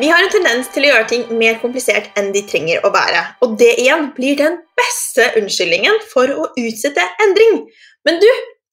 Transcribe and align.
Vi 0.00 0.08
har 0.08 0.22
en 0.24 0.30
tendens 0.32 0.68
til 0.72 0.86
å 0.86 0.92
gjøre 0.94 1.08
ting 1.10 1.24
mer 1.36 1.58
komplisert 1.60 2.14
enn 2.16 2.30
de 2.32 2.40
trenger 2.48 2.80
å 2.86 2.90
være. 2.94 3.20
Og 3.44 3.58
det 3.60 3.74
igjen 3.82 4.06
blir 4.16 4.38
den 4.38 4.56
beste 4.78 5.26
unnskyldningen 5.36 5.98
for 6.08 6.30
å 6.32 6.46
utsette 6.56 7.04
endring. 7.26 7.66
Men 8.08 8.16
du, 8.22 8.28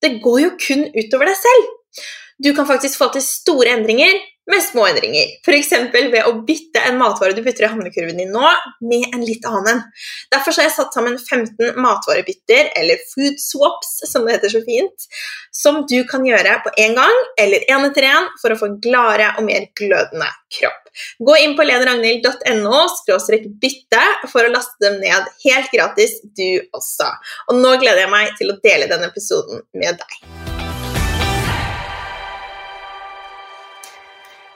det 0.06 0.14
går 0.24 0.40
jo 0.46 0.54
kun 0.62 0.86
utover 0.96 1.28
deg 1.28 1.36
selv. 1.42 2.06
Du 2.40 2.54
kan 2.56 2.70
faktisk 2.70 3.02
få 3.02 3.10
til 3.12 3.26
store 3.26 3.74
endringer 3.76 4.16
med 4.52 4.64
små 4.64 4.86
endringer. 4.88 5.34
F.eks. 5.44 5.72
ved 5.94 6.22
å 6.28 6.34
bytte 6.48 6.84
en 6.88 7.00
matvare 7.02 7.36
du 7.36 7.44
putter 7.46 7.68
i 7.68 7.72
handlekurven 7.72 8.22
din 8.22 8.32
nå, 8.34 8.48
med 8.88 9.12
en 9.16 9.26
litt 9.28 9.46
annen. 9.48 9.84
Derfor 10.34 10.56
har 10.56 10.70
jeg 10.70 10.76
satt 10.78 10.96
sammen 10.96 11.18
15 11.20 11.76
matvarebytter, 11.84 12.72
eller 12.80 13.04
food 13.12 13.42
swaps, 13.44 13.98
som 14.12 14.26
det 14.26 14.38
heter 14.38 14.56
så 14.56 14.64
fint, 14.68 15.08
som 15.52 15.84
du 15.90 16.00
kan 16.10 16.26
gjøre 16.28 16.60
på 16.64 16.74
én 16.80 16.96
gang 16.98 17.16
eller 17.42 17.66
én 17.72 17.88
etter 17.90 18.08
én 18.08 18.28
for 18.42 18.54
å 18.54 18.60
få 18.60 18.72
en 18.72 18.80
gladere 18.84 19.34
og 19.38 19.48
mer 19.48 19.68
glødende 19.78 20.30
kropp. 20.60 20.84
Gå 21.28 21.38
inn 21.44 21.56
på 21.58 21.66
leneragnhild.no 21.68 22.82
bytte 23.62 24.04
for 24.32 24.46
å 24.46 24.54
laste 24.54 24.80
dem 24.86 25.00
ned 25.04 25.30
helt 25.46 25.72
gratis, 25.74 26.20
du 26.38 26.62
også. 26.78 27.10
Og 27.52 27.62
nå 27.62 27.78
gleder 27.82 28.06
jeg 28.06 28.14
meg 28.14 28.36
til 28.40 28.54
å 28.54 28.60
dele 28.64 28.90
denne 28.90 29.12
episoden 29.12 29.66
med 29.78 30.00
deg. 30.02 30.37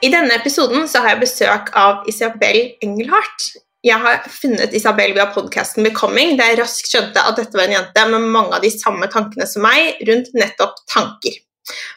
I 0.02 0.10
denne 0.10 0.34
episoden 0.34 0.88
så 0.90 0.98
har 1.04 1.14
jeg 1.14 1.22
besøk 1.22 1.68
av 1.78 2.08
Isabel 2.10 2.72
Engelhardt. 2.82 3.52
Jeg 3.86 4.02
har 4.02 4.24
funnet 4.30 4.74
Isabel 4.74 5.14
via 5.14 5.28
podkasten 5.30 5.86
Becoming, 5.86 6.34
der 6.38 6.52
jeg 6.52 6.58
raskt 6.58 6.90
skjønte 6.90 7.22
at 7.22 7.38
dette 7.38 7.54
var 7.58 7.68
en 7.68 7.76
jente 7.76 8.04
med 8.10 8.26
mange 8.34 8.58
av 8.58 8.66
de 8.66 8.70
samme 8.74 9.06
tankene 9.10 9.46
som 9.46 9.62
meg 9.62 10.02
rundt 10.08 10.32
nettopp 10.34 10.82
tanker. 10.90 11.38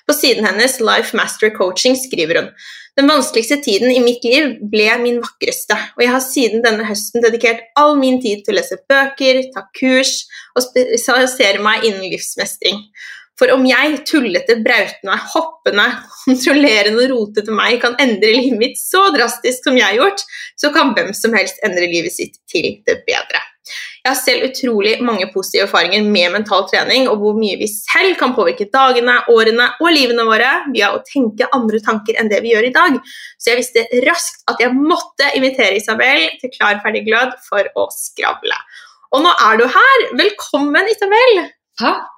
På 0.06 0.14
siden 0.14 0.46
hennes 0.46 0.78
Life 0.86 1.18
Master 1.18 1.50
Coaching 1.54 1.98
skriver 1.98 2.44
hun 2.44 2.52
den 2.96 3.10
vanskeligste 3.10 3.58
tiden 3.66 3.90
i 3.92 4.00
mitt 4.00 4.24
liv 4.24 4.54
ble 4.72 4.86
min 5.02 5.18
vakreste, 5.20 5.76
og 5.98 6.04
jeg 6.06 6.14
har 6.14 6.22
siden 6.24 6.62
denne 6.64 6.86
høsten 6.88 7.26
dedikert 7.26 7.66
all 7.76 7.98
min 8.00 8.22
tid 8.24 8.46
til 8.46 8.54
å 8.54 8.60
lese 8.62 8.78
bøker, 8.88 9.42
ta 9.52 9.66
kurs 9.76 10.22
og 10.54 10.64
spesialisere 10.70 11.60
meg 11.66 11.84
innen 11.90 12.06
livsmestring. 12.14 12.86
For 13.40 13.52
om 13.52 13.66
jeg, 13.68 13.98
tullete, 14.08 14.60
brautende, 14.64 15.18
hoppende, 15.34 15.88
kontrollerende 16.26 17.04
og 17.04 17.12
rotete 17.12 17.56
meg 17.56 17.82
kan 17.84 17.98
endre 18.02 18.32
livet 18.38 18.62
mitt 18.62 18.80
så 18.80 19.10
drastisk 19.16 19.68
som 19.68 19.80
jeg 19.80 19.90
har 19.90 20.00
gjort, 20.00 20.24
så 20.60 20.72
kan 20.76 20.96
hvem 20.96 21.12
som 21.18 21.36
helst 21.36 21.60
endre 21.66 21.90
livet 21.92 22.16
sitt 22.16 22.40
til 22.52 22.80
det 22.88 23.02
bedre. 23.08 23.44
Jeg 24.06 24.12
har 24.12 24.18
selv 24.20 24.46
utrolig 24.46 24.94
mange 25.02 25.26
positive 25.34 25.66
erfaringer 25.66 26.06
med 26.06 26.36
mental 26.36 26.68
trening, 26.70 27.08
og 27.10 27.18
hvor 27.24 27.38
mye 27.38 27.58
vi 27.58 27.66
selv 27.72 28.14
kan 28.20 28.36
påvirke 28.38 28.68
dagene, 28.70 29.18
årene 29.34 29.72
og 29.82 29.90
livene 29.90 30.28
våre 30.28 30.52
via 30.70 30.92
å 30.94 31.02
tenke 31.08 31.50
andre 31.58 31.82
tanker 31.84 32.20
enn 32.22 32.30
det 32.30 32.44
vi 32.46 32.54
gjør 32.54 32.70
i 32.70 32.74
dag. 32.76 33.00
Så 33.42 33.52
jeg 33.52 33.64
visste 33.64 34.04
raskt 34.06 34.46
at 34.52 34.62
jeg 34.62 34.78
måtte 34.78 35.34
invitere 35.34 35.82
Isabel 35.82 36.30
til 36.38 36.54
Klar, 36.54 36.78
ferdig, 36.86 37.08
glød 37.10 37.34
for 37.50 37.66
å 37.74 37.90
skravle. 37.98 38.62
Og 39.18 39.26
nå 39.26 39.34
er 39.50 39.58
du 39.58 39.66
her. 39.74 40.10
Velkommen, 40.22 40.94
Isabel. 40.94 41.48
Takk. 41.82 42.12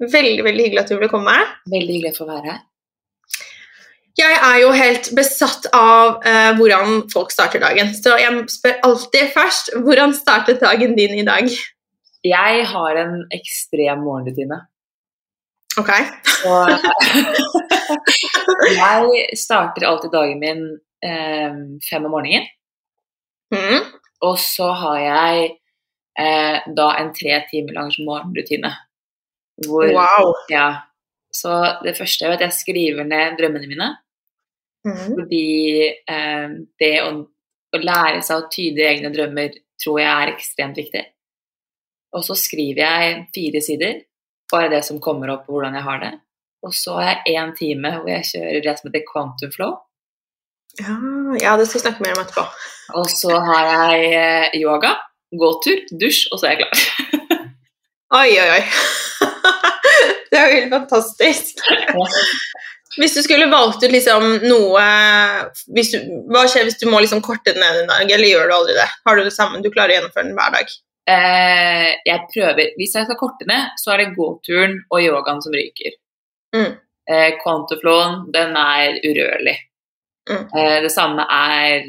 Veldig 0.00 0.44
veldig 0.44 0.64
hyggelig 0.66 0.82
at 0.82 0.90
du 0.92 0.96
ville 0.98 1.12
komme. 1.12 1.34
Veldig 1.72 1.94
hyggelig 1.94 2.16
for 2.18 2.26
å 2.26 2.34
være 2.34 2.50
her. 2.52 2.64
Jeg 4.16 4.36
er 4.40 4.58
jo 4.62 4.70
helt 4.72 5.10
besatt 5.16 5.66
av 5.76 6.22
uh, 6.24 6.52
hvordan 6.56 7.02
folk 7.12 7.32
starter 7.32 7.60
dagen. 7.60 7.92
Så 7.96 8.16
jeg 8.20 8.46
spør 8.52 8.78
alltid 8.88 9.32
først 9.34 9.74
hvordan 9.84 10.14
startet 10.16 10.62
dagen 10.64 10.96
din 10.96 11.18
i 11.20 11.26
dag? 11.26 11.50
Jeg 12.26 12.64
har 12.70 13.00
en 13.02 13.18
ekstrem 13.36 14.00
morgenrutine. 14.04 14.62
Ok. 15.76 15.90
Jeg 18.76 19.36
starter 19.36 19.84
alltid 19.84 20.10
dagen 20.10 20.40
min 20.40 20.62
eh, 21.04 21.52
fem 21.90 22.04
om 22.08 22.10
morgenen. 22.16 22.46
Mm. 23.52 23.84
Og 24.24 24.38
så 24.40 24.70
har 24.80 24.98
jeg 24.98 25.50
eh, 26.18 26.64
da 26.78 26.86
en 26.96 27.12
tre 27.14 27.42
timer 27.50 27.76
lang 27.76 27.92
morgenrutine. 28.00 28.72
Hvor, 29.64 29.88
wow. 29.96 30.34
Ja. 30.52 30.66
Så 31.32 31.52
det 31.84 31.96
første 31.98 32.24
er 32.24 32.32
jo 32.32 32.36
at 32.38 32.44
jeg 32.44 32.56
skriver 32.56 33.08
ned 33.08 33.38
drømmene 33.40 33.70
mine. 33.70 33.88
Mm. 34.86 35.16
Fordi 35.16 35.46
eh, 35.84 36.50
det 36.80 36.92
å, 37.02 37.10
å, 37.74 37.80
lære 37.80 38.20
seg 38.24 38.42
å 38.42 38.50
tyde 38.52 38.86
egne 38.86 39.10
drømmer 39.14 39.56
tror 39.82 40.00
jeg 40.00 40.10
er 40.10 40.34
ekstremt 40.34 40.78
viktig. 40.78 41.02
Og 42.16 42.22
så 42.24 42.36
skriver 42.38 42.82
jeg 42.84 43.16
fire 43.34 43.62
sider, 43.64 43.98
bare 44.52 44.70
det 44.72 44.84
som 44.86 45.02
kommer 45.02 45.34
opp, 45.34 45.48
og 45.48 45.58
hvordan 45.58 45.76
jeg 45.76 45.86
har 45.88 46.04
det. 46.04 46.12
Og 46.64 46.72
så 46.74 46.94
har 46.96 47.10
jeg 47.10 47.36
én 47.36 47.52
time 47.58 47.92
hvor 47.98 48.08
jeg 48.10 48.28
kjører 48.30 48.62
det 48.64 48.76
som 48.78 48.88
heter 48.88 49.04
quantum 49.10 49.52
flow. 49.54 49.74
Ja, 50.80 50.94
ja, 51.40 51.56
det 51.56 51.68
skal 51.68 51.78
vi 51.78 51.84
snakke 51.84 52.04
mer 52.04 52.16
om 52.16 52.22
etterpå. 52.24 52.46
Og 53.00 53.10
så 53.10 53.32
har 53.48 53.68
jeg 53.72 54.08
eh, 54.12 54.56
yoga, 54.60 54.94
gåtur, 55.34 55.82
dusj, 55.90 56.26
og 56.30 56.40
så 56.40 56.50
er 56.50 56.56
jeg 56.56 56.64
klar. 56.64 57.44
oi, 58.20 58.30
oi, 58.30 58.48
oi. 58.60 59.04
Det 60.30 60.38
er 60.38 60.50
jo 60.50 60.56
helt 60.56 60.72
fantastisk. 60.74 61.60
Hvis 62.96 63.14
du 63.16 63.20
skulle 63.24 63.48
valgt 63.52 63.84
ut 63.84 63.92
liksom 63.92 64.24
noe 64.46 64.82
du, 65.68 65.80
Hva 66.32 66.42
skjer 66.48 66.66
hvis 66.66 66.78
du 66.80 66.86
må 66.88 67.00
liksom 67.04 67.22
korte 67.24 67.52
den 67.52 67.62
ned 67.62 67.82
en 67.82 67.92
dag, 67.92 68.10
eller 68.10 68.30
gjør 68.30 68.48
du 68.48 68.56
aldri 68.56 68.76
det? 68.78 68.88
Har 69.06 69.16
du 69.16 69.24
det 69.24 69.34
sammen? 69.36 69.62
Du 69.64 69.70
klarer 69.72 69.94
å 69.94 69.98
gjennomføre 69.98 70.28
den 70.28 70.36
hver 70.38 70.56
dag? 70.56 70.74
Eh, 71.06 71.90
jeg 72.08 72.26
prøver. 72.32 72.72
Hvis 72.80 72.96
jeg 72.98 73.06
skal 73.06 73.20
korte 73.20 73.46
ned, 73.48 73.76
så 73.78 73.94
er 73.94 74.02
det 74.02 74.16
gåturen 74.16 74.80
og 74.90 75.04
yogaen 75.04 75.42
som 75.44 75.54
ryker. 75.54 75.94
Mm. 76.56 76.72
Eh, 77.06 77.30
den 78.34 78.56
er 78.58 79.00
urørlig. 79.04 79.56
Mm. 80.30 80.44
Eh, 80.58 80.78
det 80.82 80.90
samme 80.90 81.26
er 81.30 81.86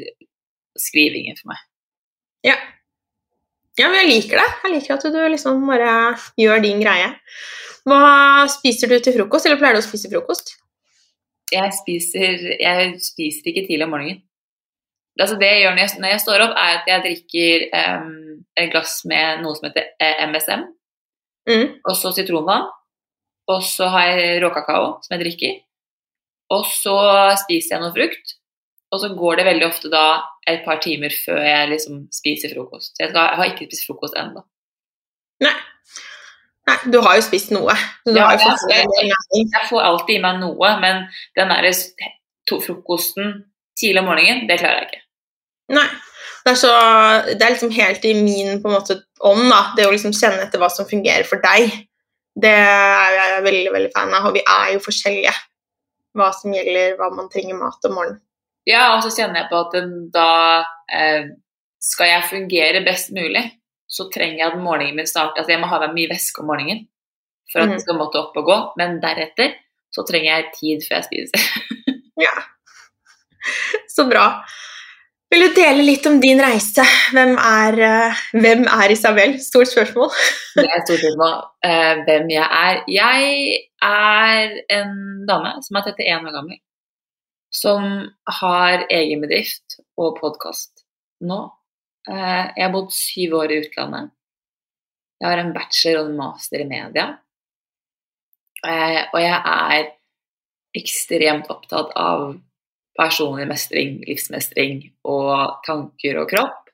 skrivingen 0.78 1.38
for 1.40 1.50
meg. 1.54 1.64
Ja. 2.46 2.58
Ja, 3.78 3.88
men 3.88 4.02
jeg 4.02 4.10
liker 4.10 4.40
det. 4.40 4.48
Jeg 4.64 4.74
liker 4.74 4.96
at 4.96 5.06
du 5.14 5.18
liksom 5.32 5.66
bare 5.68 5.92
gjør 6.40 6.62
din 6.64 6.80
greie. 6.82 7.12
Hva 7.88 8.46
spiser 8.52 8.90
du 8.90 8.98
til 9.00 9.14
frokost, 9.16 9.46
eller 9.46 9.60
pleier 9.60 9.78
du 9.78 9.82
å 9.82 9.86
spise 9.86 10.10
frokost? 10.12 10.56
Jeg 11.52 11.72
spiser, 11.78 12.42
jeg 12.60 12.96
spiser 13.00 13.52
ikke 13.52 13.68
tidlig 13.68 13.86
om 13.86 13.94
morgenen. 13.94 14.24
Altså 15.18 15.38
det 15.40 15.48
jeg 15.50 15.62
gjør 15.64 15.72
når 15.74 15.82
jeg, 15.82 16.00
når 16.02 16.12
jeg, 16.12 16.22
står 16.22 16.44
opp, 16.44 16.58
er 16.60 16.74
at 16.76 16.90
jeg 16.90 17.04
drikker 17.06 17.64
um, 17.74 18.10
et 18.58 18.68
glass 18.70 19.00
med 19.08 19.40
noe 19.42 19.56
som 19.58 19.66
heter 19.66 19.88
MSM, 20.30 20.66
eh, 21.48 21.54
mm. 21.54 21.72
og 21.82 21.96
så 21.98 22.12
sitronvann. 22.14 22.68
Og 23.48 23.64
så 23.64 23.88
har 23.90 24.12
jeg 24.12 24.42
råkakao 24.44 24.98
som 25.02 25.16
jeg 25.16 25.24
drikker. 25.24 25.56
Og 26.54 26.66
så 26.68 26.98
spiser 27.42 27.76
jeg 27.76 27.82
noe 27.82 27.94
frukt. 27.96 28.37
Og 28.92 29.00
så 29.02 29.10
går 29.12 29.40
det 29.40 29.48
veldig 29.48 29.66
ofte 29.66 29.90
da 29.92 30.04
et 30.48 30.62
par 30.64 30.80
timer 30.80 31.12
før 31.24 31.42
jeg 31.44 31.72
liksom 31.74 32.06
spiser 32.14 32.54
frokost. 32.54 32.94
Jeg, 33.00 33.10
skal, 33.10 33.26
jeg 33.26 33.40
har 33.40 33.50
ikke 33.50 33.68
spist 33.68 33.88
frokost 33.88 34.16
ennå. 34.16 34.44
Nei. 35.44 35.56
Nei, 36.68 36.76
du 36.92 36.98
har 37.04 37.16
jo 37.16 37.24
spist 37.24 37.52
noe. 37.54 37.74
Ja, 38.08 38.30
jeg, 38.36 38.54
jeg, 38.72 39.12
jeg, 39.36 39.64
får 39.70 39.84
alltid 39.84 40.18
i 40.18 40.22
meg 40.24 40.40
noe, 40.42 40.72
men 40.82 41.06
den 41.36 41.52
derre 41.52 41.72
frokosten 42.48 43.38
tidlig 43.78 44.02
om 44.02 44.10
morgenen, 44.10 44.46
det 44.48 44.58
klarer 44.60 44.82
jeg 44.82 44.90
ikke. 44.90 45.02
Nei. 45.78 45.88
Det 46.44 46.54
er, 46.54 46.56
så, 46.56 46.72
det 47.28 47.44
er 47.44 47.52
liksom 47.52 47.72
helt 47.76 48.04
i 48.08 48.14
min 48.16 48.60
på 48.62 48.70
en 48.70 48.76
måte 48.78 48.94
ånd, 49.26 49.48
da. 49.50 49.60
Det 49.76 49.84
å 49.84 49.92
liksom 49.92 50.14
kjenne 50.16 50.46
etter 50.46 50.60
hva 50.60 50.70
som 50.72 50.88
fungerer 50.88 51.26
for 51.28 51.42
deg. 51.44 51.74
Det 52.38 52.54
er 52.54 53.16
jeg 53.18 53.44
veldig 53.44 53.74
veldig 53.74 53.90
fan 53.92 54.14
av, 54.16 54.30
og 54.30 54.36
vi 54.36 54.44
er 54.44 54.72
jo 54.76 54.84
forskjellige. 54.84 55.34
Hva 56.16 56.30
som 56.36 56.54
gjelder 56.56 56.96
hva 56.96 57.10
man 57.12 57.28
trenger 57.32 57.58
mat 57.58 57.84
om 57.84 57.96
morgenen. 57.98 58.22
Ja, 58.66 58.96
og 58.96 59.04
så 59.04 59.12
kjenner 59.14 59.42
jeg 59.42 59.50
på 59.52 59.60
at 59.62 59.76
da 60.14 60.30
eh, 60.92 61.30
skal 61.82 62.10
jeg 62.10 62.28
fungere 62.28 62.84
best 62.86 63.12
mulig, 63.16 63.44
så 63.88 64.08
trenger 64.12 64.42
jeg 64.42 64.50
at 64.50 64.60
morgenen 64.60 64.98
min 64.98 65.08
starter 65.08 65.40
Altså 65.40 65.54
jeg 65.54 65.62
må 65.62 65.70
ha 65.70 65.78
med 65.86 65.94
mye 65.96 66.10
væske 66.10 66.42
om 66.42 66.50
morgenen 66.50 66.84
for 67.48 67.64
at 67.64 67.72
mm. 67.72 67.80
skal 67.80 67.96
måtte 67.96 68.20
opp 68.20 68.36
og 68.36 68.44
gå, 68.44 68.56
men 68.80 68.98
deretter 69.00 69.54
så 69.94 70.04
trenger 70.04 70.28
jeg 70.28 70.50
tid 70.58 70.84
før 70.84 70.98
jeg 70.98 71.06
spiser. 71.08 71.46
ja. 72.26 72.34
Så 73.88 74.04
bra. 74.10 74.26
Vil 75.28 75.44
du 75.44 75.56
dele 75.56 75.84
litt 75.84 76.06
om 76.08 76.16
din 76.20 76.40
reise? 76.40 76.84
Hvem 77.12 77.34
er, 77.40 77.80
uh, 77.84 78.20
hvem 78.36 78.64
er 78.68 78.92
Isabel? 78.92 79.34
Stort 79.44 79.68
spørsmål. 79.72 80.12
det 80.56 80.64
er 80.64 80.76
et 80.76 80.88
stort 80.88 81.02
spørsmål. 81.02 81.34
Uh, 81.64 82.04
hvem 82.06 82.30
jeg 82.32 82.46
er? 82.60 82.80
Jeg 82.92 83.58
er 83.84 84.54
en 84.78 84.94
dame 85.28 85.52
som 85.64 85.80
er 85.80 85.90
31 85.92 86.30
år 86.30 86.36
gammel. 86.38 86.60
Som 87.50 87.84
har 88.40 88.84
egen 88.92 89.22
bedrift 89.24 89.78
og 89.96 90.18
podkast 90.20 90.84
nå. 91.24 91.38
Eh, 92.08 92.44
jeg 92.56 92.64
har 92.64 92.74
bodd 92.74 92.92
syv 92.92 93.38
år 93.40 93.54
i 93.54 93.60
utlandet. 93.62 94.10
Jeg 95.18 95.30
har 95.30 95.40
en 95.42 95.54
bachelor 95.54 96.02
og 96.02 96.10
en 96.10 96.18
master 96.20 96.62
i 96.62 96.68
media. 96.68 97.06
Eh, 98.66 99.00
og 99.14 99.18
jeg 99.22 99.38
er 99.38 99.88
ekstremt 100.78 101.48
opptatt 101.50 101.94
av 101.96 102.36
personlig 102.98 103.46
mestring, 103.48 103.98
livsmestring 104.06 104.82
og 105.08 105.62
tanker 105.66 106.20
og 106.20 106.28
kropp. 106.30 106.72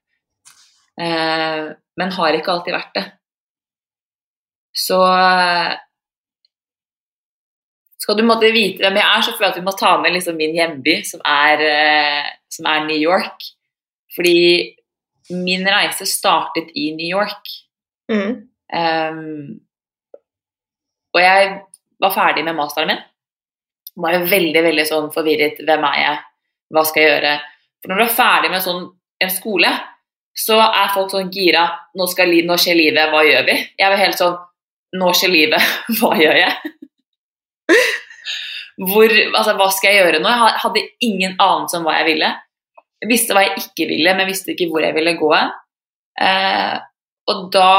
Eh, 1.00 1.70
men 1.70 2.16
har 2.18 2.36
ikke 2.36 2.50
alltid 2.50 2.74
vært 2.74 2.96
det. 2.98 3.04
Så 4.74 4.98
skal 8.04 8.18
du 8.18 8.24
måtte 8.28 8.52
vite 8.52 8.84
hvem 8.84 8.98
jeg 9.00 9.08
er, 9.08 9.22
så 9.24 9.32
føler 9.32 9.46
jeg 9.46 9.54
at 9.54 9.60
vi 9.62 9.64
må 9.64 9.72
ta 9.80 9.94
med 10.02 10.12
liksom 10.12 10.36
min 10.36 10.52
hjemby, 10.52 10.98
som 11.08 11.22
er, 11.24 11.62
eh, 11.64 12.26
som 12.52 12.68
er 12.68 12.82
New 12.84 13.00
York. 13.00 13.46
Fordi 14.12 14.40
min 15.32 15.64
reise 15.72 16.04
startet 16.06 16.68
i 16.76 16.90
New 16.98 17.08
York. 17.08 17.48
Mm. 18.12 18.34
Um, 18.74 19.56
og 21.14 21.20
jeg 21.22 21.48
var 22.04 22.12
ferdig 22.12 22.44
med 22.44 22.58
masteren 22.58 22.92
min. 22.92 23.02
Var 24.04 24.28
veldig 24.28 24.62
veldig 24.68 24.86
sånn 24.90 25.10
forvirret. 25.14 25.64
Hvem 25.64 25.88
er 25.88 25.98
jeg? 26.02 26.22
Hva 26.74 26.84
skal 26.84 27.02
jeg 27.02 27.12
gjøre? 27.14 27.34
For 27.80 27.92
når 27.92 28.00
du 28.00 28.04
er 28.04 28.16
ferdig 28.18 28.52
med 28.52 28.64
sånn, 28.66 28.86
en 29.24 29.32
skole, 29.32 29.70
så 30.44 30.58
er 30.66 30.92
folk 30.92 31.14
sånn 31.14 31.32
gira. 31.32 31.68
Nå, 31.96 32.10
skal, 32.10 32.36
nå 32.44 32.58
skjer 32.60 32.76
livet, 32.82 33.08
hva 33.14 33.22
gjør 33.24 33.48
vi? 33.48 33.56
Jeg 33.78 33.94
var 33.94 34.02
helt 34.02 34.20
sånn 34.20 34.42
Nå 34.94 35.08
skjer 35.18 35.32
livet, 35.32 35.70
hva 35.98 36.12
gjør 36.14 36.36
jeg? 36.38 36.73
Hvor, 38.74 39.06
altså, 39.06 39.54
hva 39.54 39.68
skal 39.70 39.92
jeg 39.92 40.02
gjøre 40.02 40.22
nå? 40.22 40.30
Jeg 40.30 40.62
hadde 40.64 40.82
ingen 41.06 41.36
anelse 41.38 41.78
om 41.78 41.86
hva 41.86 41.98
jeg 42.00 42.08
ville. 42.08 42.30
Jeg 43.04 43.10
visste 43.10 43.36
hva 43.36 43.44
jeg 43.44 43.60
ikke 43.60 43.86
ville, 43.90 44.14
men 44.16 44.30
visste 44.30 44.54
ikke 44.54 44.66
hvor 44.72 44.82
jeg 44.82 44.96
ville 44.96 45.14
gå. 45.18 45.30
Eh, 46.24 46.74
og 47.30 47.44
da 47.54 47.74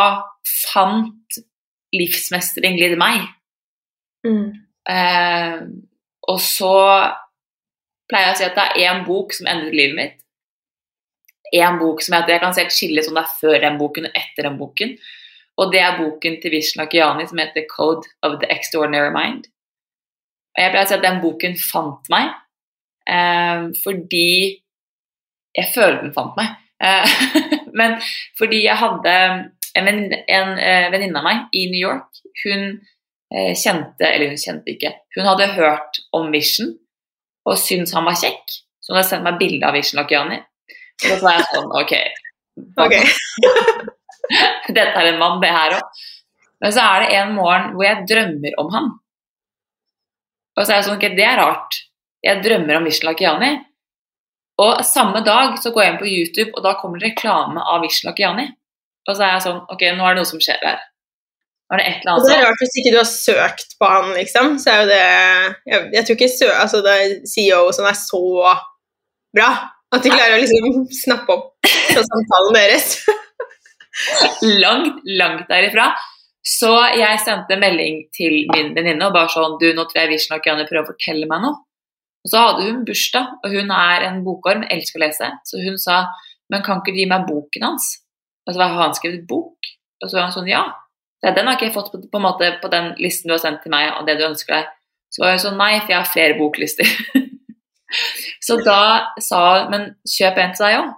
fant 0.45 1.39
livsmestring 1.95 2.77
litt 2.79 2.95
meg. 2.99 3.25
Mm. 4.25 4.53
Eh, 4.89 5.57
og 6.31 6.39
så 6.41 6.75
pleier 8.09 8.29
jeg 8.29 8.35
å 8.35 8.39
si 8.39 8.47
at 8.47 8.57
det 8.57 8.65
er 8.65 8.93
én 8.93 9.03
bok 9.07 9.35
som 9.35 9.49
endret 9.49 9.75
livet 9.75 9.97
mitt. 9.99 10.21
Én 11.55 11.79
bok 11.79 12.01
som 12.03 12.17
jeg, 12.17 12.29
jeg 12.33 12.41
kan 12.41 12.55
se 12.55 12.65
et 12.65 12.73
skille 12.73 13.03
som 13.05 13.17
det 13.17 13.25
er 13.25 13.35
før 13.39 13.59
den 13.61 13.79
boken 13.81 14.09
og 14.09 14.17
etter 14.17 14.47
den 14.47 14.57
boken. 14.61 14.95
Og 15.61 15.71
det 15.71 15.81
er 15.83 15.99
boken 15.99 16.39
til 16.41 16.51
Vishnu 16.51 16.85
Kiani 16.91 17.27
som 17.29 17.39
heter 17.39 17.67
'Code 17.69 18.07
of 18.23 18.39
the 18.41 18.49
Extraordinary 18.51 19.13
Mind'. 19.13 19.45
Og 20.55 20.61
jeg 20.63 20.71
pleier 20.71 20.85
å 20.85 20.89
si 20.89 20.95
at 20.97 21.03
den 21.03 21.21
boken 21.23 21.57
fant 21.59 22.11
meg 22.13 22.29
eh, 23.11 23.67
fordi 23.83 24.27
Jeg 25.55 25.71
føler 25.71 26.01
den 26.01 26.13
fant 26.15 26.35
meg. 26.35 26.55
Eh, 26.83 27.11
men 27.79 27.95
fordi 28.39 28.65
jeg 28.65 28.79
hadde 28.79 29.13
en, 29.75 29.87
en 29.87 30.57
eh, 30.59 30.87
venninne 30.91 31.21
av 31.21 31.27
meg 31.27 31.55
i 31.55 31.67
New 31.71 31.79
York. 31.79 32.09
Hun 32.43 32.65
eh, 33.31 33.53
kjente 33.55 34.09
Eller 34.09 34.33
hun 34.33 34.41
kjente 34.41 34.73
ikke. 34.73 34.91
Hun 35.15 35.29
hadde 35.29 35.53
hørt 35.55 36.01
om 36.15 36.31
Vision 36.33 36.73
og 37.45 37.59
syntes 37.61 37.93
han 37.95 38.07
var 38.07 38.17
kjekk. 38.19 38.59
Så 38.81 38.91
hun 38.91 38.99
hadde 38.99 39.09
sendt 39.11 39.27
meg 39.27 39.39
bilde 39.39 39.67
av 39.67 39.75
Vision 39.77 40.01
Lakiani. 40.01 40.39
Og 41.03 41.07
da 41.11 41.17
var 41.21 41.37
jeg 41.37 41.47
sånn 41.51 41.71
OK. 41.81 41.93
okay. 42.81 43.03
Dette 44.75 44.91
er 44.91 45.11
en 45.11 45.21
mann, 45.21 45.41
det 45.43 45.51
her 45.53 45.77
òg. 45.77 46.03
Men 46.63 46.73
så 46.73 46.85
er 46.85 47.03
det 47.03 47.17
en 47.19 47.33
morgen 47.35 47.73
hvor 47.75 47.85
jeg 47.85 48.05
drømmer 48.09 48.55
om 48.61 48.71
han. 48.73 48.93
Og 50.55 50.63
så 50.63 50.71
er 50.71 50.79
jeg 50.79 50.87
sånn 50.87 50.97
Ok, 50.99 51.07
det 51.17 51.25
er 51.27 51.39
rart. 51.41 51.79
Jeg 52.25 52.41
drømmer 52.45 52.79
om 52.79 52.87
Vishen 52.87 53.17
Kiani. 53.19 53.53
Og 54.63 54.83
samme 54.87 55.19
dag 55.25 55.57
så 55.59 55.71
går 55.75 55.83
jeg 55.83 55.93
inn 55.93 55.99
på 56.01 56.09
YouTube, 56.09 56.51
og 56.55 56.63
da 56.63 56.77
kommer 56.79 57.01
det 57.01 57.11
reklame 57.11 57.61
av 57.61 57.83
Vishen 57.83 58.15
Kiani. 58.15 58.47
Og 59.05 59.17
så 59.17 59.25
er 59.25 59.33
jeg 59.35 59.45
sånn 59.49 59.63
Ok, 59.73 59.87
nå 59.95 60.05
er 60.05 60.15
det 60.15 60.23
noe 60.23 60.31
som 60.31 60.41
skjer 60.43 60.63
her. 60.63 60.79
Nå 61.65 61.75
er 61.75 61.81
det 61.81 61.85
et 61.89 62.01
eller 62.01 62.13
annet. 62.13 62.23
Og 62.23 62.29
det 62.29 62.37
er 62.37 62.43
rart 62.45 62.63
hvis 62.63 62.79
ikke 62.81 62.93
du 62.93 62.99
har 63.01 63.09
søkt 63.09 63.77
på 63.81 63.91
han, 63.91 64.11
liksom. 64.15 64.57
Så 64.61 64.71
er 64.71 64.81
jo 64.81 64.89
det 64.93 65.03
Jeg, 65.03 65.85
jeg 65.97 66.07
tror 66.07 66.19
ikke 66.19 66.33
sø, 66.37 66.49
altså 66.53 66.81
det 66.85 66.95
er 66.95 67.15
CEO 67.29 67.61
som 67.75 67.89
er 67.89 67.97
så 67.99 68.25
bra 69.35 69.49
at 69.95 70.03
de 70.03 70.11
klarer 70.11 70.35
å 70.35 70.41
liksom 70.41 70.85
snappe 71.03 71.35
opp 71.35 71.69
fra 71.93 72.03
samtalen 72.03 72.57
deres. 72.57 72.97
Langt, 74.63 75.05
langt 75.07 75.47
derifra. 75.47 75.93
Så 76.45 76.69
jeg 76.93 77.21
sendte 77.23 77.57
melding 77.57 78.03
til 78.13 78.43
min 78.53 78.75
venninne 78.75 79.07
og 79.07 79.15
bare 79.15 79.31
sånn 79.33 79.57
Du, 79.61 79.65
nå 79.73 79.87
tror 79.89 80.03
jeg 80.03 80.11
Vishen 80.11 80.35
Lakiani 80.35 80.67
prøver 80.69 80.85
å 80.85 80.91
fortelle 80.91 81.29
meg 81.29 81.41
noe. 81.41 81.61
Og 82.25 82.31
så 82.31 82.41
hadde 82.41 82.65
hun 82.65 82.85
bursdag, 82.85 83.35
og 83.45 83.53
hun 83.53 83.71
er 83.73 84.07
en 84.07 84.23
bokorm, 84.25 84.63
elsker 84.73 84.97
å 84.97 85.05
lese. 85.05 85.29
Så 85.45 85.61
hun 85.61 85.77
sa 85.81 86.05
Men 86.49 86.61
kan 86.61 86.81
ikke 86.81 86.93
du 86.93 86.99
gi 87.01 87.09
meg 87.09 87.25
boken 87.25 87.63
hans? 87.65 87.87
Og 88.45 88.53
så 88.53 88.61
har 88.61 88.75
han 88.77 88.93
skrevet 88.93 89.25
bok. 89.25 89.57
Og 90.03 90.09
så 90.09 90.17
var 90.17 90.27
han 90.27 90.35
sånn 90.35 90.49
Ja. 90.51 90.65
Så 91.23 91.33
den 91.33 91.47
har 91.47 91.57
ikke 91.57 91.69
jeg 91.71 91.73
fått 91.73 91.91
på, 91.91 91.97
på, 91.97 92.19
en 92.19 92.25
måte, 92.25 92.51
på 92.61 92.69
den 92.69 92.91
listen 93.01 93.29
du 93.29 93.33
har 93.33 93.41
sendt 93.41 93.63
til 93.63 93.73
meg, 93.73 93.89
av 93.89 94.05
det 94.05 94.17
du 94.19 94.25
ønsker 94.27 94.53
deg. 94.53 94.67
Så 95.09 95.23
var 95.23 95.33
jeg 95.33 95.41
sånn 95.45 95.57
Nei, 95.57 95.79
for 95.79 95.93
jeg 95.93 95.97
har 95.97 96.11
flere 96.11 96.37
boklister. 96.37 96.91
så 98.45 98.59
da 98.61 98.81
sa 99.23 99.41
hun 99.63 99.71
Men 99.73 99.87
kjøp 100.05 100.41
en 100.43 100.53
til 100.53 100.67
deg 100.67 100.79
òg. 100.83 100.93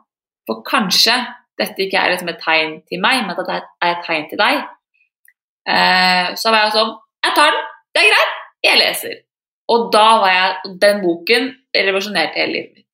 For 0.48 0.64
kanskje 0.68 1.16
dette 1.60 1.88
ikke 1.88 2.00
er 2.02 2.14
liksom 2.14 2.32
et 2.32 2.44
tegn 2.44 2.82
til 2.88 3.00
meg, 3.04 3.24
men 3.24 3.36
at 3.36 3.48
det 3.48 3.56
er 3.62 3.94
et 3.94 4.04
tegn 4.06 4.28
til 4.32 4.40
deg. 4.42 4.66
Eh, 5.68 6.34
så 6.40 6.52
var 6.54 6.66
jeg 6.66 6.75
sånn 6.78 6.94
Jeg 7.25 7.34
tar 7.36 7.52
den, 7.52 7.64
det 7.94 8.02
er 8.04 8.12
greit, 8.14 8.36
jeg 8.64 8.80
leser. 8.80 9.16
Og 9.68 9.90
da 9.92 10.06
var 10.22 10.31
jeg 10.31 10.78
Den 10.80 11.02
boken 11.04 11.50
revolusjonerte 11.75 12.40
hele 12.40 12.54
livet 12.54 12.78
mitt. 12.78 12.86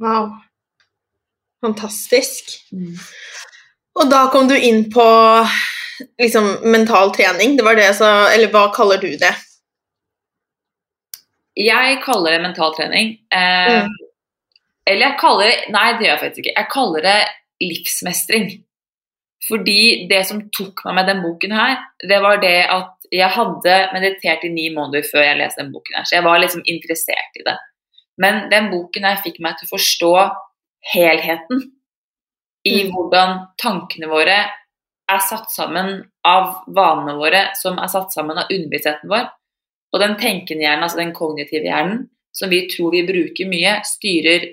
Wow. 0.00 0.30
Fantastisk. 1.64 2.54
Og 3.94 4.08
da 4.10 4.24
kom 4.32 4.48
du 4.48 4.56
inn 4.56 4.86
på 4.92 5.04
liksom 6.18 6.48
mental 6.66 7.12
trening. 7.14 7.56
Det 7.56 7.64
var 7.64 7.76
det 7.78 7.84
jeg 7.90 7.98
sa 8.00 8.08
Eller 8.32 8.50
hva 8.52 8.66
kaller 8.74 8.98
du 9.00 9.12
det? 9.20 9.34
Jeg 11.56 12.00
kaller 12.02 12.34
det 12.34 12.42
mentaltrening. 12.42 13.18
Eh, 13.30 13.84
Mm. 13.84 13.90
Eller 14.86 15.06
jeg 15.06 15.18
kaller 15.20 15.46
det 15.48 15.70
Nei, 15.72 15.92
det 15.92 16.04
gjør 16.04 16.10
jeg 16.12 16.20
faktisk 16.20 16.38
ikke. 16.42 16.56
Jeg 16.58 16.68
kaller 16.72 17.00
det 17.06 17.20
livsmestring. 17.62 18.48
Fordi 19.44 20.06
det 20.08 20.22
som 20.28 20.40
tok 20.56 20.84
meg 20.86 20.98
med 20.98 21.08
den 21.10 21.22
boken 21.24 21.52
her, 21.52 21.76
det 22.08 22.20
var 22.24 22.40
det 22.40 22.56
at 22.72 23.08
jeg 23.12 23.28
hadde 23.36 23.76
meditert 23.92 24.44
i 24.46 24.52
ni 24.52 24.70
måneder 24.74 25.04
før 25.06 25.26
jeg 25.26 25.38
leste 25.38 25.60
den 25.60 25.72
boken 25.74 25.98
her, 25.98 26.08
så 26.08 26.16
jeg 26.16 26.24
var 26.26 26.40
liksom 26.40 26.64
interessert 26.70 27.40
i 27.40 27.44
det. 27.46 27.56
Men 28.20 28.46
den 28.50 28.70
boken 28.72 29.04
her 29.04 29.20
fikk 29.22 29.40
meg 29.44 29.58
til 29.58 29.68
å 29.68 29.74
forstå 29.74 30.12
helheten 30.94 31.64
i 32.64 32.84
Mm. 32.84 32.92
hvordan 32.94 33.38
tankene 33.60 34.08
våre 34.08 34.38
er 35.08 35.20
satt 35.20 35.50
sammen 35.52 36.04
av 36.24 36.64
vanene 36.66 37.16
våre, 37.18 37.50
som 37.54 37.78
er 37.78 37.88
satt 37.88 38.12
sammen 38.12 38.38
av 38.38 38.48
underbevisstheten 38.50 39.10
vår. 39.10 39.28
Og 39.92 40.00
den 40.00 40.16
tenkende 40.16 40.64
hjernen, 40.64 40.82
altså 40.82 40.98
den 40.98 41.12
kognitive 41.12 41.68
hjernen, 41.68 42.08
som 42.32 42.50
vi 42.50 42.64
tror 42.68 42.90
vi 42.90 43.04
bruker 43.06 43.46
mye, 43.46 43.82
styrer 43.84 44.48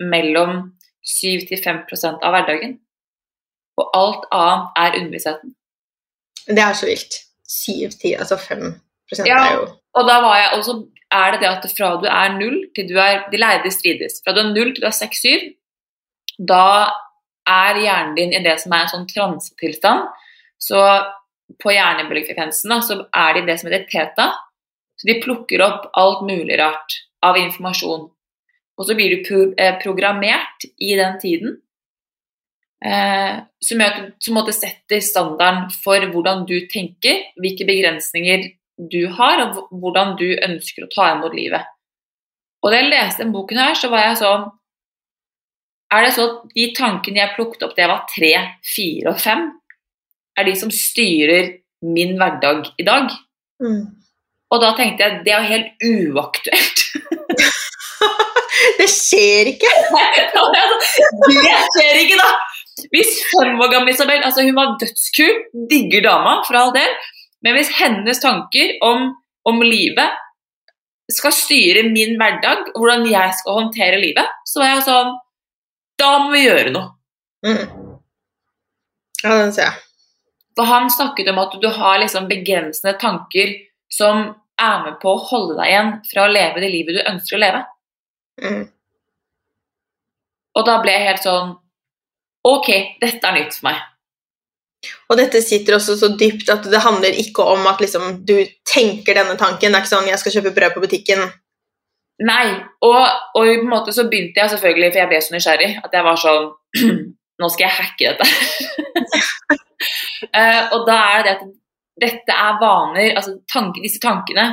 mellom 0.00 0.78
7-5% 1.02 2.22
av 2.22 2.32
hverdagen. 2.32 2.78
Og 3.78 3.90
alt 3.96 4.28
annet 4.34 4.78
er 4.82 4.98
underbevisstheten. 4.98 5.54
Det 6.48 6.62
er 6.64 6.76
så 6.76 6.88
vilt. 6.88 7.18
Syv, 7.48 7.94
ti, 8.00 8.12
altså 8.12 8.36
fem 8.40 8.64
prosent 9.08 9.28
Ja. 9.28 9.38
er 9.44 9.54
jo 9.56 9.66
Og 9.98 10.06
da 10.06 10.20
var 10.20 10.36
jeg, 10.36 10.48
og 10.58 10.64
så 10.64 10.74
er 11.10 11.30
det 11.32 11.40
det 11.40 11.48
at 11.48 11.70
fra 11.76 11.94
du 11.96 12.06
er 12.06 12.34
null 12.36 12.58
til 12.76 12.88
du 12.88 12.98
er 13.00 13.24
De 13.32 13.38
lærde 13.40 13.70
strides. 13.72 14.20
Fra 14.24 14.34
du 14.36 14.40
er 14.40 14.52
null 14.52 14.74
til 14.74 14.82
du 14.82 14.86
er 14.86 14.96
seks-syv, 14.96 15.54
da 16.38 16.90
er 17.48 17.80
hjernen 17.80 18.14
din 18.14 18.34
i 18.36 18.42
det 18.44 18.58
som 18.60 18.72
er 18.72 18.84
en 18.84 18.92
sånn 18.92 19.08
transetilstand. 19.08 20.10
Så 20.60 20.82
på 21.62 21.72
hjernebølgefrekvensen 21.72 22.74
så 22.84 23.00
er 23.16 23.34
det 23.34 23.42
i 23.42 23.48
det 23.48 23.58
som 23.60 23.70
heter 23.70 23.88
teta. 23.90 24.28
Så 24.98 25.08
de 25.08 25.20
plukker 25.22 25.62
opp 25.64 25.88
alt 25.96 26.24
mulig 26.26 26.58
rart 26.60 26.98
av 27.24 27.38
informasjon. 27.40 28.08
Og 28.78 28.86
så 28.86 28.94
blir 28.98 29.14
du 29.14 29.24
pro 29.26 29.40
eh, 29.58 29.78
programmert 29.82 30.66
i 30.76 30.94
den 30.98 31.16
tiden. 31.22 31.56
Eh, 32.78 33.38
som 33.58 33.80
gjør 33.82 33.96
som 34.22 34.38
setter 34.54 35.00
standarden 35.02 35.66
for 35.82 36.04
hvordan 36.12 36.44
du 36.46 36.60
tenker, 36.70 37.24
hvilke 37.40 37.66
begrensninger 37.66 38.52
du 38.78 39.08
har, 39.10 39.42
og 39.42 39.72
hvordan 39.82 40.14
du 40.20 40.28
ønsker 40.36 40.86
å 40.86 40.92
ta 40.92 41.10
imot 41.16 41.34
livet. 41.34 41.66
Og 42.62 42.70
da 42.70 42.78
jeg 42.78 42.90
leste 42.92 43.24
denne 43.24 43.34
boken 43.34 43.58
her, 43.58 43.74
så 43.78 43.90
var 43.90 44.06
jeg 44.06 44.22
sånn 44.22 44.48
Er 45.88 46.04
det 46.04 46.10
sånn 46.12 46.28
at 46.28 46.50
de 46.52 46.64
tankene 46.76 47.22
jeg 47.22 47.32
plukket 47.32 47.62
opp 47.64 47.70
da 47.72 47.80
jeg 47.80 47.90
var 47.90 48.02
tre, 48.12 48.32
fire 48.60 49.14
og 49.14 49.22
fem, 49.22 49.46
er 50.36 50.44
de 50.44 50.52
som 50.60 50.70
styrer 50.70 51.54
min 51.82 52.12
hverdag 52.20 52.68
i 52.76 52.84
dag? 52.84 53.08
mm. 53.64 53.86
Og 54.48 54.60
da 54.62 54.74
tenkte 54.76 55.04
jeg 55.04 55.24
det 55.24 55.32
er 55.32 55.42
jo 55.42 55.48
helt 55.54 55.88
uaktuelt. 56.12 56.84
Det 58.78 58.88
skjer 58.90 59.52
ikke! 59.52 59.70
det 61.30 61.58
skjer 61.74 61.98
ikke, 62.02 62.16
da! 62.18 62.28
Hvis 62.92 63.18
fem 63.30 63.58
år 63.60 63.72
gamle 63.72 63.92
Isabel 63.94 64.22
altså 64.24 64.44
Hun 64.46 64.56
var 64.56 64.76
dødskul, 64.80 65.44
digger 65.70 66.04
dama, 66.06 66.38
for 66.46 66.58
all 66.60 66.72
del. 66.76 66.94
Men 67.44 67.56
hvis 67.58 67.70
hennes 67.78 68.20
tanker 68.22 68.76
om, 68.86 69.12
om 69.48 69.62
livet 69.62 70.16
skal 71.12 71.32
styre 71.32 71.86
min 71.88 72.18
hverdag, 72.20 72.72
hvordan 72.76 73.06
jeg 73.08 73.36
skal 73.40 73.60
håndtere 73.62 74.00
livet, 74.02 74.32
så 74.48 74.64
er 74.64 74.74
jeg 74.74 74.86
sånn 74.90 75.14
Da 75.98 76.10
må 76.22 76.34
vi 76.34 76.44
gjøre 76.44 76.72
noe. 76.74 76.90
Mm. 77.46 77.64
Ja, 79.24 79.38
den 79.40 79.54
ser 79.54 79.70
jeg. 79.70 79.84
For 80.58 80.66
han 80.66 80.90
snakket 80.90 81.30
om 81.32 81.40
at 81.42 81.54
du 81.62 81.68
har 81.70 81.98
liksom 82.02 82.28
begrensende 82.30 82.96
tanker 82.98 83.54
som 83.94 84.28
er 84.58 84.82
med 84.84 84.98
på 85.02 85.12
å 85.14 85.22
holde 85.30 85.56
deg 85.58 85.70
igjen 85.70 85.92
fra 86.10 86.26
å 86.26 86.32
leve 86.32 86.62
det 86.62 86.70
livet 86.72 86.98
du 86.98 87.02
ønsker 87.06 87.38
å 87.38 87.42
leve. 87.42 87.62
Mm. 88.42 88.64
Og 90.58 90.66
da 90.66 90.76
ble 90.82 90.94
jeg 90.94 91.06
helt 91.06 91.26
sånn 91.26 91.54
Ok, 92.48 92.68
dette 93.02 93.28
er 93.28 93.36
nytt 93.36 93.56
for 93.58 93.68
meg. 93.68 93.82
Og 95.10 95.18
dette 95.18 95.40
sitter 95.42 95.76
også 95.76 95.96
så 95.98 96.12
dypt 96.20 96.50
at 96.52 96.66
det 96.70 96.80
handler 96.84 97.16
ikke 97.20 97.44
om 97.44 97.66
at 97.68 97.80
liksom, 97.82 98.22
du 98.28 98.36
tenker 98.68 99.18
denne 99.18 99.36
tanken. 99.40 99.72
Det 99.72 99.78
er 99.78 99.84
ikke 99.84 99.96
sånn 99.96 100.08
'jeg 100.08 100.20
skal 100.22 100.34
kjøpe 100.36 100.54
brød 100.56 100.74
på 100.74 100.84
butikken'. 100.86 101.24
Nei. 102.26 102.48
Og, 102.82 103.04
og 103.34 103.44
på 103.44 103.54
en 103.54 103.70
måte 103.70 103.92
så 103.94 104.08
begynte 104.10 104.40
jeg 104.40 104.50
selvfølgelig, 104.54 104.92
for 104.92 105.00
jeg 105.02 105.10
ble 105.10 105.20
så 105.22 105.34
nysgjerrig, 105.34 105.70
at 105.84 105.92
jeg 105.92 106.04
var 106.04 106.16
sånn 106.16 106.50
Nå 107.38 107.46
skal 107.54 107.68
jeg 107.68 107.76
hacke 107.78 108.08
dette. 108.10 108.26
uh, 110.34 110.62
og 110.74 110.80
da 110.88 110.96
er 111.14 111.20
det 111.22 111.34
at 111.36 111.44
dette 112.02 112.34
er 112.34 112.56
vaner 112.58 113.12
altså 113.14 113.36
tanken, 113.46 113.84
Disse 113.84 114.00
tankene 114.02 114.46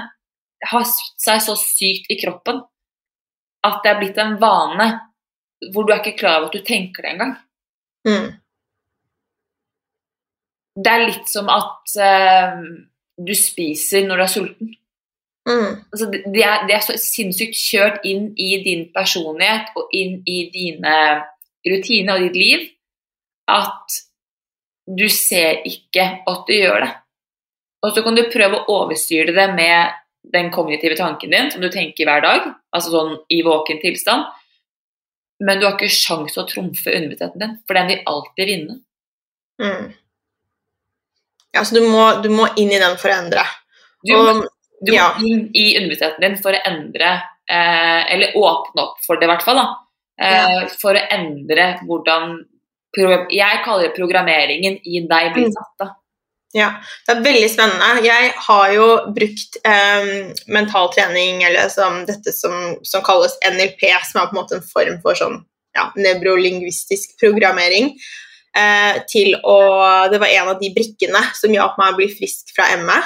har 0.70 0.86
satt 0.86 1.26
seg 1.26 1.42
så 1.42 1.56
sykt 1.58 2.14
i 2.14 2.20
kroppen 2.22 2.62
at 3.66 3.82
det 3.82 3.90
er 3.90 4.00
blitt 4.04 4.22
en 4.22 4.38
vane 4.38 4.88
hvor 5.74 5.88
du 5.88 5.96
er 5.96 6.04
ikke 6.04 6.20
klar 6.20 6.38
over 6.44 6.52
at 6.52 6.60
du 6.60 6.62
tenker 6.68 7.02
det 7.02 7.16
engang. 7.16 7.34
Mm. 8.06 8.34
Det 10.76 10.92
er 10.92 11.06
litt 11.06 11.30
som 11.32 11.50
at 11.52 11.94
uh, 11.98 12.58
du 13.16 13.32
spiser 13.38 14.08
når 14.08 14.20
du 14.20 14.26
er 14.26 14.34
sulten. 14.34 14.74
Mm. 15.46 15.72
Altså, 15.94 16.10
det, 16.12 16.42
er, 16.42 16.66
det, 16.66 16.76
er, 16.76 16.84
så 16.84 16.98
sinnssykt 17.00 17.58
kjørt 17.58 18.06
inn 18.08 18.32
i 18.42 18.56
din 18.66 18.88
personlighet 18.96 19.76
og 19.78 19.94
inn 19.94 20.20
i 20.26 20.40
dine 20.54 20.96
rutiner 21.66 22.18
og 22.18 22.26
ditt 22.26 22.40
liv 22.40 22.66
at 23.50 24.00
du 24.86 25.06
ser 25.10 25.62
ikke 25.66 26.06
at 26.26 26.48
du 26.50 26.54
gjør 26.54 26.82
det. 26.86 26.92
Og 27.86 27.94
så 27.94 28.02
kan 28.06 28.18
du 28.18 28.26
prøve 28.34 28.58
å 28.58 28.80
overstyre 28.82 29.34
det 29.36 29.48
med 29.54 29.94
den 30.34 30.50
kognitive 30.54 30.98
tanken 30.98 31.34
din 31.34 31.52
som 31.54 31.62
du 31.62 31.70
tenker 31.70 32.08
hver 32.08 32.24
dag, 32.26 32.48
altså 32.74 32.94
sånn 32.94 33.14
i 33.30 33.44
våken 33.46 33.78
tilstand, 33.84 34.26
men 35.44 35.60
du 35.60 35.68
har 35.68 35.76
ikke 35.76 35.92
sjans 35.92 36.38
å 36.40 36.46
trumfe 36.48 36.92
underbevisstheten 36.92 37.42
din, 37.42 37.56
for 37.68 37.78
den 37.78 37.92
vil 37.92 38.04
alltid 38.12 38.52
vinne. 38.52 38.78
Mm. 39.62 39.94
Ja, 41.56 41.64
så 41.64 41.78
du 41.78 41.88
må, 41.88 42.04
du 42.24 42.30
må, 42.32 42.48
inn 42.60 42.72
i 42.72 42.82
den 42.82 42.98
for 43.00 43.12
å 43.12 43.18
endre. 43.20 43.46
Du, 44.06 44.14
og, 44.16 44.44
du 44.86 44.94
ja. 44.96 45.10
må 45.16 45.28
inn 45.28 45.48
i 45.56 45.68
underbevisstheten 45.80 46.24
din 46.24 46.38
for 46.44 46.56
å 46.56 46.64
endre, 46.68 47.12
eh, 47.50 48.02
eller 48.16 48.38
åpne 48.40 48.88
opp 48.88 49.04
for 49.06 49.20
det 49.20 49.28
i 49.28 49.32
hvert 49.34 49.46
fall, 49.46 49.62
da. 49.62 49.68
Eh, 50.22 50.36
ja. 50.36 50.66
For 50.80 50.96
å 50.96 51.08
endre 51.12 51.74
hvordan 51.84 52.38
Jeg 52.96 53.58
kaller 53.66 53.90
det 53.90 53.96
programmeringen 53.98 54.78
i 54.88 55.02
deg 55.04 55.34
blir 55.36 55.50
mm. 55.50 55.52
satt. 55.52 55.74
da. 55.82 55.88
Ja, 56.56 56.70
det 57.04 57.12
er 57.12 57.24
veldig 57.26 57.48
spennende. 57.52 58.04
Jeg 58.06 58.30
har 58.46 58.70
jo 58.72 58.86
brukt 59.16 59.58
eh, 59.68 60.06
mental 60.48 60.88
trening, 60.94 61.42
eller 61.44 61.68
som, 61.74 62.06
dette 62.08 62.32
som, 62.32 62.78
som, 62.88 63.04
kalles 63.04 63.36
NLP, 63.44 63.84
som 64.08 64.22
er 64.22 64.30
på 64.30 64.38
en 64.38 64.40
måte 64.40 64.56
en 64.60 64.70
form 64.70 65.02
for 65.04 65.20
sånn 65.20 65.42
ja, 65.76 65.90
nevrolingvistisk 66.00 67.18
programmering, 67.20 67.92
eh, 68.56 69.02
til 69.12 69.36
å 69.44 69.58
Det 70.14 70.22
var 70.22 70.32
en 70.32 70.54
av 70.54 70.62
de 70.62 70.72
brikkene 70.72 71.26
som 71.36 71.52
hjalp 71.52 71.76
meg 71.82 71.92
å 71.92 72.00
bli 72.00 72.08
frisk 72.16 72.56
fra 72.56 72.72
ME. 72.80 73.02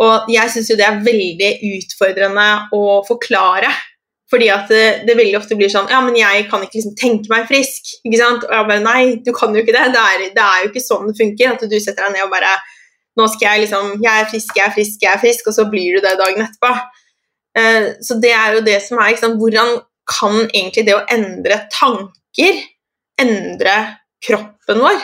Og 0.00 0.32
jeg 0.32 0.48
syns 0.48 0.72
jo 0.72 0.78
det 0.80 0.88
er 0.88 1.04
veldig 1.04 1.52
utfordrende 1.74 2.48
å 2.72 3.02
forklare. 3.04 3.68
Fordi 4.30 4.46
at 4.54 4.68
det, 4.70 4.84
det, 5.08 5.16
veldig 5.18 5.38
ofte 5.40 5.56
blir 5.58 5.70
sånn 5.72 5.90
Ja, 5.90 5.98
men 6.04 6.14
jeg 6.18 6.44
kan 6.50 6.62
ikke 6.62 6.78
liksom 6.78 6.94
tenke 6.98 7.32
meg 7.32 7.48
frisk. 7.50 7.96
ikke 8.06 8.20
sant? 8.20 8.46
Og 8.46 8.54
jeg 8.54 8.68
bare 8.68 8.84
Nei, 8.84 9.02
du 9.26 9.32
kan 9.36 9.54
jo 9.54 9.64
ikke 9.64 9.74
det. 9.74 9.88
Det 9.94 10.02
er, 10.02 10.26
det 10.36 10.44
er 10.44 10.62
jo 10.62 10.70
ikke 10.70 10.84
sånn 10.84 11.08
det 11.10 11.16
funker. 11.18 11.56
At 11.56 11.64
du 11.66 11.78
setter 11.78 12.06
deg 12.06 12.16
ned 12.16 12.28
og 12.28 12.34
bare 12.34 12.54
nå 13.18 13.26
skal 13.32 13.48
jeg 13.48 13.66
liksom 13.66 13.96
Jeg 14.04 14.22
er 14.22 14.28
frisk, 14.30 14.56
jeg 14.56 14.66
er 14.68 14.74
frisk, 14.74 14.98
jeg 15.02 15.12
er 15.12 15.22
frisk, 15.22 15.50
og 15.50 15.56
så 15.56 15.66
blir 15.70 15.96
du 15.96 16.04
det 16.04 16.16
dagen 16.20 16.44
etterpå. 16.46 16.74
Uh, 17.58 17.86
så 18.06 18.16
det 18.22 18.30
er 18.30 18.54
jo 18.54 18.66
det 18.66 18.76
som 18.84 19.00
er 19.02 19.16
liksom, 19.16 19.34
Hvordan 19.40 19.80
kan 20.10 20.36
egentlig 20.44 20.86
det 20.86 20.94
å 20.94 21.06
endre 21.10 21.64
tanker 21.74 22.62
endre 23.20 23.74
kroppen 24.24 24.84
vår? 24.86 25.02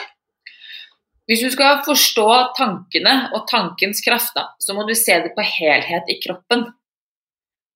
Hvis 1.26 1.42
du 1.42 1.50
skal 1.50 1.82
forstå 1.82 2.28
tankene 2.54 3.16
og 3.34 3.48
tankens 3.50 3.98
kraft, 4.06 4.30
da, 4.38 4.52
så 4.62 4.76
må 4.76 4.86
du 4.86 4.94
se 4.94 5.18
det 5.24 5.32
på 5.34 5.42
helhet 5.42 6.06
i 6.12 6.20
kroppen. 6.22 6.68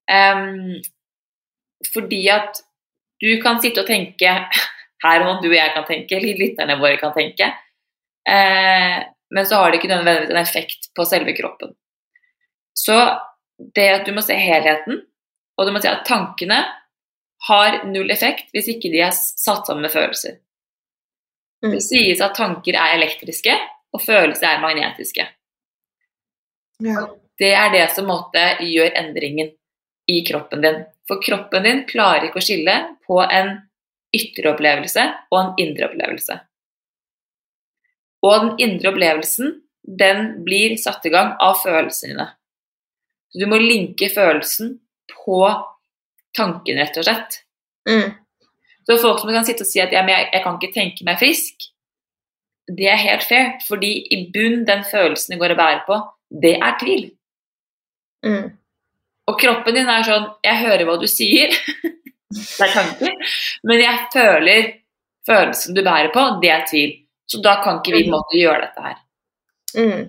Um, 0.07 0.79
fordi 1.95 2.25
at 2.33 2.61
du 3.21 3.31
kan 3.43 3.61
sitte 3.63 3.83
og 3.83 3.89
tenke 3.89 4.35
her 5.05 5.25
og 5.27 5.43
du 5.43 5.49
og 5.51 5.57
jeg 5.57 5.73
kan 5.75 5.87
tenke, 5.89 6.17
eller 6.19 6.41
lytterne 6.41 6.79
våre 6.81 6.99
kan 7.01 7.15
tenke. 7.17 7.53
eh, 8.29 8.99
men 9.31 9.47
så 9.47 9.57
har 9.57 9.71
det 9.71 9.79
ikke 9.79 9.89
nødvendigvis 9.89 10.31
en 10.31 10.43
effekt 10.43 10.91
på 10.97 11.05
selve 11.07 11.33
kroppen. 11.37 11.75
Så 12.75 12.97
det 13.75 13.89
at 13.89 14.07
du 14.07 14.13
må 14.13 14.23
se 14.25 14.35
helheten, 14.35 15.03
og 15.57 15.67
du 15.67 15.73
må 15.73 15.81
se 15.81 15.91
at 15.91 16.05
tankene 16.09 16.59
har 17.49 17.83
null 17.89 18.11
effekt 18.13 18.51
hvis 18.55 18.69
ikke 18.75 18.91
de 18.93 19.03
er 19.07 19.15
satt 19.15 19.69
sammen 19.69 19.87
med 19.87 19.93
følelser. 19.93 20.41
Mm. 21.65 21.75
Det 21.77 21.83
sies 21.85 22.21
at 22.25 22.37
tanker 22.37 22.77
er 22.77 22.97
elektriske, 22.97 23.55
og 23.93 24.03
følelser 24.03 24.49
er 24.49 24.63
magnetiske. 24.63 25.27
Ja. 26.85 27.07
Det 27.41 27.53
er 27.57 27.73
det 27.73 27.87
som 27.95 28.09
måtte 28.09 28.43
gjør 28.65 28.93
endringen 28.97 29.53
i 30.11 30.21
kroppen 30.27 30.65
din. 30.65 30.83
For 31.11 31.19
kroppen 31.23 31.67
din 31.67 31.83
klarer 31.91 32.29
ikke 32.29 32.39
å 32.39 32.45
skille 32.45 32.77
på 33.03 33.19
en 33.25 33.57
ytre 34.15 34.53
opplevelse 34.53 35.03
og 35.31 35.39
en 35.41 35.51
indre 35.59 35.89
opplevelse. 35.91 36.37
Og 38.27 38.45
den 38.45 38.53
indre 38.63 38.93
opplevelsen, 38.93 39.57
den 39.83 40.45
blir 40.47 40.77
satt 40.79 41.07
i 41.09 41.13
gang 41.13 41.33
av 41.43 41.59
følelsene 41.65 42.13
dine. 42.13 42.29
Så 43.31 43.43
du 43.43 43.47
må 43.51 43.59
linke 43.63 44.11
følelsen 44.13 44.77
på 45.11 45.41
tanken, 46.37 46.79
rett 46.79 46.99
og 47.01 47.07
slett. 47.07 47.41
Mm. 47.89 48.13
Så 48.87 48.99
folk 49.03 49.23
som 49.23 49.33
kan 49.33 49.47
sitte 49.47 49.65
og 49.67 49.71
si 49.71 49.83
at 49.83 49.95
ja, 49.95 50.03
jeg, 50.07 50.31
jeg, 50.33 50.43
kan 50.45 50.59
ikke 50.59 50.75
tenke 50.75 51.07
meg 51.07 51.19
frisk, 51.23 51.67
det 52.71 52.87
er 52.91 53.03
helt 53.03 53.27
fair. 53.27 53.53
Fordi 53.67 53.93
i 54.15 54.23
bunn 54.35 54.65
den 54.69 54.87
følelsen 54.87 55.35
du 55.35 55.41
går 55.43 55.55
og 55.57 55.63
bærer 55.63 55.85
på, 55.89 56.01
det 56.43 56.57
er 56.59 56.79
tvil. 56.83 57.05
Mm. 58.27 58.51
Og 59.31 59.39
kroppen 59.39 59.77
din 59.77 59.91
er 59.91 60.07
sånn 60.07 60.29
Jeg 60.45 60.63
hører 60.65 60.87
hva 60.89 60.97
du 61.01 61.07
sier. 61.11 61.55
det 62.35 62.67
er 62.67 62.75
tanker. 62.75 63.35
Men 63.69 63.83
jeg 63.85 64.07
føler 64.15 64.71
følelsen 65.29 65.77
du 65.77 65.83
bærer 65.87 66.11
på, 66.15 66.27
det 66.43 66.51
er 66.51 66.67
tvil. 66.69 66.97
Så 67.31 67.39
da 67.45 67.61
kan 67.63 67.79
ikke 67.79 67.95
vi 67.95 68.11
måtte 68.11 68.39
gjøre 68.39 68.65
dette 68.65 68.87
her. 68.87 68.97
Mm. 69.79 70.07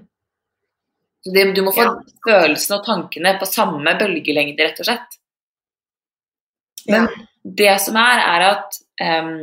Så 1.22 1.34
det, 1.36 1.44
du 1.54 1.62
må 1.66 1.74
få 1.76 1.84
ja. 1.86 1.98
følelsene 2.26 2.80
og 2.80 2.86
tankene 2.88 3.36
på 3.38 3.50
samme 3.50 3.94
bølgelengde, 4.00 4.64
rett 4.66 4.80
og 4.82 4.88
slett. 4.88 5.20
Men 6.90 7.06
ja. 7.06 7.26
det 7.62 7.76
som 7.84 8.00
er, 8.02 8.24
er 8.26 8.46
at 8.48 8.80
um, 9.06 9.36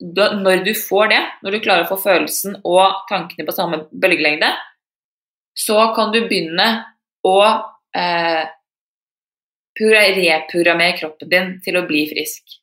da, 0.00 0.32
når 0.40 0.64
du 0.66 0.72
får 0.74 1.12
det, 1.12 1.20
når 1.44 1.54
du 1.54 1.60
klarer 1.62 1.86
å 1.86 1.92
få 1.92 2.00
følelsen 2.02 2.58
og 2.66 3.04
tankene 3.10 3.46
på 3.46 3.54
samme 3.54 3.84
bølgelengde, 3.92 4.50
så 5.54 5.78
kan 5.94 6.10
du 6.10 6.24
begynne 6.26 6.66
å 7.24 7.38
eh, 7.94 8.42
reprogrammere 9.80 10.96
kroppen 10.98 11.30
din 11.30 11.50
til 11.64 11.78
å 11.80 11.86
bli 11.88 12.04
frisk. 12.10 12.60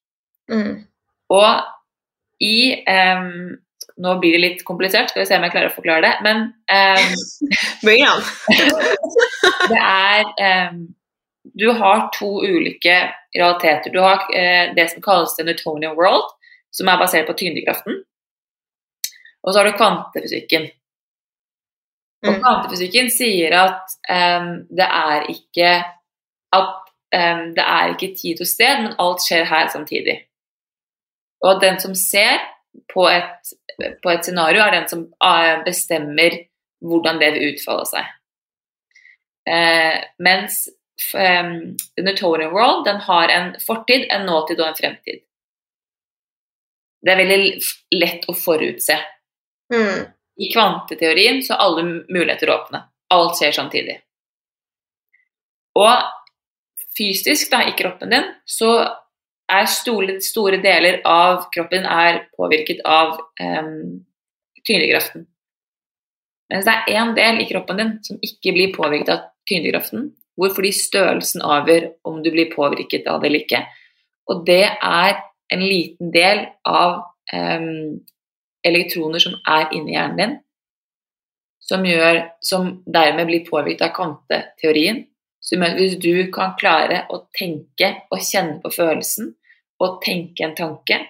Mm. 0.51 0.83
Og 1.31 2.41
i 2.41 2.55
um, 2.87 3.57
nå 4.01 4.15
blir 4.19 4.35
det 4.35 4.41
litt 4.41 4.63
komplisert, 4.65 5.11
skal 5.11 5.23
vi 5.23 5.27
se 5.29 5.37
om 5.37 5.45
jeg 5.45 5.53
klarer 5.53 5.71
å 5.71 5.75
forklare 5.75 6.03
det. 6.05 6.13
Men 6.25 6.43
um, 6.71 7.13
Bring 7.85 8.05
on! 8.07 8.23
det 9.71 9.81
er 9.81 10.25
um, 10.71 10.83
Du 11.57 11.69
har 11.77 12.07
to 12.15 12.39
ulike 12.41 12.97
realiteter. 13.35 13.93
Du 13.93 14.01
har 14.01 14.23
uh, 14.25 14.73
det 14.75 14.87
som 14.93 15.03
kalles 15.05 15.35
the 15.37 15.45
Newtonian 15.47 15.97
world, 15.97 16.29
som 16.71 16.89
er 16.89 17.01
basert 17.01 17.29
på 17.29 17.37
tyngdekraften. 17.37 18.03
Og 19.41 19.53
så 19.53 19.59
har 19.59 19.69
du 19.69 19.77
kvantefysikken. 19.77 20.69
Og 22.21 22.35
mm. 22.35 22.41
kvantefysikken 22.43 23.09
sier 23.13 23.55
at 23.57 23.97
um, 24.05 24.53
det 24.69 24.85
er 24.85 25.25
ikke 25.33 25.73
at 26.53 26.80
det 27.11 27.63
er 27.63 27.91
ikke 27.91 28.13
tid 28.15 28.39
og 28.39 28.47
sted, 28.47 28.83
men 28.85 28.93
alt 29.03 29.23
skjer 29.25 29.43
her 29.49 29.67
samtidig. 29.73 30.13
Og 31.43 31.59
den 31.59 31.79
som 31.81 31.95
ser 31.97 32.39
på 32.93 33.03
et 33.09 33.51
på 34.03 34.11
et 34.11 34.25
scenario, 34.25 34.61
er 34.61 34.75
den 34.75 34.87
som 34.89 35.05
eh, 35.25 35.63
bestemmer 35.65 36.37
hvordan 36.85 37.19
det 37.21 37.31
vil 37.35 37.53
utfolde 37.53 37.87
seg. 37.89 38.11
Eh, 39.49 39.97
mens 40.21 40.63
um, 41.15 41.53
The 41.97 42.05
Newtonian 42.05 42.53
World 42.53 42.85
den 42.85 43.01
har 43.07 43.33
en 43.33 43.53
fortid, 43.65 44.07
en 44.09 44.25
nåtid 44.29 44.61
og 44.61 44.69
en 44.69 44.79
fremtid. 44.79 45.23
Det 47.01 47.13
er 47.13 47.21
veldig 47.23 47.97
lett 47.97 48.27
å 48.29 48.37
forutse. 48.37 48.97
Mm. 49.73 50.05
I 50.41 50.49
kvanteteorien 50.53 51.41
så 51.45 51.55
er 51.55 51.65
alle 51.65 51.85
muligheter 51.89 52.53
åpne. 52.53 52.83
Alt 53.13 53.39
skjer 53.39 53.55
samtidig. 53.55 53.97
Og 55.79 55.91
fysisk 56.97 57.51
da, 57.51 57.63
i 57.67 57.75
kroppen 57.77 58.11
din 58.13 58.27
så 58.49 58.71
er 59.51 59.67
store, 59.67 60.19
store, 60.23 60.61
deler 60.63 61.01
av 61.07 61.47
kroppen 61.53 61.87
påvirket 62.37 62.81
av 62.87 63.17
um, 63.41 63.99
tyngdekraften. 64.67 65.25
Mens 66.51 66.67
det 66.67 66.75
er 66.75 66.99
én 66.99 67.13
del 67.15 67.41
i 67.43 67.47
kroppen 67.49 67.79
din 67.79 67.91
som 68.03 68.19
ikke 68.23 68.53
blir 68.55 68.75
påvirket 68.75 69.13
av 69.13 69.27
tyngdekraften, 69.49 70.11
hvorfor 70.39 70.61
fordi 70.61 70.71
størrelsen 70.75 71.43
avgjør 71.43 71.89
om 72.07 72.21
du 72.23 72.31
blir 72.31 72.51
påvirket 72.55 73.07
av 73.07 73.21
det 73.21 73.31
eller 73.31 73.43
ikke. 73.45 73.61
Og 74.31 74.45
det 74.47 74.63
er 74.71 75.19
en 75.51 75.63
liten 75.63 76.11
del 76.13 76.45
av 76.67 77.01
um, 77.33 77.99
elektroner 78.67 79.23
som 79.23 79.35
er 79.49 79.71
inni 79.75 79.95
hjernen 79.95 80.19
din, 80.19 80.35
som, 81.61 81.85
gjør, 81.85 82.23
som 82.43 82.71
dermed 82.87 83.27
blir 83.29 83.47
påvirket 83.47 83.89
av 83.89 83.95
kvanteteorien. 83.95 85.05
Så 85.51 85.59
hvis 85.59 85.97
du 85.99 86.13
kan 86.31 86.53
klare 86.55 87.01
å 87.11 87.25
tenke 87.35 87.89
og 88.07 88.21
kjenne 88.23 88.61
på 88.63 88.71
følelsen, 88.71 89.33
og 89.83 89.97
tenke 90.05 90.45
en 90.45 90.55
tanke, 90.55 91.01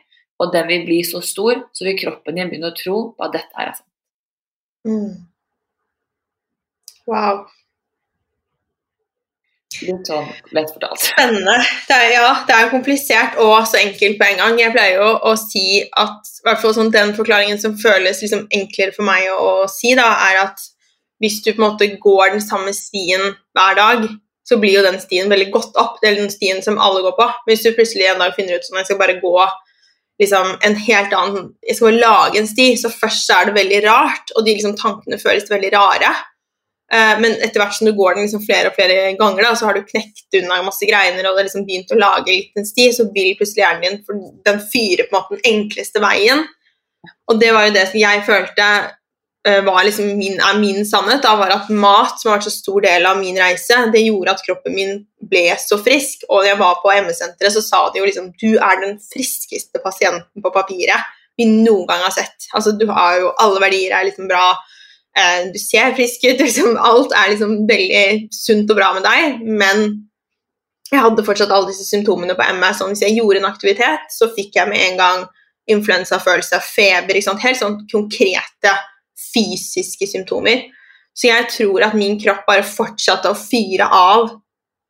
og 0.41 0.49
den 0.55 0.65
vil 0.65 0.85
bli 0.87 1.01
så 1.05 1.21
stor, 1.21 1.67
så 1.77 1.85
vil 1.85 1.99
kroppen 1.99 2.39
din 2.39 2.49
begynne 2.49 2.71
å 2.71 2.77
tro 2.77 3.01
på 3.13 3.27
at 3.27 3.35
dette 3.35 3.61
er 3.61 3.73
sant. 3.75 3.89
Mm. 4.87 5.11
Wow. 7.11 7.43
Litt 9.81 10.09
sånn 10.09 10.27
lett 10.57 10.73
fortalt. 10.73 11.03
Spennende. 11.03 11.59
Det 11.85 11.99
er, 11.99 12.07
ja, 12.15 12.33
det 12.47 12.57
er 12.57 12.73
komplisert 12.73 13.37
og 13.41 13.55
så 13.69 13.77
enkelt 13.81 14.17
på 14.17 14.27
en 14.31 14.41
gang. 14.41 14.57
Jeg 14.61 14.73
pleier 14.73 15.03
jo 15.03 15.11
å 15.29 15.35
si 15.39 15.83
at 15.85 16.33
hvert 16.45 16.61
fall 16.63 16.75
sånn, 16.77 16.91
den 16.93 17.13
forklaringen 17.17 17.61
som 17.61 17.77
føles 17.77 18.23
liksom 18.25 18.47
enklere 18.53 18.97
for 18.97 19.05
meg 19.05 19.29
å, 19.29 19.37
å, 19.37 19.69
si, 19.71 19.93
da, 19.97 20.09
er 20.31 20.41
at 20.47 20.65
hvis 21.21 21.39
du 21.45 21.51
på 21.51 21.61
en 21.61 21.67
måte 21.67 21.89
går 22.01 22.35
den 22.35 22.43
samme 22.43 22.73
stien 22.73 23.35
hver 23.53 23.77
dag, 23.77 24.05
så 24.47 24.57
blir 24.61 24.79
jo 24.79 24.85
den 24.85 24.99
stien 25.01 25.29
veldig 25.29 25.51
godt 25.53 25.77
opp. 25.79 25.99
Det 26.01 26.09
er 26.09 26.21
den 26.21 26.31
stien 26.33 26.61
som 26.65 26.79
alle 26.81 27.03
går 27.05 27.13
på. 27.17 27.27
Hvis 27.47 27.65
du 27.65 27.73
plutselig 27.75 28.09
en 28.09 28.23
dag 28.23 28.33
finner 28.37 28.57
ut 28.57 28.65
sånn 28.65 28.81
jeg 28.81 28.89
skal 28.89 28.99
bare 29.01 29.19
gå 29.21 29.35
liksom, 30.21 30.55
en 30.65 30.75
helt 30.87 31.13
annen 31.17 31.51
Jeg 31.65 31.77
skal 31.77 31.91
bare 31.91 32.01
lage 32.01 32.41
en 32.41 32.49
sti, 32.49 32.67
så 32.77 32.91
først 32.93 33.27
så 33.27 33.39
er 33.39 33.49
det 33.49 33.57
veldig 33.59 33.79
rart, 33.85 34.33
og 34.35 34.45
de 34.45 34.55
liksom, 34.57 34.75
tankene 34.79 35.21
føles 35.21 35.49
veldig 35.51 35.71
rare. 35.75 36.11
Eh, 36.91 37.13
men 37.23 37.37
etter 37.39 37.61
hvert 37.61 37.77
som 37.77 37.87
du 37.87 37.93
går 37.95 38.17
den 38.17 38.27
liksom 38.27 38.43
flere 38.43 38.71
og 38.71 38.77
flere 38.77 39.11
ganger, 39.19 39.45
da, 39.45 39.53
så 39.55 39.69
har 39.69 39.77
du 39.77 39.85
knekt 39.87 40.39
unna 40.41 40.61
masse 40.65 40.87
greiner 40.87 41.29
og 41.29 41.37
det 41.37 41.47
liksom 41.47 41.67
begynt 41.67 41.93
å 41.95 41.99
lage 41.99 42.33
litt 42.33 42.57
en 42.59 42.67
sti, 42.67 42.89
så 42.97 43.07
vil 43.15 43.37
plutselig 43.39 43.63
hjernen 43.63 43.85
din 43.85 44.01
for 44.07 44.25
den 44.47 44.59
fyrer 44.73 45.07
på 45.07 45.15
en 45.15 45.19
måte 45.19 45.37
den 45.37 45.45
enkleste 45.53 46.03
veien. 46.03 46.43
Og 47.31 47.39
det 47.41 47.53
var 47.55 47.67
jo 47.67 47.75
det 47.77 47.87
som 47.89 48.01
jeg 48.01 48.25
følte 48.27 48.65
var 49.41 49.81
liksom 49.87 50.11
min, 50.19 50.35
er 50.37 50.59
min 50.61 50.83
sannhet. 50.85 51.23
Da, 51.23 51.31
var 51.39 51.49
at 51.55 51.69
mat, 51.73 52.19
som 52.21 52.29
har 52.29 52.37
vært 52.37 52.45
så 52.45 52.53
stor 52.53 52.83
del 52.85 53.07
av 53.09 53.17
min 53.17 53.39
reise, 53.41 53.79
det 53.93 54.03
gjorde 54.03 54.35
at 54.35 54.43
kroppen 54.45 54.75
min 54.75 54.99
ble 55.31 55.47
så 55.57 55.79
frisk. 55.81 56.27
Og 56.29 56.43
da 56.43 56.51
jeg 56.51 56.59
var 56.59 56.77
på 56.83 56.91
ME-senteret, 57.07 57.55
så 57.55 57.63
sa 57.65 57.79
de 57.89 58.01
jo 58.01 58.05
liksom 58.05 58.29
Du 58.41 58.51
er 58.53 58.83
den 58.83 58.99
friskeste 59.01 59.81
pasienten 59.81 60.43
på 60.43 60.53
papiret 60.53 61.09
vi 61.39 61.47
noen 61.49 61.87
gang 61.89 62.03
har 62.05 62.13
sett. 62.13 62.51
Altså, 62.53 62.75
du 62.77 62.85
har 62.91 63.17
jo 63.17 63.33
Alle 63.41 63.63
verdier 63.63 63.95
er 63.97 64.05
liksom 64.09 64.29
bra 64.29 64.51
Eh, 65.17 65.51
du 65.51 65.59
ser 65.59 65.91
frisk 65.95 66.23
ut, 66.23 66.39
liksom, 66.45 66.77
alt 66.79 67.11
er 67.15 67.33
liksom 67.33 67.57
veldig 67.69 68.31
sunt 68.35 68.71
og 68.71 68.79
bra 68.79 68.93
med 68.95 69.05
deg, 69.05 69.43
men 69.43 69.83
jeg 70.91 71.03
hadde 71.03 71.25
fortsatt 71.27 71.51
alle 71.51 71.71
disse 71.71 71.87
symptomene 71.87 72.35
på 72.35 72.47
MS. 72.55 72.79
Sånn, 72.79 72.95
hvis 72.95 73.03
jeg 73.05 73.17
gjorde 73.19 73.41
en 73.41 73.51
aktivitet, 73.51 74.07
så 74.11 74.31
fikk 74.35 74.57
jeg 74.59 74.71
med 74.71 74.83
en 74.89 74.99
gang 74.99 75.21
influensafølelse, 75.71 76.57
feber 76.65 77.15
Helt 77.15 77.59
sånn 77.59 77.77
konkrete 77.91 78.73
fysiske 79.33 80.07
symptomer. 80.09 80.67
Så 81.17 81.27
jeg 81.27 81.49
tror 81.51 81.87
at 81.87 81.97
min 81.97 82.17
kropp 82.21 82.45
bare 82.47 82.67
fortsatte 82.67 83.31
å 83.31 83.37
fyre 83.37 83.87
av 83.87 84.29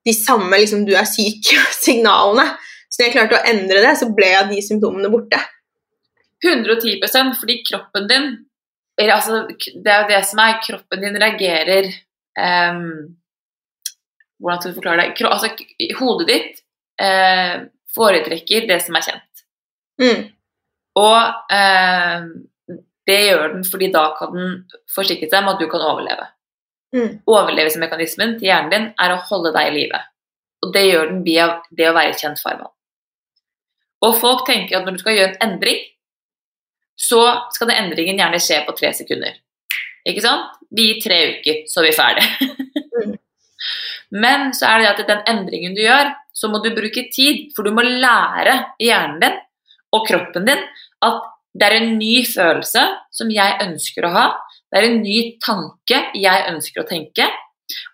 de 0.06 0.14
samme 0.18 0.58
liksom, 0.58 0.86
'du 0.86 0.94
er 0.98 1.08
syk'-signalene. 1.10 2.48
Så 2.92 3.00
når 3.00 3.08
jeg 3.08 3.16
klarte 3.16 3.38
å 3.38 3.48
endre 3.48 3.82
det, 3.86 3.92
så 3.96 4.08
ble 4.12 4.32
de 4.50 4.58
symptomene 4.66 5.08
borte. 5.08 5.38
110% 6.44 7.38
fordi 7.40 7.62
kroppen 7.64 8.08
din 8.10 8.26
altså, 9.10 9.46
det 9.84 9.92
er 9.92 10.02
jo 10.02 10.10
det 10.10 10.22
som 10.28 10.42
er 10.42 10.60
Kroppen 10.66 11.04
din 11.06 11.20
reagerer 11.22 11.88
um, 12.36 13.16
Hvordan 14.42 14.62
skal 14.62 14.72
du 14.72 14.78
forklare 14.80 15.06
det? 15.06 15.16
Kro 15.18 15.30
altså, 15.30 15.52
hodet 16.00 16.28
ditt 16.32 16.62
uh, 17.02 17.64
foretrekker 17.96 18.66
det 18.70 18.80
som 18.82 18.96
er 18.98 19.06
kjent. 19.06 19.44
Mm. 20.02 20.22
Og 20.98 21.20
uh, 21.54 22.30
det 23.10 23.18
gjør 23.26 23.56
den 23.56 23.66
fordi 23.68 23.90
da 23.94 24.04
kan 24.18 24.36
den 24.36 24.54
forsikre 24.94 25.30
seg 25.30 25.42
om 25.42 25.52
at 25.54 25.62
du 25.62 25.68
kan 25.72 25.84
overleve. 25.86 26.28
Mm. 26.96 27.22
Overlevelsesmekanismen 27.30 28.36
til 28.40 28.50
hjernen 28.50 28.74
din 28.74 28.88
er 29.00 29.14
å 29.14 29.22
holde 29.30 29.54
deg 29.56 29.70
i 29.70 29.76
live. 29.78 30.02
Og 30.62 30.74
det 30.76 30.84
gjør 30.86 31.10
den 31.10 31.24
via 31.26 31.48
det 31.74 31.88
å 31.90 31.96
være 31.98 32.18
kjent 32.20 32.42
farvann. 32.44 32.74
Og 34.06 34.18
folk 34.18 34.46
tenker 34.48 34.78
at 34.78 34.86
når 34.86 34.98
du 34.98 35.04
skal 35.04 35.18
gjøre 35.18 35.34
en 35.36 35.52
endring, 35.52 35.80
så 37.02 37.22
skal 37.56 37.72
den 37.72 37.86
endringen 37.86 38.20
gjerne 38.22 38.42
skje 38.42 38.62
på 38.68 38.76
tre 38.78 38.92
sekunder. 38.98 39.38
Ikke 40.08 40.24
sant? 40.24 40.58
Vi 40.74 40.88
gir 40.88 41.02
tre 41.04 41.20
uker, 41.36 41.64
så 41.70 41.82
er 41.82 41.88
vi 41.88 41.98
ferdig. 41.98 43.20
Men 44.24 44.52
så 44.58 44.68
er 44.68 44.82
det 44.82 44.90
at 44.92 45.04
den 45.08 45.24
endringen 45.30 45.76
du 45.78 45.84
gjør, 45.84 46.12
så 46.34 46.50
må 46.52 46.62
du 46.64 46.72
bruke 46.76 47.06
tid. 47.14 47.50
For 47.56 47.66
du 47.66 47.74
må 47.76 47.86
lære 47.86 48.58
hjernen 48.82 49.22
din 49.24 49.38
og 49.96 50.08
kroppen 50.08 50.48
din 50.48 50.66
at 51.06 51.30
det 51.54 51.68
er 51.68 51.78
en 51.78 51.98
ny 52.00 52.22
følelse 52.28 52.84
som 53.12 53.32
jeg 53.34 53.58
ønsker 53.66 54.08
å 54.08 54.14
ha. 54.14 54.26
Det 54.72 54.80
er 54.80 54.88
en 54.88 55.02
ny 55.04 55.18
tanke 55.44 56.00
jeg 56.16 56.46
ønsker 56.52 56.84
å 56.84 56.88
tenke. 56.88 57.28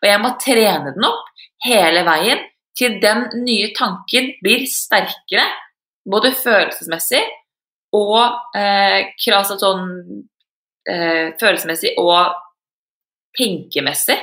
Og 0.01 0.05
jeg 0.09 0.21
må 0.21 0.33
trene 0.41 0.93
den 0.93 1.07
opp 1.07 1.31
hele 1.65 2.03
veien 2.05 2.43
til 2.77 2.99
den 3.01 3.25
nye 3.41 3.71
tanken 3.77 4.29
blir 4.43 4.67
sterkere, 4.69 5.47
både 6.07 6.31
følelsesmessig 6.37 7.23
og 7.97 8.55
eh, 8.55 9.09
altså 9.33 9.57
sånn 9.59 9.87
eh, 10.87 11.33
følelsesmessig 11.39 11.95
og 11.97 12.35
tenkemessig 13.37 14.17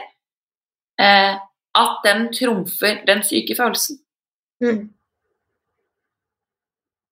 eh, 1.00 1.34
at 1.74 2.06
den 2.06 2.28
trumfer 2.34 3.02
den 3.08 3.24
syke 3.26 3.56
følelsen. 3.58 3.98
Mm. 4.62 4.84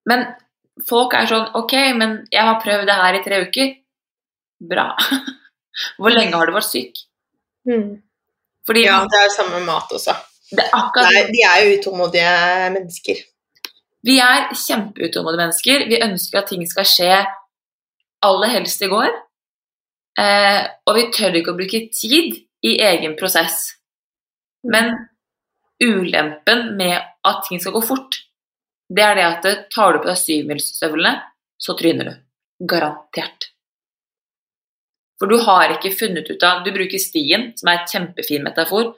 Men 0.07 0.25
folk 0.89 1.15
er 1.19 1.29
sånn 1.31 1.51
OK, 1.59 1.75
men 1.99 2.21
jeg 2.33 2.47
har 2.49 2.61
prøvd 2.63 2.89
det 2.89 2.99
her 2.99 3.19
i 3.19 3.23
tre 3.25 3.41
uker. 3.47 3.75
Bra. 4.73 4.87
Hvor 5.99 6.15
lenge 6.15 6.37
har 6.37 6.49
du 6.49 6.55
vært 6.57 6.69
syk? 6.71 7.03
Mm. 7.69 8.03
Fordi, 8.69 8.85
ja, 8.87 9.03
det 9.11 9.19
er 9.19 9.29
jo 9.29 9.35
samme 9.35 9.63
mat 9.67 9.93
også. 9.95 10.15
Det 10.53 10.65
er 10.65 10.75
akkurat, 10.77 11.09
Nei, 11.09 11.23
de 11.33 11.45
er 11.49 11.61
jo 11.65 11.77
utålmodige 11.79 12.33
mennesker. 12.75 13.23
Vi 14.07 14.19
er 14.21 14.51
kjempeutålmodige 14.59 15.41
mennesker. 15.41 15.85
Vi 15.89 16.01
ønsker 16.05 16.43
at 16.43 16.51
ting 16.51 16.65
skal 16.69 16.89
skje 16.89 17.21
aller 18.27 18.53
helst 18.53 18.83
i 18.85 18.91
går. 18.91 19.11
Eh, 20.21 20.61
og 20.87 20.99
vi 20.99 21.07
tør 21.15 21.39
ikke 21.39 21.55
å 21.55 21.59
bruke 21.59 21.87
tid 21.95 22.37
i 22.67 22.75
egen 22.85 23.17
prosess. 23.19 23.73
Men 24.69 24.93
ulempen 25.83 26.75
med 26.79 26.99
at 27.01 27.43
ting 27.49 27.63
skal 27.63 27.75
gå 27.75 27.83
fort, 27.87 28.21
det 28.93 29.05
er 29.07 29.19
det 29.19 29.29
at 29.29 29.69
tar 29.73 29.95
du 29.95 30.03
på 30.03 30.11
deg 30.11 30.21
syvmilsstøvlene, 30.21 31.15
så 31.61 31.77
tryner 31.79 32.11
du. 32.11 32.15
Garantert. 32.69 33.49
For 35.19 35.31
du 35.31 35.39
har 35.47 35.71
ikke 35.77 35.95
funnet 35.95 36.27
ut 36.31 36.45
av 36.47 36.65
Du 36.65 36.73
bruker 36.75 36.99
stien, 36.99 37.53
som 37.59 37.71
er 37.71 37.81
et 37.81 37.93
kjempefin 37.95 38.43
metafor, 38.43 38.93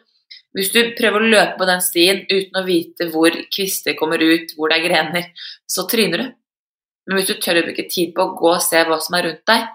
hvis 0.55 0.71
du 0.71 0.81
prøver 0.95 1.21
å 1.21 1.31
løpe 1.33 1.59
på 1.59 1.67
den 1.67 1.83
stien 1.83 2.23
uten 2.31 2.61
å 2.61 2.65
vite 2.67 3.09
hvor 3.11 3.35
kvister 3.53 3.97
kommer 3.99 4.23
ut, 4.23 4.55
hvor 4.57 4.71
det 4.71 4.79
er 4.79 4.87
grener, 4.87 5.31
så 5.67 5.83
tryner 5.91 6.23
du. 6.23 6.29
Men 7.05 7.19
hvis 7.19 7.33
du 7.33 7.41
tør 7.43 7.61
å 7.61 7.65
bruke 7.67 7.87
tid 7.91 8.15
på 8.15 8.23
å 8.23 8.35
gå 8.39 8.53
og 8.55 8.63
se 8.63 8.81
hva 8.87 9.01
som 9.03 9.19
er 9.19 9.27
rundt 9.29 9.43
deg, 9.51 9.67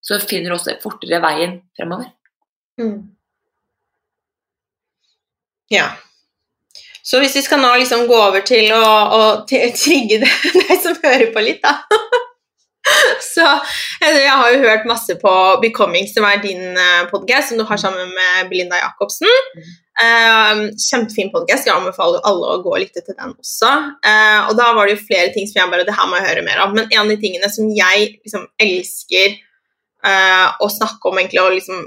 så 0.00 0.20
finner 0.22 0.52
du 0.52 0.56
også 0.56 0.76
fortere 0.80 1.18
veien 1.24 1.58
fremover. 1.76 2.12
Mm. 2.78 3.00
Ja. 5.74 5.90
Så 7.08 7.20
hvis 7.22 7.36
vi 7.38 7.42
skal 7.44 7.62
nå 7.62 7.70
liksom 7.80 8.04
gå 8.08 8.16
over 8.20 8.42
til 8.44 8.68
å, 8.76 8.84
å 9.16 9.20
trigge 9.48 10.20
deg 10.20 10.72
som 10.84 10.98
hører 11.04 11.30
på 11.32 11.44
litt, 11.44 11.64
da 11.64 11.78
Så 13.24 13.44
jeg 14.00 14.28
har 14.28 14.52
jo 14.52 14.62
hørt 14.62 14.86
masse 14.88 15.16
på 15.20 15.32
Becoming, 15.62 16.06
som 16.08 16.24
er 16.24 16.40
din 16.40 16.76
eh, 16.78 17.02
podkast, 17.10 17.50
som 17.50 17.60
du 17.60 17.64
har 17.68 17.80
sammen 17.80 18.08
med 18.14 18.48
Belinda 18.48 18.78
Jacobsen. 18.80 19.28
Um, 19.98 20.62
kjempefin 20.78 21.28
podkast. 21.34 21.66
Jeg 21.66 21.74
anbefaler 21.74 22.24
alle 22.28 22.54
å 22.54 22.62
gå 22.64 22.72
og 22.72 22.80
lytte 22.80 23.02
til 23.04 23.16
den 23.18 23.34
også. 23.34 23.72
Uh, 24.06 24.48
og 24.48 24.54
da 24.56 24.70
var 24.76 24.88
det 24.88 24.94
jo 24.94 25.04
flere 25.04 25.34
ting 25.34 25.48
som 25.50 25.60
jeg 25.60 25.72
bare 25.72 25.84
Det 25.88 25.96
her 25.98 26.08
må 26.08 26.16
jeg 26.20 26.28
høre 26.30 26.46
mer 26.46 26.62
av. 26.64 26.72
Men 26.76 26.86
en 26.86 27.02
av 27.02 27.12
de 27.12 27.18
tingene 27.20 27.50
som 27.52 27.68
jeg 27.76 28.08
liksom 28.22 28.46
elsker 28.62 29.36
uh, 30.06 30.56
å 30.62 30.70
snakke 30.72 31.10
om, 31.10 31.20
egentlig, 31.20 31.44
og 31.44 31.58
liksom, 31.58 31.84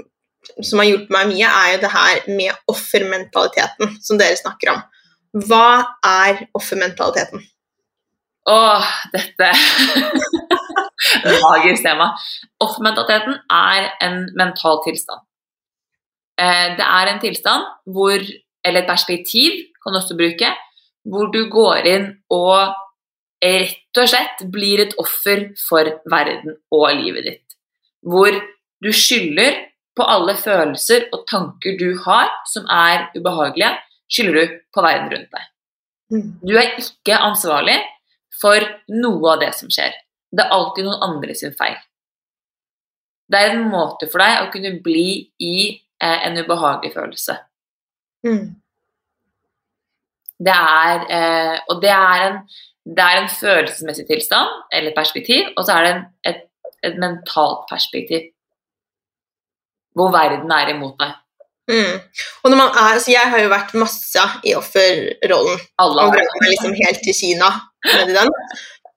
som 0.60 0.82
har 0.82 0.90
hjulpet 0.90 1.14
meg 1.16 1.32
mye, 1.32 1.50
er 1.64 1.74
jo 1.74 1.82
det 1.82 1.94
her 1.96 2.24
med 2.30 2.72
offermentaliteten 2.76 3.96
som 4.04 4.20
dere 4.20 4.38
snakker 4.38 4.76
om. 4.76 4.84
Hva 5.32 5.96
er 6.04 6.46
offermentaliteten? 6.52 7.40
Åh, 8.52 8.88
dette 9.14 9.48
Magisk 11.42 11.84
tema. 11.84 12.10
Offermentaliteten 12.60 13.38
er 13.48 13.88
en 14.04 14.26
mental 14.38 14.82
tilstand. 14.84 15.22
Eh, 16.40 16.74
det 16.76 16.84
er 16.84 17.10
en 17.10 17.20
tilstand 17.22 17.64
hvor, 17.94 18.20
eller 18.64 18.82
et 18.82 18.90
perspektiv 18.90 19.58
kan 19.82 19.94
du 19.94 20.00
også 20.02 20.18
bruke, 20.18 20.52
hvor 21.08 21.32
du 21.34 21.46
går 21.50 21.88
inn 21.90 22.08
og 22.30 22.74
rett 23.42 23.98
og 23.98 24.08
slett 24.08 24.44
blir 24.52 24.84
et 24.84 24.94
offer 25.02 25.48
for 25.58 25.88
verden 26.10 26.58
og 26.70 26.86
livet 26.98 27.26
ditt. 27.26 27.56
Hvor 28.06 28.36
du 28.82 28.90
skylder 28.94 29.58
på 29.96 30.06
alle 30.08 30.36
følelser 30.38 31.08
og 31.12 31.24
tanker 31.30 31.76
du 31.78 31.96
har 32.04 32.30
som 32.52 32.68
er 32.70 33.08
ubehagelige, 33.16 33.74
skylder 34.12 34.38
du 34.38 34.60
på 34.74 34.84
verden 34.84 35.10
rundt 35.12 35.32
deg. 35.32 35.48
Mm. 36.12 36.28
Du 36.44 36.52
er 36.58 36.74
ikke 36.80 37.20
ansvarlig 37.24 37.78
for 38.40 38.64
noe 38.92 39.34
av 39.34 39.40
det 39.42 39.52
som 39.56 39.70
skjer. 39.72 39.94
Det 40.32 40.44
er 40.44 40.54
alltid 40.56 40.88
noen 40.88 41.06
andre 41.08 41.36
sin 41.36 41.54
feil. 41.56 41.78
Det 43.32 43.40
er 43.40 43.54
en 43.54 43.70
måte 43.72 44.08
for 44.12 44.20
deg 44.20 44.42
å 44.42 44.50
kunne 44.52 44.74
bli 44.84 45.06
i 45.40 45.54
eh, 45.72 46.18
en 46.26 46.36
ubehagelig 46.40 46.92
følelse. 46.96 47.38
Mm. 48.26 48.44
Det 50.42 50.52
er, 50.58 51.04
eh, 51.16 51.56
og 51.70 51.80
det 51.84 51.92
er, 51.94 52.26
en, 52.26 52.38
det 52.84 53.04
er 53.06 53.20
en 53.20 53.30
følelsesmessig 53.30 54.06
tilstand, 54.08 54.62
eller 54.74 54.96
perspektiv, 54.96 55.52
og 55.56 55.64
så 55.64 55.78
er 55.78 55.86
det 55.86 55.92
en, 55.94 56.04
et, 56.32 56.44
et 56.88 57.00
mentalt 57.00 57.64
perspektiv. 57.70 58.28
Hvor 59.96 60.12
verden 60.12 60.52
er 60.56 60.72
imot 60.72 60.96
deg. 61.00 61.16
Mm. 61.70 61.98
Og 62.42 62.50
når 62.50 62.58
man 62.58 62.70
er, 62.74 62.94
altså 62.96 63.12
jeg 63.12 63.30
har 63.32 63.38
jo 63.38 63.50
vært 63.52 63.74
masse 63.78 64.22
i 64.42 64.50
offerrollen 64.58 65.60
Alle 65.78 66.06
har 66.08 66.16
vært 66.16 66.46
liksom 66.48 66.72
helt 66.74 67.04
til 67.06 67.14
Kina 67.14 67.52
med 67.86 68.10
den. 68.16 68.32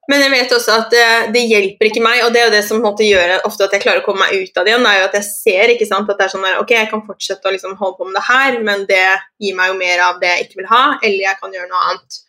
Men 0.10 0.22
jeg 0.22 0.32
vet 0.34 0.52
også 0.54 0.74
at 0.82 0.92
det, 0.94 1.06
det 1.34 1.44
hjelper 1.50 1.90
ikke 1.90 2.04
meg, 2.04 2.20
og 2.26 2.34
det 2.34 2.42
er 2.42 2.48
jo 2.48 2.54
det 2.54 2.66
som 2.68 2.84
gjør 2.84 3.32
ofte 3.48 3.66
at 3.66 3.74
jeg 3.74 3.82
klarer 3.86 4.04
å 4.04 4.06
komme 4.06 4.28
meg 4.28 4.36
ut 4.38 4.60
av 4.60 4.68
det 4.68 4.74
igjen, 4.74 4.86
er 4.86 5.00
jo 5.00 5.08
at 5.08 5.18
jeg 5.18 5.28
ser 5.32 5.74
ikke 5.74 5.88
sant, 5.90 6.12
at 6.12 6.20
det 6.20 6.28
er 6.28 6.34
sånn 6.36 6.46
der, 6.46 6.60
ok, 6.62 6.76
jeg 6.78 6.92
kan 6.92 7.02
fortsette 7.08 7.50
å 7.50 7.54
liksom 7.56 7.74
holde 7.80 7.98
på 7.98 8.06
med 8.06 8.20
det 8.20 8.26
her, 8.28 8.60
men 8.68 8.86
det 8.90 9.02
gir 9.42 9.58
meg 9.58 9.72
jo 9.72 9.80
mer 9.80 10.04
av 10.06 10.22
det 10.22 10.30
jeg 10.30 10.46
ikke 10.46 10.62
vil 10.62 10.70
ha, 10.70 10.84
eller 11.00 11.26
jeg 11.26 11.42
kan 11.42 11.58
gjøre 11.58 11.72
noe 11.72 11.82
annet. 11.90 12.20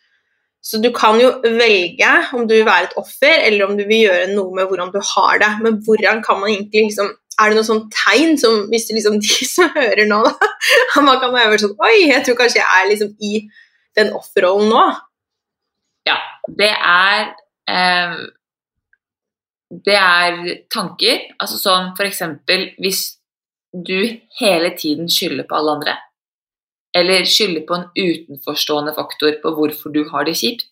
Så 0.67 0.81
du 0.83 0.89
kan 0.91 1.21
jo 1.21 1.29
velge 1.45 2.09
om 2.35 2.47
du 2.49 2.57
vil 2.57 2.65
være 2.67 2.89
et 2.89 2.97
offer, 2.99 3.37
eller 3.45 3.69
om 3.69 3.77
du 3.77 3.85
vil 3.85 4.07
gjøre 4.07 4.33
noe 4.33 4.57
med 4.57 4.67
hvordan 4.67 4.89
du 4.91 4.97
har 5.13 5.37
det. 5.39 5.51
Men 5.63 5.77
hvordan 5.85 6.19
kan 6.25 6.41
man 6.41 6.51
egentlig 6.51 6.89
liksom 6.89 7.13
Er 7.37 7.51
det 7.51 7.57
noen 7.59 7.67
sånn 7.67 7.83
tegn 7.93 8.37
som 8.41 8.63
hvis 8.71 8.87
liksom 8.93 9.19
de 9.23 9.49
som 9.49 9.69
hører 9.75 10.07
nå, 10.09 10.21
da 10.25 11.03
Man 11.05 11.19
kan 11.21 11.35
være 11.35 11.59
sånn 11.61 11.75
Oi, 11.77 12.07
jeg 12.09 12.23
tror 12.25 12.39
kanskje 12.39 12.61
jeg 12.63 12.69
er 12.79 12.89
liksom 12.91 13.13
i 13.21 13.33
den 13.97 14.13
offerrollen 14.13 14.69
nå. 14.69 14.81
Ja, 16.07 16.17
det 16.59 16.71
er 16.73 17.31
eh, 17.73 18.17
Det 19.87 19.95
er 19.99 20.41
tanker. 20.73 21.23
Altså 21.41 21.57
sånn 21.61 21.93
eksempel 22.05 22.69
hvis 22.81 23.17
du 23.73 24.19
hele 24.39 24.69
tiden 24.79 25.09
skylder 25.11 25.45
på 25.49 25.57
alle 25.57 25.73
andre, 25.77 25.93
eller 26.95 27.27
skylder 27.29 27.65
på 27.67 27.75
en 27.75 27.87
utenforstående 27.93 28.93
faktor 28.95 29.35
på 29.43 29.51
hvorfor 29.57 29.93
du 29.93 30.05
har 30.11 30.25
det 30.25 30.37
kjipt. 30.39 30.69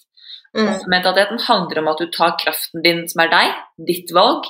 Mm. 0.56 0.69
Mentaliteten 0.88 1.41
handler 1.43 1.82
om 1.82 1.89
at 1.91 1.99
du 1.99 2.08
tar 2.15 2.38
kraften 2.39 2.86
din, 2.86 3.04
som 3.12 3.25
er 3.25 3.34
deg, 3.34 3.58
ditt 3.89 4.13
valg, 4.15 4.47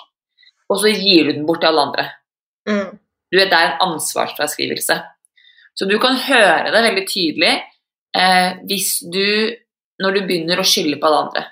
og 0.70 0.80
så 0.82 0.94
gir 0.94 1.28
du 1.28 1.34
den 1.34 1.46
bort 1.48 1.64
til 1.64 1.72
alle 1.72 1.86
andre. 1.90 2.06
Mm. 2.70 2.98
Du 3.32 3.38
vet, 3.38 3.52
Det 3.52 3.58
er 3.58 3.72
en 3.72 3.92
ansvarsfraskrivelse. 3.92 4.96
Så 5.76 5.86
du 5.86 5.98
kan 6.00 6.16
høre 6.16 6.72
det 6.72 6.84
veldig 6.84 7.08
tydelig 7.08 7.54
eh, 8.16 8.52
hvis 8.70 9.04
du, 9.12 9.52
når 10.00 10.16
du 10.16 10.28
begynner 10.28 10.60
å 10.60 10.68
skylde 10.68 11.00
på 11.02 11.10
alle 11.10 11.24
andre. 11.26 11.44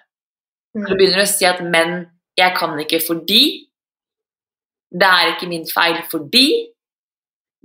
Mm. 0.74 0.86
Du 0.88 0.96
begynner 0.96 1.24
å 1.24 1.30
si 1.30 1.46
at 1.46 1.62
'men 1.62 2.08
jeg 2.38 2.56
kan 2.58 2.80
ikke 2.80 3.02
fordi', 3.08 3.68
'det 4.94 5.10
er 5.10 5.34
ikke 5.34 5.50
min 5.50 5.68
feil 5.68 6.02
fordi', 6.10 6.70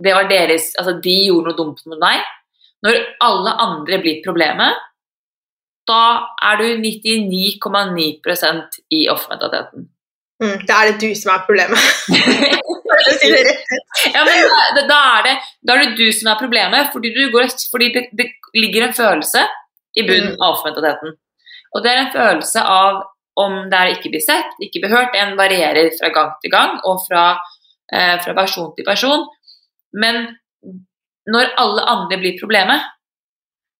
det 0.04 0.14
var 0.14 0.28
deres, 0.28 0.74
altså 0.78 1.00
de 1.02 1.26
gjorde 1.26 1.50
noe 1.50 1.56
dumt 1.56 1.86
mot 1.86 1.98
meg. 1.98 2.20
Når 2.82 2.94
alle 3.20 3.50
andre 3.58 3.98
blir 3.98 4.22
problemet, 4.24 4.74
da 5.88 6.28
er 6.50 6.56
du 6.60 6.64
99,9% 6.78 8.80
i 8.90 9.08
off-mentaliteten. 9.10 9.88
Mm. 10.42 10.58
Da 10.68 10.74
er 10.82 10.92
det 10.92 11.00
du 11.02 11.14
som 11.18 11.32
er 11.34 11.44
problemet. 11.46 11.78
Ja, 14.14 14.22
men 14.24 14.36
da, 14.74 14.82
da, 14.88 14.98
er 15.18 15.22
det, 15.26 15.34
da 15.66 15.74
er 15.74 15.82
det 15.84 15.96
du 15.98 16.08
som 16.14 16.30
er 16.32 16.38
problemet, 16.40 16.90
fordi, 16.92 17.10
du 17.14 17.30
går, 17.32 17.48
fordi 17.72 17.88
det, 17.94 18.02
det 18.18 18.26
ligger 18.56 18.86
en 18.86 18.94
følelse 18.96 19.42
i 19.98 20.04
bunnen 20.06 20.34
Mm. 20.34 20.40
av 20.42 20.54
off-mentaliteten. 20.56 21.14
Og 21.74 21.84
det 21.84 21.90
er 21.92 22.00
en 22.02 22.12
følelse 22.12 22.62
av 22.62 23.00
om 23.38 23.56
det 23.70 23.78
er 23.78 23.92
ikke 23.94 24.10
blir 24.14 24.24
sett, 24.24 24.54
ikke 24.62 24.82
blir 24.82 24.94
hørt. 24.94 25.14
Den 25.14 25.36
varierer 25.38 25.90
fra 25.98 26.10
gang 26.14 26.32
til 26.42 26.50
gang 26.50 26.78
og 26.84 27.02
fra, 27.06 27.24
eh, 27.92 28.16
fra 28.24 28.34
person 28.34 28.72
til 28.76 28.86
person. 28.86 29.26
Men 29.92 30.38
når 31.26 31.52
alle 31.56 31.84
andre 31.94 32.18
blir 32.18 32.38
problemet, 32.40 32.82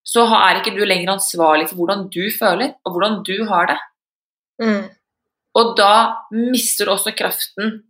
så 0.07 0.25
er 0.25 0.61
ikke 0.61 0.77
du 0.77 0.85
lenger 0.85 1.17
ansvarlig 1.17 1.69
for 1.69 1.77
hvordan 1.81 2.07
du 2.15 2.23
føler 2.39 2.75
og 2.85 2.93
hvordan 2.95 3.23
du 3.27 3.45
har 3.51 3.67
det. 3.73 3.79
Mm. 4.63 4.85
Og 5.59 5.75
da 5.79 5.93
mister 6.33 6.87
du 6.87 6.95
også 6.95 7.15
kraften 7.19 7.81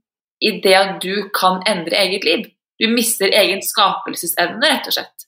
i 0.41 0.55
det 0.65 0.77
at 0.79 0.99
du 1.03 1.29
kan 1.35 1.61
endre 1.69 1.99
eget 1.99 2.25
liv. 2.25 2.47
Du 2.79 2.87
mister 2.93 3.33
egen 3.35 3.63
skapelsesevne, 3.65 4.71
rett 4.71 4.87
og 4.87 4.95
slett. 4.95 5.27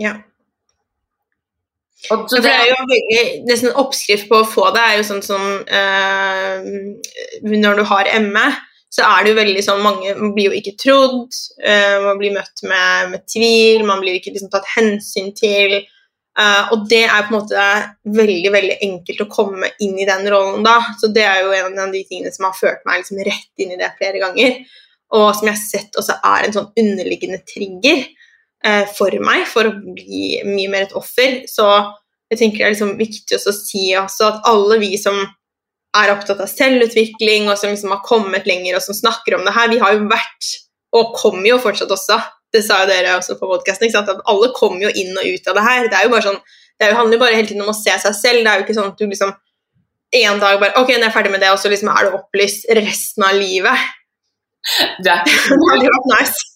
Ja. 0.00 0.16
Og 2.10 2.24
så 2.30 2.40
det, 2.40 2.48
det 2.48 2.52
er 2.56 2.70
jo 2.70 3.44
nesten 3.44 3.68
en 3.68 3.78
oppskrift 3.82 4.30
på 4.30 4.38
å 4.40 4.48
få 4.48 4.70
det 4.72 4.80
er 4.80 4.94
jo 4.96 5.02
sånn 5.04 5.20
som 5.20 5.42
eh, 5.68 6.68
Når 7.44 7.76
du 7.76 7.82
har 7.90 8.08
ME, 8.24 8.46
så 8.88 9.04
er 9.04 9.20
det 9.20 9.34
jo 9.34 9.36
veldig 9.36 9.64
sånn 9.66 9.82
mange 9.84 10.14
Man 10.16 10.32
blir 10.32 10.48
jo 10.48 10.56
ikke 10.56 10.78
trodd, 10.80 11.36
eh, 11.60 11.98
man 12.06 12.16
blir 12.22 12.32
møtt 12.38 12.64
med, 12.64 13.12
med 13.12 13.26
tvil, 13.28 13.84
man 13.84 14.00
blir 14.00 14.16
ikke 14.16 14.32
liksom 14.32 14.52
tatt 14.52 14.68
hensyn 14.78 15.28
til. 15.36 15.76
Eh, 16.38 16.72
og 16.74 16.86
det 16.90 17.02
er 17.06 17.26
på 17.26 17.32
en 17.32 17.38
måte 17.38 17.64
veldig 18.20 18.52
veldig 18.54 18.76
enkelt 18.86 19.24
å 19.24 19.30
komme 19.32 19.72
inn 19.82 19.98
i 19.98 20.08
den 20.08 20.28
rollen 20.32 20.66
da. 20.66 20.78
Så 21.00 21.10
det 21.14 21.26
er 21.26 21.42
jo 21.44 21.56
en 21.56 21.80
av 21.80 21.94
de 21.94 22.04
tingene 22.06 22.32
som 22.34 22.48
har 22.48 22.56
ført 22.58 22.86
meg 22.88 23.02
liksom 23.02 23.22
rett 23.26 23.64
inn 23.64 23.74
i 23.74 23.80
det 23.80 23.92
flere 23.98 24.22
ganger. 24.22 24.60
Og 25.16 25.28
som 25.34 25.48
jeg 25.48 25.56
har 25.56 25.62
sett 25.62 25.98
også 25.98 26.20
er 26.22 26.46
en 26.46 26.54
sånn 26.54 26.70
underliggende 26.78 27.40
trigger 27.48 28.04
uh, 28.62 28.84
for 28.94 29.16
meg 29.26 29.42
for 29.50 29.66
å 29.66 29.74
bli 29.74 30.38
mye 30.46 30.70
mer 30.70 30.86
et 30.86 30.94
offer. 30.94 31.40
Så 31.50 31.66
jeg 32.30 32.38
tenker 32.38 32.62
det 32.62 32.68
er 32.68 32.74
liksom 32.76 32.94
viktig 33.00 33.40
å 33.40 33.54
si 33.56 33.88
også 33.98 34.28
at 34.28 34.50
alle 34.50 34.78
vi 34.82 34.94
som 35.02 35.18
er 35.98 36.12
opptatt 36.12 36.38
av 36.42 36.50
selvutvikling, 36.50 37.48
og 37.50 37.58
som 37.58 37.72
liksom 37.72 37.94
har 37.94 38.04
kommet 38.06 38.46
lenger, 38.46 38.76
og 38.78 38.84
som 38.84 38.94
snakker 38.94 39.36
om 39.36 39.46
det 39.46 39.54
her, 39.56 39.70
vi 39.72 39.80
har 39.82 39.96
jo 39.96 40.06
vært, 40.10 40.50
og 40.94 41.16
kommer 41.18 41.48
jo 41.48 41.58
fortsatt 41.62 41.90
også, 41.94 42.18
det 42.54 42.64
sa 42.66 42.80
jo 42.82 42.88
dere 42.90 43.14
også 43.18 43.36
på 43.38 43.48
podkasten, 43.50 43.92
at 43.94 44.10
alle 44.10 44.50
kommer 44.56 44.88
jo 44.88 44.90
inn 44.90 45.14
og 45.14 45.26
ut 45.26 45.50
av 45.50 45.58
det 45.58 45.66
her. 45.66 45.86
Det 45.92 46.02
jo 46.06 46.22
sånn, 46.24 46.40
det 46.80 46.88
er 46.88 46.98
handler 46.98 47.18
jo 47.18 47.22
bare 47.22 47.36
hele 47.38 47.48
tiden 47.50 47.62
om 47.62 47.72
å 47.72 47.76
se 47.76 47.94
seg 48.02 48.16
selv. 48.16 48.42
Det 48.42 48.50
er 48.50 48.60
jo 48.60 48.66
ikke 48.66 48.76
sånn 48.78 48.90
at 48.90 48.98
du 48.98 49.06
liksom 49.06 49.32
en 50.20 50.40
dag 50.42 50.58
bare 50.58 50.74
Ok, 50.80 50.90
nå 50.90 51.04
er 51.04 51.06
jeg 51.06 51.14
ferdig 51.14 51.30
med 51.30 51.42
det, 51.44 51.52
og 51.54 51.60
så 51.62 51.70
liksom 51.70 51.90
er 51.92 52.06
du 52.06 52.16
opplyst 52.18 52.66
resten 52.80 53.26
av 53.26 53.38
livet. 53.38 53.88
det 55.04 55.12
er 55.14 55.28
ikke 55.30 56.00
nice. 56.10 56.46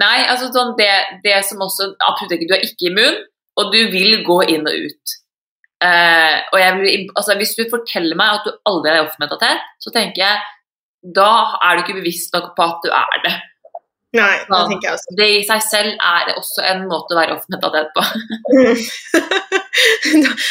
Nei, 0.00 0.24
altså 0.28 0.50
sånn 0.54 0.74
det, 0.78 0.90
det 1.24 1.38
som 1.46 1.62
også 1.64 1.92
Absolutt 2.04 2.34
ikke, 2.36 2.48
du 2.50 2.54
er 2.56 2.64
ikke 2.66 2.90
immun, 2.90 3.20
og 3.60 3.74
du 3.74 3.80
vil 3.92 4.22
gå 4.26 4.38
inn 4.54 4.68
og 4.68 4.86
ut. 4.86 5.16
Uh, 5.80 6.36
og 6.52 6.60
vil, 6.82 7.06
altså 7.16 7.36
Hvis 7.40 7.54
du 7.56 7.62
forteller 7.70 8.18
meg 8.18 8.38
at 8.38 8.48
du 8.48 8.52
aldri 8.68 8.92
er 8.92 9.04
off-mentalitet, 9.04 9.62
så 9.80 9.92
tenker 9.94 10.24
jeg 10.24 10.40
da 11.16 11.30
er 11.64 11.78
du 11.78 11.84
ikke 11.84 11.96
bevisst 11.96 12.34
nok 12.36 12.50
på 12.56 12.64
at 12.66 12.82
du 12.84 12.90
er 12.92 13.22
det. 13.24 13.36
Nei, 14.18 14.40
det 14.42 14.60
tenker 14.66 14.88
jeg 14.88 14.96
også. 14.96 15.12
Det 15.18 15.26
i 15.36 15.42
seg 15.46 15.60
selv 15.62 15.92
er 16.02 16.30
også 16.34 16.64
en 16.66 16.80
måte 16.90 17.14
å 17.14 17.18
være 17.20 17.34
off-mentalitet 17.36 17.92
på. 17.94 18.02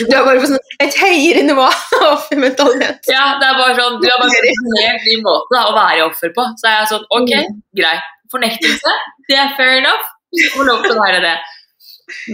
du 0.07 0.13
er 0.15 0.23
bare 0.23 0.39
på 0.39 0.47
sånn 0.47 0.61
et 0.85 0.95
høyere 1.01 1.41
nivå 1.43 1.65
av 1.67 2.05
offermentalitet. 2.13 3.09
Ja, 3.11 3.25
det 3.41 3.49
er 3.49 3.59
bare 3.59 3.75
sånn, 3.75 3.97
Du 3.99 4.07
har 4.07 4.21
bare 4.21 4.53
en 4.53 4.79
helt 4.79 5.03
ny 5.09 5.17
måte 5.25 5.59
å 5.59 5.75
være 5.75 6.05
offer 6.07 6.31
på. 6.37 6.45
Så 6.61 6.69
er 6.71 6.77
jeg 6.77 6.91
sånn 6.93 7.03
Ok, 7.19 7.33
greit. 7.81 8.07
Fornektelse, 8.31 8.93
det 9.27 9.35
er 9.41 9.51
fair 9.57 9.81
enough. 9.81 10.05
Får 10.53 10.69
lov 10.69 10.79
til 10.85 10.93
å 10.93 11.01
være 11.01 11.19
det. 11.25 11.35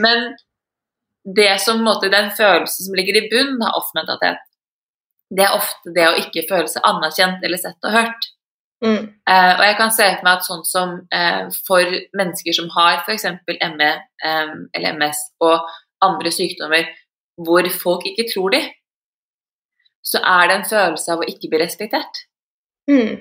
Men 0.04 0.28
det 1.26 1.56
som, 1.64 1.82
måte, 1.82 2.12
den 2.14 2.30
følelsen 2.38 2.90
som 2.90 2.98
ligger 3.00 3.18
i 3.18 3.26
bunnen 3.32 3.64
av 3.66 3.80
off-mentalitet, 3.80 4.44
det 5.36 5.48
er 5.48 5.56
ofte 5.58 5.94
det 5.96 6.06
å 6.06 6.18
ikke 6.22 6.46
føle 6.52 6.70
seg 6.70 6.86
anerkjent 6.86 7.42
eller 7.48 7.62
sett 7.62 7.88
og 7.88 7.96
hørt. 7.96 8.28
Mm. 8.86 9.08
Eh, 9.30 9.54
og 9.58 9.64
jeg 9.66 9.78
kan 9.80 9.94
se 9.96 10.06
for 10.12 10.28
meg 10.28 10.38
at 10.38 10.46
sånn 10.46 10.66
som 10.68 10.92
uh, 11.10 11.48
for 11.66 11.96
mennesker 12.18 12.54
som 12.54 12.70
har 12.76 13.02
f.eks. 13.02 13.26
ME 13.50 13.92
um, 14.22 14.68
eller 14.78 15.00
MS 15.00 15.24
og 15.46 15.66
andre 16.06 16.34
sykdommer 16.34 16.92
hvor 17.42 17.68
folk 17.82 18.06
ikke 18.08 18.28
tror 18.32 18.54
de, 18.54 18.62
så 20.06 20.22
er 20.22 20.48
det 20.48 20.58
en 20.60 20.70
følelse 20.70 21.14
av 21.14 21.24
å 21.24 21.30
ikke 21.30 21.50
bli 21.52 21.62
respektert. 21.64 22.22
Mm. 22.90 23.18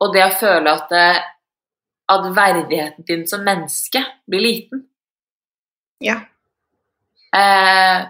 Og 0.00 0.14
det 0.14 0.22
å 0.24 0.36
føle 0.40 0.72
at, 0.72 0.92
eh, 0.96 1.18
at 2.14 2.28
verdigheten 2.36 3.06
din 3.08 3.26
som 3.28 3.44
menneske 3.44 4.02
blir 4.30 4.44
liten. 4.46 4.86
Ja. 6.00 6.20
Eh, 7.36 8.06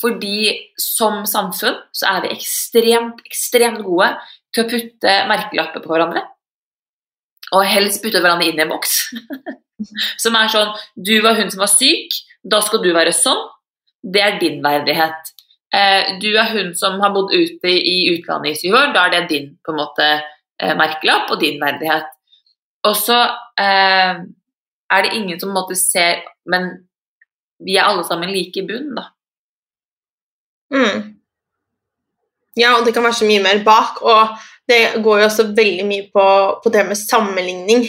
fordi 0.00 0.38
som 0.78 1.24
samfunn 1.26 1.78
så 1.94 2.16
er 2.16 2.24
vi 2.24 2.34
ekstremt, 2.34 3.22
ekstremt 3.24 3.84
gode 3.86 4.10
til 4.54 4.64
å 4.64 4.70
putte 4.70 5.16
merkelapper 5.30 5.82
på 5.84 5.92
hverandre. 5.92 6.24
Og 7.54 7.66
helst 7.68 8.02
putte 8.02 8.22
hverandre 8.22 8.48
inn 8.48 8.58
i 8.58 8.64
en 8.64 8.72
boks. 8.72 8.96
som 10.22 10.36
er 10.38 10.52
sånn 10.52 10.70
Du 10.94 11.16
var 11.24 11.38
hun 11.38 11.50
som 11.52 11.64
var 11.64 11.72
syk, 11.72 12.14
da 12.44 12.60
skal 12.64 12.82
du 12.84 12.92
være 12.94 13.14
sånn. 13.16 13.40
Det 14.04 14.22
er 14.22 14.38
din 14.40 14.60
verdighet. 14.64 15.32
Eh, 15.74 16.14
du 16.22 16.30
er 16.36 16.52
hun 16.52 16.74
som 16.78 17.00
har 17.02 17.12
bodd 17.14 17.32
ute 17.34 17.72
i 17.72 17.96
utlandet 18.12 18.52
i 18.52 18.58
syv 18.60 18.76
år, 18.78 18.92
da 18.94 19.06
er 19.06 19.14
det 19.14 19.22
din 19.32 19.54
på 19.64 19.72
en 19.72 19.80
måte 19.80 20.08
eh, 20.12 20.74
merkelapp 20.78 21.32
og 21.34 21.40
din 21.40 21.58
verdighet. 21.62 22.12
Og 22.84 22.96
så 23.00 23.16
eh, 23.60 24.20
er 24.94 25.06
det 25.06 25.14
ingen 25.16 25.40
som 25.40 25.50
på 25.50 25.54
en 25.54 25.60
måte 25.62 25.78
ser 25.80 26.20
Men 26.44 26.66
vi 27.64 27.78
er 27.78 27.88
alle 27.88 28.04
sammen 28.04 28.28
like 28.28 28.60
i 28.60 28.66
bunnen, 28.68 28.98
da. 28.98 29.06
Mm. 30.74 31.14
Ja, 32.56 32.76
og 32.78 32.86
det 32.86 32.94
kan 32.94 33.04
være 33.04 33.18
så 33.20 33.28
mye 33.28 33.42
mer 33.42 33.62
bak. 33.66 34.00
Og 34.02 34.36
det 34.70 35.02
går 35.04 35.20
jo 35.20 35.28
også 35.28 35.50
veldig 35.56 35.86
mye 35.88 36.08
på, 36.14 36.26
på 36.64 36.72
det 36.74 36.86
med 36.88 37.00
sammenligning. 37.00 37.86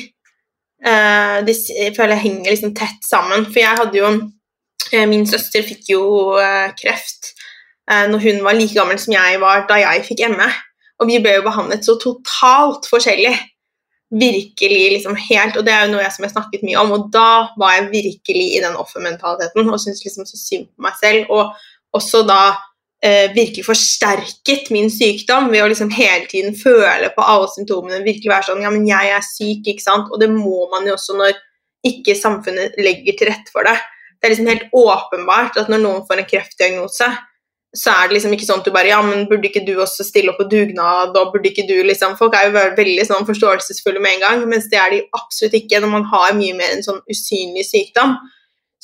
Uh, 0.86 1.42
det 1.48 1.56
føler 1.96 2.16
jeg 2.16 2.26
henger 2.26 2.52
liksom 2.52 2.76
tett 2.78 3.02
sammen. 3.06 3.48
For 3.48 3.62
jeg 3.62 3.80
hadde 3.80 4.00
jo 4.00 4.12
uh, 4.12 5.08
Min 5.10 5.26
søster 5.30 5.66
fikk 5.66 5.90
jo 5.94 6.04
uh, 6.38 6.70
kreft 6.78 7.32
uh, 7.92 8.06
når 8.12 8.20
hun 8.28 8.44
var 8.46 8.58
like 8.58 8.76
gammel 8.76 9.00
som 9.02 9.16
jeg 9.16 9.42
var 9.42 9.68
da 9.70 9.80
jeg 9.82 10.06
fikk 10.10 10.26
ME. 10.34 10.50
Og 11.00 11.10
vi 11.10 11.20
ble 11.20 11.38
jo 11.38 11.46
behandlet 11.48 11.86
så 11.86 11.98
totalt 12.02 12.88
forskjellig. 12.90 13.34
Virkelig 14.16 14.84
liksom 14.94 15.16
helt 15.18 15.58
Og 15.58 15.66
det 15.66 15.74
er 15.74 15.86
jo 15.86 15.96
noe 15.96 16.04
jeg 16.04 16.14
som 16.14 16.24
jeg 16.24 16.32
snakket 16.36 16.62
mye 16.64 16.78
om, 16.80 16.92
og 16.96 17.08
da 17.12 17.50
var 17.60 17.74
jeg 17.74 17.90
virkelig 17.92 18.46
i 18.54 18.62
den 18.64 18.78
offermentaliteten 18.80 19.66
og 19.66 19.80
syntes 19.82 20.06
liksom 20.06 20.28
så 20.30 20.38
synd 20.40 20.70
på 20.70 20.86
meg 20.86 20.96
selv. 21.02 21.32
Og 21.34 21.56
også 21.98 22.22
da 22.28 22.56
eh, 23.06 23.32
virkelig 23.36 23.66
forsterket 23.68 24.72
min 24.74 24.90
sykdom 24.92 25.52
ved 25.54 25.64
å 25.64 25.70
liksom 25.72 25.92
hele 25.94 26.26
tiden 26.32 26.56
føle 26.58 27.12
på 27.16 27.26
alle 27.26 27.52
symptomene. 27.54 28.04
Virkelig 28.06 28.32
være 28.32 28.50
sånn 28.50 28.64
Ja, 28.66 28.72
men 28.74 28.88
jeg 28.90 29.14
er 29.14 29.26
syk, 29.26 29.68
ikke 29.68 29.86
sant? 29.86 30.10
Og 30.12 30.22
det 30.22 30.32
må 30.34 30.66
man 30.74 30.88
jo 30.88 30.96
også 30.98 31.18
når 31.20 31.38
ikke 31.86 32.18
samfunnet 32.18 32.80
legger 32.82 33.18
til 33.20 33.30
rette 33.30 33.54
for 33.54 33.68
det. 33.68 33.78
Det 34.18 34.28
er 34.28 34.34
liksom 34.34 34.50
helt 34.50 34.74
åpenbart 34.74 35.58
at 35.62 35.70
når 35.70 35.84
noen 35.84 36.06
får 36.08 36.22
en 36.22 36.30
kreftdiagnose, 36.30 37.10
så 37.76 37.92
er 37.92 38.08
det 38.08 38.16
liksom 38.16 38.34
ikke 38.34 38.48
sånn 38.48 38.62
at 38.62 38.68
du 38.68 38.74
bare 38.74 38.90
Ja, 38.90 39.02
men 39.04 39.28
burde 39.30 39.50
ikke 39.50 39.66
du 39.68 39.74
også 39.84 40.06
stille 40.08 40.32
opp 40.32 40.40
på 40.40 40.48
dugnad, 40.50 41.16
og 41.20 41.34
burde 41.34 41.52
ikke 41.52 41.68
du 41.68 41.76
liksom 41.84 42.16
Folk 42.20 42.38
er 42.38 42.48
jo 42.48 42.64
veldig 42.80 43.06
sånn 43.10 43.28
forståelsesfulle 43.28 44.02
med 44.02 44.16
en 44.16 44.24
gang, 44.24 44.46
mens 44.50 44.70
det 44.72 44.80
er 44.80 44.96
de 44.96 45.04
absolutt 45.18 45.58
ikke 45.60 45.82
når 45.84 45.92
man 45.92 46.08
har 46.14 46.34
mye 46.38 46.56
mer 46.58 46.72
en 46.74 46.86
sånn 46.86 47.04
usynlig 47.12 47.68
sykdom. 47.68 48.16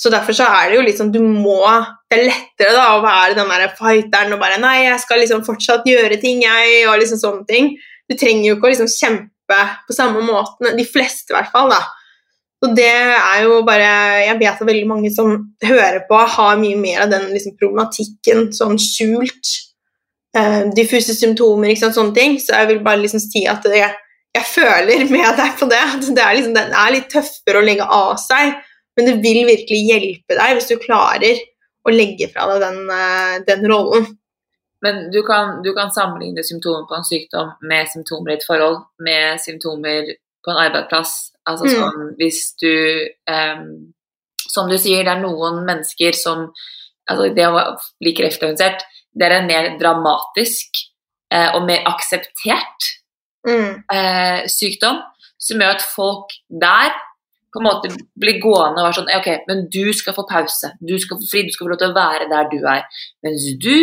Så 0.02 0.10
derfor 0.10 0.34
så 0.34 0.48
er 0.50 0.72
det 0.72 0.80
jo 0.80 0.86
liksom 0.86 1.12
Du 1.14 1.20
må 1.22 1.62
Det 2.10 2.18
er 2.18 2.28
lettere 2.32 2.74
da 2.74 2.88
å 2.96 3.04
være 3.04 3.38
den 3.38 3.52
der 3.54 3.74
fighteren 3.78 4.34
og 4.34 4.42
bare 4.42 4.58
Nei, 4.62 4.88
jeg 4.88 5.02
skal 5.04 5.22
liksom 5.22 5.46
fortsatt 5.46 5.86
gjøre 5.88 6.18
ting, 6.22 6.42
jeg, 6.42 6.84
og 6.90 7.00
liksom 7.00 7.22
sånne 7.22 7.46
ting. 7.50 7.74
Du 8.10 8.18
trenger 8.18 8.50
jo 8.50 8.58
ikke 8.58 8.70
å 8.70 8.74
liksom 8.74 8.90
kjempe 8.92 9.60
på 9.88 9.96
samme 9.96 10.24
måten. 10.26 10.74
De 10.78 10.86
fleste, 10.88 11.32
i 11.32 11.36
hvert 11.38 11.52
fall, 11.54 11.72
da. 11.72 11.82
Og 12.62 12.76
det 12.78 12.92
er 12.92 13.40
jo 13.46 13.62
bare 13.66 13.90
Jeg 14.28 14.38
vet 14.42 14.54
at 14.54 14.68
veldig 14.68 14.88
mange 14.90 15.12
som 15.14 15.34
hører 15.66 16.04
på, 16.10 16.20
har 16.36 16.62
mye 16.62 16.78
mer 16.80 17.06
av 17.06 17.14
den 17.14 17.30
liksom, 17.34 17.58
problematikken 17.62 18.50
sånn 18.56 18.80
skjult. 18.82 19.56
Eh, 20.38 20.70
diffuse 20.78 21.16
symptomer, 21.18 21.72
ikke 21.72 21.86
sant, 21.86 21.98
sånne 21.98 22.18
ting. 22.18 22.38
Så 22.42 22.56
jeg 22.56 22.70
vil 22.74 22.84
bare 22.86 23.02
liksom 23.04 23.24
si 23.24 23.46
at 23.50 23.66
jeg, 23.68 23.94
jeg 24.38 24.50
føler 24.50 25.08
med 25.16 25.40
deg 25.40 25.56
på 25.60 25.70
det. 25.72 25.82
Det 26.10 26.26
er, 26.26 26.36
liksom, 26.38 26.58
det 26.58 26.68
er 26.70 26.94
litt 26.98 27.10
tøffere 27.12 27.62
å 27.62 27.66
legge 27.66 27.88
av 27.88 28.14
seg, 28.22 28.60
men 28.98 29.08
det 29.08 29.16
vil 29.24 29.46
virkelig 29.48 29.82
hjelpe 29.88 30.36
deg 30.38 30.56
hvis 30.58 30.68
du 30.72 30.78
klarer 30.82 31.40
å 31.88 31.94
legge 31.94 32.28
fra 32.34 32.46
deg 32.52 32.62
den, 32.62 32.82
eh, 32.94 33.36
den 33.48 33.66
rollen. 33.72 34.08
Men 34.82 35.12
du 35.14 35.22
kan, 35.24 35.62
du 35.64 35.74
kan 35.78 35.92
sammenligne 35.94 36.42
symptomer 36.44 36.88
på 36.90 36.96
en 36.98 37.06
sykdom 37.06 37.52
med 37.70 37.88
symptomer 37.92 38.32
i 38.32 38.38
et 38.40 38.46
forhold, 38.48 38.80
med 39.00 39.38
symptomer 39.42 40.08
på 40.44 40.52
en 40.54 40.58
arbeidsplass. 40.64 41.32
Altså 41.48 41.66
Mm. 41.66 41.74
sånn 41.74 42.16
hvis 42.20 42.40
du 42.62 43.10
um, 43.28 43.94
Som 44.52 44.68
du 44.70 44.76
sier, 44.78 45.04
det 45.04 45.10
er 45.14 45.22
noen 45.22 45.64
mennesker 45.66 46.12
som 46.14 46.52
altså 47.10 47.34
Det 47.34 47.46
å 47.48 47.78
bli 48.02 48.12
kreftdiagnostisert, 48.14 48.82
det 49.18 49.26
er 49.32 49.46
mer 49.48 49.78
dramatisk 49.80 50.68
eh, 51.32 51.50
og 51.56 51.66
mer 51.66 51.82
akseptert 51.86 52.90
Mm. 53.48 53.84
eh, 53.92 54.46
sykdom, 54.48 55.00
som 55.40 55.58
gjør 55.60 55.76
at 55.76 55.82
folk 55.82 56.30
der 56.50 56.92
på 57.52 57.60
en 57.60 57.68
måte 57.68 57.92
bli 58.20 58.38
gående 58.40 58.80
og 58.80 58.88
være 58.88 58.98
sånn 59.00 59.12
Ok, 59.18 59.30
men 59.50 59.66
du 59.74 59.92
skal 59.96 60.16
få 60.16 60.24
pause. 60.30 60.72
Du 60.80 60.94
skal 61.02 61.20
få 61.20 61.28
fri. 61.28 61.44
Du 61.48 61.52
skal 61.54 61.66
få 61.66 61.72
lov 61.74 61.82
til 61.82 61.92
å 61.92 61.98
være 61.98 62.28
der 62.32 62.50
du 62.52 62.60
er. 62.64 62.86
Mens 63.26 63.48
du, 63.62 63.76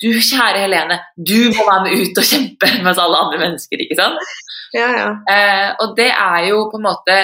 du 0.00 0.08
kjære 0.14 0.64
Helene, 0.64 1.00
du 1.16 1.50
må 1.56 1.66
være 1.68 1.84
med 1.86 1.98
ut 2.00 2.22
og 2.22 2.30
kjempe 2.30 2.70
mens 2.86 3.02
alle 3.02 3.20
andre 3.24 3.42
mennesker, 3.44 3.84
ikke 3.84 3.98
sant? 3.98 4.32
Ja, 4.76 4.88
ja. 4.96 5.10
Eh, 5.32 5.68
og 5.84 5.94
det 6.00 6.08
er 6.12 6.48
jo 6.50 6.64
på 6.72 6.80
en 6.80 6.88
måte 6.88 7.18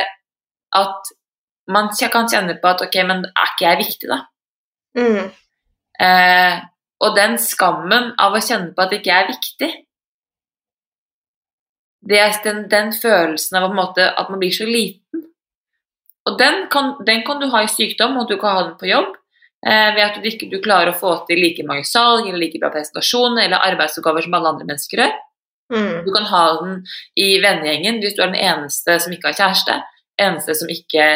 at 0.75 1.15
man 1.73 1.89
kan 1.97 2.29
kjenne 2.29 2.59
på 2.61 2.71
at 2.71 2.85
ok, 2.85 3.01
men 3.09 3.25
er 3.31 3.51
ikke 3.55 3.69
jeg 3.69 3.81
viktig, 3.81 4.11
da? 4.11 4.21
Mm. 5.01 5.33
Eh, 6.05 6.63
og 7.05 7.17
den 7.17 7.39
skammen 7.41 8.13
av 8.21 8.37
å 8.37 8.45
kjenne 8.45 8.73
på 8.77 8.85
at 8.85 8.93
ikke 8.97 9.11
jeg 9.11 9.25
er 9.25 9.33
viktig 9.33 9.73
det 12.09 12.19
er 12.21 12.35
den, 12.45 12.65
den 12.71 12.93
følelsen 12.93 13.57
av 13.57 13.67
på 13.67 13.73
en 13.73 13.79
måte, 13.79 14.09
at 14.21 14.31
man 14.31 14.41
blir 14.43 14.53
så 14.53 14.67
liten. 14.69 15.25
Og 16.25 16.39
den 16.41 16.65
kan, 16.73 16.95
den 17.05 17.23
kan 17.27 17.41
du 17.41 17.51
ha 17.53 17.65
i 17.65 17.71
sykdom, 17.71 18.17
og 18.21 18.31
du 18.31 18.39
kan 18.41 18.57
ha 18.57 18.63
den 18.69 18.79
på 18.81 18.89
jobb. 18.89 19.13
Eh, 19.65 19.91
ved 19.97 20.03
at 20.05 20.17
du 20.21 20.27
ikke 20.29 20.51
du 20.53 20.59
klarer 20.65 20.93
å 20.93 20.99
få 20.99 21.15
til 21.29 21.41
like 21.41 21.65
mange 21.65 21.87
salg 21.89 22.27
eller 22.27 22.43
like 22.43 22.61
bra 22.61 22.69
presentasjoner 22.73 23.47
eller 23.47 23.65
arbeidsoppgaver 23.65 24.27
som 24.27 24.37
alle 24.37 24.51
andre 24.53 24.67
mennesker 24.69 25.01
gjør. 25.01 25.15
Mm. 25.73 25.93
Du 26.05 26.11
kan 26.13 26.27
ha 26.29 26.43
den 26.59 26.75
i 27.17 27.29
vennegjengen 27.41 28.03
hvis 28.03 28.17
du 28.17 28.21
er 28.21 28.35
den 28.35 28.43
eneste 28.45 28.99
som 29.01 29.15
ikke 29.15 29.31
har 29.31 29.39
kjæreste, 29.39 29.79
eneste 30.21 30.57
som 30.59 30.73
ikke 30.73 31.07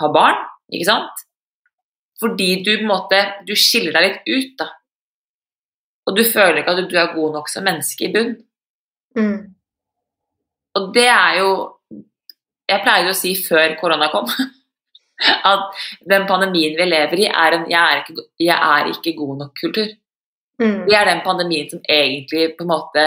har 0.00 0.14
barn, 0.14 0.40
ikke 0.74 0.88
sant? 0.88 1.22
Fordi 2.22 2.48
du 2.66 2.72
på 2.72 2.80
en 2.80 2.90
måte 2.90 3.20
du 3.46 3.54
skiller 3.58 3.94
deg 3.94 4.08
litt 4.08 4.26
ut, 4.26 4.52
da. 4.58 4.68
Og 6.10 6.18
du 6.18 6.24
føler 6.26 6.60
ikke 6.60 6.74
at 6.74 6.90
du 6.90 6.98
er 6.98 7.14
god 7.14 7.38
nok 7.38 7.50
som 7.50 7.66
menneske 7.66 8.08
i 8.08 8.12
bunn. 8.14 8.34
Mm. 9.14 9.54
Og 10.80 10.90
det 10.96 11.06
er 11.06 11.38
jo 11.38 11.50
Jeg 12.72 12.84
pleide 12.84 13.12
å 13.12 13.16
si 13.16 13.34
før 13.36 13.76
korona 13.80 14.08
kom 14.12 14.28
at 15.52 15.82
den 16.08 16.24
pandemien 16.28 16.76
vi 16.78 16.86
lever 16.88 17.24
i, 17.24 17.26
er 17.28 17.58
en 17.58 17.66
'jeg 17.70 17.82
er 17.82 18.00
ikke, 18.02 18.24
jeg 18.40 18.58
er 18.76 18.90
ikke 18.92 19.18
god 19.18 19.36
nok'-kultur. 19.42 19.92
Mm. 20.62 20.80
Det 20.88 20.96
er 20.96 21.04
den 21.04 21.22
pandemien 21.24 21.70
som 21.70 21.80
egentlig 21.88 22.54
på 22.56 22.64
en 22.64 22.72
måte 22.72 23.04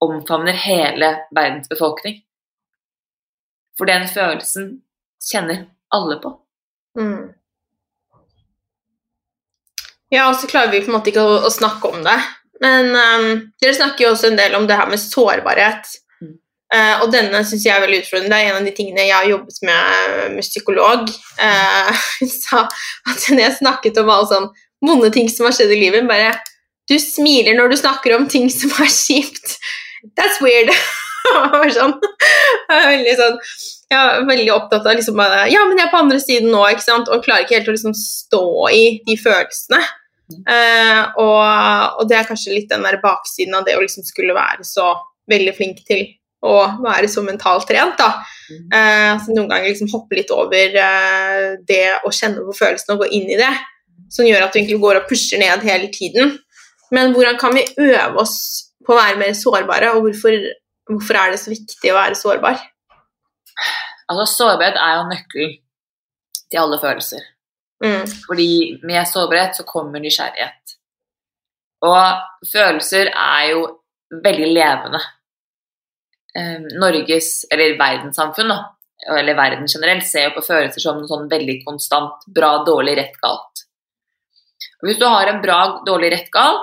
omfavner 0.00 0.52
hele 0.52 1.10
verdens 1.30 1.68
befolkning. 1.68 2.22
For 3.78 3.88
den 3.88 4.08
følelsen 4.08 4.82
kjenner 5.30 5.66
alle 5.92 6.20
på. 6.22 6.32
Mm. 6.98 7.32
Ja, 10.10 10.28
og 10.28 10.36
så 10.40 10.48
klarer 10.50 10.72
vi 10.72 10.82
på 10.82 10.90
en 10.90 10.96
måte 10.98 11.12
ikke 11.12 11.22
å, 11.22 11.38
å 11.46 11.50
snakke 11.52 11.92
om 11.92 12.02
det. 12.04 12.18
Men 12.60 12.90
um, 12.92 13.28
dere 13.62 13.76
snakker 13.76 14.04
jo 14.04 14.12
også 14.14 14.30
en 14.30 14.40
del 14.40 14.56
om 14.58 14.66
det 14.68 14.76
her 14.76 14.90
med 14.90 15.00
sårbarhet. 15.00 15.92
Eh, 16.70 17.02
og 17.02 17.10
denne 17.10 17.42
syns 17.46 17.64
jeg 17.66 17.74
er 17.74 17.82
veldig 17.82 18.02
utfordrende. 18.04 18.30
Det 18.30 18.38
er 18.38 18.50
en 18.52 18.60
av 18.60 18.68
de 18.68 18.74
tingene 18.76 19.06
jeg 19.08 19.16
har 19.16 19.28
jobbet 19.30 19.58
med 19.66 20.36
med 20.36 20.46
psykolog. 20.46 21.10
Uh, 21.40 21.90
hun 22.20 22.30
sa 22.30 22.62
at 23.10 23.26
når 23.28 23.42
jeg 23.44 23.58
snakket 23.58 23.98
om 24.02 24.12
alle 24.14 24.30
sånne 24.30 24.68
vonde 24.86 25.10
ting 25.14 25.28
som 25.32 25.48
har 25.48 25.56
skjedd 25.56 25.74
i 25.74 25.82
livet, 25.82 26.08
bare 26.08 26.36
Du 26.90 26.96
smiler 26.98 27.54
når 27.54 27.70
du 27.70 27.76
snakker 27.78 28.16
om 28.16 28.24
ting 28.30 28.48
som 28.50 28.72
er 28.82 28.90
kjipt. 28.90 29.58
That's 30.18 30.40
weird. 30.42 30.72
Sånn. 31.76 31.92
Veldig 32.70 33.12
sånn 33.18 33.36
jeg 33.90 33.98
er 33.98 34.26
veldig 34.26 34.52
opptatt 34.54 34.86
av 34.86 34.94
liksom 34.94 35.18
bare, 35.18 35.48
Ja, 35.50 35.64
men 35.66 35.78
jeg 35.78 35.88
er 35.88 35.92
på 35.92 35.98
andre 35.98 36.20
siden 36.22 36.52
nå, 36.54 36.62
ikke 36.70 36.86
sant? 36.86 37.10
og 37.10 37.24
klarer 37.24 37.44
ikke 37.44 37.58
helt 37.58 37.70
å 37.70 37.74
liksom 37.74 37.94
stå 37.98 38.44
i 38.74 38.84
de 39.06 39.16
følelsene. 39.18 39.80
Uh, 40.46 41.00
og, 41.18 41.40
og 41.98 42.04
det 42.10 42.20
er 42.20 42.28
kanskje 42.28 42.54
litt 42.54 42.70
den 42.70 42.86
der 42.86 43.00
baksiden 43.02 43.56
av 43.58 43.66
det 43.66 43.74
å 43.74 43.82
liksom 43.82 44.06
skulle 44.06 44.36
være 44.36 44.66
så 44.66 44.92
veldig 45.30 45.54
flink 45.58 45.82
til 45.88 46.06
å 46.40 46.54
være 46.80 47.08
så 47.10 47.22
mentalt 47.24 47.68
trent. 47.68 47.98
da. 48.00 48.22
Mm. 48.48 48.62
Eh, 48.72 49.08
altså 49.14 49.36
Noen 49.36 49.50
ganger 49.50 49.68
liksom 49.68 49.90
hoppe 49.92 50.16
litt 50.18 50.32
over 50.34 50.78
eh, 50.84 51.46
det 51.68 51.84
å 52.06 52.12
kjenne 52.14 52.44
på 52.46 52.56
følelsene 52.56 52.96
og 52.96 53.04
gå 53.04 53.10
inn 53.18 53.28
i 53.28 53.38
det, 53.40 53.52
som 54.10 54.26
gjør 54.26 54.46
at 54.46 54.54
du 54.54 54.60
egentlig 54.60 54.80
går 54.82 55.02
og 55.02 55.08
pusher 55.10 55.40
ned 55.42 55.66
hele 55.66 55.90
tiden. 55.94 56.38
Men 56.90 57.14
hvordan 57.14 57.38
kan 57.38 57.54
vi 57.54 57.68
øve 57.78 58.24
oss 58.24 58.36
på 58.86 58.94
å 58.94 58.98
være 58.98 59.20
mer 59.20 59.36
sårbare, 59.36 59.92
og 59.94 60.06
hvorfor, 60.06 60.36
hvorfor 60.90 61.18
er 61.20 61.34
det 61.34 61.42
så 61.42 61.52
viktig 61.52 61.92
å 61.92 61.98
være 61.98 62.18
sårbar? 62.18 62.62
Altså, 64.10 64.24
sårbarhet 64.32 64.80
er 64.80 64.96
jo 64.96 65.10
nøkkelen 65.12 65.52
til 66.50 66.62
alle 66.64 66.80
følelser. 66.82 67.28
Mm. 67.84 68.08
Fordi 68.26 68.50
med 68.82 69.06
sårbarhet 69.08 69.60
så 69.60 69.66
kommer 69.68 70.02
nysgjerrighet. 70.02 70.74
Og 71.86 72.48
følelser 72.50 73.12
er 73.12 73.44
jo 73.52 73.62
veldig 74.24 74.50
levende. 74.50 75.00
Eh, 76.38 76.58
Norges, 76.78 77.44
eller 77.50 77.78
verdenssamfunn, 77.78 78.52
da, 78.52 78.58
eller 79.18 79.34
verden 79.38 79.66
generelt, 79.70 80.06
ser 80.06 80.28
jo 80.28 80.36
på 80.36 80.46
følelser 80.46 80.82
som 80.82 81.00
noe 81.00 81.10
sånn 81.10 81.30
veldig 81.30 81.60
konstant 81.64 82.26
bra, 82.34 82.58
dårlig, 82.66 82.96
rett, 83.00 83.16
galt. 83.22 83.64
Og 84.80 84.88
hvis 84.88 85.00
du 85.00 85.06
har 85.08 85.28
en 85.28 85.40
bra, 85.42 85.60
dårlig, 85.86 86.12
rett, 86.14 86.28
gal, 86.32 86.60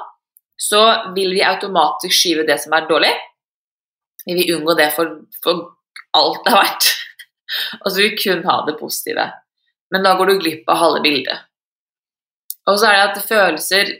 så 0.57 0.83
vil 1.15 1.35
vi 1.35 1.43
automatisk 1.45 2.15
skyve 2.15 2.45
det 2.47 2.57
som 2.63 2.73
er 2.73 2.87
dårlig. 2.89 3.11
Vi 4.25 4.37
vil 4.39 4.55
unngå 4.55 4.73
det 4.79 4.89
for, 4.95 5.19
for 5.43 5.67
alt 6.17 6.41
det 6.45 6.53
har 6.53 6.63
vært. 6.63 6.87
Og 7.83 7.91
så 7.91 7.99
vil 7.99 8.09
vi 8.09 8.23
kun 8.23 8.47
ha 8.47 8.57
det 8.65 8.77
positive. 8.79 9.27
Men 9.93 10.03
da 10.03 10.15
går 10.17 10.31
du 10.31 10.39
glipp 10.41 10.71
av 10.71 10.81
halve 10.81 11.03
bildet. 11.05 11.45
Og 12.67 12.79
så 12.79 12.89
er 12.89 12.97
det 12.97 13.05
at 13.11 13.27
følelser 13.29 13.93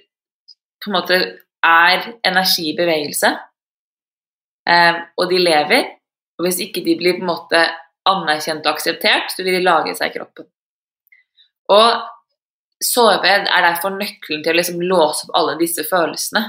på 0.84 0.90
en 0.90 0.98
måte 0.98 1.20
er 1.68 2.10
energi 2.28 2.72
i 2.72 2.76
bevegelse, 2.78 3.32
og 4.68 5.30
de 5.32 5.38
lever. 5.40 5.86
Og 6.38 6.46
hvis 6.46 6.60
ikke 6.66 6.84
de 6.86 6.98
blir 7.00 7.18
på 7.18 7.24
en 7.24 7.32
måte 7.32 7.62
anerkjent 8.08 8.66
og 8.66 8.76
akseptert, 8.76 9.32
så 9.32 9.46
vil 9.46 9.58
de 9.58 9.66
lage 9.66 9.96
seg 9.98 10.12
i 10.12 10.18
kroppen. 10.18 10.48
Og 11.74 12.04
sårbarhet 12.84 13.50
er 13.52 13.66
derfor 13.66 13.96
nøkkelen 13.96 14.44
til 14.44 14.54
å 14.54 14.58
liksom 14.60 14.84
låse 14.86 15.28
opp 15.28 15.38
alle 15.40 15.56
disse 15.62 15.86
følelsene. 15.88 16.44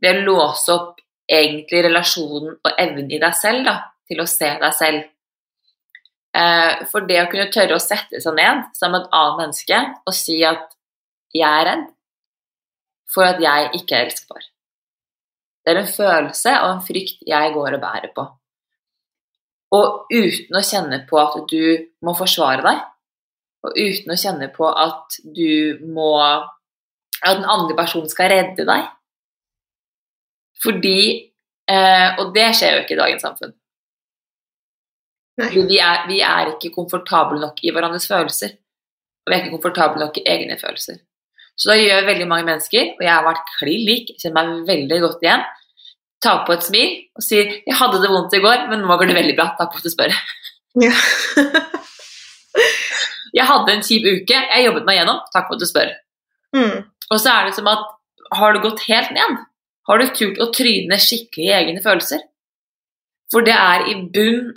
Det 0.00 0.12
å 0.14 0.26
låse 0.26 0.74
opp 0.74 1.00
egentlig 1.30 1.84
relasjonen 1.86 2.56
og 2.56 2.82
evnen 2.82 3.10
i 3.12 3.20
deg 3.22 3.34
selv 3.38 3.64
da, 3.68 3.76
til 4.08 4.22
å 4.22 4.28
se 4.28 4.50
deg 4.62 4.76
selv. 4.76 5.08
Eh, 6.36 6.84
for 6.90 7.06
det 7.06 7.18
å 7.22 7.28
kunne 7.30 7.50
tørre 7.54 7.78
å 7.78 7.82
sette 7.82 8.20
seg 8.22 8.36
ned 8.38 8.68
som 8.78 8.94
et 8.94 9.08
annet 9.10 9.40
menneske 9.40 9.80
og 10.06 10.14
si 10.14 10.38
at 10.46 10.68
jeg 11.34 11.46
er 11.46 11.66
redd 11.66 11.88
for 13.10 13.26
at 13.26 13.40
jeg 13.42 13.70
ikke 13.80 13.98
er 13.98 14.06
elskbar. 14.06 14.44
Det 15.70 15.76
er 15.76 15.84
en 15.84 15.92
følelse 15.94 16.52
og 16.64 16.68
en 16.74 16.82
frykt 16.82 17.20
jeg 17.30 17.52
går 17.54 17.76
og 17.76 17.82
bærer 17.82 18.10
på. 18.14 18.24
Og 19.78 20.08
uten 20.10 20.56
å 20.58 20.62
kjenne 20.66 20.96
på 21.06 21.18
at 21.20 21.36
du 21.46 21.62
må 22.02 22.14
forsvare 22.18 22.64
deg, 22.64 22.80
og 23.60 23.76
uten 23.78 24.10
å 24.10 24.16
kjenne 24.18 24.48
på 24.54 24.66
at 24.66 25.20
du 25.36 25.78
må 25.94 26.14
At 27.20 27.36
den 27.36 27.44
andre 27.44 27.74
personen 27.76 28.08
skal 28.08 28.30
redde 28.32 28.64
deg. 28.64 28.86
Fordi 30.64 31.00
eh, 31.68 32.08
Og 32.18 32.32
det 32.32 32.46
skjer 32.56 32.78
jo 32.78 32.84
ikke 32.86 32.94
i 32.96 33.00
dagens 33.02 33.26
samfunn. 33.26 33.52
Vi 35.36 35.76
er, 35.78 36.06
vi 36.08 36.22
er, 36.24 36.54
ikke 36.54 36.72
komfortable 36.72 37.38
nok 37.40 37.60
i 37.62 37.70
hverandres 37.72 38.08
følelser. 38.08 38.56
Og 39.20 39.30
vi 39.30 39.36
er 39.36 39.44
ikke 39.44 39.54
komfortable 39.58 40.00
nok 40.00 40.16
i 40.16 40.24
egne 40.32 40.56
følelser. 40.60 40.98
Så 41.60 41.70
da 41.70 41.76
gjør 41.76 42.08
veldig 42.08 42.26
mange 42.28 42.48
mennesker, 42.48 42.94
og 42.96 43.04
jeg 43.04 43.12
har 43.12 43.24
vært 43.26 43.52
klin 43.58 43.84
lik, 43.84 44.12
kjenner 44.20 44.48
meg 44.48 44.68
veldig 44.68 44.98
godt 45.04 45.24
igjen, 45.26 45.44
tar 46.22 46.44
på 46.46 46.54
et 46.54 46.64
smil 46.64 46.90
og 47.16 47.24
sier 47.24 47.44
'Jeg 47.66 47.76
hadde 47.76 48.02
det 48.02 48.10
vondt 48.10 48.34
i 48.36 48.42
går, 48.44 48.68
men 48.70 48.80
nå 48.80 48.96
går 48.96 49.06
det 49.08 49.16
veldig 49.16 49.36
bra. 49.36 49.46
Takk 49.58 49.72
for 49.72 49.78
at 49.80 49.84
du 49.84 49.92
spør'. 49.92 50.16
Ja. 50.80 50.94
jeg 53.38 53.46
hadde 53.46 53.72
en 53.72 53.82
kjip 53.82 54.04
uke, 54.06 54.36
jeg 54.36 54.64
jobbet 54.66 54.86
meg 54.86 55.00
gjennom. 55.00 55.20
Takk 55.32 55.46
for 55.48 55.54
at 55.56 55.60
du 55.60 55.66
spør. 55.66 55.92
Mm. 56.56 56.76
Og 57.10 57.20
så 57.20 57.30
er 57.30 57.46
det 57.46 57.54
som 57.56 57.70
at 57.70 57.86
har 58.38 58.52
du 58.52 58.60
gått 58.60 58.84
helt 58.86 59.10
ned? 59.16 59.38
Har 59.88 59.98
du 59.98 60.06
turt 60.14 60.38
å 60.38 60.50
tryne 60.54 60.98
skikkelig 61.02 61.46
i 61.48 61.54
egne 61.56 61.82
følelser? 61.82 62.20
For 63.32 63.46
det 63.46 63.54
er 63.54 63.88
i 63.90 63.96
bunn 64.14 64.52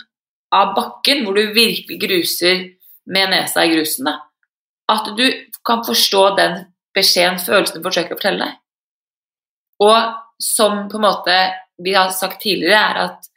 av 0.54 0.74
bakken, 0.76 1.24
hvor 1.24 1.34
du 1.34 1.54
virkelig 1.54 1.98
gruser 2.02 2.68
med 3.10 3.30
nesa 3.30 3.64
i 3.64 3.72
grusen, 3.74 4.06
da, 4.06 4.18
at 4.90 5.10
du 5.16 5.26
kan 5.66 5.82
forstå 5.86 6.22
den 6.38 6.60
beskjeden 6.94 7.40
du 7.40 7.80
forsøker 7.82 8.14
å 8.14 8.18
fortelle 8.18 8.46
deg. 8.46 8.60
Og 9.82 10.23
som 10.44 10.84
på 10.92 11.00
en 11.00 11.06
måte 11.06 11.38
vi 11.82 11.94
har 11.96 12.12
sagt 12.14 12.42
tidligere, 12.42 12.80
er 12.80 13.00
at 13.08 13.30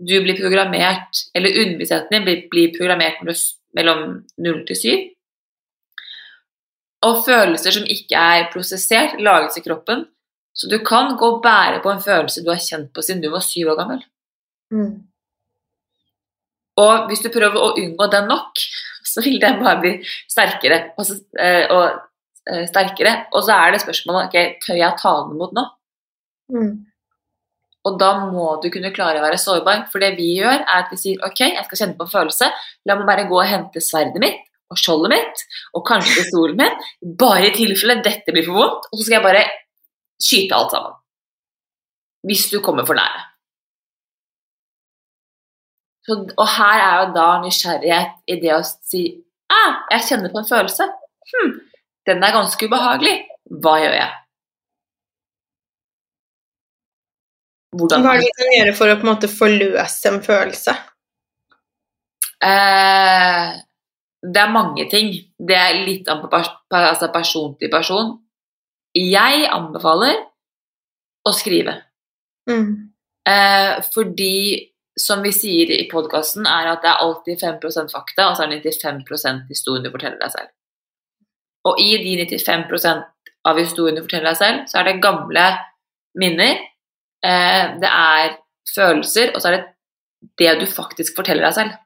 du 0.00 0.16
blir 0.24 0.38
programmert, 0.38 1.24
eller 1.36 1.58
underbevisstheten 1.62 2.14
din 2.14 2.26
blir, 2.26 2.44
blir 2.50 2.72
programmert 2.76 3.20
mellom 3.76 4.04
0 4.40 4.62
til 4.68 4.80
7. 4.82 4.94
Og 7.08 7.20
følelser 7.24 7.76
som 7.76 7.86
ikke 7.88 8.22
er 8.36 8.48
prosessert, 8.52 9.20
lages 9.20 9.56
i 9.60 9.64
kroppen. 9.64 10.04
Så 10.56 10.68
du 10.68 10.80
kan 10.84 11.14
gå 11.16 11.28
og 11.36 11.42
bære 11.44 11.80
på 11.84 11.92
en 11.92 12.02
følelse 12.02 12.42
du 12.44 12.50
har 12.52 12.60
kjent 12.60 12.90
på 12.92 13.04
siden 13.04 13.22
du 13.22 13.30
var 13.32 13.44
syv 13.44 13.72
år 13.72 13.78
gammel. 13.78 14.02
Mm. 14.74 14.92
Og 16.80 17.08
hvis 17.08 17.22
du 17.24 17.30
prøver 17.32 17.60
å 17.60 17.74
unngå 17.78 18.08
den 18.12 18.28
nok, 18.30 18.60
så 19.06 19.24
vil 19.24 19.40
den 19.42 19.60
bare 19.62 19.80
bli 19.82 19.92
sterkere 20.30 20.80
og, 20.98 21.12
eh, 21.40 21.64
og 21.72 21.84
eh, 22.48 22.64
sterkere. 22.68 23.14
Og 23.34 23.44
så 23.46 23.56
er 23.56 23.74
det 23.74 23.82
spørsmålet 23.84 24.28
ok, 24.28 24.64
tør 24.64 24.80
jeg 24.80 24.98
ta 25.00 25.14
den 25.22 25.36
imot 25.36 25.56
nå? 25.56 25.66
Mm. 26.50 26.72
Og 27.88 27.96
da 28.00 28.10
må 28.28 28.46
du 28.60 28.68
kunne 28.72 28.92
klare 28.92 29.20
å 29.20 29.24
være 29.24 29.40
sårbar. 29.40 29.86
For 29.92 30.02
det 30.02 30.12
vi 30.18 30.34
gjør, 30.36 30.60
er 30.60 30.82
at 30.82 30.92
vi 30.92 31.00
sier 31.00 31.24
ok, 31.24 31.42
jeg 31.46 31.66
skal 31.68 31.82
kjenne 31.82 31.96
på 31.96 32.06
en 32.06 32.12
følelse. 32.12 32.50
La 32.88 32.96
meg 32.98 33.08
bare 33.08 33.28
gå 33.30 33.38
og 33.38 33.48
hente 33.48 33.82
sverdet 33.84 34.20
mitt 34.22 34.46
og 34.70 34.78
skjoldet 34.78 35.10
mitt 35.14 35.40
og 35.74 35.82
kanskje 35.88 36.26
stolen 36.28 36.60
min. 36.60 36.84
Bare 37.20 37.48
i 37.48 37.56
tilfelle 37.56 38.02
dette 38.04 38.36
blir 38.36 38.46
for 38.48 38.60
vondt. 38.60 38.90
Og 38.90 39.00
så 39.00 39.06
skal 39.06 39.18
jeg 39.18 39.26
bare 39.26 39.46
skyte 40.20 40.58
alt 40.58 40.76
sammen. 40.76 40.96
Hvis 42.28 42.50
du 42.52 42.60
kommer 42.60 42.84
for 42.84 42.98
nære. 43.00 43.26
Så, 46.04 46.16
og 46.36 46.46
her 46.56 46.80
er 46.80 46.94
jo 47.00 47.10
da 47.14 47.26
nysgjerrighet 47.42 48.32
i 48.32 48.36
det 48.40 48.54
å 48.56 48.62
si 48.64 49.04
ah, 49.52 49.82
jeg 49.92 50.06
kjenner 50.08 50.32
på 50.32 50.40
en 50.40 50.48
følelse. 50.48 50.86
Hm, 51.32 51.52
den 52.08 52.24
er 52.24 52.34
ganske 52.34 52.68
ubehagelig. 52.68 53.16
Hva 53.62 53.76
gjør 53.80 53.96
jeg? 53.96 54.16
Hvordan 57.76 58.02
Hva 58.02 58.14
er 58.16 58.22
det 58.22 58.28
vi 58.28 58.36
kan 58.38 58.54
gjøre 58.56 58.76
for 58.78 58.90
å 58.90 58.96
på 58.98 59.06
en 59.06 59.12
måte 59.12 59.30
forløse 59.30 60.10
en 60.10 60.22
følelse? 60.24 60.74
Eh, 62.42 63.50
det 64.20 64.40
er 64.42 64.54
mange 64.54 64.88
ting. 64.90 65.12
Det 65.38 65.56
er 65.56 65.84
litt 65.86 66.08
an 66.10 66.22
på 66.24 66.30
pers 66.32 66.50
altså 66.74 67.10
person 67.14 67.54
til 67.60 67.70
person. 67.72 68.16
Jeg 68.96 69.46
anbefaler 69.54 70.18
å 71.26 71.32
skrive. 71.36 71.76
Mm. 72.50 72.90
Eh, 73.28 73.74
fordi, 73.94 74.34
som 74.98 75.22
vi 75.22 75.32
sier 75.36 75.70
i 75.76 75.84
podkasten, 75.90 76.48
er 76.48 76.72
at 76.72 76.82
det 76.82 76.90
er 76.90 77.04
alltid 77.04 77.44
5% 77.44 77.94
fakta, 77.94 78.30
og 78.30 78.36
så 78.36 78.46
er 78.48 78.56
det 78.56 78.74
95 78.74 79.44
historien 79.52 79.86
du 79.86 79.92
forteller 79.92 80.18
deg 80.18 80.34
selv. 80.34 80.50
Og 81.70 81.78
i 81.78 81.92
de 82.00 82.16
95% 82.24 83.06
av 83.46 83.60
historien 83.60 83.96
du 83.96 84.02
forteller 84.02 84.32
deg 84.32 84.40
selv, 84.40 84.66
så 84.66 84.80
er 84.80 84.88
det 84.88 85.02
gamle 85.04 85.46
minner 86.18 86.58
det 87.22 87.90
er 87.90 88.36
følelser, 88.70 89.34
og 89.34 89.42
så 89.42 89.50
er 89.50 89.56
det 89.58 89.64
det 90.40 90.52
du 90.60 90.66
faktisk 90.68 91.16
forteller 91.16 91.46
deg 91.48 91.56
selv. 91.56 91.78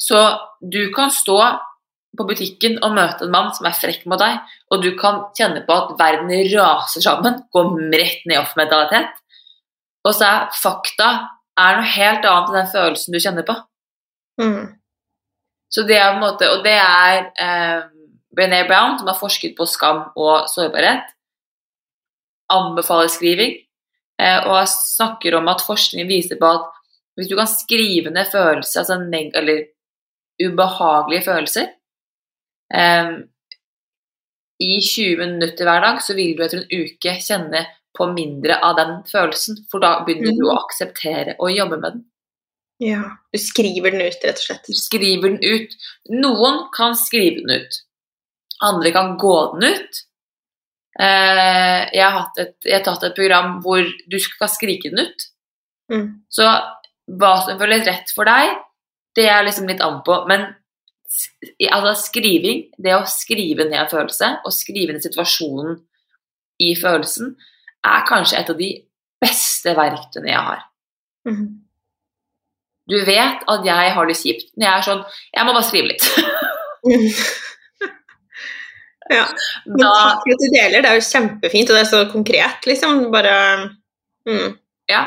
Så 0.00 0.20
du 0.60 0.82
kan 0.94 1.12
stå 1.14 1.38
på 2.18 2.26
butikken 2.28 2.76
og 2.84 2.94
møte 2.96 3.24
en 3.24 3.32
mann 3.32 3.50
som 3.56 3.66
er 3.68 3.76
frekk 3.76 4.04
mot 4.10 4.20
deg, 4.20 4.40
og 4.72 4.84
du 4.84 4.90
kan 4.98 5.22
kjenne 5.36 5.62
på 5.68 5.76
at 5.76 5.94
verden 6.00 6.32
raser 6.52 7.04
sammen, 7.04 7.40
går 7.54 7.70
rett 7.94 8.26
ned 8.26 8.36
i 8.36 8.40
off 8.40 8.56
mentalitet. 8.58 9.14
Og 10.02 10.16
så 10.16 10.28
er 10.28 10.50
fakta 10.58 11.08
er 11.60 11.78
noe 11.78 11.88
helt 11.94 12.26
annet 12.26 12.50
enn 12.50 12.58
den 12.58 12.70
følelsen 12.72 13.14
du 13.14 13.20
kjenner 13.22 13.46
på. 13.46 13.56
Mm. 14.40 14.72
Så 15.72 15.84
det 15.88 15.98
er 15.98 16.10
på 16.10 16.18
en 16.18 16.24
måte, 16.24 16.48
Og 16.52 16.64
det 16.64 16.74
er 16.76 17.30
eh, 17.40 17.82
Brené 18.34 18.62
Brown, 18.68 18.98
som 18.98 19.08
har 19.08 19.18
forsket 19.18 19.54
på 19.56 19.66
skam 19.68 20.06
og 20.16 20.48
sårbarhet, 20.52 21.12
anbefaler 22.52 23.10
skriving. 23.12 23.58
Og 24.22 24.52
jeg 24.54 24.70
snakker 24.70 25.34
om 25.34 25.48
at 25.50 25.64
forskningen 25.66 26.10
viser 26.10 26.38
på 26.38 26.46
at 26.46 26.68
hvis 27.16 27.28
du 27.28 27.36
kan 27.36 27.48
skrive 27.50 28.12
ned 28.12 28.28
følelser, 28.32 28.80
altså 28.80 28.96
eller 29.40 29.64
ubehagelige 30.42 31.24
følelser 31.26 31.66
um, 32.72 33.16
i 34.60 34.80
20 34.80 35.16
minutter 35.18 35.64
hver 35.64 35.80
dag, 35.80 36.00
så 36.02 36.14
vil 36.16 36.36
du 36.36 36.44
etter 36.44 36.62
en 36.62 36.70
uke 36.70 37.16
kjenne 37.20 37.66
på 37.96 38.06
mindre 38.14 38.56
av 38.64 38.78
den 38.78 38.94
følelsen. 39.10 39.64
For 39.70 39.82
da 39.82 39.98
begynner 40.06 40.32
du 40.38 40.46
å 40.46 40.54
mm. 40.54 40.62
akseptere 40.62 41.36
og 41.38 41.52
jobbe 41.52 41.80
med 41.82 41.96
den. 41.96 42.04
Ja, 42.82 43.02
du 43.30 43.38
skriver 43.38 43.92
den 43.94 44.02
ut, 44.02 44.24
rett 44.24 44.40
og 44.40 44.46
slett. 44.46 44.66
Du 44.66 44.78
skriver 44.78 45.34
den 45.34 45.42
ut. 45.42 45.74
Noen 46.10 46.64
kan 46.74 46.96
skrive 46.98 47.42
den 47.42 47.62
ut. 47.62 47.82
Andre 48.64 48.94
kan 48.94 49.16
gå 49.20 49.36
den 49.52 49.76
ut. 49.76 50.00
Eh, 51.02 51.80
jeg 51.96 52.08
har, 52.14 52.26
et, 52.38 52.56
jeg 52.66 52.76
har, 52.76 52.84
tatt 52.86 53.06
et 53.08 53.16
program 53.16 53.56
hvor 53.64 53.82
du 53.82 54.18
skal 54.22 54.50
skrike 54.50 54.92
den 54.92 55.08
ut. 55.08 55.28
Mm. 55.92 56.06
Så 56.30 56.46
hva 57.18 57.32
som 57.42 57.58
føles 57.60 57.86
rett 57.88 58.12
for 58.14 58.28
deg, 58.28 58.52
det 59.18 59.26
er 59.28 59.42
liksom 59.46 59.66
litt 59.68 59.82
an 59.84 60.00
på. 60.06 60.20
Men 60.30 60.46
altså, 61.72 61.94
skriving, 62.06 62.68
det 62.78 62.94
å 62.96 63.08
skrive 63.10 63.66
ned 63.68 63.80
en 63.82 63.90
følelse, 63.90 64.36
og 64.46 64.54
skrive 64.54 64.94
ned 64.94 65.04
situasjonen 65.04 65.80
i 66.62 66.74
følelsen, 66.78 67.34
er 67.82 68.06
kanskje 68.06 68.38
et 68.38 68.52
av 68.52 68.60
de 68.60 68.70
beste 69.22 69.74
verktøyene 69.78 70.30
jeg 70.30 70.46
har. 70.50 70.64
Mm. 71.28 71.46
Du 72.90 72.98
vet 73.06 73.44
at 73.50 73.66
jeg 73.66 73.90
har 73.94 74.08
det 74.08 74.18
kjipt 74.18 74.48
når 74.58 74.66
jeg 74.66 74.74
er 74.74 74.82
sånn 74.82 75.02
Jeg 75.30 75.46
må 75.46 75.52
bare 75.54 75.66
skrive 75.68 75.92
litt. 75.92 76.06
Ja. 79.10 79.26
Men 79.66 79.82
da, 79.82 79.90
takk 79.98 80.22
for 80.22 80.34
at 80.34 80.42
du 80.42 80.48
deler, 80.52 80.82
det 80.84 80.90
er 80.90 80.98
jo 80.98 81.06
kjempefint, 81.08 81.70
og 81.70 81.78
det 81.78 81.82
er 81.82 81.90
så 81.90 82.02
konkret, 82.12 82.66
liksom. 82.68 83.04
Bare 83.14 83.36
mm. 84.28 84.50
Ja. 84.90 85.06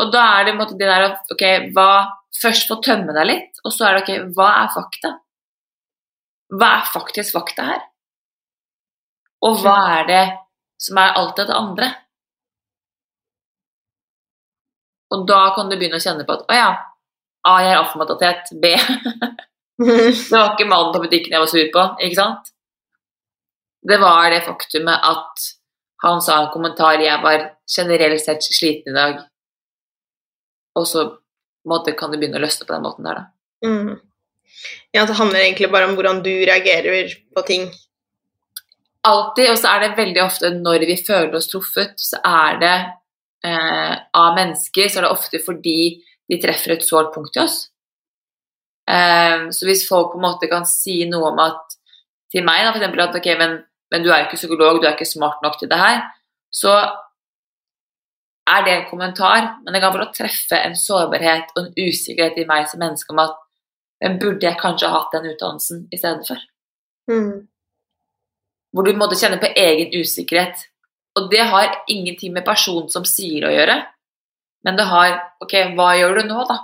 Og 0.00 0.10
da 0.14 0.24
er 0.38 0.48
det 0.48 0.56
det 0.72 0.88
der 0.88 1.08
at 1.12 1.34
ok, 1.34 1.44
hva 1.76 1.88
Først 2.34 2.66
få 2.66 2.80
tømme 2.82 3.14
deg 3.14 3.28
litt, 3.28 3.60
og 3.62 3.70
så 3.70 3.86
er 3.86 3.94
det 3.94 4.00
ok, 4.02 4.32
hva 4.34 4.48
er 4.64 4.70
fakta? 4.74 5.10
Hva 6.54 6.70
er 6.80 6.88
faktisk 6.90 7.36
fakta 7.36 7.66
her? 7.68 7.84
Og 9.46 9.60
hva 9.62 9.76
er 10.00 10.08
det 10.08 10.24
som 10.82 10.98
er 10.98 11.14
alt 11.20 11.38
det 11.38 11.54
andre? 11.54 11.92
Og 15.14 15.22
da 15.30 15.40
kan 15.54 15.70
du 15.70 15.76
begynne 15.78 16.00
å 16.00 16.02
kjenne 16.02 16.26
på 16.26 16.34
at 16.34 16.50
å 16.50 16.58
ja, 16.58 16.68
A, 17.44 17.54
jeg 17.60 17.74
er 17.74 17.82
altfor 17.82 18.00
B. 18.62 18.72
det 19.84 20.32
var 20.32 20.54
ikke 20.54 20.68
mannen 20.70 20.94
på 20.94 21.02
butikken 21.04 21.34
jeg 21.36 21.42
var 21.44 21.50
sur 21.50 21.70
på, 21.74 21.86
ikke 22.06 22.18
sant? 22.18 22.53
Det 23.88 23.98
var 24.00 24.30
det 24.32 24.44
faktumet 24.46 25.04
at 25.04 25.50
han 26.04 26.22
sa 26.22 26.40
en 26.42 26.52
kommentar 26.52 27.00
'Jeg 27.00 27.22
var 27.22 27.50
generelt 27.76 28.20
sett 28.20 28.42
sliten 28.42 28.92
i 28.92 28.96
dag', 28.96 29.22
og 30.76 30.86
så 30.86 31.04
måte, 31.68 31.96
kan 31.96 32.10
det 32.10 32.20
begynne 32.20 32.40
å 32.40 32.44
løsne 32.44 32.66
på 32.66 32.74
den 32.74 32.84
måten 32.84 33.04
der, 33.04 33.20
da. 33.20 33.24
Mm. 33.64 34.00
Ja, 34.92 35.04
det 35.06 35.16
handler 35.18 35.40
egentlig 35.40 35.70
bare 35.72 35.88
om 35.88 35.96
hvordan 35.96 36.22
du 36.22 36.30
reagerer 36.30 37.14
på 37.34 37.42
ting. 37.46 37.70
Alltid, 39.04 39.50
og 39.50 39.58
så 39.58 39.68
er 39.68 39.80
det 39.80 39.96
veldig 39.98 40.22
ofte 40.22 40.50
når 40.54 40.86
vi 40.88 40.96
føler 40.96 41.34
oss 41.36 41.50
truffet, 41.50 41.96
så 42.00 42.20
er 42.24 42.60
det 42.60 42.76
eh, 43.44 43.94
av 44.16 44.36
mennesker, 44.38 44.88
så 44.88 45.00
er 45.00 45.06
det 45.06 45.12
ofte 45.12 45.40
fordi 45.44 45.78
de 46.30 46.40
treffer 46.40 46.76
et 46.76 46.86
sårt 46.86 47.12
punkt 47.14 47.36
i 47.36 47.42
oss. 47.44 47.58
Eh, 48.88 49.50
så 49.52 49.68
hvis 49.68 49.86
folk 49.88 50.12
på 50.12 50.20
en 50.20 50.26
måte 50.28 50.48
kan 50.48 50.64
si 50.68 51.02
noe 51.10 51.32
om 51.32 51.42
at 51.44 51.76
til 52.32 52.46
meg, 52.46 52.64
da, 52.64 52.72
for 52.72 52.80
eksempel 52.80 53.04
at 53.04 53.18
ok, 53.20 53.28
men, 53.40 53.58
men 53.94 54.02
du 54.02 54.10
er 54.10 54.26
ikke 54.26 54.40
psykolog, 54.40 54.80
du 54.82 54.88
er 54.88 54.96
ikke 54.96 55.06
smart 55.06 55.38
nok 55.44 55.60
til 55.60 55.70
det 55.70 55.78
her, 55.78 56.02
så 56.50 56.74
er 58.50 58.66
det 58.66 58.72
en 58.74 58.88
kommentar, 58.90 59.54
men 59.62 59.72
det 59.72 59.80
kan 59.80 59.94
få 59.94 60.02
å 60.02 60.12
treffe 60.12 60.58
en 60.58 60.74
sårbarhet 60.76 61.54
og 61.54 61.60
en 61.62 61.72
usikkerhet 61.78 62.42
i 62.42 62.46
meg 62.48 62.66
som 62.68 62.82
menneske 62.82 63.14
om 63.14 63.22
at 63.22 63.38
men 64.02 64.18
burde 64.20 64.44
jeg 64.44 64.60
kanskje 64.60 64.90
ha 64.90 64.98
hatt 64.98 65.14
den 65.14 65.30
utdannelsen 65.32 65.84
i 65.94 65.96
stedet 65.96 66.26
for? 66.28 66.40
Mm. 67.08 67.46
Hvor 68.74 68.84
du 68.84 68.98
måtte 68.98 69.16
kjenne 69.16 69.38
på 69.40 69.48
egen 69.48 69.94
usikkerhet. 69.94 70.66
Og 71.16 71.30
det 71.30 71.44
har 71.46 71.78
ingenting 71.88 72.34
med 72.34 72.44
personen 72.44 72.90
som 72.92 73.06
sier 73.08 73.46
å 73.46 73.52
gjøre, 73.54 73.78
men 74.66 74.78
det 74.80 74.88
har 74.90 75.20
Ok, 75.44 75.54
hva 75.76 75.92
gjør 75.96 76.18
du 76.18 76.28
nå, 76.28 76.44
da? 76.48 76.56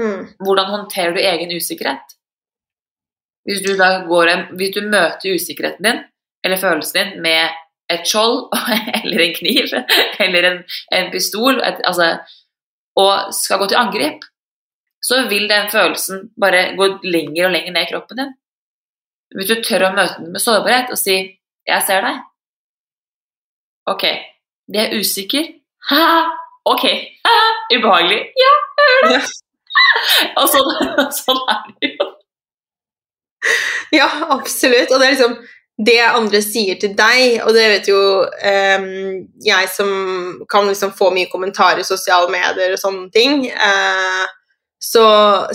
Mm. 0.00 0.22
Hvordan 0.44 0.72
håndterer 0.72 1.16
du 1.16 1.20
egen 1.24 1.52
usikkerhet? 1.56 2.16
Hvis 3.46 3.62
du 3.62 3.70
en, 3.78 4.42
hvis 4.58 4.74
du 4.74 4.82
møter 4.82 5.34
usikkerheten 5.34 5.84
din, 5.84 6.02
eller 6.44 6.58
følelsen 6.58 6.98
din, 6.98 7.22
med 7.22 7.54
et 7.90 8.06
skjold 8.06 8.48
eller 9.04 9.22
en 9.22 9.34
kniv 9.36 9.76
eller 10.20 10.48
en, 10.50 10.58
en 10.92 11.10
pistol 11.12 11.60
et, 11.62 11.78
altså, 11.84 12.16
og 12.98 13.34
skal 13.34 13.58
gå 13.58 13.68
til 13.70 13.78
angrep, 13.78 14.26
så 15.02 15.28
vil 15.30 15.46
den 15.50 15.70
følelsen 15.70 16.30
bare 16.40 16.72
gå 16.76 16.88
lenger 17.04 17.46
og 17.46 17.52
lenger 17.54 17.72
ned 17.72 17.86
i 17.86 17.90
kroppen 17.92 18.18
din. 18.20 18.32
Hvis 19.36 19.50
du 19.50 19.62
tør 19.62 19.88
å 19.88 19.94
møte 19.94 20.18
den 20.18 20.32
med 20.34 20.42
sårbarhet 20.42 20.90
og 20.94 20.98
si 20.98 21.16
'jeg 21.66 21.82
ser 21.86 22.00
deg', 22.06 22.22
ok, 23.86 24.04
det 24.72 24.80
er 24.82 24.98
usikker, 24.98 25.44
ha, 25.90 26.02
ok, 26.64 26.84
ha, 27.26 27.36
ubehagelig, 27.74 28.20
ja, 28.42 28.52
jeg 28.78 28.86
hører 28.90 29.08
det. 29.14 29.22
og 30.38 30.46
sånn, 30.50 30.70
sånn 31.20 31.42
er 31.54 31.62
det 31.80 31.90
jo. 31.94 32.15
Ja, 33.94 34.08
absolutt. 34.34 34.90
Og 34.90 34.98
det 34.98 35.06
er 35.06 35.14
liksom 35.14 35.36
det 35.86 36.00
andre 36.00 36.40
sier 36.40 36.78
til 36.80 36.94
deg, 36.96 37.42
og 37.44 37.52
det 37.52 37.66
vet 37.68 37.88
jo 37.90 37.98
um, 38.24 38.86
jeg 39.44 39.68
som 39.68 39.90
kan 40.48 40.64
liksom 40.70 40.94
få 40.96 41.10
mye 41.12 41.28
kommentarer 41.28 41.82
i 41.82 41.86
sosiale 41.86 42.30
medier 42.32 42.72
og 42.72 42.80
sånne 42.80 43.10
ting, 43.12 43.44
uh, 43.52 44.24
så, 44.80 45.04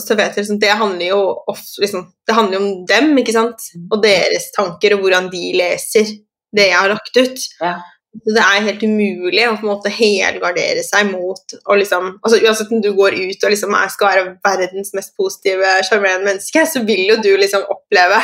så, 0.01 0.15
vet 0.17 0.35
jeg 0.35 0.43
liksom 0.43 0.59
Det 0.59 0.71
handler 0.75 1.11
jo 1.11 1.19
ofte 1.47 1.83
liksom, 1.83 2.07
Det 2.27 2.33
handler 2.35 2.57
om 2.57 2.69
dem, 2.89 3.11
ikke 3.21 3.35
sant? 3.35 3.67
Og 3.93 4.01
deres 4.03 4.49
tanker, 4.55 4.95
og 4.95 5.05
hvordan 5.05 5.29
de 5.33 5.43
leser 5.57 6.09
det 6.51 6.67
jeg 6.67 6.77
har 6.77 6.89
lagt 6.91 7.17
ut. 7.17 7.45
Ja. 7.61 7.75
Så 8.11 8.33
det 8.35 8.43
er 8.43 8.65
helt 8.65 8.81
umulig 8.83 9.43
å 9.47 9.53
på 9.55 9.63
en 9.63 9.69
måte 9.71 9.91
helgardere 9.93 10.81
seg 10.83 11.07
mot 11.13 11.53
og 11.61 11.77
liksom, 11.79 12.09
altså 12.19 12.41
Uansett 12.43 12.73
om 12.75 12.81
du 12.83 12.89
går 12.97 13.15
ut 13.15 13.45
og 13.47 13.53
liksom 13.53 13.77
skal 13.93 14.09
være 14.09 14.33
verdens 14.43 14.91
mest 14.97 15.13
positive, 15.15 15.77
sjarmerende 15.87 16.27
menneske, 16.27 16.65
så 16.67 16.83
vil 16.87 17.05
jo 17.07 17.21
du 17.23 17.31
liksom 17.39 17.63
oppleve 17.71 18.19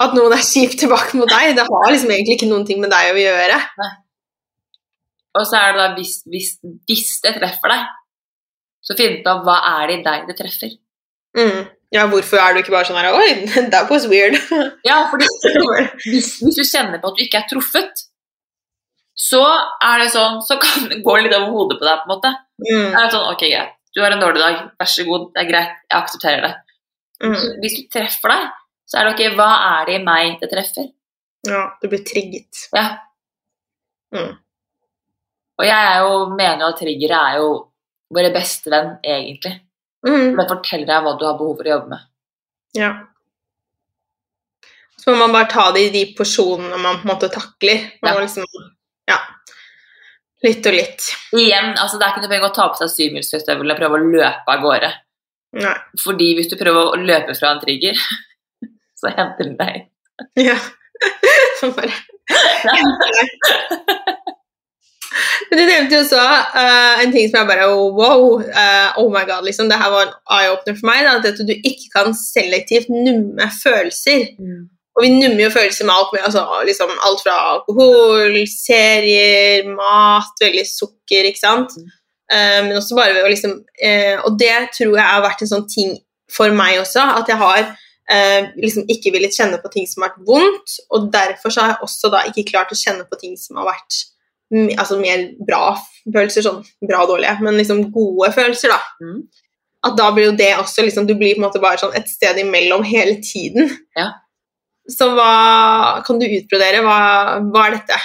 at 0.00 0.14
noen 0.16 0.32
er 0.32 0.44
kjip 0.46 0.78
tilbake 0.80 1.18
mot 1.18 1.28
deg. 1.28 1.56
Det 1.58 1.66
har 1.66 1.90
liksom 1.90 2.12
egentlig 2.14 2.38
ikke 2.38 2.52
noen 2.52 2.64
ting 2.68 2.78
med 2.80 2.92
deg 2.94 3.10
å 3.12 3.20
gjøre. 3.20 3.58
Nei. 3.82 3.90
Og 5.38 5.46
så 5.46 5.58
er 5.58 5.74
det 5.74 5.82
da 5.82 5.88
hvis, 5.98 6.14
hvis, 6.30 6.54
hvis 6.88 7.10
det 7.24 7.36
treffer 7.36 7.74
deg, 7.74 7.90
så 8.86 8.96
finn 8.98 9.20
ut 9.20 9.28
av 9.30 9.42
hva 9.46 9.58
er 9.74 9.90
det 9.90 9.98
i 9.98 10.04
deg 10.06 10.30
det 10.30 10.38
treffer. 10.38 10.72
Mm. 11.38 11.68
Ja, 11.94 12.06
hvorfor 12.10 12.38
er 12.38 12.54
du 12.54 12.60
ikke 12.60 12.72
bare 12.74 12.86
sånn 12.86 12.98
her 12.98 13.14
Oi, 13.14 13.30
that 13.74 13.90
was 13.90 14.06
weird. 14.10 14.38
Ja, 14.86 15.02
fordi 15.10 15.26
hvis, 16.10 16.36
hvis, 16.42 16.58
du 16.58 16.64
kjenner 16.64 17.02
på 17.02 17.10
at 17.10 17.18
du 17.18 17.24
ikke 17.26 17.42
er 17.42 17.50
truffet, 17.50 18.06
så 19.18 19.40
er 19.84 20.00
det 20.00 20.10
sånn 20.14 20.38
Så 20.46 20.56
kan 20.62 20.86
det 20.90 21.00
gå 21.04 21.16
litt 21.20 21.34
over 21.36 21.50
hodet 21.54 21.78
på 21.80 21.84
deg, 21.88 21.98
på 22.02 22.08
en 22.08 22.12
måte. 22.14 22.32
Mm. 22.62 22.86
Det 22.94 23.00
er 23.02 23.12
sånn, 23.14 23.28
ok, 23.34 23.44
greit. 23.50 23.76
Du 23.94 24.00
har 24.04 24.14
en 24.14 24.22
dårlig 24.22 24.40
dag. 24.40 24.58
Vær 24.78 24.86
så 24.92 25.04
god, 25.08 25.28
det 25.34 25.42
er 25.42 25.48
greit. 25.50 25.72
Jeg 25.90 25.96
aksepterer 25.98 26.44
det. 26.46 26.52
Mm. 27.24 27.38
Hvis 27.60 27.74
du 27.80 27.88
treffer 27.92 28.32
deg, 28.32 28.44
så 28.88 28.98
er 29.00 29.06
det 29.08 29.14
ok, 29.16 29.24
hva 29.38 29.48
er 29.70 29.88
det 29.88 29.96
i 29.98 30.04
meg 30.04 30.36
det 30.40 30.48
treffer? 30.52 30.86
Ja, 31.48 31.64
du 31.82 31.88
blir 31.90 32.04
trigget. 32.06 32.62
Ja. 32.76 32.84
Mm. 34.14 34.32
Og 35.60 35.66
jeg 35.66 35.88
er 35.90 35.98
jo, 36.04 36.14
mener 36.32 36.62
jo 36.64 36.70
at 36.72 36.78
triggere 36.80 37.18
er 37.30 37.40
jo 37.42 37.50
våre 38.14 38.30
beste 38.34 38.70
venn, 38.72 38.94
egentlig. 39.04 39.56
Mm. 40.06 40.32
For 40.32 40.40
det 40.40 40.48
forteller 40.54 40.88
deg 40.88 41.04
hva 41.04 41.12
du 41.20 41.26
har 41.28 41.36
behov 41.38 41.58
for 41.58 41.68
å 41.68 41.74
jobbe 41.74 41.92
med. 41.92 42.06
Ja. 42.78 42.90
Så 45.00 45.12
må 45.12 45.18
man 45.26 45.34
bare 45.34 45.48
ta 45.50 45.66
det 45.74 45.82
i 45.88 45.92
de 45.94 46.02
porsjonene 46.16 46.78
man 46.80 47.00
på 47.00 47.06
en 47.08 47.12
måte 47.14 47.30
takler. 47.32 47.86
Man 48.02 48.10
Ja. 48.10 48.14
må 48.16 48.24
liksom, 48.24 48.46
ja. 49.10 49.18
Litt 50.40 50.64
og 50.66 50.72
litt. 50.72 51.06
Igjen, 51.36 51.74
altså 51.76 51.98
det 52.00 52.06
er 52.06 52.14
ikke 52.14 52.22
noe 52.24 52.32
poeng 52.32 52.46
å 52.48 52.54
ta 52.56 52.68
på 52.72 52.80
seg 52.80 52.92
syvmilsstøvlene 52.94 53.74
og 53.74 53.80
prøve 53.80 53.98
å 53.98 54.04
løpe 54.06 54.54
av 54.54 54.62
gårde. 54.64 54.90
Nei. 55.60 55.76
Fordi 56.00 56.28
hvis 56.38 56.48
du 56.50 56.56
prøver 56.60 56.94
å 56.94 57.00
løpe 57.00 57.34
fra 57.36 57.54
en 57.54 57.60
trigger, 57.62 57.98
så 59.00 59.12
henter 59.16 59.50
den 59.50 59.58
deg. 59.60 59.88
Ja. 60.40 60.56
Sånn 61.60 61.72
bare 61.76 61.94
Men 65.50 65.58
du 65.58 65.62
nevnte 65.64 65.96
jo 65.96 66.00
også 66.04 66.20
uh, 66.20 67.00
en 67.02 67.12
ting 67.12 67.26
som 67.30 67.40
jeg 67.40 67.48
bare 67.48 67.64
Wow! 67.72 68.42
Uh, 68.44 68.98
oh 69.00 69.08
my 69.12 69.24
god, 69.26 69.42
liksom. 69.46 69.68
Det 69.70 69.78
her 69.80 69.90
var 69.92 70.06
en 70.06 70.12
eye-opener 70.36 70.76
for 70.78 70.90
meg. 70.90 71.06
Da, 71.06 71.32
at 71.32 71.40
du 71.48 71.54
ikke 71.56 71.88
kan 71.96 72.14
selektivt 72.16 72.92
numme 72.92 73.48
følelser. 73.58 74.28
Og 74.98 75.04
vi 75.04 75.12
nummer 75.14 75.44
jo 75.44 75.52
følelser 75.54 75.86
med 75.86 75.94
alt, 75.94 76.12
med, 76.12 76.24
altså, 76.26 76.42
liksom, 76.66 76.90
alt 77.06 77.22
fra 77.22 77.36
alkohol, 77.54 78.34
serier, 78.50 79.68
mat, 79.76 80.32
veldig 80.42 80.66
sukker, 80.66 81.28
ikke 81.30 81.42
sant. 81.42 81.76
Mm. 81.78 81.90
Eh, 82.30 82.58
men 82.66 82.78
også 82.78 82.98
bare 82.98 83.14
ved 83.16 83.26
å 83.26 83.30
liksom 83.32 83.56
eh, 83.82 84.20
Og 84.22 84.36
det 84.38 84.54
tror 84.76 84.92
jeg 84.94 85.02
har 85.02 85.22
vært 85.24 85.40
en 85.42 85.50
sånn 85.50 85.64
ting 85.70 85.96
for 86.30 86.52
meg 86.54 86.76
også, 86.78 87.02
at 87.18 87.26
jeg 87.26 87.40
har 87.40 87.58
eh, 87.66 88.52
liksom 88.54 88.84
ikke 88.92 89.10
villet 89.16 89.34
kjenne 89.34 89.58
på 89.58 89.70
ting 89.72 89.88
som 89.90 90.04
har 90.04 90.12
vært 90.12 90.28
vondt, 90.28 90.76
og 90.94 91.08
derfor 91.10 91.50
så 91.50 91.64
har 91.64 91.72
jeg 91.72 91.88
også 91.88 92.10
da 92.14 92.20
ikke 92.28 92.46
klart 92.52 92.70
å 92.70 92.78
kjenne 92.78 93.02
på 93.10 93.18
ting 93.18 93.34
som 93.40 93.58
har 93.58 93.66
vært 93.72 93.98
altså 94.78 94.98
mer 94.98 95.24
bra 95.46 95.72
følelser, 96.04 96.46
sånn 96.46 96.62
bra 96.86 97.02
og 97.02 97.10
dårlige, 97.12 97.36
men 97.42 97.58
liksom 97.58 97.82
gode 97.94 98.30
følelser, 98.34 98.70
da. 98.70 98.78
Mm. 99.02 99.20
At 99.90 99.98
da 99.98 100.08
blir 100.14 100.28
jo 100.28 100.36
det 100.36 100.50
også 100.60 100.84
liksom 100.84 101.06
Du 101.08 101.14
blir 101.16 101.36
på 101.36 101.40
en 101.40 101.46
måte 101.46 101.62
bare 101.62 101.80
sånn 101.80 101.94
et 101.96 102.10
sted 102.10 102.38
imellom 102.42 102.82
hele 102.84 103.16
tiden. 103.24 103.70
Ja. 103.96 104.10
Så 104.90 105.10
hva 105.14 106.00
kan 106.06 106.18
du 106.20 106.26
utbrodere? 106.26 106.82
Hva, 106.86 106.98
hva 107.50 107.66
er 107.66 107.76
dette? 107.78 107.98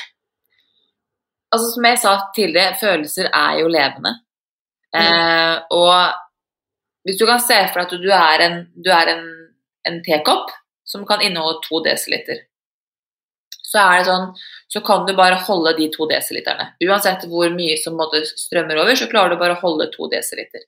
Altså 1.56 1.72
Som 1.72 1.88
jeg 1.88 2.02
sa 2.02 2.14
tidligere, 2.36 2.78
følelser 2.82 3.30
er 3.32 3.60
jo 3.62 3.72
levende. 3.72 4.12
Eh, 4.96 5.56
og 5.76 7.06
hvis 7.06 7.20
du 7.20 7.26
kan 7.28 7.42
se 7.44 7.58
for 7.70 7.82
deg 7.82 7.88
at 7.88 8.04
du 8.04 8.12
er 8.16 8.44
en, 8.46 8.60
du 8.76 8.92
er 8.94 9.12
en, 9.12 9.26
en 9.88 10.02
tekopp 10.06 10.54
som 10.88 11.06
kan 11.08 11.24
inneholde 11.26 11.64
to 11.66 11.82
desiliter, 11.86 12.44
så 13.66 13.82
er 13.82 14.00
det 14.00 14.08
sånn 14.08 14.30
så 14.76 14.82
kan 14.86 15.06
du 15.06 15.14
bare 15.16 15.38
holde 15.46 15.76
de 15.78 15.90
to 15.94 16.08
desiliterne. 16.10 16.72
Uansett 16.84 17.28
hvor 17.30 17.52
mye 17.54 17.78
som 17.80 18.00
strømmer 18.36 18.82
over, 18.82 18.98
så 18.98 19.08
klarer 19.12 19.36
du 19.36 19.42
bare 19.42 19.56
å 19.58 19.62
holde 19.62 19.88
to 19.94 20.10
desiliter. 20.12 20.66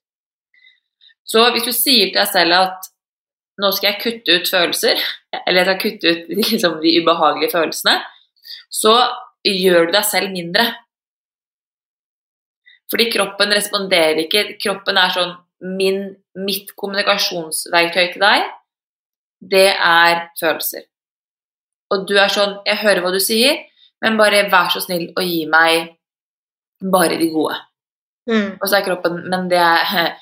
Så 1.27 1.43
hvis 1.51 1.65
du 1.67 1.73
sier 1.75 2.11
til 2.11 2.19
deg 2.19 2.29
selv 2.31 2.55
at 2.55 2.87
nå 3.61 3.71
skal 3.73 3.91
jeg 3.91 4.01
kutte 4.01 4.35
ut 4.37 4.49
følelser, 4.51 4.99
eller 5.43 5.61
jeg 5.61 5.67
skal 5.67 5.79
kutte 5.81 6.11
ut 6.13 6.35
liksom, 6.41 6.77
de 6.83 6.93
ubehagelige 7.01 7.53
følelsene, 7.55 7.95
så 8.73 8.97
gjør 9.47 9.87
du 9.87 9.95
deg 9.95 10.05
selv 10.05 10.33
mindre. 10.35 10.67
Fordi 12.91 13.09
kroppen 13.11 13.51
responderer 13.51 14.21
ikke. 14.23 14.43
Kroppen 14.63 14.99
er 14.99 15.11
sånn 15.15 15.33
min, 15.77 16.03
Mitt 16.37 16.69
kommunikasjonsverktøy 16.77 18.11
til 18.13 18.21
deg, 18.21 18.43
det 19.41 19.71
er 19.73 20.27
følelser. 20.37 20.85
Og 21.93 22.03
du 22.05 22.13
er 22.19 22.29
sånn 22.29 22.57
Jeg 22.67 22.81
hører 22.83 23.01
hva 23.01 23.11
du 23.15 23.19
sier, 23.23 23.57
men 24.03 24.19
bare 24.19 24.43
vær 24.51 24.69
så 24.69 24.83
snill 24.83 25.07
og 25.15 25.23
gi 25.25 25.47
meg 25.49 25.95
bare 26.93 27.17
de 27.17 27.29
gode. 27.33 27.57
Mm. 28.29 28.57
Og 28.59 28.65
så 28.67 28.77
er 28.77 28.85
kroppen 28.85 29.21
Men 29.31 29.47
det 29.49 29.59
er 29.63 30.13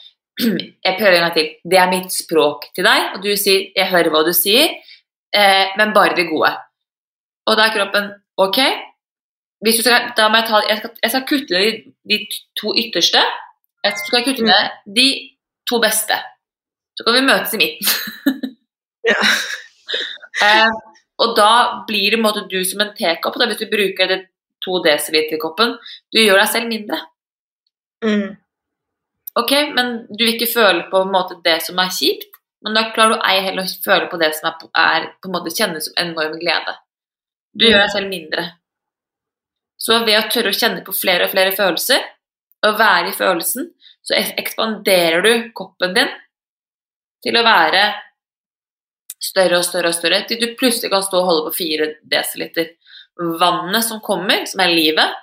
Jeg 0.86 0.98
prøver 1.00 1.16
en 1.16 1.26
gang 1.26 1.36
til. 1.36 1.50
Det 1.64 1.80
er 1.80 1.92
mitt 1.92 2.12
språk 2.14 2.68
til 2.76 2.88
deg, 2.88 3.16
og 3.16 3.24
du 3.24 3.32
sier 3.36 3.72
'jeg 3.76 3.92
hører 3.92 4.10
hva 4.12 4.24
du 4.26 4.34
sier', 4.34 4.76
eh, 5.34 5.66
men 5.78 5.94
bare 5.94 6.16
det 6.16 6.30
gode. 6.30 6.52
Og 7.48 7.58
da 7.58 7.68
er 7.68 7.76
kroppen 7.76 8.12
OK. 8.38 8.60
Skal, 9.66 10.12
da 10.18 10.28
må 10.30 10.38
jeg, 10.38 10.48
ta, 10.48 10.62
jeg, 10.70 10.78
skal, 10.78 10.92
jeg 11.04 11.12
skal 11.12 11.28
kutte 11.30 11.56
de, 11.56 11.70
de 12.10 12.18
to 12.60 12.74
ytterste. 12.78 13.22
Jeg 13.84 13.94
skal 13.98 14.26
kutte 14.26 14.44
ned 14.44 14.96
de 14.96 15.08
to 15.70 15.80
beste. 15.80 16.18
Så 16.98 17.04
kan 17.04 17.16
vi 17.16 17.28
møtes 17.28 17.54
i 17.54 17.58
midten. 17.58 18.58
Ja. 19.06 19.22
eh, 20.46 20.72
og 21.24 21.36
da 21.38 21.50
blir 21.88 22.12
det 22.12 22.22
måte 22.22 22.48
du 22.52 22.64
som 22.68 22.82
en 22.84 22.94
tekopp, 22.98 23.38
da, 23.40 23.48
hvis 23.48 23.62
du 23.64 23.72
bruker 23.72 24.10
det 24.12 24.20
to 24.66 24.80
desiliter-koppen. 24.84 25.76
Du 26.12 26.20
gjør 26.20 26.42
deg 26.42 26.50
selv 26.52 26.72
mindre. 26.72 27.00
Mm. 28.04 28.36
Ok, 29.40 29.52
men 29.76 30.06
du 30.10 30.24
vil 30.24 30.36
ikke 30.36 30.54
føle 30.54 30.86
på 30.92 31.02
en 31.04 31.12
måte 31.12 31.38
det 31.44 31.58
som 31.66 31.80
er 31.84 31.92
kjipt, 31.92 32.30
men 32.64 32.78
da 32.78 32.88
klarer 32.96 33.18
du 33.18 33.26
ei 33.28 33.42
heller 33.44 33.68
å 33.68 33.84
føle 33.84 34.08
på 34.10 34.20
det 34.22 34.32
som 34.38 34.48
er, 34.50 34.70
er 34.80 35.08
på 35.20 35.30
en 35.30 35.36
måte 35.36 35.54
kjennes 35.54 35.90
som 35.90 35.98
enorm 36.02 36.38
glede. 36.40 36.78
Du 37.56 37.68
gjør 37.68 37.84
deg 37.84 37.92
selv 37.94 38.12
mindre. 38.12 38.46
Så 39.78 40.00
ved 40.08 40.18
å 40.18 40.30
tørre 40.32 40.54
å 40.54 40.56
kjenne 40.56 40.84
på 40.86 40.96
flere 40.96 41.28
og 41.28 41.34
flere 41.36 41.54
følelser, 41.56 42.00
og 42.66 42.80
være 42.80 43.12
i 43.12 43.16
følelsen, 43.16 43.68
så 44.06 44.18
ekspanderer 44.40 45.22
du 45.22 45.32
koppen 45.58 45.94
din 45.98 46.10
til 47.26 47.38
å 47.38 47.44
være 47.46 47.84
større 49.22 49.60
og 49.60 49.68
større 49.68 49.92
og 49.92 49.98
større, 49.98 50.24
til 50.30 50.42
du 50.42 50.56
plutselig 50.58 50.92
kan 50.94 51.04
stå 51.06 51.20
og 51.22 51.30
holde 51.30 51.46
på 51.50 51.58
4 51.60 51.92
dl. 52.02 52.66
Vannet 53.40 53.86
som 53.86 54.02
kommer, 54.04 54.44
som 54.50 54.62
er 54.64 54.74
livet, 54.74 55.22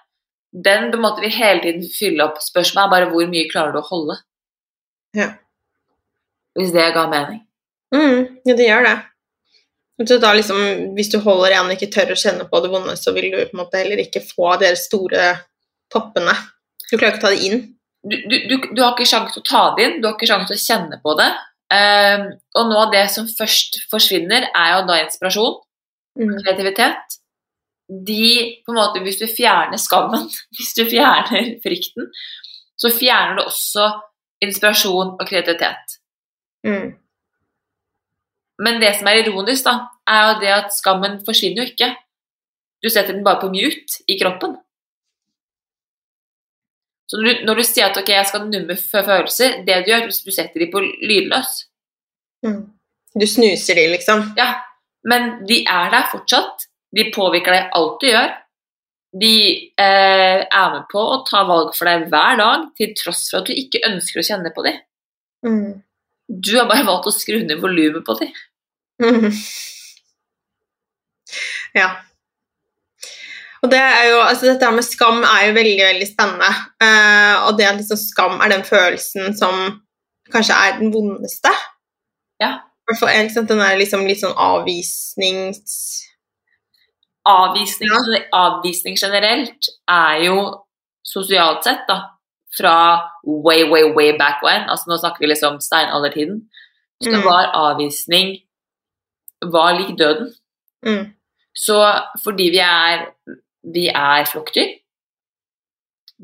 den 0.52 0.90
måte 1.00 1.22
vil 1.24 1.32
hele 1.32 1.62
tiden 1.64 1.86
fylle 1.88 2.26
opp. 2.26 2.40
Spørsmålet 2.44 2.84
er 2.86 2.92
bare 2.92 3.08
hvor 3.12 3.30
mye 3.30 3.48
klarer 3.50 3.72
du 3.72 3.80
å 3.80 3.86
holde. 3.88 4.18
Ja. 5.16 5.30
Hvis 6.58 6.74
det 6.74 6.90
ga 6.94 7.06
mening. 7.08 7.40
Mm, 7.94 8.38
ja, 8.44 8.56
det 8.56 8.66
gjør 8.68 8.86
det. 8.88 8.96
Så 10.08 10.16
da 10.20 10.32
liksom, 10.34 10.58
hvis 10.96 11.12
du 11.12 11.18
holder 11.22 11.52
igjen 11.52 11.68
og 11.70 11.76
ikke 11.76 11.90
tør 11.94 12.12
å 12.14 12.18
kjenne 12.18 12.46
på 12.50 12.60
det 12.64 12.70
vonde, 12.72 12.96
så 12.98 13.12
vil 13.14 13.30
du 13.30 13.38
på 13.38 13.54
en 13.54 13.60
måte 13.62 13.80
heller 13.80 14.00
ikke 14.02 14.24
få 14.24 14.56
de 14.60 14.72
store 14.76 15.30
toppene. 15.92 16.34
Du 16.90 16.96
klarer 16.96 17.14
ikke 17.14 17.22
å 17.22 17.24
ta 17.26 17.32
det 17.32 17.44
inn. 17.46 17.62
Du, 18.02 18.16
du, 18.26 18.36
du, 18.50 18.54
du 18.74 18.80
har 18.82 18.96
ikke 18.96 19.06
sjanse 19.06 19.36
til 19.36 19.44
å 19.44 19.46
ta 19.46 19.62
det 19.76 19.84
inn, 19.86 19.98
du 20.02 20.08
har 20.08 20.16
ikke 20.16 20.28
sjanse 20.28 20.50
til 20.50 20.58
å 20.58 20.64
kjenne 20.64 20.98
på 21.04 21.14
det. 21.20 21.28
Um, 21.72 22.24
og 22.58 22.66
noe 22.68 22.80
av 22.88 22.90
det 22.92 23.04
som 23.14 23.28
først 23.30 23.78
forsvinner, 23.92 24.48
er 24.50 24.72
jo 24.76 24.88
da 24.90 25.02
inspirasjon, 25.04 25.60
Mm. 26.12 26.34
kreativitet. 26.44 27.14
De, 27.92 28.62
på 28.64 28.72
en 28.72 28.78
måte, 28.78 29.02
Hvis 29.04 29.20
du 29.20 29.26
fjerner 29.26 29.80
skammen, 29.80 30.28
hvis 30.56 30.72
du 30.78 30.84
fjerner 30.88 31.56
frykten, 31.64 32.08
så 32.78 32.90
fjerner 32.90 33.38
du 33.38 33.44
også 33.44 33.90
inspirasjon 34.42 35.14
og 35.18 35.28
kreativitet. 35.28 35.98
Mm. 36.66 36.94
Men 38.62 38.80
det 38.82 38.94
som 38.98 39.08
er 39.10 39.22
ironisk, 39.22 39.66
da, 39.66 39.74
er 40.08 40.24
jo 40.28 40.40
det 40.42 40.52
at 40.54 40.74
skammen 40.74 41.20
forsvinner 41.26 41.62
jo 41.62 41.70
ikke. 41.72 41.92
Du 42.82 42.90
setter 42.90 43.14
den 43.14 43.24
bare 43.26 43.42
på 43.42 43.50
mute 43.52 44.02
i 44.10 44.18
kroppen. 44.18 44.56
Så 47.10 47.20
når 47.20 47.28
du, 47.28 47.44
når 47.46 47.58
du 47.60 47.64
sier 47.66 47.90
at 47.90 47.98
ok, 48.00 48.08
jeg 48.08 48.28
skal 48.30 48.48
numme 48.48 48.76
følelser, 48.78 49.58
det 49.66 49.82
du 49.84 49.90
gjør, 49.92 50.06
du 50.08 50.32
setter 50.32 50.62
de 50.62 50.70
på 50.72 50.80
lydløs. 50.80 51.50
Mm. 52.46 52.62
Du 53.20 53.26
snuser 53.28 53.76
de, 53.76 53.88
liksom. 53.92 54.30
Ja, 54.38 54.54
men 55.04 55.42
de 55.48 55.60
er 55.68 55.90
der 55.92 56.08
fortsatt. 56.10 56.66
De 56.92 57.08
påvirker 57.14 57.56
deg 57.56 57.76
alt 57.78 57.98
du 58.02 58.08
gjør. 58.10 58.34
De 59.22 59.34
eh, 59.80 60.40
er 60.44 60.68
med 60.72 60.86
på 60.92 61.00
å 61.00 61.20
ta 61.28 61.42
valg 61.48 61.74
for 61.76 61.88
deg 61.88 62.06
hver 62.12 62.38
dag, 62.40 62.68
til 62.78 62.94
tross 62.96 63.26
for 63.30 63.42
at 63.42 63.50
du 63.50 63.56
ikke 63.56 63.84
ønsker 63.88 64.22
å 64.22 64.26
kjenne 64.28 64.52
på 64.54 64.64
dem. 64.66 64.78
Mm. 65.44 65.82
Du 66.32 66.54
har 66.56 66.68
bare 66.70 66.86
valgt 66.86 67.10
å 67.10 67.14
skru 67.14 67.42
ned 67.42 67.60
volumet 67.60 68.06
på 68.06 68.18
dem. 68.22 68.32
Mm. 69.02 69.30
Ja. 71.72 71.86
Og 73.62 73.70
det 73.72 73.78
er 73.78 74.02
jo, 74.10 74.18
altså 74.20 74.50
dette 74.50 74.66
her 74.66 74.74
med 74.74 74.84
skam 74.84 75.22
er 75.24 75.46
jo 75.46 75.54
veldig 75.56 75.76
veldig 75.86 76.08
spennende. 76.10 76.50
Eh, 76.82 77.36
og 77.46 77.56
det 77.56 77.68
at 77.68 77.78
liksom 77.78 78.00
skam 78.00 78.42
er 78.42 78.52
den 78.52 78.64
følelsen 78.66 79.36
som 79.38 79.54
kanskje 80.34 80.58
er 80.58 80.76
den 80.80 80.92
vondeste. 80.92 81.52
Ja. 82.42 82.58
I 82.82 82.90
hvert 82.90 83.00
fall, 83.00 83.14
ikke 83.14 83.46
Den 83.48 83.62
er 83.64 83.78
liksom 83.80 84.04
litt 84.08 84.20
sånn 84.20 84.36
avvisnings... 84.36 86.02
Avvisning, 87.28 87.90
avvisning 88.34 88.96
generelt 88.98 89.68
er 89.88 90.24
jo 90.26 90.36
sosialt 91.06 91.62
sett, 91.64 91.84
da, 91.88 92.00
fra 92.56 92.74
way, 93.24 93.62
way, 93.70 93.84
way 93.94 94.12
back 94.18 94.42
when, 94.42 94.66
altså 94.68 94.90
nå 94.90 94.98
snakker 94.98 95.22
vi 95.22 95.30
liksom 95.30 95.60
steinaldertiden, 95.60 96.42
så 97.02 97.10
Mm. 97.10 97.24
var 97.24 97.50
avvisning 97.54 98.36
var 99.42 99.72
lik 99.78 99.98
døden. 99.98 100.34
Mm. 100.86 101.14
Så 101.54 101.78
fordi 102.24 102.50
vi 102.50 102.58
er, 102.58 103.06
vi 103.62 103.86
er 103.88 104.24
flokkdyr, 104.24 104.78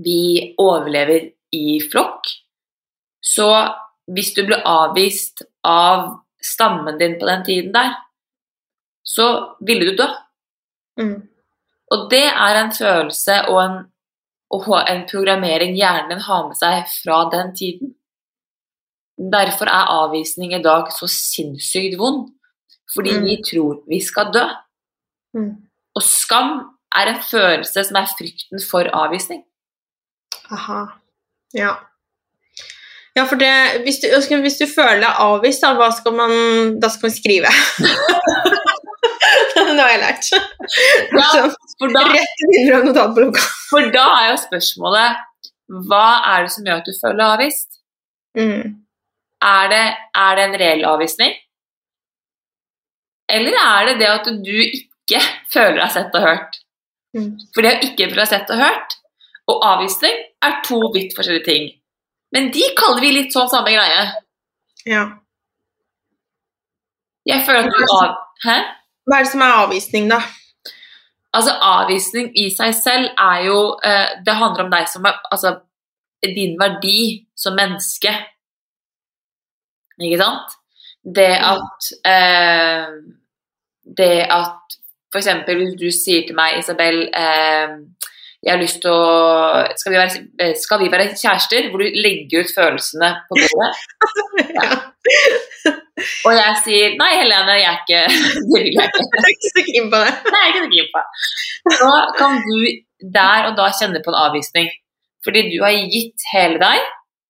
vi 0.05 0.55
overlever 0.59 1.30
i 1.53 1.80
flokk, 1.92 2.26
så 3.22 3.49
hvis 4.07 4.32
du 4.34 4.44
ble 4.46 4.61
avvist 4.64 5.42
av 5.64 6.20
stammen 6.40 6.99
din 6.99 7.18
på 7.20 7.26
den 7.26 7.44
tiden 7.44 7.72
der, 7.74 7.94
så 9.05 9.57
ville 9.61 9.90
du 9.90 9.96
dø. 9.96 10.07
Mm. 10.99 11.22
Og 11.90 12.09
det 12.11 12.24
er 12.26 12.59
en 12.64 12.72
følelse 12.74 13.36
og 13.49 13.61
en, 13.64 13.76
og 14.51 14.66
en 14.90 15.05
programmering 15.11 15.76
hjernen 15.76 16.11
din 16.12 16.24
har 16.26 16.46
med 16.49 16.57
seg 16.59 16.84
fra 17.05 17.22
den 17.32 17.55
tiden. 17.57 17.94
Derfor 19.18 19.66
er 19.66 19.92
avvisning 20.05 20.53
i 20.55 20.62
dag 20.62 20.92
så 20.94 21.09
sinnssykt 21.11 21.99
vond. 21.99 22.28
Fordi 22.94 23.12
Mm. 23.18 23.24
vi 23.24 23.36
tror 23.51 23.82
vi 23.88 24.01
skal 24.01 24.30
dø. 24.32 24.44
Mm. 25.34 25.51
Og 25.94 26.03
skam 26.03 26.51
er 26.96 27.07
en 27.12 27.22
følelse 27.22 27.84
som 27.84 27.96
er 27.96 28.07
frykten 28.18 28.62
for 28.70 28.88
avvisning. 28.94 29.42
Aha. 30.51 30.84
Ja. 31.55 31.74
Ja, 33.16 33.24
for 33.24 33.36
det, 33.36 33.82
hvis 33.82 33.99
du, 33.99 34.07
hvis 34.40 34.59
du 34.61 34.66
føler 34.66 35.01
deg 35.03 35.14
avvist, 35.18 35.62
da, 35.62 35.90
skal 35.90 36.12
man, 36.12 36.80
da 36.80 36.88
skal 36.88 37.09
man 37.09 37.16
skrive. 37.16 37.51
det 39.78 39.86
har 39.86 39.94
jeg 39.94 40.02
lært. 40.02 40.28
Ja, 41.18 41.46
For 41.78 41.94
da, 41.94 42.02
Rett 42.10 42.44
inn 42.48 42.68
fra 42.68 42.82
notatblokka. 42.84 43.42
for 43.70 43.90
da 43.94 44.04
er 44.18 44.30
jo 44.32 44.38
spørsmålet 44.42 45.24
hva 45.88 46.04
er 46.32 46.46
det 46.46 46.52
som 46.54 46.66
gjør 46.66 46.80
at 46.80 46.86
du 46.88 46.94
føler 46.96 47.18
deg 47.20 47.32
avvist? 47.36 47.80
Mm. 48.38 48.62
Er 49.48 49.68
det, 49.72 49.82
er 50.16 50.38
det 50.38 50.46
en 50.48 50.56
reell 50.62 50.86
avvisning? 50.88 51.34
Eller 53.28 53.58
er 53.60 53.90
det 53.90 53.98
det 54.00 54.08
at 54.10 54.30
du 54.44 54.54
ikke 54.64 55.20
føler 55.54 55.82
deg 55.82 55.92
sett 55.94 56.16
og 56.18 56.24
hørt? 56.24 56.62
Mm. 57.16 57.34
For 57.54 57.64
det 57.64 57.76
å 57.76 57.84
ikke 57.88 58.08
føle 58.08 58.24
deg 58.24 58.32
sett 58.32 58.54
og 58.54 58.62
hørt 58.64 58.98
og 59.48 59.62
avvisning 59.64 60.16
er 60.44 60.58
to 60.66 60.80
vidt 60.94 61.14
forskjellige 61.16 61.46
ting. 61.46 61.68
Men 62.34 62.50
de 62.52 62.66
kaller 62.76 63.00
vi 63.00 63.14
litt 63.14 63.32
sånn 63.32 63.48
samme 63.48 63.72
greie. 63.72 64.02
Ja. 64.88 65.04
Jeg 67.28 67.44
føler 67.46 67.64
at 67.64 67.72
du 67.72 67.94
av... 67.96 68.18
Hæ? 68.44 68.56
Hva 69.09 69.18
er 69.18 69.24
det 69.24 69.32
som 69.32 69.42
er 69.44 69.61
avvisning, 69.62 70.11
da? 70.11 70.20
Altså, 71.32 71.54
avvisning 71.64 72.30
i 72.40 72.48
seg 72.52 72.74
selv 72.76 73.09
er 73.20 73.44
jo 73.46 73.59
eh, 73.84 74.16
Det 74.24 74.34
handler 74.36 74.64
om 74.64 74.70
deg 74.72 74.88
som 74.88 75.06
er 75.09 75.18
Altså, 75.32 75.59
din 76.24 76.56
verdi 76.59 77.26
som 77.36 77.54
menneske. 77.54 78.11
Ikke 80.02 80.18
sant? 80.20 80.56
Det 81.04 81.30
at 81.36 81.90
eh, 82.12 82.88
Det 84.00 84.14
at 84.24 84.78
For 85.12 85.20
eksempel 85.22 85.62
hvis 85.62 85.76
du 85.80 85.88
sier 85.94 86.26
til 86.26 86.36
meg, 86.36 86.59
Isabel 86.61 87.06
eh, 87.16 87.78
jeg 88.47 88.53
har 88.55 88.61
lyst 88.62 88.78
til 88.84 88.93
å 88.95 89.64
skal 89.80 89.93
vi, 89.95 89.99
være, 89.99 90.49
skal 90.62 90.78
vi 90.82 90.89
være 90.93 91.07
kjærester? 91.18 91.68
Hvor 91.72 91.82
du 91.82 91.97
legger 91.99 92.45
ut 92.47 92.53
følelsene 92.55 93.12
på 93.30 93.39
bordet. 93.43 93.70
Ja. 94.59 94.76
Og 96.28 96.32
jeg 96.36 96.59
sier 96.62 96.93
nei, 96.99 97.09
Helene, 97.18 97.55
jeg 97.59 97.68
er 97.70 97.78
ikke 97.80 98.01
Det 98.53 98.61
vil 98.62 98.76
jeg 98.76 98.91
ikke. 98.91 99.07
Jeg 99.09 99.24
er 99.24 99.32
ikke 99.32 99.51
så 99.55 99.64
keen 99.68 99.89
på 99.93 100.01
det. 100.05 100.12
Nei, 100.28 100.43
jeg 100.43 100.49
er 100.49 100.53
ikke 100.53 100.62
så 100.66 100.70
keen 100.74 100.91
på. 100.95 101.03
Så 101.78 101.89
kan 102.18 102.36
du 102.45 103.11
der 103.18 103.49
og 103.49 103.57
da 103.59 103.66
kjenne 103.78 104.03
på 104.05 104.12
en 104.14 104.18
avvisning. 104.20 104.68
Fordi 105.26 105.43
du 105.51 105.57
har 105.64 105.74
gitt 105.97 106.28
hele 106.34 106.61
deg, 106.62 106.86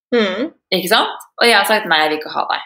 Mm. 0.08 0.46
ikke 0.72 0.88
sant? 0.88 1.24
Og 1.36 1.44
jeg 1.44 1.52
har 1.58 1.66
sagt 1.68 1.84
nei, 1.88 1.98
jeg 2.00 2.08
vil 2.14 2.18
ikke 2.22 2.30
ha 2.32 2.44
deg. 2.48 2.62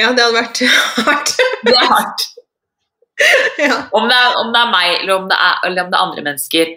Ja, 0.00 0.08
det 0.16 0.24
hadde 0.24 0.34
vært 0.34 0.62
hardt. 1.06 1.34
Det 1.62 1.74
er 1.78 1.86
hardt. 1.92 2.24
ja. 3.58 3.76
Om 3.92 4.08
det 4.08 4.16
er, 4.16 4.34
om 4.40 4.50
det 4.52 4.60
er 4.60 4.72
meg, 4.72 4.90
eller 5.00 5.14
om 5.16 5.30
det 5.30 5.38
er, 5.38 5.56
eller 5.68 5.84
om 5.84 5.92
det 5.92 5.98
er 5.98 6.04
andre 6.04 6.26
mennesker. 6.26 6.74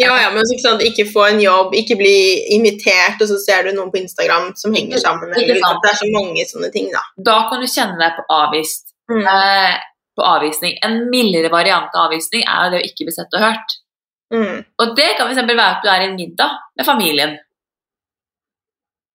ja, 0.00 0.14
ja, 0.22 0.30
men 0.32 0.48
ikke, 0.48 0.62
sant, 0.64 0.82
ikke 0.86 1.06
få 1.12 1.26
en 1.28 1.42
jobb, 1.42 1.76
ikke 1.78 1.98
bli 2.00 2.16
invitert, 2.56 3.20
og 3.20 3.28
så 3.30 3.38
ser 3.42 3.68
du 3.68 3.76
noen 3.76 3.92
på 3.92 4.00
Instagram 4.00 4.50
som 4.58 4.74
henger 4.74 5.02
sammen. 5.04 5.34
Eller, 5.36 5.60
sant. 5.60 5.84
det 5.84 5.92
er 5.92 6.00
så 6.00 6.10
mange 6.14 6.48
sånne 6.48 6.72
ting, 6.74 6.90
da. 6.94 7.04
Da 7.30 7.38
kan 7.50 7.62
du 7.62 7.68
kjenne 7.68 8.00
deg 8.00 8.18
på 8.18 8.26
avvist. 8.40 8.92
Mm. 9.12 9.22
Eh, 9.22 9.78
på 10.16 10.24
avvisning. 10.28 10.74
En 10.84 10.98
mildere 11.12 11.48
variant 11.52 11.94
av 11.94 12.08
avvisning 12.08 12.42
er 12.44 12.66
jo 12.66 12.72
det 12.74 12.82
å 12.82 12.88
ikke 12.88 13.06
bli 13.08 13.14
sett 13.14 13.32
og 13.36 13.44
hørt. 13.44 13.78
Mm. 14.32 14.58
Og 14.80 14.92
det 14.96 15.08
kan 15.16 15.28
f.eks. 15.28 15.44
være 15.44 15.70
at 15.70 15.84
du 15.84 15.88
er 15.92 16.04
i 16.04 16.10
en 16.10 16.18
middag 16.18 16.60
med 16.76 16.88
familien, 16.88 17.40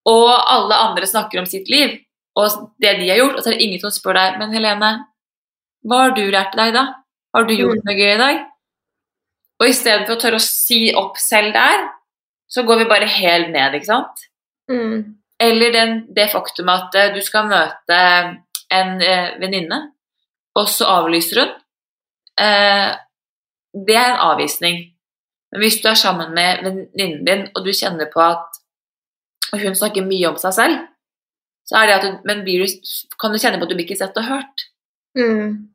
og 0.07 0.29
alle 0.31 0.75
andre 0.87 1.07
snakker 1.09 1.41
om 1.41 1.47
sitt 1.49 1.67
liv 1.67 1.97
og 2.37 2.71
det 2.81 2.97
de 2.99 3.09
har 3.09 3.21
gjort, 3.21 3.37
og 3.37 3.43
så 3.43 3.51
er 3.51 3.57
det 3.57 3.65
ingen 3.65 3.81
som 3.81 3.93
spør 3.93 4.17
deg 4.17 4.37
Men 4.41 4.53
Helene, 4.53 4.91
hva 5.87 6.03
har 6.03 6.15
du 6.17 6.23
lært 6.31 6.55
deg 6.59 6.73
da? 6.75 6.85
Har 7.35 7.47
du 7.47 7.53
gjort 7.55 7.83
noe 7.85 7.95
gøy 7.95 8.13
i 8.13 8.19
dag? 8.19 8.41
Og 9.57 9.69
istedenfor 9.71 10.17
å 10.17 10.21
tørre 10.21 10.39
å 10.39 10.43
si 10.43 10.81
opp 10.97 11.17
selv 11.21 11.55
der, 11.55 11.87
så 12.47 12.63
går 12.67 12.83
vi 12.83 12.89
bare 12.89 13.07
helt 13.09 13.49
ned, 13.53 13.75
ikke 13.77 13.89
sant? 13.89 14.27
Mm. 14.71 15.17
Eller 15.43 15.73
den, 15.73 15.95
det 16.15 16.29
faktum 16.31 16.69
at 16.73 16.95
eh, 16.97 17.11
du 17.13 17.21
skal 17.25 17.49
møte 17.49 17.97
en 18.73 19.01
eh, 19.03 19.33
venninne, 19.41 19.79
og 20.57 20.69
så 20.71 20.87
avlyser 20.99 21.43
hun. 21.43 21.55
Eh, 22.41 22.89
det 23.87 23.97
er 23.97 24.13
en 24.13 24.23
avvisning. 24.31 24.79
Men 25.51 25.63
hvis 25.63 25.79
du 25.83 25.89
er 25.91 25.99
sammen 25.99 26.33
med 26.35 26.63
venninnen 26.65 27.25
din, 27.27 27.45
og 27.53 27.63
du 27.65 27.71
kjenner 27.75 28.09
på 28.13 28.23
at 28.23 28.61
hun 29.53 29.77
snakker 29.77 30.05
mye 30.05 30.31
om 30.31 30.39
seg 30.41 30.55
selv, 30.57 30.81
så 31.67 31.79
er 31.79 31.87
det 31.87 31.95
at 31.97 32.05
du, 32.05 32.19
men 32.27 32.43
blir 32.47 32.63
du, 32.63 32.91
kan 33.19 33.33
du 33.33 33.39
kjenne 33.39 33.59
på 33.59 33.67
at 33.67 33.71
du 33.71 33.77
blir 33.77 33.87
ikke 33.87 33.99
sett 33.99 34.17
og 34.19 34.27
hørt. 34.27 34.67
Mm. 35.17 35.67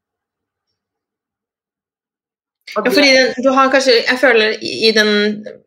Ja, 2.73 2.83
fordi 2.87 3.09
den, 3.11 3.33
du 3.43 3.51
har 3.53 3.71
kanskje, 3.73 3.99
jeg 4.07 4.19
føler 4.21 4.55
i 4.63 4.71
i 4.89 4.93
den 4.95 5.11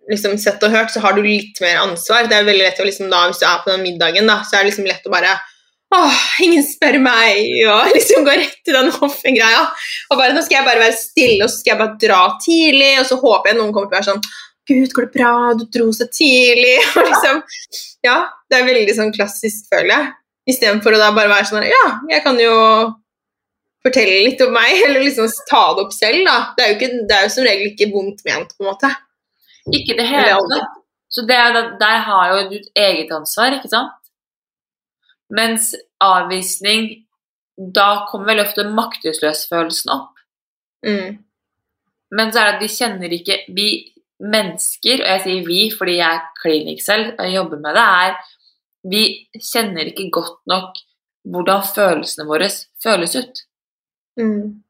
liksom, 0.10 0.38
sett 0.42 0.64
og 0.64 0.72
hørt, 0.74 0.94
så 0.94 1.04
har 1.04 1.14
du 1.14 1.22
litt 1.26 1.60
mer 1.62 1.82
ansvar. 1.84 2.30
Det 2.30 2.38
er 2.38 2.48
veldig 2.48 2.64
lett 2.64 2.80
å 2.82 2.88
liksom 2.88 3.12
da, 3.12 3.26
Hvis 3.30 3.42
du 3.44 3.46
er 3.50 3.60
på 3.64 3.74
den 3.74 3.84
middagen, 3.84 4.32
da, 4.32 4.40
så 4.48 4.58
er 4.58 4.64
det 4.64 4.72
liksom 4.72 4.88
lett 4.90 5.06
å 5.06 5.14
bare 5.14 5.36
Åh, 5.96 6.16
ingen 6.44 6.64
spør 6.66 6.98
meg, 7.00 7.46
og 7.70 7.92
liksom 7.96 8.26
gå 8.26 8.34
rett 8.36 8.58
til 8.66 8.76
den 8.76 8.90
hoffen-greia. 8.96 9.62
Og 10.10 10.18
bare, 10.18 10.34
nå 10.36 10.42
skal 10.44 10.60
jeg 10.60 10.68
bare 10.68 10.82
være 10.82 10.98
stille, 10.98 11.46
og 11.46 11.52
så 11.52 11.62
skal 11.62 11.76
jeg 11.76 11.82
bare 11.84 12.00
dra 12.02 12.22
tidlig, 12.44 12.90
og 13.00 13.08
så 13.12 13.20
håper 13.22 13.52
jeg 13.52 13.60
noen 13.60 13.72
kommer 13.76 13.92
til 13.92 13.96
å 13.96 14.00
være 14.00 14.10
sånn 14.10 14.26
Gud, 14.66 14.90
går 14.98 15.06
det 15.06 15.14
bra? 15.14 15.34
Du 15.54 15.66
dro 15.70 15.92
så 15.94 16.08
tidlig. 16.10 16.80
Og 16.98 17.06
liksom, 17.06 17.42
ja, 18.02 18.16
det 18.50 18.58
er 18.58 18.66
veldig 18.66 18.96
sånn 18.98 19.12
klassisk, 19.14 19.68
føler 19.70 19.92
jeg. 19.92 20.08
Istedenfor 20.56 20.98
å 20.98 21.02
da 21.02 21.12
bare 21.14 21.30
være 21.30 21.46
sånn 21.50 21.68
Ja, 21.70 21.84
jeg 22.10 22.24
kan 22.26 22.40
jo 22.42 22.56
fortelle 23.86 24.24
litt 24.26 24.42
om 24.46 24.54
meg, 24.56 24.72
eller 24.86 25.06
liksom 25.06 25.30
ta 25.50 25.66
det 25.76 25.86
opp 25.86 25.94
selv, 25.96 26.24
da. 26.28 26.38
Det 26.58 26.66
er 26.66 26.72
jo, 26.72 26.80
ikke, 26.80 27.04
det 27.10 27.18
er 27.18 27.28
jo 27.28 27.36
som 27.36 27.48
regel 27.48 27.72
ikke 27.72 27.92
vondt 27.94 28.26
ment, 28.28 28.56
på 28.56 28.66
en 28.66 28.72
måte. 28.72 28.92
Ikke 29.74 29.98
det 29.98 30.08
hele 30.10 30.42
tatt. 30.52 30.82
Så 31.16 31.24
det 31.30 31.36
er, 31.38 31.56
der 31.80 32.00
har 32.04 32.32
jo 32.34 32.48
du 32.50 32.56
et 32.58 32.82
eget 32.82 33.12
ansvar, 33.16 33.56
ikke 33.56 33.72
sant? 33.72 33.94
Mens 35.34 35.72
avvisning, 36.04 36.90
da 37.56 38.06
kommer 38.10 38.34
vel 38.34 38.44
ofte 38.44 38.66
maktesløsfølelsen 38.68 39.94
opp. 39.94 40.12
Mm. 40.86 41.22
Men 42.16 42.34
så 42.34 42.42
er 42.42 42.50
det 42.50 42.56
at 42.58 42.64
de 42.64 42.70
kjenner 42.70 43.14
ikke 43.16 43.38
Vi 43.56 43.70
mennesker, 44.22 45.02
og 45.02 45.08
jeg 45.10 45.22
sier 45.24 45.48
vi 45.48 45.62
fordi 45.74 45.96
jeg 45.98 46.20
er 46.20 46.28
klinikk 46.40 46.84
selv 46.84 47.16
og 47.16 47.24
jeg 47.26 47.36
jobber 47.36 47.60
med 47.64 47.76
det, 47.76 47.86
er 48.06 48.14
Vi 48.92 49.02
kjenner 49.42 49.90
ikke 49.90 50.12
godt 50.14 50.38
nok 50.52 50.78
hvordan 51.26 51.66
følelsene 51.66 52.28
våre 52.30 52.52
føles 52.84 53.16
ut. 53.18 53.42
Mm. 54.20 54.62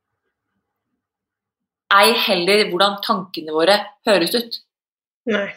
Ei 1.96 2.16
heller 2.26 2.66
hvordan 2.72 2.98
tankene 3.06 3.54
våre 3.56 3.78
høres 4.08 4.36
ut. 4.36 4.60
Nei. 5.30 5.48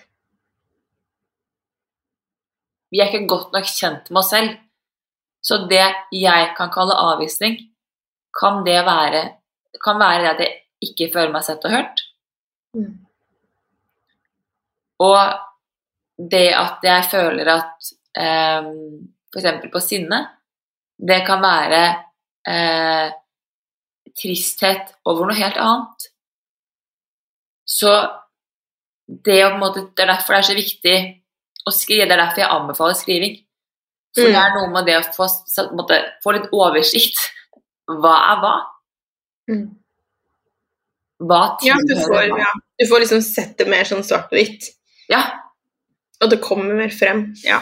Vi 2.93 3.01
er 3.03 3.11
ikke 3.11 3.29
godt 3.29 3.53
nok 3.57 3.69
kjent 3.69 4.09
med 4.11 4.21
oss 4.23 4.31
selv. 4.33 4.55
Så 5.45 5.63
det 5.71 5.85
jeg 6.13 6.53
kan 6.57 6.71
kalle 6.75 6.97
avvisning, 6.99 7.59
kan 8.35 8.65
det 8.67 8.81
være, 8.87 9.23
kan 9.83 10.01
være 10.01 10.23
det 10.23 10.31
at 10.31 10.41
jeg 10.45 10.89
ikke 10.89 11.13
føler 11.15 11.33
meg 11.35 11.45
sett 11.47 11.65
og 11.67 11.75
hørt. 11.75 12.03
Mm. 12.77 12.97
Og 15.05 15.21
det 16.19 16.49
at 16.59 16.85
jeg 16.85 17.07
føler 17.13 17.53
at 17.55 17.93
eh, 18.19 18.69
f.eks. 19.31 19.71
på 19.73 19.83
sinne, 19.83 20.21
det 20.99 21.21
kan 21.27 21.43
være 21.43 21.83
eh, 22.51 23.15
tristhet 24.21 24.95
over 25.07 25.27
noe 25.29 25.37
helt 25.39 25.57
annet. 25.63 26.09
Så 27.69 27.93
det 29.09 29.41
måte, 29.61 29.87
Det 29.97 30.05
er 30.05 30.13
derfor 30.15 30.35
det 30.35 30.39
er 30.43 30.49
så 30.49 30.57
viktig 30.57 30.97
å 31.69 31.73
skrive. 31.73 32.07
Det 32.09 32.13
er 32.17 32.23
derfor 32.27 32.43
jeg 32.43 32.51
anbefaler 32.51 32.95
skriving. 32.99 33.37
For 34.15 34.25
Mm. 34.25 34.33
det 34.33 34.41
er 34.43 34.55
noe 34.57 34.71
med 34.73 34.87
det 34.87 34.97
å 34.99 35.15
få, 35.15 35.27
måte, 35.77 35.99
få 36.25 36.33
litt 36.33 36.49
oversikt. 36.53 37.19
Hva 37.89 38.15
er 38.33 38.41
hva? 38.43 38.55
Mm. 39.51 39.67
Hva 41.21 41.41
Ja, 41.65 41.75
du 41.75 41.95
får, 41.95 42.05
tilhører 42.05 42.31
hva? 42.33 42.39
ja, 42.39 42.53
du 42.79 42.87
får 42.87 43.01
liksom 43.05 43.23
sett 43.23 43.57
det 43.59 43.67
mer 43.69 43.85
sånn 43.85 44.05
svart 44.05 44.31
og 44.33 44.39
hvitt. 44.39 44.69
Ja, 45.09 45.23
Og 46.21 46.31
det 46.31 46.41
kommer 46.43 46.75
mer 46.75 46.91
frem. 46.91 47.35
Ja. 47.45 47.61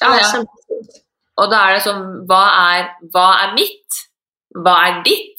ja, 0.00 0.16
ja. 0.18 0.42
Og 1.38 1.50
da 1.50 1.60
er 1.68 1.74
det 1.76 1.82
sånn 1.84 2.26
Hva 2.26 2.40
er, 2.74 2.88
hva 3.14 3.26
er 3.44 3.52
mitt? 3.54 4.00
Hva 4.54 4.74
er 4.88 5.02
ditt? 5.06 5.38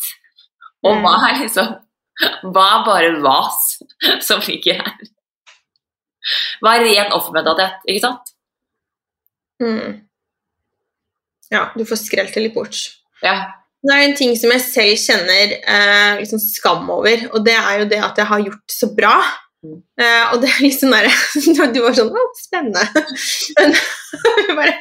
Og 0.84 1.00
hva 1.04 1.16
er 1.30 1.42
liksom 1.42 1.74
Hva 2.54 2.66
er 2.76 2.86
bare 2.86 3.12
vas 3.24 3.62
som 4.28 4.42
ligger 4.46 4.82
her? 4.84 5.10
Hva 6.64 6.78
er 6.78 6.86
ren 6.88 7.16
offermentalitet, 7.16 7.82
ikke 7.90 8.04
sant? 8.04 8.30
Mm. 9.64 10.04
Ja, 11.52 11.66
du 11.76 11.84
får 11.88 12.00
skrelt 12.04 12.36
det 12.36 12.46
litt 12.46 12.56
bort. 12.56 12.78
Ja. 13.24 13.36
Det 13.84 13.92
er 13.92 14.06
en 14.06 14.16
ting 14.16 14.32
som 14.40 14.54
jeg 14.54 14.64
selv 14.64 15.02
kjenner 15.02 15.56
eh, 15.58 16.22
liksom 16.22 16.40
skam 16.40 16.88
over, 16.94 17.26
og 17.34 17.44
det 17.44 17.58
er 17.58 17.82
jo 17.82 17.90
det 17.92 18.00
at 18.06 18.22
jeg 18.22 18.30
har 18.30 18.46
gjort 18.46 18.78
så 18.78 18.90
bra. 18.96 19.18
Eh, 19.64 20.24
og 20.34 20.42
det 20.44 20.50
er 20.52 20.64
litt 20.66 20.76
sånn 20.76 20.92
derre 20.92 21.68
Du 21.72 21.78
var 21.86 21.94
sånn 21.96 22.10
Å, 22.12 22.24
spennende. 22.36 22.84
Men 23.60 23.76
bare, 24.60 24.74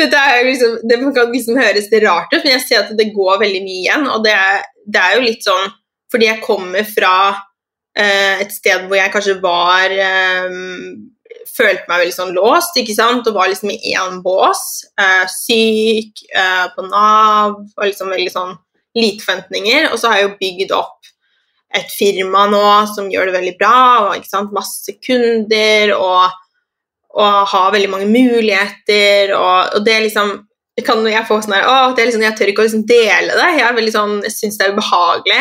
dette 0.00 0.22
er 0.32 0.42
liksom, 0.48 0.80
det 0.90 0.98
kan 1.14 1.30
liksom 1.30 1.60
høres 1.60 1.86
det 1.92 2.02
rart 2.02 2.32
ut, 2.34 2.42
men 2.42 2.54
jeg 2.56 2.64
ser 2.64 2.82
at 2.82 2.90
det 2.98 3.12
går 3.14 3.38
veldig 3.40 3.62
mye 3.64 3.78
igjen. 3.84 4.08
Og 4.12 4.24
det 4.24 4.34
det 4.90 5.00
er 5.00 5.16
jo 5.16 5.26
litt 5.26 5.44
sånn 5.46 5.70
fordi 6.10 6.26
jeg 6.26 6.42
kommer 6.42 6.86
fra 6.88 7.14
uh, 7.30 8.36
et 8.42 8.50
sted 8.50 8.88
hvor 8.88 8.98
jeg 8.98 9.12
kanskje 9.14 9.36
var 9.42 9.92
um, 10.50 11.04
følte 11.46 11.86
meg 11.86 12.02
veldig 12.02 12.16
sånn 12.16 12.32
låst, 12.34 12.78
ikke 12.80 12.96
sant, 12.96 13.28
og 13.30 13.36
var 13.36 13.50
liksom 13.52 13.70
i 13.70 13.92
én 13.94 14.18
bås. 14.24 14.64
Uh, 14.98 15.22
syk, 15.30 16.24
på 16.74 16.86
Nav, 16.88 17.60
og 17.62 17.84
liksom 17.84 18.10
veldig 18.10 18.32
sånn 18.34 18.56
lite 18.98 19.22
forventninger. 19.22 19.90
Og 19.92 20.00
så 20.00 20.10
har 20.10 20.20
jeg 20.20 20.28
jo 20.28 20.38
bygd 20.40 20.74
opp 20.74 21.12
et 21.76 21.90
firma 21.94 22.46
nå 22.50 22.62
som 22.90 23.10
gjør 23.12 23.30
det 23.30 23.36
veldig 23.38 23.56
bra, 23.60 23.80
og 24.06 24.14
ikke 24.18 24.32
sant, 24.32 24.54
masse 24.54 24.94
kunder, 25.06 25.94
og, 25.94 26.38
og 27.14 27.50
har 27.52 27.74
veldig 27.74 27.90
mange 27.92 28.08
muligheter, 28.10 29.34
og, 29.38 29.76
og 29.76 29.86
det 29.86 29.96
er 29.96 30.06
liksom 30.08 30.38
kan 30.86 31.02
jeg 31.04 31.26
få 31.28 31.40
sånn 31.42 31.56
her, 31.58 31.66
å, 31.68 31.92
det 31.92 32.00
er 32.00 32.08
liksom, 32.08 32.22
Jeg 32.24 32.36
tør 32.38 32.50
ikke 32.52 32.62
å 32.62 32.66
liksom 32.68 32.84
dele 32.88 33.34
det. 33.36 33.48
Jeg 33.58 33.66
er 33.66 33.76
veldig 33.76 33.92
sånn, 33.92 34.14
jeg 34.24 34.32
syns 34.32 34.56
det 34.56 34.66
er 34.66 34.76
ubehagelig. 34.76 35.40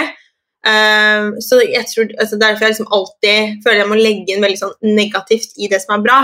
Um, 0.60 1.30
så 1.40 1.62
jeg 1.64 1.86
tror, 1.88 2.10
altså 2.20 2.36
Derfor 2.36 2.66
jeg 2.66 2.74
liksom 2.74 2.90
alltid 2.92 3.62
føler 3.64 3.78
jeg 3.80 3.88
må 3.88 3.96
legge 3.96 4.34
inn 4.34 4.44
veldig 4.44 4.60
sånn 4.60 4.74
negativt 4.98 5.54
i 5.56 5.70
det 5.72 5.80
som 5.84 5.96
er 5.96 6.04
bra. 6.04 6.20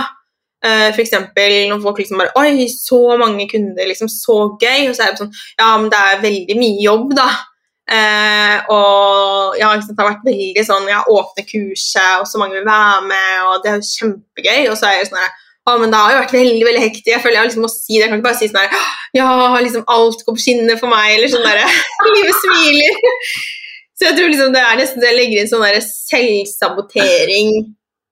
Uh, 0.66 0.90
for 0.90 1.04
eksempel 1.04 1.54
når 1.70 1.80
folk 1.84 2.02
liksom 2.02 2.20
bare 2.20 2.34
Oi, 2.42 2.66
så 2.74 3.00
mange 3.22 3.48
kunder, 3.52 3.88
liksom, 3.88 4.12
så 4.12 4.40
gøy. 4.60 4.90
Og 4.90 4.98
så 4.98 5.06
er 5.06 5.14
det 5.14 5.24
sånn 5.24 5.36
Ja, 5.62 5.72
men 5.78 5.92
det 5.94 6.02
er 6.02 6.24
veldig 6.26 6.60
mye 6.60 6.82
jobb, 6.84 7.16
da. 7.18 7.30
Uh, 7.86 8.58
og 8.74 9.58
ja, 9.60 9.70
sant, 9.78 9.92
det 9.94 10.02
har 10.02 10.08
vært 10.10 10.24
veldig 10.26 10.62
sånn 10.66 10.88
Jeg 10.90 11.06
åpner 11.14 11.46
kurset, 11.46 12.14
og 12.18 12.24
så 12.26 12.40
mange 12.42 12.58
vil 12.58 12.66
være 12.66 13.04
med, 13.12 13.34
og 13.46 13.60
det 13.62 13.72
er 13.72 13.78
jo 13.78 13.90
kjempegøy. 13.92 14.62
Og 14.72 14.80
så 14.80 14.90
er 14.90 15.00
jeg 15.00 15.10
sånn 15.12 15.22
her 15.22 15.34
å, 15.66 15.80
men 15.82 15.90
det 15.90 15.98
har 15.98 16.12
jo 16.14 16.18
vært 16.22 16.34
veldig 16.36 16.66
veldig 16.68 16.82
hektisk. 16.84 17.08
Jeg 17.10 17.22
føler 17.24 17.40
jeg 17.40 17.48
liksom 17.50 17.64
må 17.66 17.70
si 17.74 17.96
det. 17.96 18.04
Jeg 18.04 18.10
kan 18.12 18.20
ikke 18.20 18.28
bare 18.28 18.38
si 18.38 18.50
sånn 18.52 18.62
her 18.62 18.90
Ja, 19.18 19.30
liksom 19.58 19.86
alt 19.90 20.26
går 20.26 20.36
på 20.38 20.44
skinner 20.44 20.78
for 20.82 20.94
meg, 20.94 21.16
eller 21.16 21.32
sånn 21.32 21.46
derre 21.46 21.66
Livet 22.16 22.42
smiler. 22.44 23.00
Så 23.96 24.10
jeg 24.10 24.18
tror 24.18 24.30
liksom 24.30 24.54
det 24.54 24.62
er 24.62 24.78
nesten 24.78 25.02
det 25.02 25.10
jeg 25.10 25.18
legger 25.18 25.42
inn 25.42 25.50
sånn 25.50 25.66
derre 25.66 25.82
selvsabotering 25.86 27.56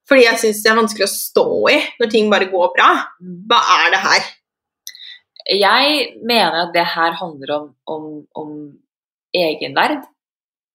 fordi 0.10 0.26
jeg 0.26 0.40
syns 0.42 0.62
det 0.64 0.72
er 0.72 0.78
vanskelig 0.78 1.06
å 1.06 1.12
stå 1.14 1.46
i 1.72 1.76
når 2.02 2.10
ting 2.12 2.32
bare 2.32 2.50
går 2.52 2.74
bra. 2.76 2.90
Hva 3.50 3.60
er 3.78 3.94
det 3.94 4.02
her? 4.04 4.26
Jeg 5.54 5.94
mener 6.24 6.58
at 6.66 6.74
det 6.76 6.84
her 6.94 7.16
handler 7.20 7.54
om, 7.56 7.70
om, 7.88 8.04
om 8.40 8.50
egenverd, 9.34 10.04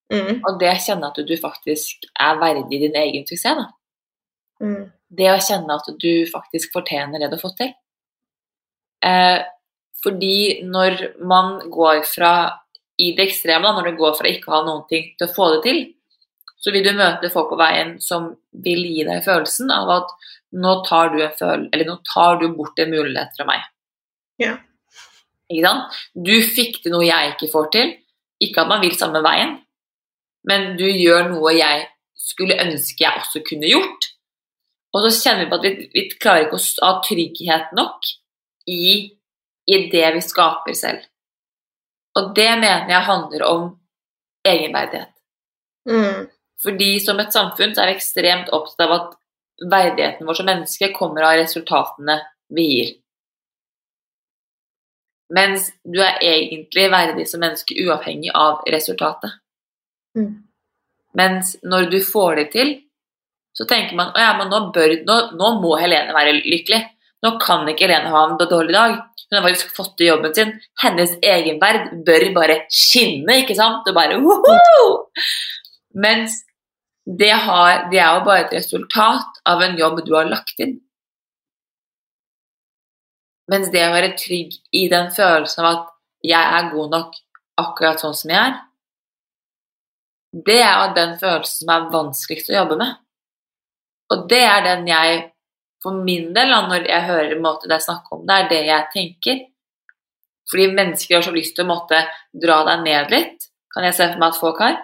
Mm, 0.08 0.38
og 0.40 0.56
det 0.60 0.70
å 0.72 0.78
kjenne 0.80 1.10
at 1.10 1.18
du 1.28 1.34
faktisk 1.36 2.06
er 2.16 2.38
verdig 2.40 2.80
din 2.80 2.96
egen 2.96 3.26
suksess. 3.28 3.66
Mm, 4.62 4.90
Det 5.10 5.28
å 5.32 5.40
kjenne 5.40 5.76
at 5.76 5.86
du 6.00 6.26
faktisk 6.28 6.72
fortjener 6.72 7.20
det 7.20 7.28
du 7.30 7.36
har 7.36 7.42
fått 7.42 7.58
til. 7.60 7.74
Eh, 9.04 9.40
fordi 10.02 10.62
når 10.64 11.20
man 11.24 11.70
går 11.70 12.02
fra 12.04 12.32
i 12.98 13.12
det 13.16 13.28
ekstreme, 13.28 13.62
da, 13.62 13.72
når 13.72 13.90
det 13.90 14.00
går 14.00 14.16
fra 14.18 14.28
ikke 14.28 14.50
å 14.50 14.56
ha 14.56 14.64
noen 14.66 14.84
ting 14.88 15.14
til 15.16 15.28
å 15.28 15.34
få 15.34 15.48
det 15.54 15.62
til, 15.64 15.80
så 16.58 16.72
vil 16.74 16.84
du 16.84 16.92
møte 16.98 17.30
folk 17.30 17.52
på 17.52 17.60
veien 17.60 17.94
som 18.02 18.32
vil 18.64 18.82
gi 18.84 19.04
deg 19.06 19.22
følelsen 19.24 19.70
av 19.70 19.92
at 20.00 20.12
nå 20.58 20.74
tar 20.88 21.12
du, 21.14 21.22
en 21.22 21.36
føl 21.38 21.68
eller 21.72 21.86
nå 21.86 22.00
tar 22.08 22.40
du 22.40 22.48
bort 22.56 22.78
en 22.78 22.90
mulighet 22.90 23.36
fra 23.36 23.46
meg. 23.46 23.62
Ja. 24.42 24.56
Ikke 25.48 25.64
sant? 25.68 26.00
Du 26.12 26.34
fikk 26.42 26.82
til 26.82 26.92
noe 26.92 27.06
jeg 27.06 27.36
ikke 27.36 27.52
får 27.52 27.72
til. 27.76 27.96
Ikke 28.44 28.62
at 28.62 28.70
man 28.70 28.82
vil 28.84 28.96
samme 28.96 29.22
veien, 29.24 29.56
men 30.48 30.74
du 30.78 30.86
gjør 30.86 31.32
noe 31.32 31.54
jeg 31.56 31.86
skulle 32.18 32.58
ønske 32.62 33.04
jeg 33.04 33.20
også 33.22 33.42
kunne 33.46 33.70
gjort. 33.70 34.08
Og 34.94 35.04
så 35.04 35.12
kjenner 35.12 35.44
vi 35.44 35.50
på 35.50 35.58
at 35.58 35.66
vi, 35.66 35.88
vi 35.92 36.04
klarer 36.16 36.46
ikke 36.46 36.58
å 36.58 36.86
ha 36.86 36.92
trygghet 37.04 37.74
nok 37.76 38.08
i, 38.70 38.84
i 39.68 39.76
det 39.92 40.06
vi 40.16 40.24
skaper 40.24 40.76
selv. 40.76 41.04
Og 42.18 42.32
det 42.36 42.48
mener 42.58 42.90
jeg 42.90 43.06
handler 43.06 43.44
om 43.46 43.68
egenverdighet. 44.48 45.12
mm, 45.90 46.28
Fordi 46.62 46.90
som 47.04 47.20
et 47.20 47.34
samfunn 47.34 47.74
så 47.74 47.84
er 47.84 47.92
vi 47.92 47.98
ekstremt 47.98 48.50
opptatt 48.54 48.86
av 48.86 48.94
at 48.96 49.18
verdigheten 49.70 50.26
vår 50.26 50.38
som 50.38 50.48
menneske 50.48 50.90
kommer 50.96 51.26
av 51.26 51.38
resultatene 51.38 52.18
vi 52.54 52.66
gir. 52.72 52.90
Mens 55.34 55.68
du 55.84 55.98
er 56.00 56.20
egentlig 56.24 56.86
verdig 56.92 57.26
som 57.28 57.42
menneske 57.44 57.76
uavhengig 57.84 58.30
av 58.34 58.62
resultatet. 58.72 59.34
Mm. 60.16 60.30
Mens 61.18 61.56
når 61.62 61.90
du 61.92 61.98
får 62.04 62.40
det 62.40 62.46
til, 62.54 62.70
så 63.56 63.66
tenker 63.68 63.96
man 63.98 64.12
at 64.14 64.22
ja, 64.22 64.32
nå, 64.38 64.60
nå, 65.04 65.18
nå 65.36 65.50
må 65.60 65.76
Helene 65.80 66.14
være 66.16 66.38
lykkelig. 66.40 66.80
Nå 67.24 67.34
kan 67.42 67.66
ikke 67.68 67.88
Helene 67.88 68.12
ha 68.12 68.24
en 68.24 68.36
dårlig 68.40 68.74
dag. 68.76 68.98
Hun 69.28 69.36
har 69.36 69.44
faktisk 69.44 69.72
fått 69.76 69.96
til 69.98 70.12
jobben 70.12 70.34
sin. 70.34 70.52
Hennes 70.82 71.16
egenverd 71.20 71.90
bør 72.06 72.28
bare 72.36 72.60
skinne, 72.72 73.42
ikke 73.42 73.56
sant? 73.58 73.88
Og 73.88 73.96
bare 73.96 74.20
woho! 74.22 74.84
Mens 75.98 76.38
det, 77.04 77.32
har, 77.32 77.88
det 77.90 78.00
er 78.00 78.16
jo 78.16 78.24
bare 78.24 78.46
et 78.46 78.54
resultat 78.60 79.42
av 79.48 79.64
en 79.64 79.76
jobb 79.80 80.04
du 80.06 80.14
har 80.16 80.28
lagt 80.30 80.60
inn. 80.64 80.78
Mens 83.48 83.70
det 83.72 83.84
å 83.86 83.94
være 83.94 84.16
trygg 84.20 84.56
i 84.76 84.86
den 84.92 85.10
følelsen 85.14 85.64
av 85.64 85.70
at 85.70 85.92
jeg 86.26 86.54
er 86.58 86.72
god 86.72 86.94
nok 86.94 87.18
akkurat 87.58 88.02
sånn 88.02 88.16
som 88.16 88.32
jeg 88.32 88.40
er, 88.40 88.56
det 90.48 90.58
er 90.60 90.74
jo 90.82 90.96
den 90.96 91.14
følelsen 91.20 91.64
som 91.64 91.70
er 91.72 91.86
vanskeligst 91.92 92.50
å 92.52 92.58
jobbe 92.58 92.76
med. 92.80 92.96
Og 94.12 94.26
det 94.28 94.42
er 94.44 94.64
den 94.64 94.88
jeg, 94.88 95.22
for 95.82 95.96
min 96.04 96.32
del, 96.36 96.52
når 96.68 96.88
jeg 96.88 97.06
hører 97.08 97.40
måte 97.40 97.70
det 97.70 97.78
er 97.78 97.86
snakk 97.86 98.10
om 98.12 98.26
det, 98.28 98.36
er 98.36 98.50
det 98.52 98.60
jeg 98.68 98.90
tenker. 98.92 99.40
Fordi 100.48 100.68
mennesker 100.76 101.18
har 101.18 101.24
så 101.24 101.32
lyst 101.32 101.56
til 101.56 101.66
å 101.66 101.70
måtte 101.72 102.02
dra 102.32 102.62
deg 102.68 102.84
ned 102.84 103.12
litt, 103.12 103.48
kan 103.72 103.84
jeg 103.84 103.96
se 103.96 104.10
for 104.12 104.20
meg 104.20 104.32
at 104.32 104.40
folk 104.40 104.62
har. 104.64 104.78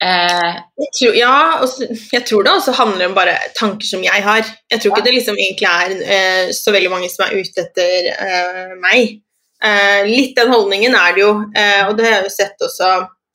Eh, 0.00 0.52
jeg 0.80 0.92
tror, 0.96 1.16
ja, 1.18 1.34
og 1.60 1.96
jeg 2.14 2.24
tror 2.24 2.44
det 2.44 2.52
også 2.54 2.72
handler 2.78 3.10
om 3.10 3.16
bare 3.16 3.34
tanker 3.58 3.86
som 3.86 4.04
jeg 4.04 4.24
har. 4.24 4.46
Jeg 4.72 4.80
tror 4.80 4.94
ikke 4.94 5.06
det 5.06 5.16
liksom 5.18 5.36
egentlig 5.36 5.68
er 5.68 5.96
eh, 6.14 6.52
så 6.56 6.72
veldig 6.72 6.92
mange 6.92 7.10
som 7.12 7.26
er 7.26 7.36
ute 7.36 7.66
etter 7.66 8.08
eh, 8.14 8.72
meg. 8.80 9.18
Eh, 9.60 10.08
litt 10.08 10.32
den 10.38 10.52
holdningen 10.54 10.96
er 10.96 11.12
det 11.16 11.20
jo, 11.20 11.34
eh, 11.52 11.82
og 11.84 11.98
det 11.98 12.06
har 12.06 12.14
jeg 12.16 12.30
jo 12.30 12.32
sett 12.32 12.64
også 12.64 12.94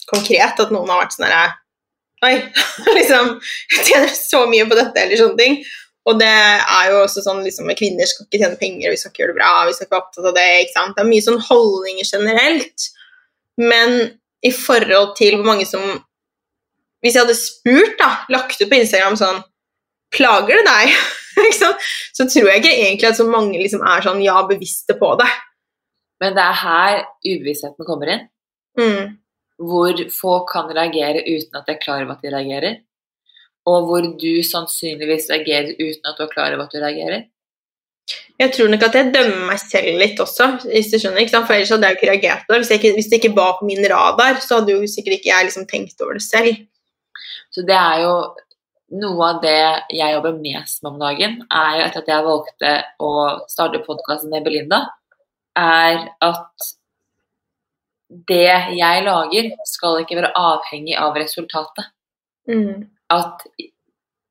konkret, 0.10 0.58
at 0.58 0.74
noen 0.74 0.90
har 0.90 1.04
vært 1.04 1.14
sånn 1.18 1.28
herre 1.30 1.54
Oi, 2.26 2.34
liksom 2.98 3.36
Jeg 3.76 3.84
tjener 3.86 4.14
så 4.18 4.46
mye 4.50 4.66
på 4.66 4.78
dette, 4.78 5.04
eller 5.04 5.20
sånne 5.20 5.38
ting. 5.38 5.58
Og 6.10 6.18
det 6.18 6.32
er 6.32 6.90
jo 6.90 7.02
også 7.04 7.22
sånn 7.26 7.44
liksom, 7.46 7.70
Kvinner 7.78 8.10
skal 8.10 8.26
ikke 8.26 8.42
tjene 8.42 8.58
penger, 8.58 8.90
vi 8.90 8.98
skal 8.98 9.12
ikke 9.12 9.24
gjøre 9.24 9.36
det 9.36 9.40
bra, 9.40 9.52
vi 9.68 9.76
skal 9.76 9.86
ikke 9.86 9.98
være 9.98 10.06
opptatt 10.06 10.30
av 10.32 10.38
det. 10.38 10.50
ikke 10.64 10.76
sant? 10.78 10.98
Det 10.98 11.04
er 11.04 11.12
mye 11.12 11.26
sånn 11.28 11.42
holdninger 11.46 12.10
generelt. 12.10 12.88
Men 13.62 13.96
i 14.46 14.52
forhold 14.54 15.16
til 15.20 15.38
hvor 15.38 15.50
mange 15.52 15.66
som 15.70 15.84
hvis 17.04 17.18
jeg 17.18 17.26
hadde 17.26 17.38
spurt, 17.38 17.98
da, 18.00 18.12
lagt 18.34 18.62
ut 18.62 18.70
på 18.70 18.80
Instagram 18.80 19.20
sånn 19.20 19.44
Plager 20.16 20.62
det 20.62 20.68
deg? 20.68 20.94
så 22.16 22.24
tror 22.30 22.48
jeg 22.48 22.62
ikke 22.62 22.72
egentlig 22.72 23.10
at 23.10 23.18
så 23.18 23.26
mange 23.28 23.58
liksom 23.60 23.82
er 23.84 24.06
sånn 24.06 24.22
ja, 24.24 24.38
bevisste 24.48 24.96
på 25.00 25.10
det. 25.20 25.28
Men 26.24 26.36
det 26.38 26.46
er 26.46 26.60
her 26.62 27.02
ubevisstheten 27.26 27.88
kommer 27.88 28.12
inn. 28.14 28.26
Mm. 28.80 29.16
Hvor 29.60 30.00
få 30.14 30.38
kan 30.48 30.72
reagere 30.72 31.24
uten 31.26 31.60
at 31.60 31.68
de 31.68 31.76
er 31.76 31.82
klar 31.82 32.04
over 32.04 32.16
at 32.16 32.24
de 32.24 32.32
reagerer. 32.32 32.78
Og 33.68 33.88
hvor 33.90 34.08
du 34.22 34.32
sannsynligvis 34.46 35.28
reagerer 35.34 35.74
uten 35.80 36.08
at 36.08 36.20
du 36.20 36.26
er 36.26 36.32
klar 36.32 36.56
over 36.56 36.68
at 36.68 36.76
du 36.76 36.80
reagerer. 36.80 37.26
Jeg 38.38 38.52
tror 38.54 38.70
nok 38.70 38.84
at 38.86 38.96
jeg 39.00 39.12
dømmer 39.16 39.48
meg 39.50 39.60
selv 39.62 39.98
litt 39.98 40.20
også, 40.22 40.48
hvis 40.68 40.92
du 40.92 41.00
skjønner. 41.02 41.26
For 41.34 41.56
ellers 41.56 41.72
hadde 41.74 41.90
jeg 41.90 41.98
ikke 41.98 42.10
reagert 42.12 42.46
på 42.46 42.54
det. 42.54 42.62
Hvis, 42.64 42.74
ikke, 42.78 42.94
hvis, 42.98 43.10
det 43.12 43.20
ikke 43.22 43.36
var 43.38 43.56
på 43.60 43.68
min 43.68 43.88
radar, 43.90 44.42
så 44.44 44.60
hadde 44.60 44.76
jo 44.76 44.90
sikkert 44.92 45.18
ikke 45.18 45.32
jeg 45.32 45.48
liksom 45.48 45.68
tenkt 45.70 46.04
over 46.04 46.20
det 46.20 46.26
selv. 46.26 46.60
Så 47.54 47.64
det 47.68 47.78
er 47.78 48.04
jo 48.04 48.16
noe 49.02 49.28
av 49.28 49.42
det 49.44 49.58
jeg 49.96 50.14
jobber 50.14 50.38
mest 50.38 50.84
med 50.84 50.92
om 50.94 51.02
dagen, 51.02 51.38
er 51.50 51.78
jo 51.80 51.86
etter 51.88 52.04
at 52.04 52.12
jeg 52.12 52.28
valgte 52.28 52.74
å 53.02 53.12
starte 53.52 53.84
podkasten 53.86 54.34
med 54.34 54.46
Belinda, 54.46 54.84
er 55.58 56.02
at 56.24 56.72
det 58.30 58.78
jeg 58.78 59.06
lager, 59.08 59.50
skal 59.68 60.04
ikke 60.04 60.20
være 60.20 60.34
avhengig 60.38 60.98
av 61.02 61.18
resultatet. 61.18 61.90
Mm. 62.50 62.86
At 63.14 63.48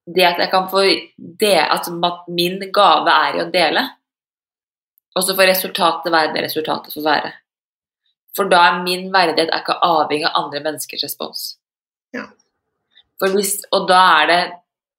det 0.07 0.27
at 0.29 0.39
jeg 0.39 0.51
kan 0.53 0.69
få 0.71 0.85
det, 1.17 1.59
at 1.59 1.89
min 2.29 2.61
gave 2.75 3.11
er 3.11 3.39
i 3.39 3.43
å 3.43 3.51
dele, 3.51 3.87
og 5.15 5.25
så 5.25 5.35
får 5.37 5.51
resultatet 5.51 6.13
være 6.13 6.33
det 6.35 6.45
resultatet 6.47 6.95
får 6.95 7.07
være. 7.07 7.33
For 8.35 8.51
da 8.51 8.65
er 8.69 8.81
min 8.83 9.11
verdighet 9.15 9.51
er 9.51 9.63
ikke 9.63 9.79
avhengig 9.87 10.27
av 10.29 10.41
andre 10.45 10.63
menneskers 10.65 11.05
respons. 11.07 11.45
Hvis, 13.23 13.57
og 13.71 13.89
da 13.89 14.03
er 14.23 14.31
det 14.31 14.43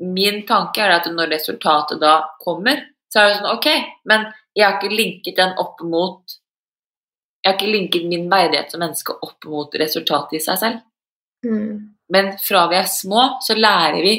Min 0.06 0.42
tanke 0.48 0.82
er 0.84 0.92
at 0.98 1.06
når 1.08 1.30
resultatet 1.32 2.02
da 2.02 2.18
kommer, 2.44 2.82
så 3.12 3.22
er 3.22 3.30
det 3.30 3.36
sånn 3.38 3.54
Ok, 3.54 3.68
men 4.12 4.26
jeg 4.56 4.66
har 4.66 4.76
ikke 4.76 4.96
linket 4.96 5.38
den 5.40 5.54
opp 5.62 5.80
mot 5.88 6.36
Jeg 7.40 7.48
har 7.48 7.56
ikke 7.56 7.72
linket 7.72 8.08
min 8.12 8.26
verdighet 8.32 8.74
som 8.74 8.84
menneske 8.84 9.16
opp 9.16 9.48
mot 9.48 9.78
resultatet 9.80 10.40
i 10.40 10.44
seg 10.44 10.60
selv. 10.60 10.84
Mm. 11.48 11.96
Men 12.12 12.32
fra 12.42 12.66
vi 12.72 12.80
er 12.80 12.90
små, 12.92 13.38
så 13.46 13.56
lærer 13.56 14.02
vi 14.04 14.16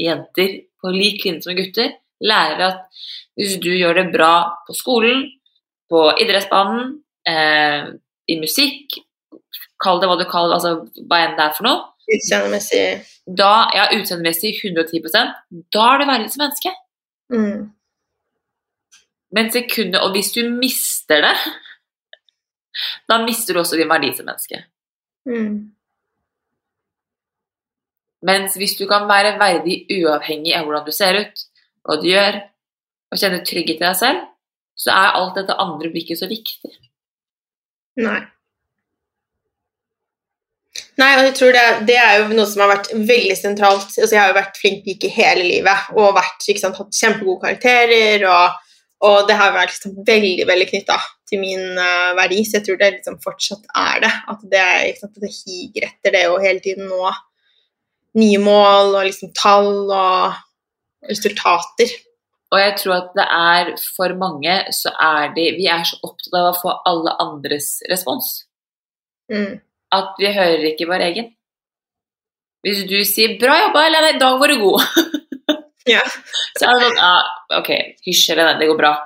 jenter 0.00 0.54
på 0.80 0.92
lik 0.94 1.24
linje 1.26 1.44
som 1.44 1.58
gutter 1.58 1.92
lærer 2.24 2.64
at 2.66 3.02
hvis 3.38 3.58
du 3.62 3.70
gjør 3.70 4.00
det 4.00 4.08
bra 4.14 4.32
på 4.66 4.74
skolen, 4.76 5.26
på 5.88 6.00
idrettsbanen, 6.20 6.98
eh, 7.28 7.92
i 8.28 8.40
musikk 8.40 8.98
Kall 9.78 10.00
det 10.02 10.08
hva 10.10 10.16
du 10.18 10.24
kaller 10.26 10.56
altså 10.56 11.04
hva 11.06 11.20
enn 11.22 11.36
det 11.38 11.44
er 11.44 11.52
for 11.54 11.62
noe. 11.62 11.84
Utseendemessig 12.08 13.04
da, 13.28 13.68
ja, 13.76 13.88
utseendemessig 13.92 14.54
110% 14.64 15.34
da 15.74 15.88
er 15.92 16.00
du 16.00 16.06
verdens 16.08 16.38
menneske. 16.40 16.72
Mm. 17.32 17.66
Men 19.36 19.50
sekundet 19.52 20.00
Og 20.00 20.14
hvis 20.14 20.30
du 20.32 20.40
mister 20.48 21.20
det, 21.26 21.34
da 23.08 23.18
mister 23.24 23.54
du 23.54 23.60
også 23.60 23.76
din 23.76 23.90
verdi 23.90 24.14
som 24.16 24.28
menneske. 24.28 24.62
Mm. 25.28 25.74
Mens 28.24 28.56
hvis 28.56 28.74
du 28.78 28.86
kan 28.88 29.04
være 29.08 29.36
verdig 29.38 29.82
uavhengig 29.98 30.54
av 30.56 30.64
hvordan 30.64 30.86
du 30.86 30.94
ser 30.94 31.20
ut, 31.20 31.44
hva 31.84 31.98
du 32.00 32.08
gjør, 32.08 32.40
og 33.12 33.20
kjenne 33.20 33.44
trygghet 33.44 33.78
i 33.78 33.84
deg 33.84 33.96
selv, 33.96 34.24
så 34.78 34.94
er 34.94 35.16
alt 35.18 35.38
dette 35.38 35.56
andre 35.60 35.90
blikket 35.92 36.20
så 36.20 36.28
viktig. 36.30 36.72
Nei. 38.02 38.20
Nei, 40.98 41.10
og 41.16 41.26
jeg 41.28 41.34
tror 41.38 41.52
det, 41.54 41.64
det, 41.88 41.96
er 42.00 42.16
jo 42.18 42.34
noe 42.34 42.46
som 42.48 42.64
har 42.64 42.72
vært 42.72 42.88
veldig 42.94 43.36
sentralt. 43.38 43.92
Altså, 43.92 44.14
jeg 44.14 44.20
har 44.20 44.32
jo 44.32 44.38
vært 44.38 44.58
flink 44.58 44.80
pike 44.86 45.10
hele 45.14 45.44
livet 45.46 45.92
og 45.94 46.16
vært, 46.16 46.48
sant, 46.58 46.80
hatt 46.80 46.98
kjempegode 46.98 47.44
karakterer. 47.44 48.24
Og, 48.28 48.56
og, 49.06 49.20
det 49.28 49.36
har 49.38 49.54
vært 49.54 49.76
liksom 49.76 50.00
veldig 50.08 50.48
veldig 50.48 50.66
knytta 50.72 50.98
til 51.28 51.42
min 51.42 51.78
uh, 51.78 52.16
verdi, 52.16 52.40
så 52.46 52.58
jeg 52.58 52.66
tror 52.66 52.80
det 52.80 52.90
liksom 52.96 53.20
fortsatt 53.22 53.70
er 53.78 54.02
det. 54.06 54.12
At 54.34 54.44
det, 54.50 54.66
sant, 54.98 55.14
at 55.14 55.24
det 55.24 55.32
higer 55.36 55.88
etter 55.90 56.16
det 56.16 56.24
å 56.30 56.40
hele 56.42 56.64
tiden 56.64 56.90
nå 56.90 57.14
nye 58.18 58.42
mål 58.42 58.96
og 58.96 59.06
liksom 59.06 59.30
tall 59.38 59.72
og 59.86 61.08
resultater. 61.08 61.94
Og 62.48 62.58
jeg 62.58 62.74
tror 62.80 62.94
at 62.96 63.14
det 63.14 63.28
er 63.28 63.72
for 63.94 64.14
mange 64.18 64.54
så 64.72 64.90
er 65.04 65.34
de 65.36 65.50
Vi 65.58 65.66
er 65.68 65.82
så 65.84 65.98
opptatt 66.00 66.34
av 66.40 66.50
å 66.50 66.58
få 66.58 66.74
alle 66.88 67.12
andres 67.22 67.74
respons. 67.92 68.32
Mm 69.28 69.60
at 69.94 70.18
vi 70.20 70.32
hører 70.34 70.64
ikke 70.72 70.88
vår 70.88 71.04
egen. 71.08 71.30
Hvis 72.66 72.82
du 72.90 72.96
sier 73.06 73.38
'bra 73.38 73.54
jobba', 73.62 73.86
eller 73.86 74.08
'i 74.08 74.18
dag 74.18 74.40
var 74.40 74.50
du 74.50 74.58
god', 74.60 74.82
ja. 75.94 76.02
så 76.58 76.66
er 76.66 76.74
det 76.74 76.88
sånn 76.88 76.98
ah, 77.06 77.28
'ok, 77.60 77.70
hysj, 78.06 78.32
eller 78.34 78.58
det 78.58 78.68
går 78.70 78.80
bra'. 78.80 78.96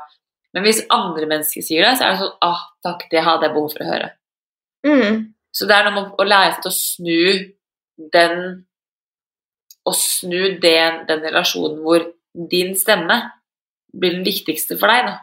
Men 0.52 0.66
hvis 0.66 0.82
andre 0.92 1.28
mennesker 1.28 1.64
sier 1.64 1.84
det, 1.86 1.98
så 1.98 2.06
er 2.06 2.14
det 2.14 2.22
sånn 2.24 2.36
'ah, 2.48 2.64
takk, 2.84 3.06
det 3.12 3.24
hadde 3.26 3.46
jeg 3.46 3.54
behov 3.54 3.70
for 3.74 3.84
å 3.84 3.90
høre'. 3.92 4.10
Mm. 4.86 5.20
Så 5.52 5.68
det 5.68 5.76
er 5.76 5.86
noe 5.86 5.94
med 5.98 6.18
å 6.18 6.26
lære 6.26 6.54
seg 6.54 6.62
til 6.64 6.72
å 6.72 6.80
snu 6.80 7.22
den 8.12 8.38
Å 9.82 9.92
snu 9.98 10.60
den, 10.62 11.00
den 11.08 11.24
relasjonen 11.26 11.80
hvor 11.82 12.04
din 12.50 12.76
stemme 12.78 13.16
blir 13.90 14.12
den 14.14 14.22
viktigste 14.22 14.76
for 14.78 14.86
deg, 14.86 15.08
da. 15.08 15.16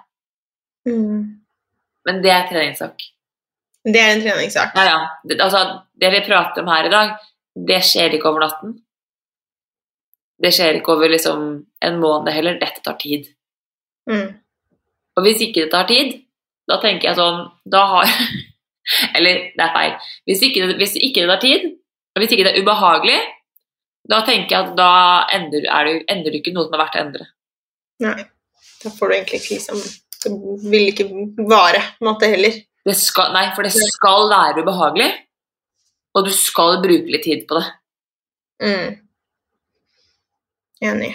Mm. 0.92 1.22
Men 2.06 2.20
det 2.26 2.34
er 2.34 2.50
treningssak. 2.50 3.06
Det 3.94 4.02
er 4.02 4.14
en 4.14 4.22
treningssak. 4.24 4.76
Ja, 4.78 4.86
ja. 4.86 5.00
Det, 5.24 5.40
altså, 5.42 5.64
det 6.00 6.12
vi 6.14 6.22
prater 6.28 6.64
om 6.64 6.72
her 6.72 6.88
i 6.88 6.94
dag, 6.94 7.16
det 7.70 7.82
skjer 7.88 8.16
ikke 8.16 8.30
over 8.32 8.46
natten. 8.46 8.78
Det 10.40 10.52
skjer 10.56 10.80
ikke 10.80 10.96
over 10.96 11.12
liksom, 11.12 11.48
en 11.86 12.00
måned 12.00 12.32
heller. 12.36 12.60
Dette 12.62 12.84
tar 12.86 12.98
tid. 13.02 13.28
Mm. 14.10 14.30
Og 15.18 15.26
hvis 15.26 15.44
ikke 15.46 15.66
det 15.66 15.74
tar 15.74 15.90
tid, 15.90 16.16
da 16.70 16.78
tenker 16.82 17.10
jeg 17.10 17.18
sånn 17.18 17.44
Da 17.70 17.82
har 17.92 18.08
Eller 19.18 19.50
det 19.58 19.66
er 19.66 19.74
feil. 19.76 19.92
Hvis 20.30 20.42
ikke, 20.48 20.72
hvis 20.80 20.96
ikke 20.98 21.26
det 21.26 21.30
tar 21.34 21.42
tid, 21.44 21.66
og 22.16 22.22
hvis 22.24 22.32
ikke 22.34 22.48
det 22.48 22.54
er 22.56 22.64
ubehagelig, 22.64 23.18
da 24.10 24.24
tenker 24.26 24.56
jeg 24.56 24.66
at 24.66 24.72
da 24.80 24.94
ender, 25.36 25.62
du, 25.62 26.00
ender 26.10 26.34
du 26.34 26.38
ikke 26.40 26.54
noe 26.56 26.66
som 26.66 26.74
er 26.74 26.82
verdt 26.82 26.98
å 26.98 27.02
endre. 27.04 27.28
Nei. 28.02 28.24
Da 28.80 28.92
får 28.96 29.12
du 29.12 29.16
egentlig 29.18 29.42
ikke 29.42 29.58
liksom 29.58 29.82
Det 30.24 30.32
vil 30.72 30.90
ikke 30.90 31.06
vare 31.48 31.84
på 32.00 32.04
en 32.04 32.10
måte 32.10 32.32
heller. 32.32 32.58
Skal, 32.88 33.34
nei, 33.36 33.50
for 33.56 33.68
det 33.68 33.74
skal 33.76 34.30
være 34.32 34.64
ubehagelig, 34.64 35.10
og 36.18 36.26
du 36.26 36.32
skal 36.34 36.80
bruke 36.84 37.12
litt 37.12 37.26
tid 37.28 37.44
på 37.50 37.60
det. 37.60 37.66
Mm. 38.64 38.94
Enig. 40.90 41.12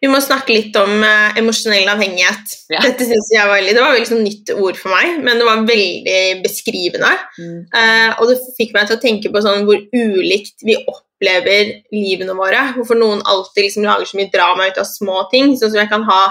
Vi 0.00 0.08
må 0.08 0.16
snakke 0.24 0.54
litt 0.54 0.76
om 0.80 1.02
uh, 1.04 1.36
emosjonell 1.36 1.88
avhengighet. 1.92 2.54
Ja. 2.72 2.80
Dette 2.86 3.04
synes 3.04 3.28
jeg 3.34 3.44
var 3.44 3.58
veldig, 3.58 3.74
Det 3.76 3.84
var 3.84 3.92
veldig 3.92 4.08
sånn 4.08 4.24
nytt 4.24 4.52
ord 4.54 4.78
for 4.80 4.94
meg, 4.94 5.18
men 5.20 5.40
det 5.40 5.48
var 5.48 5.66
veldig 5.68 6.22
beskrivende. 6.44 7.10
Mm. 7.36 7.58
Uh, 7.74 8.08
og 8.16 8.30
det 8.30 8.38
fikk 8.56 8.72
meg 8.76 8.88
til 8.88 8.96
å 8.96 9.02
tenke 9.02 9.32
på 9.32 9.42
sånn 9.44 9.66
hvor 9.68 9.82
ulikt 9.92 10.64
vi 10.64 10.78
opplever 10.80 11.74
livene 11.92 12.36
våre. 12.38 12.70
Hvorfor 12.78 13.00
noen 13.00 13.20
alltid 13.28 13.66
liksom 13.66 13.84
lager 13.88 14.08
så 14.08 14.20
mye 14.20 14.32
drama 14.32 14.70
ut 14.70 14.80
av 14.80 14.88
små 14.88 15.26
ting. 15.34 15.52
Sånn 15.60 15.74
som 15.74 15.82
jeg 15.82 15.92
kan 15.92 16.08
ha 16.08 16.22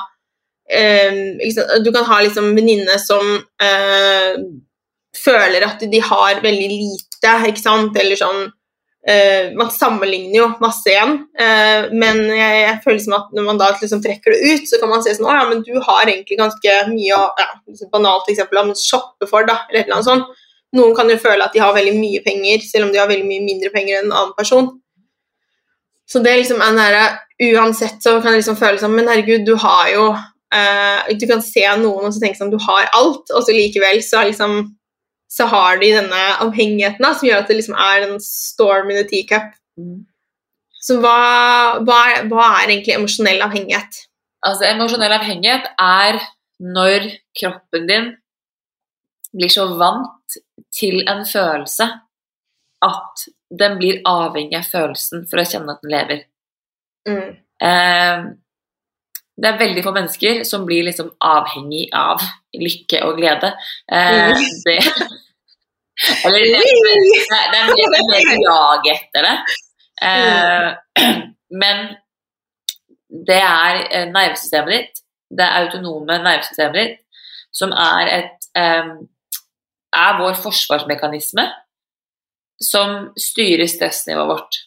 uh, 0.70 1.78
Du 1.84 1.92
kan 1.92 2.08
ha 2.08 2.22
liksom 2.26 2.54
venninne 2.58 2.98
som 3.02 3.36
uh, 3.40 4.42
føler 5.18 5.66
at 5.66 5.84
de 5.92 6.00
har 6.04 6.42
veldig 6.44 6.70
lite, 6.72 7.36
ikke 7.50 7.62
sant, 7.62 7.98
eller 8.00 8.20
sånn 8.20 8.44
eh, 9.10 9.52
Man 9.58 9.72
sammenligner 9.74 10.38
jo 10.38 10.48
masse 10.64 10.92
igjen, 10.92 11.16
eh, 11.40 11.90
men 11.92 12.22
jeg, 12.30 12.60
jeg 12.64 12.76
føler 12.86 13.02
som 13.04 13.16
at 13.20 13.34
når 13.36 13.48
man 13.48 13.62
da 13.62 13.72
liksom 13.76 14.04
trekker 14.04 14.36
det 14.36 14.54
ut, 14.54 14.68
så 14.70 14.82
kan 14.82 14.92
man 14.94 15.04
se 15.06 15.16
sånn 15.18 15.30
Å 15.30 15.38
ja, 15.40 15.48
men 15.50 15.64
du 15.66 15.74
har 15.76 16.06
egentlig 16.06 16.40
ganske 16.40 16.76
mye 16.92 17.18
å 17.18 17.24
ja, 17.40 17.50
Banalt 17.94 18.30
eksempel 18.32 18.62
om 18.64 18.76
shoppe 18.78 19.30
for, 19.30 19.48
da, 19.50 19.64
eller 19.70 19.82
et 19.82 19.90
eller 19.90 20.00
annet 20.00 20.10
sånt. 20.10 20.46
Noen 20.78 20.94
kan 20.98 21.10
jo 21.10 21.18
føle 21.22 21.42
at 21.42 21.56
de 21.56 21.62
har 21.64 21.74
veldig 21.74 21.96
mye 21.98 22.22
penger, 22.26 22.62
selv 22.66 22.88
om 22.88 22.94
de 22.94 23.02
har 23.02 23.10
veldig 23.10 23.26
mye 23.26 23.46
mindre 23.46 23.72
penger 23.74 24.00
enn 24.00 24.12
en 24.12 24.18
annen 24.20 24.36
person. 24.38 24.70
Så 26.10 26.22
det 26.26 26.40
liksom 26.42 26.62
er 26.66 26.78
nære 26.78 27.02
Uansett 27.40 28.02
så 28.04 28.18
kan 28.18 28.34
det 28.34 28.42
liksom 28.42 28.58
føles 28.60 28.82
som 28.84 28.92
Men 28.92 29.08
herregud, 29.08 29.46
du 29.48 29.54
har 29.62 29.86
jo 29.94 30.10
eh, 30.56 31.16
Du 31.20 31.26
kan 31.30 31.42
se 31.46 31.64
noen 31.82 32.08
og 32.08 32.14
så 32.14 32.22
tenke 32.24 32.40
sånn 32.40 32.54
Du 32.54 32.60
har 32.64 32.90
alt, 32.98 33.30
og 33.30 33.46
så 33.46 33.56
likevel 33.56 34.04
så 34.06 34.26
liksom 34.30 34.62
så 35.30 35.46
har 35.46 35.78
de 35.78 35.92
denne 35.94 36.22
avhengigheten 36.42 37.06
da, 37.06 37.12
som 37.14 37.28
gjør 37.28 37.44
at 37.44 37.52
det 37.52 37.60
liksom 37.60 37.76
er 37.78 38.06
en 38.08 38.16
storm 38.24 38.90
in 38.90 38.98
a 38.98 39.04
teacup. 39.06 39.52
Mm. 39.78 40.00
Så 40.82 40.98
hva, 41.04 41.18
hva, 41.86 41.98
er, 42.10 42.24
hva 42.32 42.48
er 42.56 42.72
egentlig 42.72 42.96
emosjonell 42.96 43.44
avhengighet? 43.46 44.00
Altså, 44.48 44.66
emosjonell 44.72 45.14
avhengighet 45.20 45.70
er 45.78 46.18
når 46.60 47.12
kroppen 47.38 47.86
din 47.92 48.10
blir 49.36 49.54
så 49.54 49.68
vant 49.78 50.40
til 50.74 51.04
en 51.06 51.22
følelse 51.30 51.88
at 52.90 53.26
den 53.60 53.78
blir 53.78 54.02
avhengig 54.08 54.58
av 54.58 54.70
følelsen 54.72 55.26
for 55.30 55.42
å 55.42 55.48
kjenne 55.48 55.76
at 55.76 55.84
den 55.84 55.94
lever. 55.94 56.24
Mm. 57.10 57.30
Eh, 57.70 58.26
det 59.40 59.50
er 59.50 59.60
veldig 59.60 59.84
få 59.86 59.94
mennesker 59.96 60.44
som 60.48 60.66
blir 60.68 60.84
liksom 60.88 61.12
avhengig 61.24 61.88
av 61.96 62.24
lykke 62.60 63.02
og 63.08 63.20
glede. 63.20 63.54
Eh, 63.92 64.36
det, 64.66 64.78
eller 66.26 66.40
det, 66.44 66.60
det, 66.60 67.04
det 67.32 67.60
er 67.60 67.70
mer, 67.70 67.86
er 68.00 68.08
mer 68.12 68.44
jag 68.50 68.90
etter 68.96 69.28
det. 69.30 69.36
Eh, 70.10 71.14
men 71.62 71.86
det 73.30 73.40
er 73.42 73.84
eh, 73.88 74.10
nervesystemet 74.12 74.76
ditt, 74.76 75.02
det 75.38 75.48
autonome 75.62 76.20
nervesystemet 76.24 76.80
ditt, 76.80 77.24
som 77.56 77.74
er 77.74 78.14
et 78.18 78.50
eh, 78.60 78.94
er 79.90 80.20
vår 80.20 80.38
forsvarsmekanisme 80.38 81.48
som 82.62 83.10
styrer 83.18 83.70
stressnivået 83.72 84.30
vårt. 84.30 84.60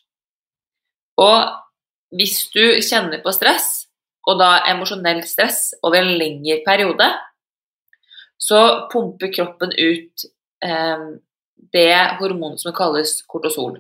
Og 1.23 2.17
hvis 2.17 2.49
du 2.55 2.81
kjenner 2.83 3.23
på 3.23 3.33
stress, 3.37 3.82
og 4.29 4.39
da 4.39 4.51
emosjonelt 4.71 5.27
stress 5.27 5.73
over 5.83 5.99
en 6.01 6.15
lengre 6.19 6.61
periode, 6.67 7.09
så 8.39 8.63
pumper 8.93 9.31
kroppen 9.35 9.75
ut 9.75 10.27
eh, 10.65 11.07
det 11.73 11.95
hormonet 12.21 12.63
som 12.63 12.75
kalles 12.77 13.21
kortosol. 13.31 13.79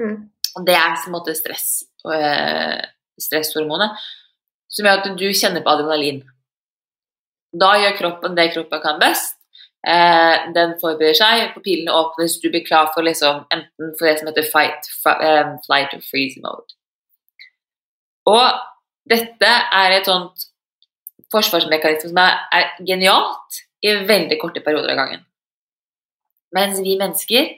Mm. 0.00 0.30
Det 0.66 0.76
er 0.76 0.96
på 0.96 1.10
en 1.10 1.16
måte 1.16 1.34
stress, 1.36 1.84
eh, 2.12 2.80
stresshormonet, 3.20 4.00
som 4.70 4.86
gjør 4.86 5.02
at 5.02 5.18
du 5.18 5.28
kjenner 5.32 5.64
på 5.64 5.72
adrenalin. 5.72 6.22
Da 7.50 7.74
gjør 7.82 7.98
kroppen 7.98 8.36
det 8.38 8.52
kroppen 8.54 8.82
kan 8.82 9.00
best. 9.02 9.36
Eh, 9.80 10.50
den 10.54 10.74
forbereder 10.80 11.16
seg, 11.16 11.54
pupillene 11.54 11.94
åpnes, 11.96 12.36
du 12.42 12.50
blir 12.50 12.64
klar 12.66 12.90
for 12.94 13.06
liksom, 13.06 13.46
enten 13.54 13.94
for 13.96 14.08
det 14.08 14.18
som 14.20 14.28
heter 14.28 14.50
fight, 14.52 14.90
fight 15.00 15.24
eh, 15.24 15.54
flight 15.64 15.94
or 15.96 16.04
freeze 16.04 16.42
mode. 16.44 16.76
Og 18.28 18.44
dette 19.08 19.50
er 19.50 19.96
et 19.96 20.08
sånt 20.08 20.46
forsvarsmekanisme 21.30 22.10
som 22.10 22.20
er, 22.22 22.38
er 22.52 22.70
genialt 22.86 23.60
i 23.86 23.94
veldig 24.06 24.38
korte 24.40 24.62
perioder 24.64 24.92
av 24.94 25.00
gangen. 25.00 25.24
Mens 26.56 26.80
vi 26.82 26.96
mennesker, 26.98 27.50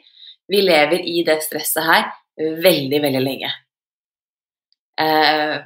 vi 0.52 0.60
lever 0.62 1.04
i 1.08 1.22
det 1.26 1.40
stresset 1.44 1.86
her 1.86 2.08
veldig, 2.36 3.00
veldig 3.02 3.22
lenge. 3.22 3.52
Eh, 5.00 5.56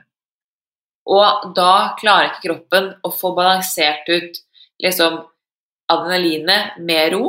og 1.07 1.51
da 1.55 1.73
klarer 1.99 2.31
ikke 2.31 2.49
kroppen 2.49 2.91
å 3.07 3.13
få 3.15 3.33
balansert 3.37 4.09
ut 4.11 4.41
liksom 4.83 5.21
adrenalinet 5.93 6.79
med 6.83 7.15
ro 7.15 7.27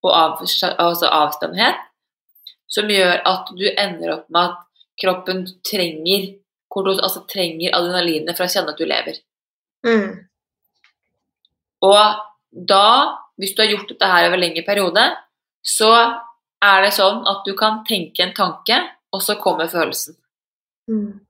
og 0.00 0.10
av, 0.10 0.40
altså 0.40 1.10
avstandhet, 1.12 1.78
som 2.70 2.90
gjør 2.90 3.20
at 3.28 3.50
du 3.54 3.66
ender 3.70 4.14
opp 4.16 4.30
med 4.32 4.52
at 4.54 4.86
kroppen 5.00 5.44
trenger, 5.66 6.30
kortos- 6.70 7.02
altså 7.02 7.24
trenger 7.30 7.74
adrenalinet 7.76 8.36
for 8.36 8.46
å 8.46 8.52
kjenne 8.52 8.74
at 8.74 8.80
du 8.80 8.86
lever. 8.86 9.20
Mm. 9.86 10.10
Og 11.86 12.20
da, 12.50 12.86
hvis 13.40 13.54
du 13.56 13.62
har 13.62 13.72
gjort 13.72 13.88
dette 13.88 14.10
her 14.12 14.28
over 14.28 14.38
en 14.38 14.44
lengre 14.44 14.66
periode, 14.66 15.06
så 15.64 15.90
er 16.60 16.84
det 16.84 16.92
sånn 16.96 17.24
at 17.28 17.42
du 17.46 17.54
kan 17.56 17.82
tenke 17.88 18.22
en 18.24 18.36
tanke, 18.36 18.78
og 19.10 19.24
så 19.24 19.36
kommer 19.40 19.70
følelsen. 19.70 20.14
Mm. 20.90 21.20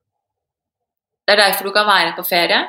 Det 1.25 1.35
er 1.37 1.43
derfor 1.45 1.69
du 1.69 1.75
kan 1.75 1.87
være 1.87 2.17
på 2.17 2.27
ferie, 2.27 2.61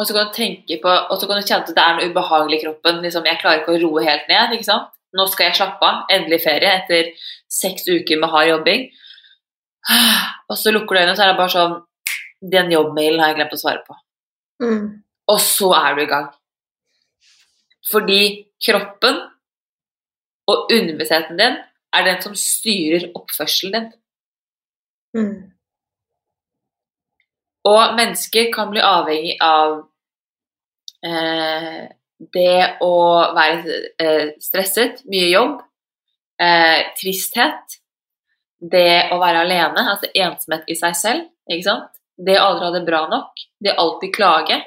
og 0.00 0.06
så 0.08 0.16
kan 0.16 0.30
du 0.30 0.32
tenke 0.32 0.78
på, 0.80 0.88
og 0.88 1.18
så 1.20 1.28
kan 1.28 1.36
du 1.36 1.44
kjenne 1.44 1.66
at 1.66 1.74
det 1.76 1.84
er 1.84 1.96
noe 1.98 2.08
ubehagelig 2.08 2.56
i 2.56 2.62
kroppen. 2.64 3.02
Liksom, 3.04 3.26
jeg 3.28 3.40
klarer 3.42 3.60
ikke 3.60 3.74
å 3.74 3.80
roe 3.82 4.04
helt 4.06 4.30
ned. 4.32 4.54
ikke 4.56 4.68
sant? 4.70 4.88
Nå 5.12 5.26
skal 5.28 5.50
jeg 5.50 5.58
slappe 5.58 5.84
av. 5.84 6.06
Endelig 6.14 6.40
ferie 6.46 6.70
etter 6.78 7.10
seks 7.52 7.84
uker 7.90 8.22
med 8.22 8.32
hard 8.32 8.48
jobbing. 8.48 8.86
Og 10.50 10.58
så 10.58 10.72
lukker 10.74 10.96
du 10.96 11.00
øynene, 11.00 11.16
så 11.16 11.24
er 11.24 11.32
det 11.32 11.38
bare 11.38 11.54
sånn 11.54 11.78
Den 12.40 12.70
jobbmailen 12.72 13.20
har 13.20 13.32
jeg 13.32 13.36
glemt 13.38 13.54
å 13.54 13.60
svare 13.60 13.82
på. 13.84 13.96
Mm. 14.64 14.84
Og 15.30 15.40
så 15.44 15.68
er 15.76 15.96
du 15.96 16.02
i 16.02 16.10
gang. 16.10 16.30
Fordi 17.90 18.20
kroppen 18.64 19.18
og 20.50 20.72
underbevisstheten 20.72 21.38
din 21.38 21.58
er 21.92 22.06
den 22.06 22.22
som 22.24 22.36
styrer 22.38 23.10
oppførselen 23.18 23.74
din. 23.76 23.88
Mm. 25.16 25.36
Og 27.68 27.96
mennesker 27.98 28.48
kan 28.54 28.70
bli 28.72 28.82
avhengig 28.84 29.36
av 29.44 29.76
eh, 31.04 31.82
det 32.34 32.56
å 32.84 32.94
være 33.36 33.80
eh, 34.00 34.32
stresset, 34.40 35.04
mye 35.12 35.28
jobb, 35.28 35.60
eh, 36.40 36.88
tristhet, 37.00 37.79
det 38.60 39.12
å 39.14 39.18
være 39.20 39.44
alene, 39.46 39.86
altså 39.94 40.10
ensomhet 40.14 40.68
i 40.68 40.76
seg 40.78 40.96
selv, 40.98 41.26
ikke 41.48 41.66
sant? 41.66 41.96
det 42.20 42.36
å 42.36 42.50
aldri 42.50 42.66
ha 42.66 42.74
det 42.74 42.84
bra 42.84 43.00
nok, 43.08 43.42
det 43.64 43.72
å 43.72 43.84
alltid 43.84 44.12
klage. 44.12 44.58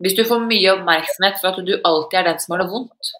Hvis 0.00 0.16
du 0.16 0.22
får 0.28 0.40
mye 0.44 0.72
oppmerksomhet 0.72 1.36
for 1.40 1.52
at 1.52 1.66
du 1.66 1.74
alltid 1.76 2.18
er 2.20 2.28
den 2.30 2.40
som 2.40 2.54
har 2.54 2.62
det 2.62 2.70
vondt, 2.70 3.12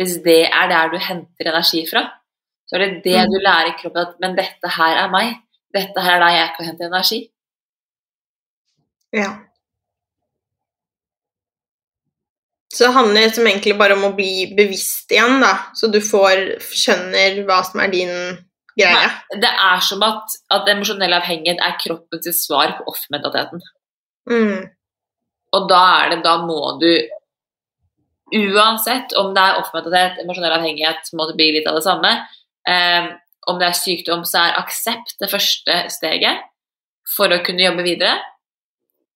hvis 0.00 0.16
det 0.24 0.40
er 0.48 0.70
der 0.72 0.90
du 0.90 0.98
henter 1.02 1.50
energi 1.52 1.84
fra, 1.86 2.02
så 2.66 2.78
er 2.78 2.84
det 2.84 3.04
det 3.04 3.16
Mm. 3.20 3.30
du 3.30 3.38
lærer 3.38 3.78
kroppen 3.78 4.06
at 4.06 4.20
Men 4.20 4.36
dette 4.36 4.68
her 4.68 4.96
er 5.04 5.08
meg. 5.10 5.36
Dette 5.74 6.00
her 6.00 6.16
er 6.16 6.20
der 6.20 6.36
jeg 6.36 6.54
kan 6.56 6.66
hente 6.66 6.84
energi. 6.84 7.30
Ja. 9.12 9.38
Så 12.72 12.86
det 12.86 12.94
handler 12.94 13.28
som 13.28 13.46
egentlig 13.46 13.78
bare 13.78 13.94
om 13.94 14.04
å 14.04 14.16
bli 14.16 14.54
bevisst 14.56 15.10
igjen, 15.12 15.40
da. 15.40 15.68
Så 15.74 15.92
du 15.92 16.00
får 16.00 16.58
skjønner 16.72 17.44
hva 17.44 17.62
som 17.68 17.80
er 17.80 17.88
din 17.88 18.38
greie. 18.78 19.08
Det 19.42 19.50
er 19.50 19.82
som 19.84 20.04
at, 20.06 20.36
at 20.54 20.68
emosjonell 20.72 21.16
avhengighet 21.18 21.62
er 21.62 21.78
kroppens 21.80 22.44
svar 22.44 22.76
på 22.78 22.86
off-mentaliteten. 22.92 23.64
Mm. 24.30 24.70
Og 25.52 25.66
da 25.68 25.82
er 26.02 26.14
det, 26.14 26.22
da 26.26 26.38
må 26.44 26.78
du 26.82 26.92
Uansett 28.32 29.12
om 29.20 29.34
det 29.36 29.42
er 29.44 29.58
off-mentalitet, 29.60 30.22
emosjonell 30.22 30.54
avhengighet, 30.56 31.10
må 31.12 31.26
det 31.28 31.34
bli 31.36 31.50
litt 31.52 31.66
av 31.68 31.76
det 31.76 31.82
samme. 31.84 32.12
Eh, 32.64 33.10
om 33.50 33.58
det 33.60 33.66
er 33.66 33.76
sykdom, 33.76 34.22
så 34.24 34.46
er 34.46 34.60
aksept 34.62 35.18
det 35.20 35.28
første 35.28 35.76
steget 35.92 36.40
for 37.12 37.28
å 37.28 37.42
kunne 37.44 37.66
jobbe 37.66 37.84
videre. 37.84 38.14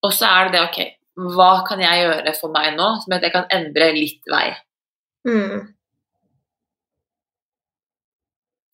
Og 0.04 0.12
så 0.12 0.28
er 0.28 0.50
det 0.50 0.58
det, 0.58 0.64
ok, 0.66 1.32
hva 1.32 1.50
kan 1.64 1.80
jeg 1.80 2.02
gjøre 2.02 2.34
for 2.36 2.52
meg 2.52 2.74
nå, 2.76 2.90
som 3.00 3.14
gjør 3.14 3.22
at 3.22 3.26
jeg 3.28 3.34
kan 3.38 3.48
endre 3.56 3.88
litt 3.96 4.28
vei? 4.28 4.46
Mm. 5.26 5.64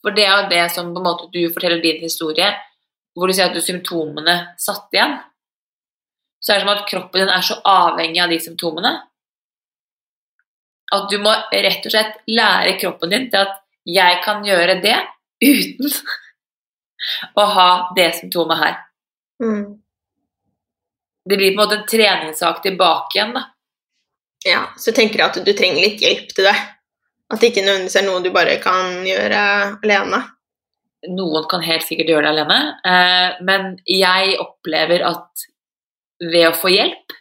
For 0.03 0.15
det 0.17 0.27
er 0.27 0.49
det 0.51 0.65
som 0.75 0.91
på 0.93 1.01
en 1.01 1.07
måte 1.07 1.31
du 1.33 1.41
forteller 1.53 1.83
din 1.83 2.03
historie, 2.03 2.49
hvor 3.15 3.29
du 3.29 3.37
sier 3.37 3.51
at 3.51 3.57
du 3.57 3.63
symptomene 3.63 4.37
satt 4.61 4.91
igjen. 4.95 5.15
Så 6.43 6.53
er 6.53 6.59
det 6.59 6.67
som 6.67 6.73
at 6.75 6.89
kroppen 6.91 7.23
din 7.23 7.31
er 7.31 7.45
så 7.47 7.61
avhengig 7.69 8.23
av 8.23 8.33
de 8.33 8.41
symptomene 8.43 8.97
at 10.93 11.09
du 11.11 11.19
må 11.23 11.33
rett 11.53 11.87
og 11.87 11.95
slett 11.95 12.19
lære 12.29 12.77
kroppen 12.81 13.13
din 13.13 13.29
til 13.33 13.47
at 13.47 13.61
jeg 13.89 14.19
kan 14.25 14.43
gjøre 14.47 14.79
det 14.85 14.99
uten 15.43 15.89
å 17.41 17.47
ha 17.57 17.71
det 17.97 18.11
symptomet 18.19 18.61
her. 18.61 18.77
Mm. 19.43 19.65
Det 21.31 21.39
blir 21.39 21.55
på 21.55 21.57
en 21.57 21.63
måte 21.63 21.81
en 21.81 21.89
treningssak 21.89 22.63
tilbake 22.65 23.17
igjen, 23.17 23.35
da. 23.37 23.47
Ja, 24.47 24.63
så 24.79 24.95
tenker 24.95 25.21
jeg 25.21 25.31
at 25.31 25.47
du 25.47 25.53
trenger 25.55 25.85
litt 25.85 26.03
hjelp 26.03 26.33
til 26.35 26.49
det. 26.49 26.55
At 27.33 27.41
det 27.41 27.53
ikke 27.53 27.64
nødvendigvis 27.64 27.97
er 27.97 28.05
noe 28.07 28.20
du 28.20 28.28
bare 28.35 28.59
kan 28.61 29.01
gjøre 29.09 29.41
alene. 29.80 30.20
Noen 31.12 31.49
kan 31.51 31.64
helt 31.64 31.87
sikkert 31.87 32.12
gjøre 32.12 32.28
det 32.28 32.33
alene, 32.37 32.59
eh, 32.87 33.41
men 33.43 33.72
jeg 33.89 34.37
opplever 34.39 35.03
at 35.09 35.47
ved 36.22 36.47
å 36.47 36.55
få 36.55 36.70
hjelp, 36.70 37.16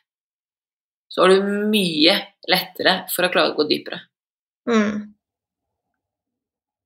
så 1.10 1.24
har 1.24 1.34
du 1.34 1.48
mye 1.72 2.14
lettere 2.52 2.94
for 3.12 3.26
å 3.26 3.32
klare 3.34 3.54
å 3.54 3.58
gå 3.58 3.66
dypere. 3.72 4.04
Mm. 4.70 5.16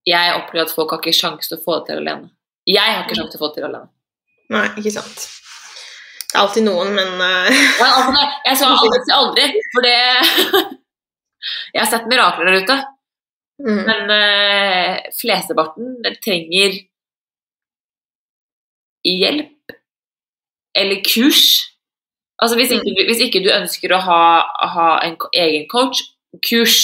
jeg 0.08 0.36
opplever 0.38 0.64
at 0.64 0.72
folk 0.72 0.94
har 0.94 1.02
ikke 1.02 1.12
sjanse 1.18 1.50
til 1.50 1.58
å 1.58 1.64
få 1.66 1.80
det 1.82 1.90
til 1.90 2.00
alene. 2.06 2.30
Jeg 2.70 2.94
har 2.94 3.04
ikke 3.04 3.18
sjanse 3.18 3.34
til 3.34 3.42
å 3.42 3.44
få 3.44 3.50
det 3.52 3.58
til 3.58 3.68
alene. 3.68 3.90
Nei, 4.56 4.66
ikke 4.80 4.94
sant. 4.96 5.26
Det 6.22 6.38
er 6.38 6.44
alltid 6.46 6.66
noen, 6.68 6.94
men 6.96 7.12
uh... 7.20 7.50
ja, 7.82 7.90
altså, 7.90 8.24
Jeg 8.46 8.60
sa 8.62 8.72
aldri, 8.72 9.04
aldri, 9.18 9.46
for 9.74 9.86
det 9.86 9.98
Jeg 11.76 11.82
har 11.82 11.90
sett 11.92 12.08
mirakler 12.10 12.50
der 12.50 12.64
ute. 12.64 12.78
Mm. 13.60 13.82
Men 13.88 14.12
eh, 14.16 15.06
flesteparten 15.20 15.96
trenger 16.24 16.80
hjelp 19.06 19.52
eller 20.76 21.02
kurs. 21.06 21.44
Altså 22.42 22.58
hvis 22.60 22.72
ikke, 22.76 22.92
du- 22.98 23.06
hvis 23.08 23.22
ikke 23.24 23.44
du 23.46 23.52
ønsker 23.54 23.94
å 23.96 24.00
ha, 24.04 24.22
ha 24.76 24.88
en 25.06 25.16
egen 25.34 25.68
coach, 25.72 26.02
kurs. 26.44 26.80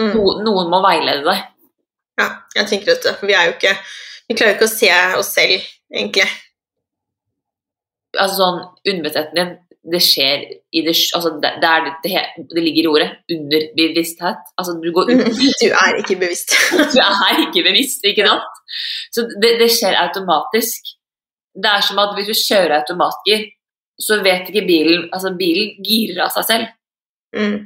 Mm. 0.00 0.14
No, 0.14 0.22
noen 0.46 0.70
må 0.72 0.78
veilede 0.86 1.26
deg. 1.26 1.42
Ja, 2.20 2.28
jeg 2.56 2.66
tenker 2.70 2.94
dette, 2.94 3.16
vi 3.26 3.32
er 3.36 3.48
jo 3.50 3.56
ikke 3.58 3.74
Vi 4.30 4.34
klarer 4.38 4.52
jo 4.52 4.56
ikke 4.60 4.68
å 4.68 4.72
se 4.78 4.90
oss 5.18 5.32
selv, 5.34 5.64
egentlig. 5.92 6.28
Altså 8.14 8.36
sånn, 8.38 8.60
Underbevisstheten 8.86 9.34
din, 9.40 9.50
det 9.80 10.00
skjer 10.04 10.42
i 10.76 10.82
det 10.84 10.92
altså 11.16 11.30
det, 11.40 11.54
det, 11.62 11.68
er, 11.68 11.86
det, 12.04 12.22
det 12.52 12.62
ligger 12.62 12.84
i 12.84 12.90
ordet. 12.90 13.08
Underbevissthet. 13.32 14.42
Altså 14.60 14.74
du 14.82 14.90
går 14.92 15.12
under 15.14 15.30
Du 15.62 15.68
er 15.70 16.00
ikke 16.02 16.18
bevisst. 16.20 16.52
Du 16.94 16.98
er 17.00 17.40
ikke 17.46 17.64
bevisst, 17.64 18.04
ikke 18.04 18.26
sant? 18.28 18.60
Så 19.14 19.24
det, 19.40 19.54
det 19.62 19.70
skjer 19.72 19.96
automatisk. 20.02 20.92
Det 21.56 21.70
er 21.70 21.86
som 21.86 22.00
at 22.02 22.12
hvis 22.16 22.28
du 22.28 22.36
kjører 22.36 22.76
automatgir, 22.80 23.48
så 24.00 24.20
vet 24.24 24.48
ikke 24.48 24.66
bilen 24.68 25.08
Altså, 25.12 25.32
bilen 25.38 25.72
girer 25.84 26.26
av 26.26 26.34
seg 26.36 26.48
selv. 26.50 26.68
Mm. 27.36 27.56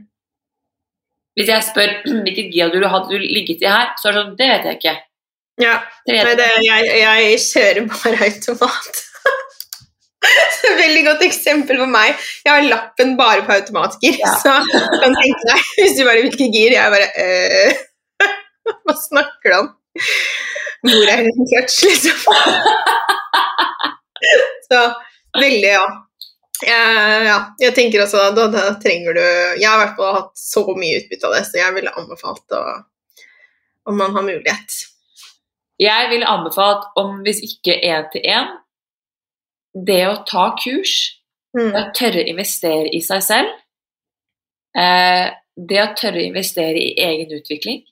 Hvis 1.34 1.50
jeg 1.50 1.66
spør 1.66 1.96
hvilket 2.24 2.54
gir 2.54 2.70
du 2.70 2.86
hadde 2.86 3.10
du 3.10 3.18
ligget 3.18 3.66
i 3.66 3.70
her, 3.70 3.90
så 3.98 4.10
er 4.10 4.14
det 4.14 4.22
sånn 4.22 4.38
Det 4.38 4.52
vet 4.52 4.70
jeg 4.70 4.80
ikke. 4.80 4.94
Ja. 5.62 5.74
Vet 6.06 6.38
Nei, 6.38 6.54
jeg, 6.66 6.94
jeg 7.02 7.42
kjører 7.48 7.90
bare 7.90 8.30
automat. 8.30 9.02
Et 10.42 10.78
Veldig 10.80 11.02
godt 11.06 11.24
eksempel 11.26 11.80
for 11.82 11.90
meg. 11.90 12.20
Jeg 12.44 12.52
har 12.52 12.68
lappen 12.68 13.14
bare 13.18 13.44
på 13.46 13.54
automatgir. 13.54 14.18
Ja. 14.20 14.32
Så 14.42 14.54
kan 15.00 15.16
tenke 15.18 15.50
deg, 15.50 15.66
hvis 15.80 15.96
du 15.98 16.04
bare 16.06 16.22
hvilke 16.24 16.48
gir, 16.50 16.76
jeg 16.76 16.94
bare 16.94 17.10
øh, 17.24 17.82
Hva 18.84 18.96
snakker 18.98 19.52
du 19.52 19.58
om? 19.58 19.68
Hvor 20.84 21.10
er 21.12 21.22
hun 21.26 21.46
clutch, 21.50 21.84
liksom? 21.84 22.18
Så 24.64 24.80
veldig, 25.36 25.70
ja. 25.74 25.84
Jeg, 26.64 27.20
ja. 27.28 27.38
Jeg 27.60 27.74
tenker 27.76 28.04
også 28.04 28.30
da, 28.36 28.46
da 28.52 28.64
trenger 28.80 29.16
du 29.16 29.22
Jeg 29.22 29.66
har 29.68 29.76
i 29.76 29.82
hvert 29.82 29.96
fall 29.98 30.16
hatt 30.16 30.32
så 30.38 30.64
mye 30.78 31.02
utbytte 31.02 31.28
av 31.28 31.36
det, 31.36 31.44
så 31.48 31.60
jeg 31.60 31.76
ville 31.76 31.94
anbefalt 32.00 32.56
å 32.56 32.64
om 33.84 33.98
man 33.98 34.14
har 34.16 34.22
mulighet. 34.24 34.76
Jeg 35.78 36.10
ville 36.10 36.28
anbefalt, 36.30 36.86
om 36.96 37.18
hvis 37.26 37.42
ikke 37.44 37.76
én 37.82 38.06
til 38.12 38.22
én, 38.24 38.52
det 39.74 40.06
å 40.08 40.24
ta 40.26 40.54
kurs, 40.56 41.20
Mm. 41.54 41.70
det 41.70 41.80
å 41.80 41.92
tørre 41.94 42.24
å 42.24 42.28
investere 42.28 42.88
i 42.90 43.00
seg 43.00 43.22
selv, 43.22 43.50
eh, 44.74 45.30
det 45.56 45.78
å 45.78 45.94
tørre 45.94 46.18
å 46.18 46.26
investere 46.26 46.78
i 46.78 46.96
egen 46.98 47.30
utvikling, 47.30 47.84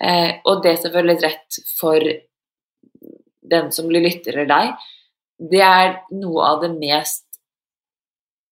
eh, 0.00 0.40
og 0.44 0.62
det 0.62 0.78
som 0.80 0.90
føles 0.90 1.22
rett 1.22 1.58
for 1.78 2.00
den 3.48 3.70
som 3.72 3.86
blir 3.86 4.02
lytter 4.02 4.32
eller 4.32 4.46
deg, 4.46 4.74
det 5.38 5.60
er 5.62 6.02
noe 6.10 6.42
av 6.42 6.62
det 6.62 6.72
mest 6.78 7.24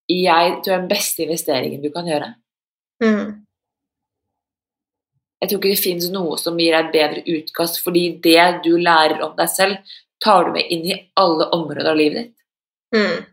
jeg 0.09 0.63
tror 0.63 0.77
den 0.77 0.87
beste 0.87 1.25
investeringen 1.25 1.81
du 1.83 1.89
kan 1.91 2.07
gjøre. 2.07 2.35
Mm. 3.03 3.43
Jeg 5.41 5.49
tror 5.49 5.59
ikke 5.59 5.75
det 5.75 5.83
finnes 5.83 6.09
noe 6.13 6.37
som 6.41 6.57
gir 6.57 6.73
deg 6.73 6.87
et 6.87 6.93
bedre 6.95 7.23
utkast, 7.27 7.81
fordi 7.83 8.21
det 8.23 8.63
du 8.63 8.77
lærer 8.77 9.21
om 9.21 9.35
deg 9.37 9.51
selv, 9.51 9.77
tar 10.23 10.45
du 10.45 10.55
med 10.55 10.71
inn 10.73 10.85
i 10.85 10.97
alle 11.19 11.49
områder 11.55 11.91
av 11.91 11.99
livet 11.99 12.23
ditt. 12.23 12.35
Mm. 12.95 13.25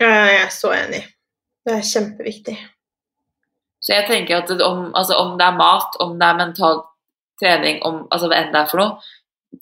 Ja, 0.00 0.10
jeg 0.10 0.36
er 0.42 0.52
så 0.54 0.72
enig. 0.74 1.00
Det 1.64 1.76
er 1.76 1.86
kjempeviktig. 1.86 2.56
Så 3.80 3.94
jeg 3.94 4.06
tenker 4.08 4.40
at 4.40 4.52
om, 4.64 4.90
altså 4.96 5.16
om 5.20 5.36
det 5.40 5.46
er 5.46 5.56
mat, 5.56 5.96
om 6.04 6.16
det 6.20 6.26
er 6.26 6.38
mental 6.38 6.82
trening, 7.40 7.80
om, 7.86 8.02
altså 8.12 8.28
hva 8.28 8.40
enn 8.40 8.52
det 8.52 8.62
er 8.62 8.70
for 8.70 8.82
noe, 8.82 9.12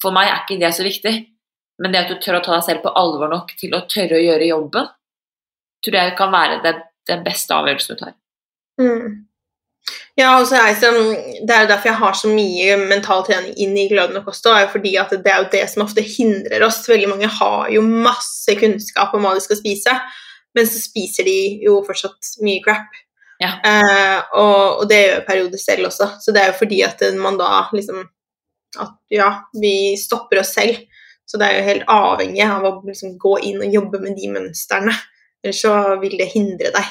for 0.03 0.15
meg 0.15 0.31
er 0.31 0.43
ikke 0.43 0.59
det 0.63 0.73
så 0.75 0.87
viktig. 0.87 1.15
Men 1.79 1.95
det 1.95 2.05
at 2.05 2.11
du 2.11 2.19
tør 2.19 2.41
å 2.41 2.43
ta 2.43 2.57
deg 2.57 2.67
selv 2.67 2.83
på 2.83 2.95
alvor 2.99 3.31
nok 3.31 3.53
til 3.59 3.75
å 3.77 3.85
tørre 3.91 4.19
å 4.19 4.25
gjøre 4.25 4.51
jobben, 4.51 4.89
tror 5.85 5.99
jeg 6.01 6.17
kan 6.19 6.33
være 6.35 6.59
det, 6.65 6.75
den 7.07 7.23
beste 7.27 7.55
avgjørelsen 7.55 7.95
du 7.95 8.03
tar. 8.03 8.15
Mm. 8.83 9.28
Ja, 10.19 10.33
og 10.41 10.49
så 10.49 10.57
er 10.59 10.73
jeg 10.73 10.79
som, 10.81 10.97
Det 11.47 11.55
er 11.55 11.65
jo 11.65 11.71
derfor 11.71 11.91
jeg 11.93 12.01
har 12.01 12.17
så 12.19 12.31
mye 12.33 12.77
mental 12.81 13.23
trening 13.27 13.53
inn 13.63 13.77
i 13.79 13.87
glødende 13.91 14.25
kost. 14.27 14.47
er 14.47 14.65
jo 14.65 14.73
fordi 14.73 14.97
at 14.99 15.11
Det 15.11 15.33
er 15.33 15.43
jo 15.45 15.51
det 15.53 15.65
som 15.71 15.85
ofte 15.87 16.03
hindrer 16.03 16.65
oss. 16.67 16.83
Veldig 16.89 17.09
mange 17.09 17.31
har 17.39 17.69
jo 17.71 17.83
masse 17.83 18.57
kunnskap 18.59 19.15
om 19.15 19.27
hva 19.27 19.35
de 19.37 19.45
skal 19.45 19.61
spise, 19.61 19.95
men 20.55 20.67
så 20.67 20.81
spiser 20.83 21.29
de 21.29 21.39
jo 21.63 21.79
fortsatt 21.87 22.35
mye 22.43 22.63
crap. 22.65 22.99
Ja. 23.39 23.53
Eh, 23.63 24.19
og, 24.35 24.83
og 24.83 24.89
det 24.91 24.99
gjør 25.05 25.27
perioder 25.29 25.63
selv 25.63 25.93
også. 25.93 26.11
Så 26.21 26.35
det 26.35 26.43
er 26.43 26.53
jo 26.53 26.59
fordi 26.59 26.83
at 26.83 27.05
man 27.17 27.39
da 27.39 27.69
liksom 27.73 28.07
At 28.79 28.99
ja, 29.09 29.31
vi 29.57 29.97
stopper 29.97 30.43
oss 30.43 30.51
selv. 30.53 30.83
Så 31.25 31.39
det 31.41 31.47
er 31.47 31.59
jo 31.59 31.69
helt 31.69 31.89
avhengig 31.89 32.45
av 32.45 32.65
å 32.65 32.73
liksom 32.85 33.15
gå 33.21 33.39
inn 33.49 33.63
og 33.65 33.73
jobbe 33.73 34.01
med 34.03 34.17
de 34.17 34.29
mønstrene. 34.33 34.93
Ellers 35.45 35.61
så 35.65 35.73
vil 36.03 36.19
det 36.21 36.29
hindre 36.35 36.73
deg. 36.75 36.91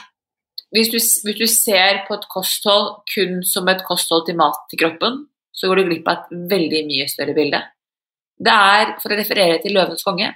Hvis 0.76 0.90
du, 0.92 0.98
hvis 1.00 1.40
du 1.40 1.48
ser 1.48 2.04
på 2.08 2.18
et 2.18 2.28
kosthold 2.32 3.04
kun 3.14 3.40
som 3.48 3.70
et 3.72 3.86
kosthold 3.88 4.26
til 4.28 4.38
mat 4.40 4.58
til 4.72 4.82
kroppen, 4.82 5.22
så 5.56 5.70
går 5.70 5.80
du 5.80 5.88
glipp 5.88 6.10
av 6.12 6.18
et 6.26 6.50
veldig 6.52 6.84
mye 6.90 7.08
større 7.10 7.36
bilde. 7.38 7.62
Det 8.38 8.54
er, 8.54 8.92
for 9.02 9.14
å 9.14 9.18
referere 9.18 9.62
til 9.64 9.74
Løvens 9.78 10.06
konge, 10.06 10.34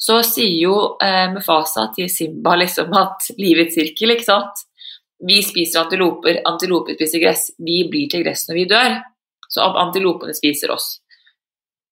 så 0.00 0.22
sier 0.24 0.56
jo 0.64 0.74
eh, 1.04 1.28
Mufasa 1.30 1.90
til 1.94 2.08
Simba 2.10 2.56
liksom 2.56 2.94
at 2.96 3.28
livets 3.38 3.76
sirkel, 3.76 4.14
ikke 4.14 4.30
sant 4.30 4.64
Vi 5.28 5.42
spiser 5.44 5.82
antiloper, 5.82 6.38
antiloper 6.48 6.96
spiser 6.96 7.20
gress, 7.20 7.50
vi 7.60 7.82
blir 7.92 8.08
til 8.08 8.24
gress 8.24 8.46
når 8.48 8.56
vi 8.56 8.64
dør. 8.70 8.94
Så 9.50 9.66
antilopene 9.66 10.32
spiser 10.32 10.72
oss. 10.72 10.94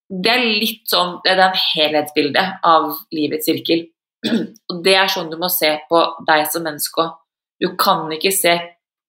Det 0.09 0.31
er 0.33 0.47
litt 0.47 0.87
sånn, 0.89 1.19
det 1.25 1.35
er 1.35 1.43
en 1.45 1.59
helhetsbilde 1.61 2.45
av 2.65 2.95
livets 3.13 3.51
sirkel. 3.51 3.85
Og 4.71 4.81
det 4.87 4.95
er 4.97 5.11
sånn 5.13 5.29
du 5.29 5.37
må 5.37 5.51
se 5.53 5.75
på 5.91 6.01
deg 6.31 6.47
som 6.49 6.65
menneske 6.65 7.05
òg. 7.05 7.19
Du 7.61 7.73
kan 7.77 8.07
ikke 8.15 8.33
se 8.35 8.55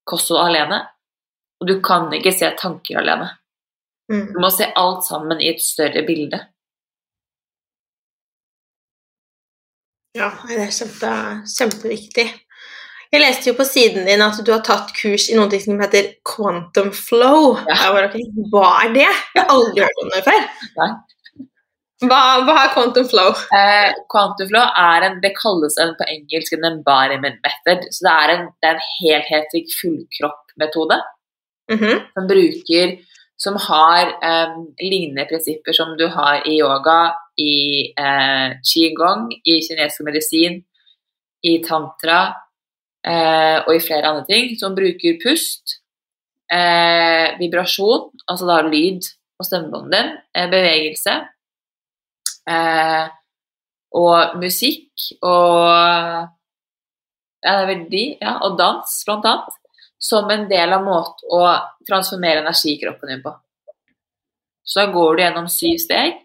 kosthold 0.10 0.42
alene, 0.48 0.82
og 1.62 1.70
du 1.70 1.78
kan 1.86 2.08
ikke 2.16 2.34
se 2.34 2.50
tanker 2.58 3.02
alene. 3.02 3.30
Mm. 4.10 4.32
Du 4.34 4.40
må 4.42 4.50
se 4.54 4.66
alt 4.76 5.06
sammen 5.06 5.42
i 5.42 5.52
et 5.52 5.62
større 5.62 6.02
bilde. 6.08 6.42
Ja, 10.18 10.32
det 10.50 10.58
er 10.58 10.72
kjempe, 10.74 11.12
kjempeviktig. 11.46 12.26
Jeg 13.10 13.22
leste 13.24 13.50
jo 13.50 13.56
på 13.58 13.66
siden 13.66 14.06
din 14.06 14.22
at 14.22 14.38
du 14.46 14.52
har 14.54 14.62
tatt 14.66 14.92
kurs 14.98 15.30
i 15.30 15.38
noe 15.38 15.60
som 15.62 15.80
heter 15.82 16.12
quantum 16.26 16.92
flow. 16.94 17.56
Ja. 17.70 17.78
Bare, 17.94 18.10
okay, 18.10 18.26
Hva 18.52 18.66
er 18.84 18.92
det? 18.98 19.08
Jeg 19.36 19.42
har 19.44 19.54
aldri 19.54 19.86
hørt 19.86 20.04
om 20.04 20.12
det 20.14 20.26
før. 20.26 20.44
Nei. 20.82 20.90
Hva, 22.00 22.20
hva 22.48 22.56
er 22.64 22.70
quantum 22.72 23.08
flow? 23.12 23.34
Eh, 23.56 23.92
quantum 24.12 24.48
flow 24.48 24.64
er 24.80 25.06
en, 25.08 25.18
det 25.24 25.34
kalles 25.36 25.76
en, 25.84 25.96
på 26.00 26.08
engelsk 26.08 26.56
en 26.56 26.68
embodiment 26.70 27.40
method. 27.44 27.88
Så 27.92 28.06
det 28.06 28.14
er 28.14 28.36
en, 28.36 28.46
det 28.62 28.70
er 28.70 28.78
en 28.78 28.86
helhetlig 29.00 29.66
fullkropp-metode 29.82 31.00
-hmm. 31.70 32.00
som 32.14 32.28
bruker 32.28 32.98
som 33.40 33.56
har 33.56 34.10
eh, 34.24 34.56
lignende 34.84 35.26
prinsipper 35.30 35.74
som 35.74 35.96
du 35.98 36.08
har 36.12 36.44
i 36.48 36.58
yoga, 36.60 37.14
i 37.40 37.88
eh, 37.96 38.58
qigong, 38.68 39.30
i 39.32 39.62
kinesisk 39.64 40.04
medisin, 40.04 40.60
i 41.48 41.54
tantra 41.64 42.20
eh, 43.08 43.64
og 43.64 43.72
i 43.76 43.80
flere 43.80 44.12
andre 44.12 44.26
ting, 44.28 44.52
som 44.60 44.76
bruker 44.76 45.22
pust, 45.24 45.80
eh, 46.52 47.40
vibrasjon, 47.40 48.10
altså 48.28 48.50
da 48.50 48.60
lyd 48.68 49.08
på 49.40 49.48
stemmebåndet 49.48 49.96
din, 49.96 50.12
eh, 50.36 50.50
bevegelse 50.52 51.16
eh, 52.48 53.10
og 54.00 54.38
musikk 54.40 55.10
og 55.26 56.30
ja, 57.40 57.54
det 57.56 57.62
er 57.64 57.70
vel 57.70 57.86
de, 57.92 58.04
ja, 58.20 58.36
og 58.46 58.58
dans, 58.60 58.96
blant 59.08 59.26
annet 59.26 59.56
som 60.00 60.30
en 60.32 60.46
del 60.48 60.74
av 60.76 60.84
måten 60.86 61.32
å 61.36 61.44
transformere 61.88 62.44
energi 62.44 62.74
i 62.76 62.80
kroppen 62.82 63.12
din 63.12 63.24
på. 63.24 63.34
Så 64.64 64.84
da 64.84 64.92
går 64.94 65.16
du 65.16 65.24
gjennom 65.24 65.48
syv 65.52 65.80
steg 65.82 66.20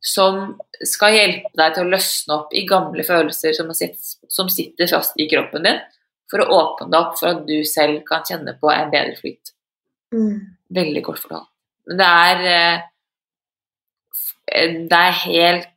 som 0.00 0.54
skal 0.86 1.16
hjelpe 1.16 1.50
deg 1.58 1.74
til 1.74 1.86
å 1.86 1.92
løsne 1.92 2.36
opp 2.36 2.54
i 2.56 2.64
gamle 2.68 3.04
følelser 3.04 3.56
som, 3.56 3.70
som 3.72 4.50
sitter 4.52 4.88
fast 4.90 5.18
i 5.20 5.28
kroppen 5.30 5.66
din, 5.66 5.80
for 6.30 6.44
å 6.44 6.60
åpne 6.60 6.88
deg 6.92 7.00
opp 7.00 7.18
for 7.18 7.32
at 7.32 7.42
du 7.48 7.58
selv 7.68 8.02
kan 8.08 8.24
kjenne 8.26 8.54
på 8.60 8.70
en 8.72 8.92
bedre 8.92 9.18
flyt. 9.18 9.52
mm. 10.14 10.38
Veldig 10.70 11.02
kort 11.02 11.18
fortalt. 11.18 11.48
Men 11.90 11.98
det 11.98 12.06
er 12.06 12.44
eh, 12.46 12.82
Det 14.50 14.98
er 14.98 15.18
helt 15.24 15.68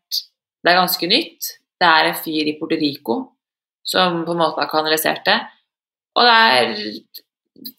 Det 0.64 0.72
er 0.72 0.80
ganske 0.80 1.08
nytt. 1.08 1.50
Det 1.80 1.88
er 1.90 2.10
en 2.10 2.16
fyr 2.16 2.50
i 2.50 2.56
Puerto 2.60 2.80
Rico 2.80 3.18
som 3.84 4.22
på 4.24 4.32
en 4.32 4.40
måte 4.40 4.62
har 4.62 4.70
kanalisert 4.72 5.26
det. 5.28 5.40
Og 6.16 6.24
det 6.24 6.34
er 6.34 6.72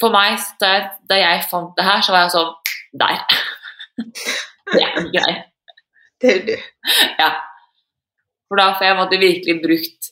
For 0.01 0.12
meg, 0.12 0.38
da 0.61 0.68
jeg, 0.74 0.84
da 1.11 1.16
jeg 1.18 1.47
fant 1.51 1.72
det 1.76 1.84
her, 1.84 2.01
så 2.05 2.12
var 2.14 2.22
jeg 2.24 2.32
sånn 2.34 2.53
der. 3.01 3.40
det 4.74 4.84
er 4.84 5.09
grei. 5.16 5.32
Det 6.22 6.30
er 6.30 6.45
du. 6.47 6.55
Ja. 7.18 7.30
For 8.49 8.61
da 8.61 8.70
får 8.78 8.86
jeg 8.86 8.99
måtte 9.01 9.20
virkelig 9.20 9.57
brukt 9.64 10.11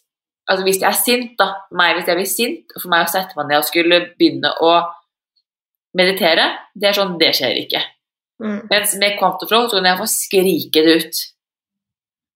Altså 0.51 0.65
hvis 0.67 0.81
jeg 0.83 0.89
er 0.89 0.99
sint, 0.99 1.35
da, 1.39 1.47
meg 1.71 1.95
hvis 1.95 2.09
jeg 2.11 2.19
blir 2.19 2.27
sint, 2.29 2.73
og 2.75 2.83
for 2.83 2.91
meg 2.91 3.05
å 3.07 3.11
sette 3.13 3.39
meg 3.39 3.47
ned 3.47 3.61
og 3.63 3.69
skulle 3.69 4.01
begynne 4.19 4.51
å 4.67 4.73
meditere, 5.97 6.49
det 6.75 6.89
er 6.91 6.97
sånn, 6.99 7.15
det 7.21 7.31
skjer 7.39 7.61
ikke. 7.61 7.81
Mm. 8.43 8.67
Mens 8.71 8.97
med 8.99 9.19
Quantiflow 9.21 9.69
så 9.69 9.79
kan 9.79 9.91
jeg 9.91 10.01
få 10.01 10.09
skrike 10.11 10.83
det 10.85 10.97
ut. 10.99 11.21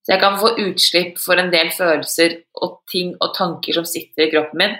Så 0.07 0.15
jeg 0.15 0.23
kan 0.23 0.39
få 0.39 0.53
utslipp 0.63 1.17
for 1.19 1.41
en 1.41 1.51
del 1.51 1.73
følelser 1.75 2.37
og 2.63 2.77
ting 2.93 3.17
og 3.19 3.33
tanker 3.35 3.75
som 3.75 3.89
sitter 3.89 4.29
i 4.29 4.31
kroppen 4.31 4.61
min. 4.63 4.77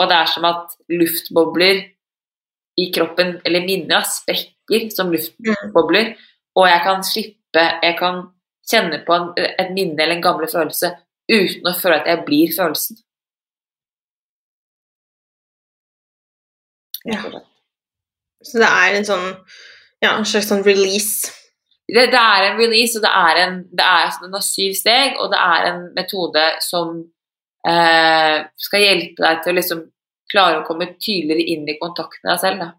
Og 0.00 0.08
det 0.08 0.16
er 0.16 0.30
som 0.32 0.46
at 0.48 0.72
luftbobler 0.88 1.82
i 2.80 2.86
kroppen, 2.94 3.34
eller 3.44 3.66
minner, 3.66 4.06
sprekker 4.08 4.88
som 4.94 5.12
luftbobler. 5.12 6.14
Og 6.56 6.68
jeg 6.68 6.80
kan 6.86 7.04
slippe 7.04 7.36
Jeg 7.82 7.96
kan 7.98 8.20
kjenne 8.70 9.00
på 9.06 9.14
en, 9.14 9.30
et 9.36 9.72
minne 9.74 9.98
eller 9.98 10.16
en 10.16 10.22
gammel 10.22 10.46
følelse 10.48 10.92
uten 11.30 11.66
å 11.66 11.72
føle 11.74 11.96
at 11.98 12.06
jeg 12.06 12.24
blir 12.28 12.52
følelsen. 12.54 13.00
Ja. 17.10 17.24
Så 18.44 18.62
det 18.62 18.68
er 18.70 18.96
en 18.96 19.08
sånn 19.08 19.26
ja, 20.00 20.16
en 20.16 20.26
slags 20.26 20.48
sånn 20.50 20.64
release. 20.64 21.30
Det, 21.90 22.06
det 22.12 22.18
er 22.18 22.46
en 22.46 22.60
release, 22.60 22.98
og 22.98 23.04
det 23.04 23.10
er 23.10 23.40
en 23.44 23.56
det 23.70 23.86
er, 23.86 24.12
den 24.22 24.36
har 24.36 24.44
syv 24.46 24.76
steg, 24.78 25.16
og 25.18 25.32
det 25.32 25.40
er 25.42 25.70
en 25.70 25.80
metode 25.96 26.44
som 26.64 26.92
eh, 27.66 28.36
skal 28.68 28.84
hjelpe 28.84 29.24
deg 29.24 29.40
til 29.42 29.52
å 29.52 29.58
liksom 29.58 29.88
klare 30.30 30.60
å 30.60 30.66
komme 30.68 30.92
tydeligere 30.94 31.48
inn 31.56 31.66
i 31.68 31.78
kontakt 31.80 32.22
med 32.22 32.32
deg 32.32 32.44
selv. 32.44 32.62
Da. 32.62 32.70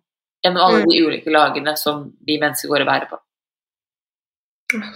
Gjennom 0.45 0.63
alle 0.65 0.85
de 0.87 1.03
ulike 1.03 1.33
lagene 1.33 1.75
som 1.77 2.07
vi 2.25 2.39
mennesker 2.41 2.71
går 2.71 2.85
og 2.85 2.89
bærer 2.89 3.11
på. 3.11 3.19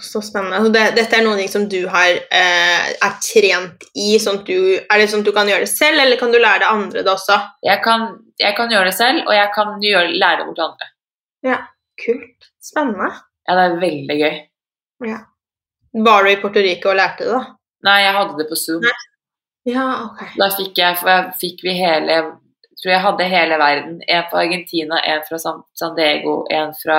Så 0.00 0.22
spennende. 0.24 0.62
Så 0.64 0.72
det, 0.72 0.86
dette 0.96 1.18
er 1.18 1.24
noe 1.26 1.44
som 1.52 1.66
du 1.68 1.82
har, 1.92 2.16
eh, 2.32 2.86
er 2.96 3.16
trent 3.20 3.84
i. 3.92 4.16
Sånn 4.22 4.40
du, 4.48 4.56
er 4.80 4.96
det 4.96 5.10
sånn 5.12 5.20
at 5.20 5.28
du 5.28 5.34
kan 5.36 5.52
gjøre 5.52 5.68
det 5.68 5.72
selv, 5.74 6.00
eller 6.00 6.18
kan 6.18 6.32
du 6.32 6.40
lære 6.40 6.64
det 6.64 6.72
andre 6.72 7.04
det 7.04 7.12
også? 7.12 7.36
Jeg 7.68 7.84
kan, 7.84 8.08
jeg 8.40 8.56
kan 8.56 8.72
gjøre 8.72 8.88
det 8.88 8.96
selv, 8.96 9.26
og 9.28 9.36
jeg 9.36 9.52
kan 9.54 9.76
gjøre, 9.84 10.16
lære 10.16 10.40
det 10.40 10.48
bort 10.48 10.56
til 10.56 10.70
andre. 10.70 10.94
Ja, 11.46 11.58
kult. 12.02 12.50
Spennende. 12.62 13.10
Ja, 13.46 13.56
det 13.58 13.66
er 13.66 13.76
veldig 13.82 14.16
gøy. 14.20 14.38
Ja. 15.06 15.20
Var 16.06 16.24
du 16.24 16.30
i 16.30 16.38
Puerto 16.40 16.62
Rico 16.64 16.90
og 16.92 16.98
lærte 16.98 17.24
det, 17.24 17.36
da? 17.36 17.56
Nei, 17.86 18.00
jeg 18.02 18.16
hadde 18.16 18.40
det 18.40 18.48
på 18.50 18.58
Zoom. 18.58 18.82
Nei. 18.84 18.96
Ja, 19.66 19.86
ok. 20.06 20.26
Da 20.38 20.50
fikk 20.54 20.78
jeg, 20.78 20.98
for 21.00 21.10
jeg 21.10 21.38
fikk 21.40 21.64
vi 21.66 21.74
hele 21.78 22.20
jeg 22.76 22.82
tror 22.82 22.92
jeg 22.92 23.04
hadde 23.06 23.26
hele 23.32 23.56
verden. 23.56 23.94
En 24.04 24.26
fra 24.30 24.42
Argentina, 24.44 24.98
en 25.00 25.22
fra 25.24 25.38
San, 25.40 25.94
Diego, 25.96 26.42
en 26.52 26.74
fra 26.76 26.98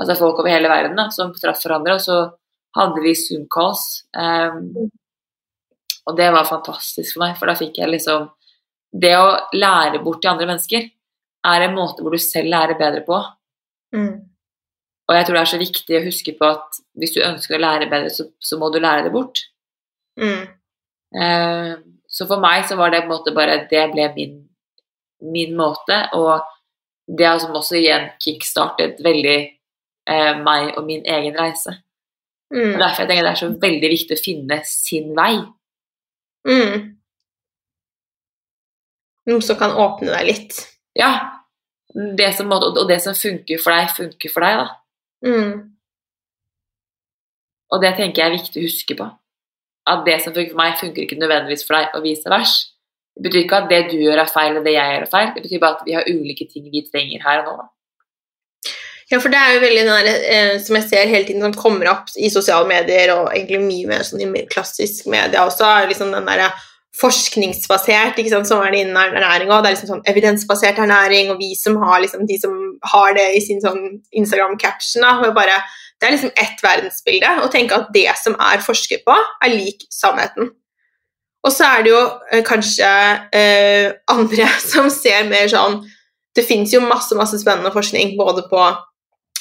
altså 0.00 0.16
folk 0.16 0.38
over 0.40 0.48
hele 0.48 0.70
verden 0.72 0.96
da, 0.96 1.10
som 1.12 1.34
traff 1.36 1.60
hverandre. 1.60 1.98
Og 1.98 2.00
så 2.00 2.16
hadde 2.78 3.02
vi 3.04 3.12
Zoom-calls. 3.18 3.84
Um, 4.16 4.88
og 6.08 6.16
det 6.16 6.30
var 6.32 6.48
fantastisk 6.48 7.14
for 7.14 7.26
meg, 7.26 7.36
for 7.36 7.52
da 7.52 7.56
fikk 7.58 7.78
jeg 7.80 7.92
liksom 7.92 8.30
Det 8.94 9.10
å 9.18 9.30
lære 9.56 9.98
bort 10.04 10.20
til 10.22 10.30
andre 10.30 10.46
mennesker 10.46 10.84
er 11.50 11.62
en 11.64 11.72
måte 11.74 12.04
hvor 12.04 12.14
du 12.14 12.22
selv 12.22 12.52
lærer 12.52 12.78
bedre 12.78 13.00
på. 13.02 13.16
Mm. 13.94 14.14
Og 15.04 15.16
jeg 15.16 15.26
tror 15.26 15.36
det 15.36 15.42
er 15.42 15.52
så 15.52 15.60
viktig 15.60 15.98
å 15.98 16.04
huske 16.06 16.34
på 16.38 16.48
at 16.48 16.78
hvis 16.98 17.12
du 17.14 17.20
ønsker 17.24 17.58
å 17.58 17.62
lære 17.62 17.90
bedre, 17.90 18.12
så, 18.12 18.26
så 18.40 18.58
må 18.60 18.70
du 18.72 18.80
lære 18.80 19.06
det 19.06 19.12
bort. 19.14 19.42
Mm. 20.20 20.46
Eh, 21.20 21.72
så 22.08 22.26
for 22.30 22.42
meg 22.42 22.64
så 22.68 22.78
var 22.78 22.92
det 22.92 23.04
på 23.04 23.10
en 23.10 23.12
måte 23.12 23.34
bare 23.34 23.64
Det 23.70 23.82
ble 23.92 24.06
min, 24.16 24.36
min 25.34 25.54
måte, 25.58 25.98
og 26.16 26.46
det 27.06 27.26
har 27.26 27.40
som 27.42 27.56
også 27.56 27.76
igjen 27.78 28.08
kickstartet 28.22 29.02
veldig 29.04 29.38
eh, 30.08 30.32
meg 30.40 30.72
og 30.78 30.86
min 30.88 31.04
egen 31.04 31.36
reise. 31.36 31.76
Mm. 32.54 32.74
Og 32.74 32.80
derfor 32.80 33.02
jeg 33.02 33.10
tenker 33.10 33.26
det 33.26 33.32
er 33.34 33.42
så 33.42 33.50
veldig 33.66 33.90
viktig 33.92 34.16
å 34.16 34.24
finne 34.24 34.60
sin 34.68 35.12
vei. 35.16 35.34
Mm. 36.48 36.94
Noe 39.28 39.44
som 39.44 39.58
kan 39.60 39.76
åpne 39.80 40.12
deg 40.12 40.28
litt. 40.28 40.60
Ja. 40.96 41.43
Det 41.92 42.30
som, 42.34 42.50
og 42.50 42.88
det 42.88 43.00
som 43.04 43.14
funker 43.14 43.60
for 43.62 43.74
deg, 43.74 43.92
funker 43.94 44.32
for 44.32 44.46
deg, 44.46 44.62
da. 44.62 45.28
Mm. 45.28 45.52
Og 47.74 47.82
det 47.82 47.92
tenker 47.98 48.22
jeg 48.22 48.30
er 48.30 48.38
viktig 48.38 48.62
å 48.62 48.66
huske 48.66 48.96
på. 48.98 49.06
At 49.90 50.06
det 50.06 50.16
som 50.24 50.34
funker 50.34 50.54
for 50.54 50.62
meg, 50.62 50.78
funker 50.80 51.04
ikke 51.04 51.20
nødvendigvis 51.20 51.66
for 51.66 51.78
deg, 51.78 51.92
og 51.94 52.06
vice 52.06 52.32
versa. 52.32 52.70
Det 53.14 53.28
betyr 53.28 53.44
ikke 53.44 53.60
at 53.62 53.70
det 53.70 53.80
du 53.92 54.00
gjør 54.00 54.24
er 54.24 54.30
feil, 54.30 54.56
og 54.58 54.64
det 54.66 54.74
jeg 54.74 54.90
gjør 54.90 55.06
er 55.06 55.12
feil. 55.12 55.30
Det 55.36 55.44
betyr 55.44 55.62
bare 55.62 55.78
at 55.78 55.86
vi 55.86 55.94
har 55.94 56.08
ulike 56.10 56.48
ting 56.50 56.66
vi 56.72 56.82
trenger 56.88 57.22
her 57.22 57.44
og 57.44 57.46
nå. 57.46 57.54
Da. 57.60 57.70
Ja, 59.12 59.20
for 59.20 59.30
det 59.30 59.38
er 59.38 59.52
jo 59.54 59.62
veldig 59.62 59.82
den 59.86 60.08
eh, 60.08 60.54
som 60.64 60.78
jeg 60.78 60.88
ser 60.88 61.10
hele 61.10 61.26
tiden 61.28 61.44
som 61.44 61.54
kommer 61.54 61.90
opp 61.92 62.08
i 62.16 62.30
sosiale 62.32 62.66
medier, 62.66 63.12
og 63.14 63.28
egentlig 63.30 63.60
mye 63.62 63.90
mer 63.92 64.06
sånn 64.06 64.24
i 64.24 64.46
klassisk 64.50 65.06
media 65.12 65.44
også, 65.44 65.66
er 65.68 65.90
liksom 65.90 66.14
den 66.14 66.26
derre 66.26 66.48
forskningsbasert, 66.94 68.18
ikke 68.18 68.30
sant, 68.30 68.48
som 68.48 68.62
er 68.62 68.70
det 68.70 68.82
innen 68.84 68.98
ernæring 68.98 69.50
òg. 69.50 69.64
Det 69.64 69.70
er 69.70 69.76
liksom 69.76 69.90
sånn 69.90 70.04
evidensbasert 70.10 70.78
ernæring, 70.78 71.32
og 71.32 71.40
vi 71.42 71.54
som 71.58 71.78
har 71.82 72.02
liksom 72.04 72.26
de 72.28 72.36
som 72.38 72.52
har 72.92 73.16
det 73.16 73.24
i 73.34 73.40
sin 73.42 73.62
sånn 73.64 73.82
Instagram-caption, 74.14 75.02
Det 76.00 76.08
er 76.08 76.12
liksom 76.12 76.30
ett 76.36 76.60
verdensbilde, 76.62 77.28
Å 77.42 77.48
tenke 77.50 77.74
at 77.74 77.88
det 77.94 78.10
som 78.22 78.34
er 78.38 78.58
forsket 78.58 79.04
på, 79.06 79.14
er 79.42 79.48
lik 79.50 79.86
sannheten. 79.90 80.50
Og 81.44 81.52
så 81.52 81.64
er 81.64 81.82
det 81.82 81.90
jo 81.90 82.00
eh, 82.32 82.42
kanskje 82.44 82.88
eh, 83.32 83.92
andre 84.08 84.48
som 84.72 84.88
ser 84.90 85.28
mer 85.28 85.48
sånn 85.48 85.82
Det 86.34 86.44
fins 86.46 86.72
jo 86.72 86.80
masse, 86.80 87.14
masse 87.14 87.38
spennende 87.38 87.70
forskning 87.70 88.16
både 88.18 88.42
på 88.50 88.62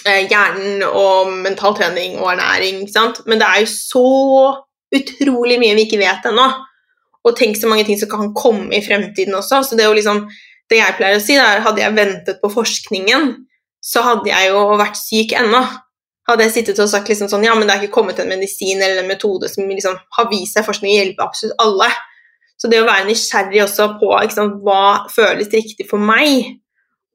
eh, 0.06 0.28
hjernen 0.30 0.84
og 0.84 1.32
mental 1.32 1.74
trening 1.74 2.20
og 2.20 2.34
ernæring, 2.36 2.84
ikke 2.84 2.94
sant? 2.94 3.24
men 3.26 3.40
det 3.42 3.48
er 3.48 3.64
jo 3.64 3.72
så 3.72 4.04
utrolig 4.94 5.58
mye 5.58 5.74
vi 5.74 5.88
ikke 5.88 5.98
vet 5.98 6.28
ennå. 6.30 6.46
Og 7.24 7.38
tenk 7.40 7.58
så 7.60 7.70
mange 7.72 7.86
ting 7.88 8.00
som 8.00 8.12
kan 8.12 8.34
komme 8.36 8.74
i 8.76 8.84
fremtiden 8.84 9.36
også. 9.38 9.62
Så 9.64 9.78
det, 9.78 9.86
er 9.86 9.92
jo 9.92 9.98
liksom, 9.98 10.26
det 10.72 10.82
jeg 10.82 10.98
pleier 10.98 11.20
å 11.20 11.24
si, 11.24 11.38
er 11.40 11.64
hadde 11.64 11.84
jeg 11.84 11.96
ventet 11.96 12.42
på 12.44 12.52
forskningen, 12.52 13.34
så 13.84 14.04
hadde 14.06 14.32
jeg 14.32 14.52
jo 14.52 14.64
vært 14.80 15.00
syk 15.00 15.36
ennå. 15.40 15.62
Hadde 16.28 16.48
jeg 16.48 16.56
sittet 16.56 16.80
og 16.80 16.92
sagt 16.92 17.10
liksom 17.12 17.30
sånn, 17.32 17.44
ja, 17.44 17.56
men 17.56 17.68
det 17.68 17.76
er 17.76 17.84
ikke 17.84 17.98
kommet 18.00 18.20
en 18.24 18.32
medisin 18.32 18.80
eller 18.80 19.02
en 19.02 19.12
metode 19.12 19.50
som 19.52 19.68
liksom 19.68 19.96
har 20.18 20.28
vist 20.32 20.56
seg 20.56 20.68
forskning 20.68 20.96
hjelper 20.96 21.26
absolutt 21.26 21.64
alle. 21.64 21.90
Så 22.60 22.70
det 22.72 22.80
å 22.80 22.88
være 22.88 23.10
nysgjerrig 23.10 23.64
også 23.66 23.90
på 24.00 24.12
ikke 24.22 24.38
sant, 24.38 24.60
hva 24.64 25.04
føles 25.12 25.52
riktig 25.52 25.88
for 25.90 26.00
meg, 26.00 26.54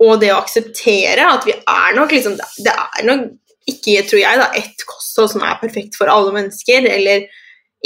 og 0.05 0.21
det 0.23 0.31
å 0.35 0.41
akseptere 0.43 1.25
at 1.27 1.47
vi 1.49 1.55
er 1.59 1.97
nok 1.97 2.13
liksom 2.15 2.37
Det 2.39 2.71
er 2.71 3.07
nok 3.09 3.33
ikke, 3.69 4.05
tror 4.09 4.21
jeg, 4.21 4.41
da, 4.41 4.47
ett 4.57 4.85
kosthold 4.89 5.33
som 5.35 5.43
er 5.45 5.59
perfekt 5.61 5.99
for 5.99 6.09
alle 6.09 6.33
mennesker, 6.33 6.87
eller 6.89 7.27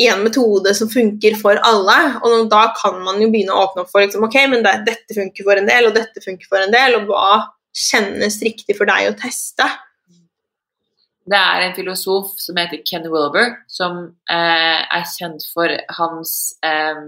én 0.00 0.22
metode 0.24 0.74
som 0.74 0.90
funker 0.90 1.36
for 1.40 1.60
alle. 1.68 1.98
Og 2.24 2.48
da 2.52 2.66
kan 2.78 3.00
man 3.04 3.20
jo 3.22 3.30
begynne 3.32 3.54
å 3.54 3.66
åpne 3.66 3.84
opp 3.84 3.92
for 3.92 4.04
liksom, 4.04 4.24
ok, 4.28 4.38
men 4.52 4.64
det, 4.64 4.78
dette 4.88 5.16
funker 5.16 5.48
for 5.48 5.58
en 5.58 5.68
del, 5.68 5.88
og 5.88 5.96
dette 5.96 6.24
funker 6.24 6.48
for 6.50 6.64
en 6.64 6.74
del, 6.74 6.96
og 6.98 7.10
hva 7.10 7.32
kjennes 7.76 8.40
riktig 8.44 8.76
for 8.78 8.88
deg 8.88 9.10
å 9.10 9.16
teste? 9.20 9.68
Det 11.22 11.38
er 11.38 11.62
en 11.62 11.76
filosof 11.76 12.32
som 12.42 12.58
heter 12.58 12.82
Ken 12.88 13.06
Wilber, 13.06 13.54
som 13.70 14.02
eh, 14.32 14.80
er 14.82 15.04
kjent 15.14 15.44
for 15.52 15.70
hans 15.98 16.32
eh, 16.66 17.04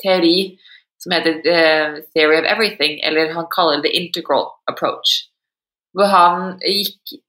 teori 0.00 0.38
som 1.02 1.12
heter 1.12 1.42
eh, 1.44 1.98
Theory 2.16 2.38
of 2.40 2.48
Everything, 2.48 3.00
eller 3.04 3.34
han 3.36 3.46
kaller 3.52 3.82
det 3.84 3.92
integral 3.96 4.48
approach. 4.70 5.28
Hvor 5.96 6.10
han 6.12 6.58
gikk 6.60 7.20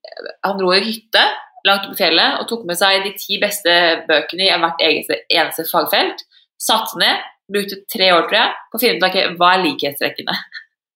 Han 0.43 0.57
dro 0.57 0.71
i 0.73 0.81
hytte 0.81 1.21
langt 1.65 1.87
på 1.89 1.97
fjellet 1.97 2.41
og 2.41 2.47
tok 2.49 2.67
med 2.69 2.77
seg 2.79 3.05
de 3.05 3.13
ti 3.17 3.39
beste 3.41 3.73
bøkene 4.07 4.45
i 4.47 4.59
hvert 4.61 4.83
eneste, 4.83 5.19
eneste 5.31 5.65
fagfelt. 5.71 6.23
Satte 6.61 6.99
ned, 7.01 7.25
brukte 7.51 7.81
tre 7.91 8.11
år 8.15 8.27
tror 8.27 8.39
jeg, 8.39 8.53
på 8.71 8.79
å 8.79 8.83
finne 8.83 8.99
ut 8.99 9.07
okay, 9.07 9.33
hva 9.39 9.51
er 9.55 9.65
likhetstrekkene. 9.65 10.37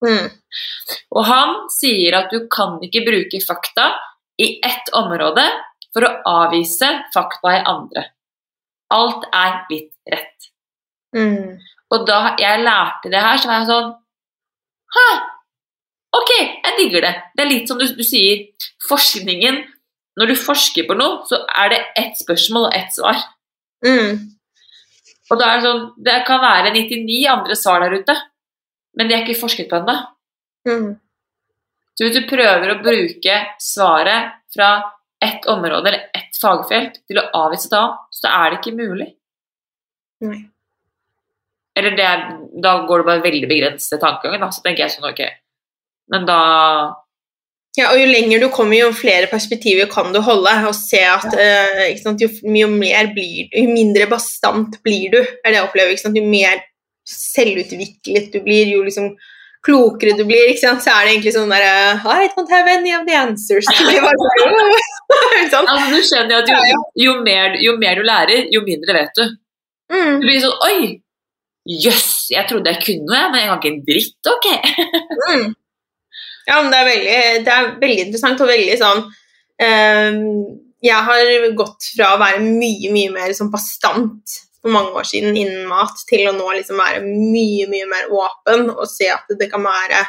Mm. 0.05 0.29
Og 1.15 1.25
han 1.27 1.57
sier 1.73 2.17
at 2.17 2.33
du 2.33 2.47
kan 2.51 2.79
ikke 2.83 3.05
bruke 3.07 3.41
fakta 3.45 3.91
i 4.41 4.55
ett 4.65 4.89
område 4.97 5.45
for 5.93 6.07
å 6.07 6.13
avvise 6.31 6.89
fakta 7.13 7.57
i 7.57 7.65
andre. 7.69 8.05
Alt 8.91 9.27
er 9.35 9.59
litt 9.71 9.93
rett. 10.11 10.49
Mm. 11.15 11.59
Og 11.91 12.07
da 12.07 12.35
jeg 12.39 12.63
lærte 12.63 13.11
det 13.11 13.21
her, 13.21 13.39
så 13.39 13.51
var 13.51 13.59
jeg 13.59 13.69
sånn 13.71 13.91
Hæ! 14.91 15.05
Ok, 16.11 16.31
jeg 16.35 16.75
digger 16.75 17.05
det. 17.05 17.11
Det 17.35 17.43
er 17.43 17.47
litt 17.47 17.69
som 17.71 17.79
du, 17.79 17.85
du 17.95 18.03
sier, 18.03 18.49
forskningen 18.83 19.61
Når 20.22 20.30
du 20.30 20.38
forsker 20.38 20.85
på 20.85 20.93
noe, 20.93 21.23
så 21.26 21.39
er 21.57 21.72
det 21.73 21.80
ett 21.98 22.19
spørsmål 22.19 22.68
og 22.68 22.76
ett 22.77 22.93
svar. 22.93 23.18
Mm. 23.85 24.19
Og 25.31 25.39
da 25.39 25.48
er 25.48 25.57
det 25.57 25.65
sånn 25.65 25.80
Det 26.06 26.18
kan 26.27 26.38
være 26.43 26.73
99 26.76 27.15
andre 27.31 27.56
svar 27.57 27.81
der 27.81 27.95
ute, 27.98 28.14
men 28.99 29.10
de 29.10 29.15
er 29.15 29.23
ikke 29.23 29.39
forsket 29.39 29.72
på 29.72 29.80
ennå. 29.80 29.95
Mm. 30.69 30.91
Så 31.98 32.06
hvis 32.06 32.19
du 32.19 32.30
prøver 32.30 32.69
å 32.69 32.80
bruke 32.84 33.38
svaret 33.61 34.38
fra 34.53 34.69
ett 35.22 35.48
område 35.49 35.89
eller 35.89 36.06
ett 36.18 36.38
fagfelt 36.41 37.02
til 37.10 37.19
å 37.22 37.27
avvise 37.43 37.69
et 37.69 37.77
annet, 37.77 38.07
så 38.14 38.30
er 38.30 38.45
det 38.52 38.60
ikke 38.60 38.77
mulig. 38.77 39.10
Nei. 40.26 40.39
Eller 41.77 41.95
det, 41.98 42.10
da 42.61 42.76
går 42.85 43.02
det 43.02 43.07
bare 43.07 43.23
veldig 43.26 43.49
begrenset 43.49 44.02
tankegangen. 44.02 44.53
Så 44.53 44.61
tenker 44.61 44.85
jeg 44.85 44.93
sånn, 44.93 45.07
ok 45.07 45.22
Men 46.11 46.26
da 46.27 46.41
Ja, 47.80 47.93
og 47.93 48.02
jo 48.02 48.07
lenger 48.10 48.41
du 48.43 48.49
kommer, 48.52 48.76
jo 48.76 48.89
flere 48.91 49.30
perspektiver 49.31 49.88
kan 49.91 50.11
du 50.11 50.19
holde, 50.19 50.52
og 50.68 50.76
se 50.76 50.99
at 51.07 51.27
ja. 51.39 51.85
ikke 51.88 52.03
sant, 52.03 52.23
jo, 52.23 52.27
jo, 52.27 52.68
mer 52.68 53.14
blir 53.15 53.48
jo 53.48 53.64
mindre 53.72 54.10
bastant 54.11 54.76
blir 54.84 55.14
du, 55.14 55.22
er 55.22 55.53
det 55.53 55.61
jeg 55.61 55.68
opplever. 55.69 55.95
Jo 55.95 56.26
mer 56.27 56.65
selvutviklet 57.07 58.34
du 58.34 58.41
blir, 58.43 58.68
jo 58.76 58.84
liksom 58.84 59.14
klokere 59.65 60.18
du 60.18 60.26
blir, 60.26 60.52
så 60.57 60.73
er 60.73 61.06
det 61.06 61.14
egentlig 61.14 61.34
sånn 61.35 61.52
der 61.53 61.64
I 62.02 62.30
don't 62.34 62.49
have 62.52 62.69
any 62.72 62.95
of 62.98 63.06
the 63.07 63.15
answers. 63.18 63.69
Sånn, 65.52 65.68
altså, 65.72 65.88
du 65.91 66.02
skjønner 66.07 66.41
at 66.41 66.49
jo, 66.49 66.81
jo, 66.98 67.15
mer, 67.26 67.57
jo, 67.61 67.76
mer, 67.80 67.99
du 67.99 68.07
lærer, 68.07 68.45
jo 68.53 68.61
mindre 68.65 68.95
vet 68.95 69.18
du. 69.18 69.23
Mm. 69.91 70.19
Du 70.22 70.27
blir 70.27 70.39
sånn 70.43 70.68
Oi! 70.68 70.77
Jøss, 71.68 71.85
yes, 71.85 72.30
jeg 72.34 72.48
trodde 72.49 72.72
jeg 72.73 72.81
kunne 72.81 73.06
noe, 73.06 73.26
men 73.30 73.43
jeg 73.43 73.49
kan 73.49 73.60
ikke 73.60 73.69
en 73.69 73.81
dritt, 73.85 74.30
ok? 74.31 74.48
mm. 75.27 75.43
Ja, 76.47 76.61
men 76.61 76.72
det 76.73 76.80
er 76.80 76.89
veldig, 76.89 77.18
det 77.45 77.55
er 77.55 77.72
veldig 77.81 78.05
interessant 78.07 78.41
og 78.41 78.49
veldig 78.49 78.77
sånn 78.81 79.03
um, 79.05 80.22
Jeg 80.81 81.07
har 81.07 81.49
gått 81.57 81.91
fra 81.95 82.15
å 82.15 82.22
være 82.22 82.41
mye, 82.45 82.89
mye 82.93 83.11
mer 83.13 83.35
sånn 83.38 83.51
bastant 83.53 84.39
for 84.61 84.73
mange 84.73 84.93
år 84.97 85.07
siden 85.09 85.38
innen 85.38 85.65
mat, 85.69 85.97
til 86.09 86.27
å 86.30 86.35
nå 86.35 86.51
liksom 86.57 86.77
være 86.81 87.01
mye, 87.05 87.65
mye 87.69 87.88
mer 87.89 88.11
åpen 88.13 88.69
og 88.72 88.85
se 88.89 89.09
at 89.09 89.30
det 89.39 89.49
kan 89.49 89.63
være 89.65 90.03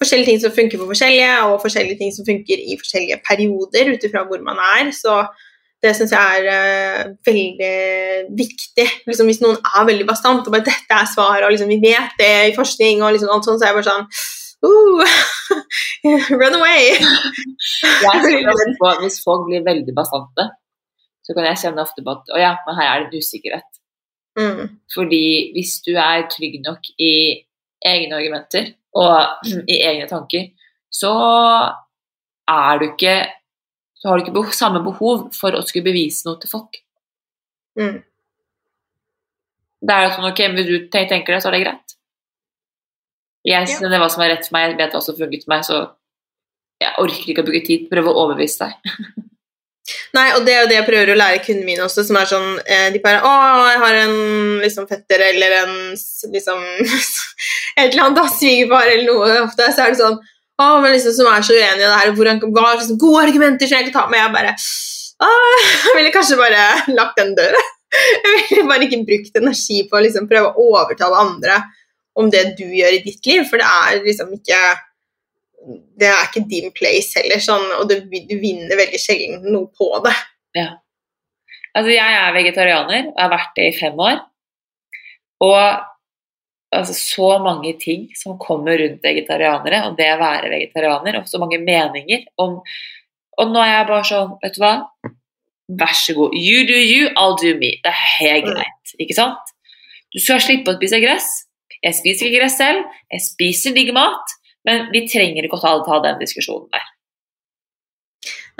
forskjellige 0.00 0.28
ting 0.28 0.42
som 0.42 0.52
funker 0.52 0.80
for 0.80 0.90
forskjellige, 0.90 1.32
og 1.48 1.62
forskjellige 1.62 2.00
ting 2.00 2.12
som 2.12 2.26
funker 2.28 2.60
i 2.60 2.76
forskjellige 2.80 3.20
perioder 3.24 3.92
ut 3.94 4.06
ifra 4.06 4.24
hvor 4.28 4.42
man 4.44 4.60
er. 4.60 4.90
Så 4.92 5.22
det 5.84 5.92
syns 5.96 6.14
jeg 6.14 6.40
er 6.40 6.48
uh, 6.48 7.12
veldig 7.26 7.74
viktig. 8.36 8.86
Liksom, 9.08 9.28
hvis 9.28 9.42
noen 9.44 9.60
er 9.60 9.88
veldig 9.88 10.06
bastant 10.08 10.46
og 10.46 10.54
bare 10.54 10.66
'dette 10.68 11.00
er 11.00 11.10
svaret', 11.10 11.44
og 11.46 11.52
liksom, 11.54 11.72
vi 11.72 11.80
vet 11.84 12.16
det 12.20 12.32
i 12.50 12.56
forskning, 12.56 13.02
og 13.02 13.12
liksom 13.14 13.32
alt 13.32 13.48
sånt, 13.48 13.60
så 13.60 13.66
er 13.66 13.72
jeg 13.72 13.78
bare 13.80 13.92
sånn 13.92 14.08
Run 16.40 16.58
away! 16.58 16.96
på, 18.80 18.92
hvis 19.02 19.20
folk 19.24 19.46
blir 19.48 19.64
veldig 19.66 19.94
bastante, 19.96 20.48
så 21.24 21.36
kan 21.36 21.48
jeg 21.48 21.60
kjenne 21.62 21.84
ofte 21.84 22.04
på 22.04 22.16
at 22.16 22.34
å 22.34 22.40
ja, 22.40 22.52
men 22.66 22.78
her 22.78 22.90
er 22.90 23.04
det 23.04 23.10
en 23.10 23.24
usikkerhet. 23.24 23.80
Mm. 24.38 24.62
Fordi 24.94 25.24
hvis 25.54 25.78
du 25.86 25.94
er 25.94 26.26
trygg 26.32 26.58
nok 26.64 26.90
i 26.98 27.14
egne 27.84 28.18
argumenter 28.18 28.72
og 28.98 29.46
i 29.74 29.80
egne 29.80 30.08
tanker, 30.10 30.50
så 30.92 31.14
er 32.50 32.80
du 32.80 32.90
ikke 32.90 33.16
så 34.04 34.10
har 34.10 34.20
du 34.20 34.26
ikke 34.26 34.52
samme 34.52 34.82
behov 34.84 35.30
for 35.32 35.56
å 35.56 35.62
skulle 35.64 35.86
bevise 35.86 36.26
noe 36.28 36.36
til 36.36 36.50
folk. 36.50 36.76
Mm. 37.80 38.02
Det 39.84 39.94
er 39.96 40.12
sånn 40.12 40.28
ok, 40.28 40.42
hvis 40.56 40.68
du 40.68 40.74
tenker 40.92 41.32
det, 41.32 41.38
så 41.40 41.48
er 41.48 41.56
det 41.56 41.62
greit. 41.62 41.83
Jeg 43.44 43.68
kjenner 43.68 44.00
hva 44.00 44.08
som 44.12 44.24
er 44.24 44.34
rett 44.34 44.46
for 44.48 44.56
meg, 44.56 44.70
jeg 44.70 44.78
vet 44.78 44.96
hva 44.96 45.02
som 45.04 45.16
funker 45.18 45.44
for 45.44 45.52
meg, 45.52 45.66
så 45.66 45.82
jeg 46.80 46.96
orker 47.02 47.30
ikke 47.30 47.44
å 47.44 47.46
bruke 47.48 47.66
tid 47.66 47.86
prøve 47.90 48.10
å 48.10 48.24
overbevise 48.24 48.64
deg. 48.66 49.24
Nei, 50.16 50.30
og 50.32 50.46
det 50.46 50.54
er 50.54 50.62
jo 50.62 50.68
det 50.70 50.76
jeg 50.78 50.86
prøver 50.86 51.12
å 51.12 51.16
lære 51.18 51.42
kundene 51.44 51.68
mine 51.68 51.84
også, 51.84 52.06
som 52.08 52.16
er 52.16 52.28
sånn 52.30 52.46
eh, 52.64 52.86
De 52.94 53.02
bare 53.04 53.20
'Å, 53.20 53.32
jeg 53.68 53.80
har 53.82 53.96
en 54.00 54.14
liksom 54.62 54.86
fetter 54.88 55.20
eller 55.26 55.56
en 55.58 55.74
liksom 56.32 56.62
Et 57.80 57.90
eller 57.90 58.04
annet 58.06 58.32
svigerfar 58.38 58.88
eller 58.88 59.04
noe.' 59.10 59.42
Ofte 59.42 59.68
så 59.74 59.84
er 59.84 59.92
det 59.92 60.00
sånn 60.00 60.16
'Å, 60.16 60.68
men 60.80 60.94
liksom 60.94 61.16
som 61.18 61.28
er 61.28 61.44
så 61.44 61.52
uenig 61.52 61.82
i 61.82 61.84
det 61.84 61.92
her, 61.98 62.14
hvordan, 62.16 62.40
hva 62.46 62.64
er 62.70 62.80
liksom, 62.80 63.00
gode 63.02 63.26
argumenter 63.26 63.68
som 63.68 63.76
jeg 63.76 63.90
kan 63.90 63.96
ta 63.98 64.06
med?' 64.08 64.22
Jeg 64.22 64.34
bare 64.38 64.56
'Å, 64.56 65.30
jeg 65.84 65.96
ville 65.98 66.16
kanskje 66.16 66.40
bare 66.40 66.64
lagt 66.96 67.20
den 67.20 67.36
døra. 67.36 67.64
Jeg 67.94 68.30
ville 68.48 68.66
bare 68.66 68.86
ikke 68.88 69.04
brukt 69.06 69.36
energi 69.38 69.84
på 69.86 69.94
å 69.94 70.00
liksom 70.02 70.24
prøve 70.26 70.48
å 70.50 70.64
overtale 70.72 71.14
andre 71.14 71.60
om 72.18 72.30
det 72.30 72.44
du 72.58 72.66
gjør 72.66 72.96
i 72.96 73.02
ditt 73.04 73.26
liv, 73.26 73.44
for 73.48 73.60
det 73.60 73.68
er 73.68 74.04
liksom 74.04 74.34
ikke 74.36 74.60
det 75.98 76.08
er 76.10 76.26
ikke 76.26 76.44
din 76.48 76.72
place 76.76 77.16
heller, 77.18 77.40
sånn, 77.40 77.64
og 77.78 77.88
du, 77.88 77.96
du, 78.04 78.34
vinner 78.40 78.76
veldig 78.76 79.00
sjelden 79.00 79.46
noe 79.48 79.70
på 79.72 79.88
det. 80.04 80.14
Ja. 80.58 80.68
Altså, 81.74 81.90
jeg 81.94 82.18
er 82.20 82.36
vegetarianer 82.36 83.08
og 83.08 83.18
har 83.18 83.32
vært 83.32 83.56
det 83.56 83.70
i 83.70 83.76
fem 83.78 83.98
år. 83.98 84.20
Og 85.44 85.56
altså, 86.74 86.94
så 86.94 87.30
mange 87.42 87.74
ting 87.80 88.06
som 88.18 88.38
kommer 88.40 88.78
rundt 88.78 89.02
vegetarianere 89.04 89.82
og 89.88 89.96
det 89.98 90.10
å 90.12 90.20
være 90.20 90.52
vegetarianer, 90.52 91.18
og 91.20 91.30
så 91.30 91.40
mange 91.42 91.62
meninger 91.62 92.28
om 92.40 92.60
Og 93.34 93.48
nå 93.50 93.58
er 93.58 93.72
jeg 93.72 93.86
bare 93.88 94.06
sånn, 94.06 94.34
vet 94.44 94.54
du 94.54 94.60
hva? 94.62 94.74
Vær 95.80 95.94
så 95.98 96.12
god. 96.14 96.36
You 96.38 96.60
do 96.68 96.76
you, 96.78 97.08
I'll 97.18 97.34
do 97.34 97.50
me. 97.58 97.72
Det 97.82 97.90
er 97.90 98.04
helt 98.20 98.46
mm. 98.46 98.52
greit, 98.60 98.92
ikke 99.02 99.16
sant? 99.16 99.50
Du 100.14 100.20
skal 100.22 100.38
slippe 100.38 100.70
å 100.70 100.76
spise 100.76 101.00
gress. 101.02 101.32
Jeg 101.84 101.98
spiser 101.98 102.28
ikke 102.28 102.40
gress 102.40 102.56
selv, 102.60 102.88
jeg 103.12 103.24
spiser 103.24 103.76
digg 103.76 103.92
mat, 103.96 104.34
men 104.64 104.88
vi 104.94 105.04
trenger 105.10 105.44
ikke 105.44 105.60
å 105.60 105.76
ta, 105.84 106.00
den 106.06 106.20
diskusjonen 106.22 106.70
der. 106.72 106.90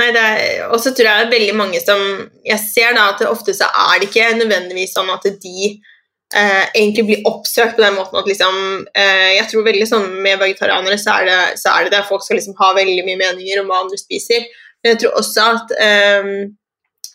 Nei, 0.01 0.11
det 0.11 0.21
er, 0.21 0.39
Og 0.75 0.81
så 0.83 0.91
tror 0.91 1.07
jeg 1.07 1.19
det 1.21 1.27
er 1.29 1.33
veldig 1.33 1.53
mange 1.55 1.79
som 1.79 2.01
Jeg 2.45 2.59
ser 2.59 2.97
da 2.97 3.05
at 3.13 3.21
ofte 3.31 3.55
så 3.55 3.69
er 3.71 4.01
det 4.03 4.09
ikke 4.09 4.33
nødvendigvis 4.41 4.91
sånn 4.97 5.13
at 5.13 5.23
de 5.45 5.69
eh, 5.71 6.65
egentlig 6.75 7.05
blir 7.07 7.29
oppsøkt 7.31 7.79
på 7.79 7.85
den 7.85 7.95
måten 7.95 8.19
at 8.19 8.27
liksom 8.29 8.59
eh, 8.91 9.37
Jeg 9.39 9.47
tror 9.53 9.69
veldig 9.69 9.87
sånn 9.89 10.09
med 10.25 10.43
vegetarianere 10.43 10.99
så 11.01 11.15
er 11.21 11.31
det, 11.31 11.39
så 11.63 11.77
er 11.77 11.87
det 11.87 11.95
der 11.95 12.09
folk 12.11 12.27
skal 12.27 12.41
liksom 12.41 12.59
ha 12.59 12.73
veldig 12.77 13.07
mye 13.07 13.23
meninger 13.23 13.63
om 13.63 13.71
hva 13.71 13.85
andre 13.85 14.01
spiser. 14.01 14.45
Men 14.83 14.97
jeg 14.97 15.05
tror 15.05 15.23
også 15.23 15.47
at 15.55 15.77
eh, 15.87 16.35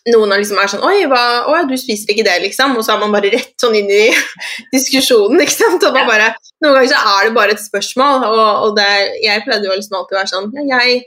noen 0.08 0.32
liksom 0.32 0.58
er 0.60 0.70
sånn 0.72 0.84
Oi, 0.86 1.04
hva, 1.10 1.22
å, 1.50 1.56
du 1.68 1.74
spiser 1.78 2.14
ikke 2.14 2.24
det, 2.26 2.38
liksom. 2.46 2.76
Og 2.78 2.86
så 2.86 2.94
er 2.94 3.02
man 3.02 3.12
bare 3.14 3.32
rett 3.34 3.52
sånn 3.60 3.76
inn 3.76 3.90
i 3.92 4.06
diskusjonen, 4.74 5.42
ikke 5.44 5.56
sant. 5.56 5.84
Og 5.86 5.98
bare, 5.98 6.32
noen 6.64 6.78
ganger 6.78 6.92
så 6.94 7.02
er 7.14 7.28
det 7.28 7.34
bare 7.36 7.56
et 7.56 7.64
spørsmål, 7.64 8.26
og, 8.30 8.44
og 8.66 8.78
det, 8.78 8.90
jeg 9.24 9.44
pleide 9.46 9.68
jo 9.68 9.76
liksom 9.76 9.98
alltid 10.00 10.16
å 10.16 10.20
være 10.20 10.32
sånn 10.32 10.48
Ja, 10.56 10.80
jeg, 10.88 11.02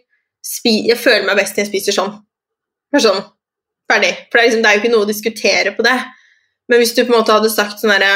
spi, 0.45 0.75
jeg, 0.91 0.99
føler 1.01 1.25
meg 1.29 1.41
best 1.41 1.57
når 1.57 1.65
jeg 1.65 1.71
spiser 1.71 1.97
sånn. 1.97 2.13
Sånn. 2.93 3.23
Ferdig. 3.89 4.13
For 4.29 4.37
det 4.37 4.43
er, 4.43 4.49
liksom, 4.51 4.63
det 4.63 4.69
er 4.69 4.77
jo 4.77 4.83
ikke 4.83 4.93
noe 4.93 5.07
å 5.07 5.09
diskutere 5.09 5.73
på 5.75 5.85
det. 5.85 5.97
Men 6.69 6.79
hvis 6.79 6.93
du 6.95 7.03
på 7.03 7.11
en 7.11 7.19
måte 7.19 7.35
hadde 7.35 7.51
sagt 7.51 7.81
sånn 7.81 7.91
herre 7.95 8.13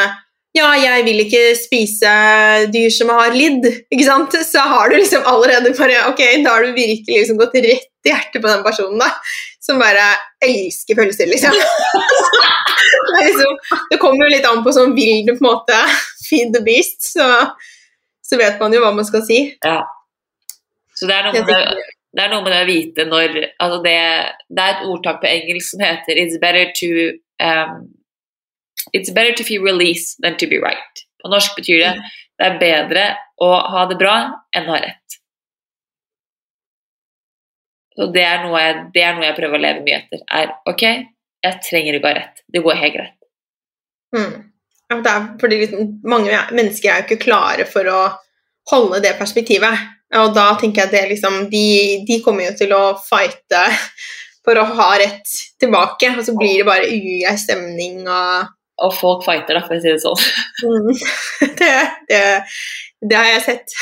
ja, 0.56 0.72
jeg 0.80 1.04
vil 1.06 1.20
ikke 1.22 1.42
spise 1.60 2.12
dyr 2.74 2.90
som 2.94 3.12
har 3.14 3.36
lidd, 3.36 3.66
ikke 3.94 4.06
sant? 4.08 4.34
så 4.48 4.64
har 4.66 4.90
du 4.90 4.96
liksom 4.98 5.28
allerede 5.30 5.74
bare 5.78 6.08
Ok, 6.10 6.24
da 6.42 6.56
har 6.56 6.66
du 6.66 6.72
virkelig 6.72 7.20
liksom 7.20 7.38
gått 7.38 7.58
rett 7.62 7.92
i 8.08 8.14
hjertet 8.14 8.42
på 8.42 8.50
den 8.50 8.64
personen, 8.66 9.00
da 9.02 9.12
som 9.68 9.82
bare 9.82 10.06
elsker 10.44 10.96
pølser, 10.96 11.28
liksom. 11.28 11.52
det, 13.12 13.26
liksom. 13.26 13.58
det, 13.92 14.00
kommer 14.00 14.28
jo 14.28 14.32
litt 14.32 14.48
an 14.48 14.64
på 14.64 14.72
sånn 14.76 14.94
Vil 14.96 15.26
du 15.28 15.34
på 15.34 15.42
en 15.42 15.50
måte 15.50 15.80
feed 16.24 16.54
the 16.56 16.64
beast, 16.64 17.02
så, 17.12 17.28
så, 18.24 18.40
vet 18.40 18.62
man 18.64 18.76
jo 18.76 18.84
hva 18.84 18.94
man 18.96 19.08
skal 19.08 19.26
si. 19.28 19.42
Ja. 19.66 19.82
Så 20.96 21.10
det 21.10 21.18
er 21.18 21.28
noe 21.28 21.36
med 21.36 21.52
det, 21.52 21.60
det, 22.16 22.24
er 22.24 22.32
noe 22.32 22.46
med 22.46 22.56
det 22.56 22.62
å 22.64 22.70
vite 22.70 23.08
når 23.10 23.36
altså 23.44 23.82
det, 23.84 24.00
det, 24.48 24.64
er 24.64 24.72
et 24.72 24.88
ordtak 24.88 25.20
på 25.22 25.30
engelsk 25.30 25.74
som 25.74 25.84
heter 25.84 26.22
It's 26.22 26.40
better 26.42 26.72
to 26.80 26.92
um, 27.44 27.84
It's 28.96 29.12
better 29.12 29.36
to 29.36 29.44
feel 29.44 29.68
release 29.68 30.16
than 30.24 30.40
to 30.40 30.48
be 30.48 30.62
right. 30.64 31.04
På 31.20 31.30
norsk 31.34 31.60
betyr 31.60 31.84
det 31.84 31.92
det 32.38 32.46
er 32.46 32.60
bedre 32.62 33.04
å 33.42 33.50
ha 33.74 33.86
det 33.90 33.98
bra 33.98 34.16
enn 34.56 34.68
å 34.70 34.76
ha 34.76 34.82
rett. 34.84 35.17
Og 37.98 38.14
det 38.14 38.24
er, 38.24 38.44
noe 38.46 38.62
jeg, 38.62 38.82
det 38.94 39.04
er 39.04 39.16
noe 39.18 39.26
jeg 39.26 39.38
prøver 39.40 39.58
å 39.58 39.64
leve 39.64 39.84
mye 39.86 40.02
etter. 40.04 40.22
Er 40.40 40.52
OK, 40.70 40.84
jeg 41.48 41.62
trenger 41.66 41.98
ikke 41.98 42.10
å 42.10 42.12
ha 42.12 42.20
rett. 42.20 42.44
Det 42.54 42.62
går 42.66 42.80
helt 42.82 42.98
greit. 42.98 43.16
Mm. 44.16 44.34
Ja, 44.88 44.98
det 45.04 45.14
er 45.14 45.26
fordi 45.42 45.58
mange 46.08 46.42
mennesker 46.56 46.92
er 46.92 47.02
jo 47.02 47.08
ikke 47.08 47.26
klare 47.26 47.66
for 47.68 47.90
å 47.92 48.02
holde 48.72 49.02
det 49.04 49.18
perspektivet. 49.20 49.86
Og 50.16 50.32
da 50.36 50.52
tenker 50.60 50.86
jeg 50.86 50.88
at 50.88 50.96
det 50.96 51.08
liksom 51.12 51.40
de, 51.52 51.68
de 52.08 52.20
kommer 52.24 52.48
jo 52.48 52.54
til 52.62 52.76
å 52.76 52.84
fighte 53.02 53.64
for 54.48 54.60
å 54.62 54.68
ha 54.78 54.92
rett 55.02 55.34
tilbake, 55.60 56.14
og 56.16 56.24
så 56.24 56.36
blir 56.38 56.62
det 56.62 56.70
bare 56.70 56.92
ugrei 56.92 57.36
stemning 57.40 58.06
og 58.06 58.54
Og 58.78 58.92
folk 58.94 59.24
fighter, 59.26 59.58
da, 59.58 59.64
for 59.66 59.74
å 59.74 59.82
si 59.82 59.90
det 59.90 60.04
sånn. 60.04 60.20
Mm. 60.62 60.92
Det, 61.58 61.70
det, 62.12 62.20
det 63.10 63.18
har 63.18 63.32
jeg 63.32 63.42
sett. 63.48 63.74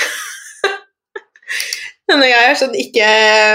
Men 2.10 2.22
jeg 2.22 2.49
er 2.49 2.57
sånn 2.60 2.76
ikke 2.77 3.06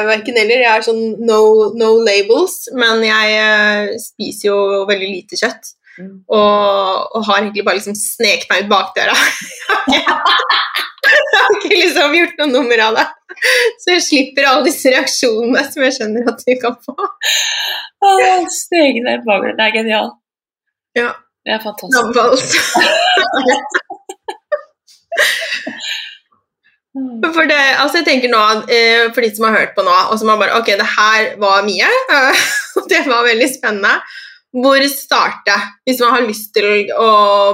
verken 0.09 0.39
eller. 0.41 0.63
Jeg 0.65 0.71
er 0.73 0.87
sånn 0.87 1.03
no, 1.27 1.41
no 1.79 1.91
labels, 2.03 2.65
men 2.75 3.05
jeg 3.07 3.37
uh, 3.39 3.93
spiser 4.03 4.51
jo 4.51 4.59
veldig 4.91 5.11
lite 5.13 5.39
kjøtt. 5.39 5.77
Mm. 6.01 6.17
Og, 6.33 7.15
og, 7.15 7.23
har 7.29 7.43
egentlig 7.43 7.65
bare 7.67 7.79
liksom 7.79 7.97
sneket 7.99 8.51
meg 8.51 8.65
ut 8.65 8.73
bakdøra. 8.73 9.15
jeg 9.95 10.05
har 11.37 11.57
ikke 11.59 11.73
liksom 11.75 12.17
gjort 12.19 12.39
noe 12.41 12.51
nummer 12.51 12.85
av 12.89 12.99
det. 12.99 13.07
Så 13.83 13.95
jeg 13.95 14.07
slipper 14.07 14.49
alle 14.49 14.67
disse 14.67 14.93
reaksjonene 14.93 15.65
som 15.71 15.87
jeg 15.87 15.97
skjønner 15.99 16.31
at 16.33 16.47
vi 16.47 16.59
kan 16.63 16.79
få. 16.87 16.97
Sneket 18.57 19.07
deg 19.07 19.21
ut 19.21 19.29
bakdøra, 19.29 19.57
det 19.59 19.67
er 19.69 19.77
genialt. 19.79 20.17
Ja. 20.99 21.11
Det 21.47 21.55
er 21.57 21.63
fantastisk. 21.63 22.67
Mm. 25.21 25.77
For, 26.91 27.47
det, 27.47 27.59
altså 27.79 28.01
jeg 28.01 28.07
tenker 28.09 28.33
nå, 28.33 28.41
eh, 28.67 29.05
for 29.15 29.23
de 29.23 29.31
som 29.31 29.47
har 29.47 29.61
hørt 29.61 29.77
på 29.77 29.85
nå, 29.87 29.93
og 30.11 30.19
som 30.19 30.33
har 30.33 30.41
bare 30.41 30.57
Ok, 30.59 30.73
det 30.75 30.89
her 30.97 31.37
var 31.39 31.63
mye. 31.67 31.91
det 32.91 33.05
var 33.07 33.29
veldig 33.29 33.47
spennende. 33.53 33.93
Hvor 34.51 34.83
starte, 34.91 35.55
hvis 35.87 36.01
man 36.03 36.17
har 36.17 36.27
lyst 36.27 36.51
til 36.57 36.91
å 36.99 37.11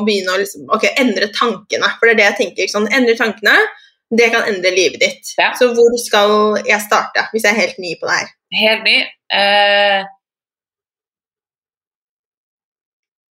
begynne 0.07 0.33
å 0.33 0.41
liksom, 0.41 0.65
okay, 0.73 0.95
endre 1.03 1.29
tankene? 1.37 1.91
For 1.99 2.09
det 2.09 2.15
er 2.15 2.21
det 2.21 2.29
jeg 2.31 2.39
tenker. 2.41 2.73
Sånn, 2.73 2.89
endre 2.89 3.19
tankene, 3.19 3.59
Det 4.07 4.29
kan 4.31 4.47
endre 4.47 4.71
livet 4.71 5.01
ditt. 5.03 5.33
Ja. 5.35 5.49
Så 5.59 5.73
hvor 5.75 5.91
skal 5.99 6.61
jeg 6.63 6.79
starte 6.85 7.25
hvis 7.33 7.43
jeg 7.43 7.57
er 7.57 7.59
helt 7.59 7.81
ny 7.83 7.97
på 7.99 8.07
det 8.07 8.21
her? 8.21 8.29
Helt 8.55 8.85
ny. 8.87 9.01
Uh, 9.35 10.07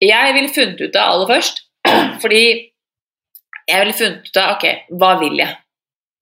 jeg 0.00 0.34
ville 0.34 0.54
funnet 0.54 0.80
ut 0.80 0.96
av 0.96 1.12
aller 1.12 1.28
først, 1.28 1.60
fordi 2.24 2.44
jeg 3.68 3.82
ville 3.84 3.98
funnet 4.00 4.30
ut 4.30 4.40
av 4.40 4.56
ok, 4.56 4.64
hva 4.96 5.12
vil 5.20 5.36
jeg? 5.44 5.61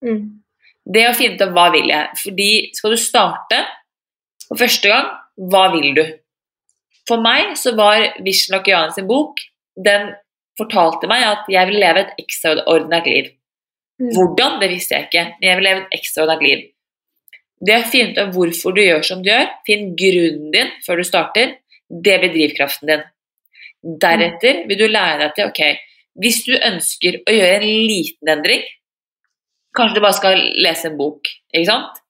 Mm. 0.05 0.23
Det 0.91 1.05
å 1.09 1.15
finne 1.17 1.37
ut 1.37 1.45
av 1.45 1.53
hva 1.57 1.69
vil 1.75 1.91
jeg. 1.91 2.17
Fordi 2.23 2.51
skal 2.77 2.95
du 2.95 3.01
starte 3.01 3.61
for 4.47 4.61
første 4.61 4.91
gang, 4.91 5.13
hva 5.51 5.69
vil 5.75 5.93
du? 5.97 6.03
For 7.09 7.23
meg 7.23 7.55
så 7.59 7.75
var 7.79 8.03
Vishen 8.25 8.55
Lokian 8.55 8.93
sin 8.95 9.09
bok 9.09 9.41
Den 9.75 10.13
fortalte 10.59 11.09
meg 11.11 11.25
at 11.25 11.47
jeg 11.51 11.69
ville 11.69 11.81
leve 11.81 12.03
et 12.05 12.19
ekstraordinært 12.21 13.07
liv. 13.09 13.31
Mm. 14.01 14.11
Hvordan, 14.17 14.59
det 14.61 14.69
visste 14.73 14.97
jeg 14.97 15.07
ikke, 15.09 15.23
men 15.39 15.47
jeg 15.49 15.59
vil 15.59 15.67
leve 15.69 15.83
et 15.85 15.95
ekstraordinært 15.97 16.45
liv. 16.45 16.67
Det 17.61 17.77
å 17.77 17.87
finne 17.93 18.13
ut 18.13 18.21
av 18.21 18.35
hvorfor 18.35 18.75
du 18.77 18.81
gjør 18.83 19.07
som 19.07 19.23
du 19.23 19.31
gjør, 19.31 19.47
finn 19.69 19.95
grunnen 19.97 20.51
din 20.53 20.75
før 20.85 21.01
du 21.01 21.07
starter, 21.07 21.55
det 21.89 22.19
blir 22.21 22.35
drivkraften 22.35 22.91
din. 22.91 23.07
Deretter 24.03 24.65
vil 24.69 24.81
du 24.81 24.87
lære 24.91 25.23
deg 25.23 25.35
til 25.39 25.49
ok, 25.49 25.63
hvis 26.21 26.43
du 26.45 26.53
ønsker 26.57 27.21
å 27.25 27.37
gjøre 27.37 27.57
en 27.61 27.67
liten 27.89 28.33
endring, 28.35 28.67
kanskje 29.77 29.99
du 29.99 30.01
bare 30.05 30.17
skal 30.19 30.41
lese 30.65 30.89
en 30.91 30.97
bok, 30.99 31.29
ikke 31.55 31.67
sant? 31.69 32.01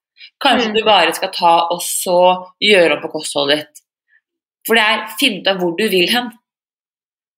Kanskje 0.41 0.69
Mm. 0.71 0.75
du 0.75 0.83
bare 0.85 1.13
skal 1.13 1.31
ta 1.33 1.67
og 1.71 1.81
så 1.81 2.45
gjøre 2.61 2.95
om 2.97 3.01
på 3.01 3.11
kostholdet 3.13 3.59
ditt. 3.59 3.81
For 4.67 4.75
det 4.75 4.83
er 4.83 5.07
finne 5.19 5.41
ut 5.41 5.47
av 5.47 5.57
hvor 5.61 5.75
du 5.77 5.87
vil 5.89 6.09
hen. 6.09 6.31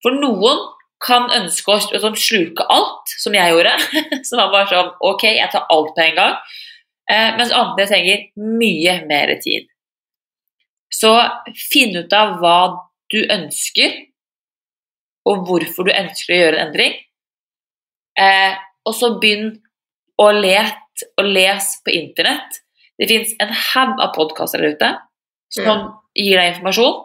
For 0.04 0.12
noen 0.12 0.60
kan 1.04 1.30
ønske 1.32 1.72
å 1.72 1.80
sånn 2.00 2.16
sluke 2.16 2.64
alt, 2.70 3.08
som 3.20 3.34
jeg 3.36 3.52
gjorde. 3.52 3.74
Som 4.28 4.40
var 4.40 4.52
bare 4.52 4.68
sånn 4.72 4.92
Ok, 5.02 5.24
jeg 5.24 5.50
tar 5.52 5.66
alt 5.70 5.92
på 5.96 6.02
en 6.04 6.16
gang. 6.16 6.36
Eh, 7.10 7.36
mens 7.38 7.52
andre 7.52 7.86
trenger 7.88 8.28
mye 8.40 9.06
mer 9.08 9.34
tid. 9.44 9.68
Så 10.94 11.12
finn 11.72 11.96
ut 11.98 12.14
av 12.14 12.38
hva 12.40 12.58
du 13.12 13.20
ønsker, 13.28 13.96
og 15.26 15.44
hvorfor 15.48 15.88
du 15.88 15.92
ønsker 15.92 16.34
å 16.34 16.40
gjøre 16.40 16.60
en 16.60 16.68
endring. 16.68 16.96
Eh, 18.20 18.56
og 18.86 18.96
så 18.96 19.14
begynn 19.20 19.58
å 20.22 20.30
let 20.36 21.06
og 21.18 21.26
les 21.26 21.70
på 21.86 21.94
internett. 21.96 22.62
Det 23.00 23.10
fins 23.10 23.34
en 23.42 23.52
haug 23.52 24.00
av 24.04 24.14
podkaster 24.16 24.62
der 24.62 24.76
ute 24.76 24.92
som 25.54 25.88
gir 26.18 26.38
deg 26.38 26.54
informasjon. 26.54 27.02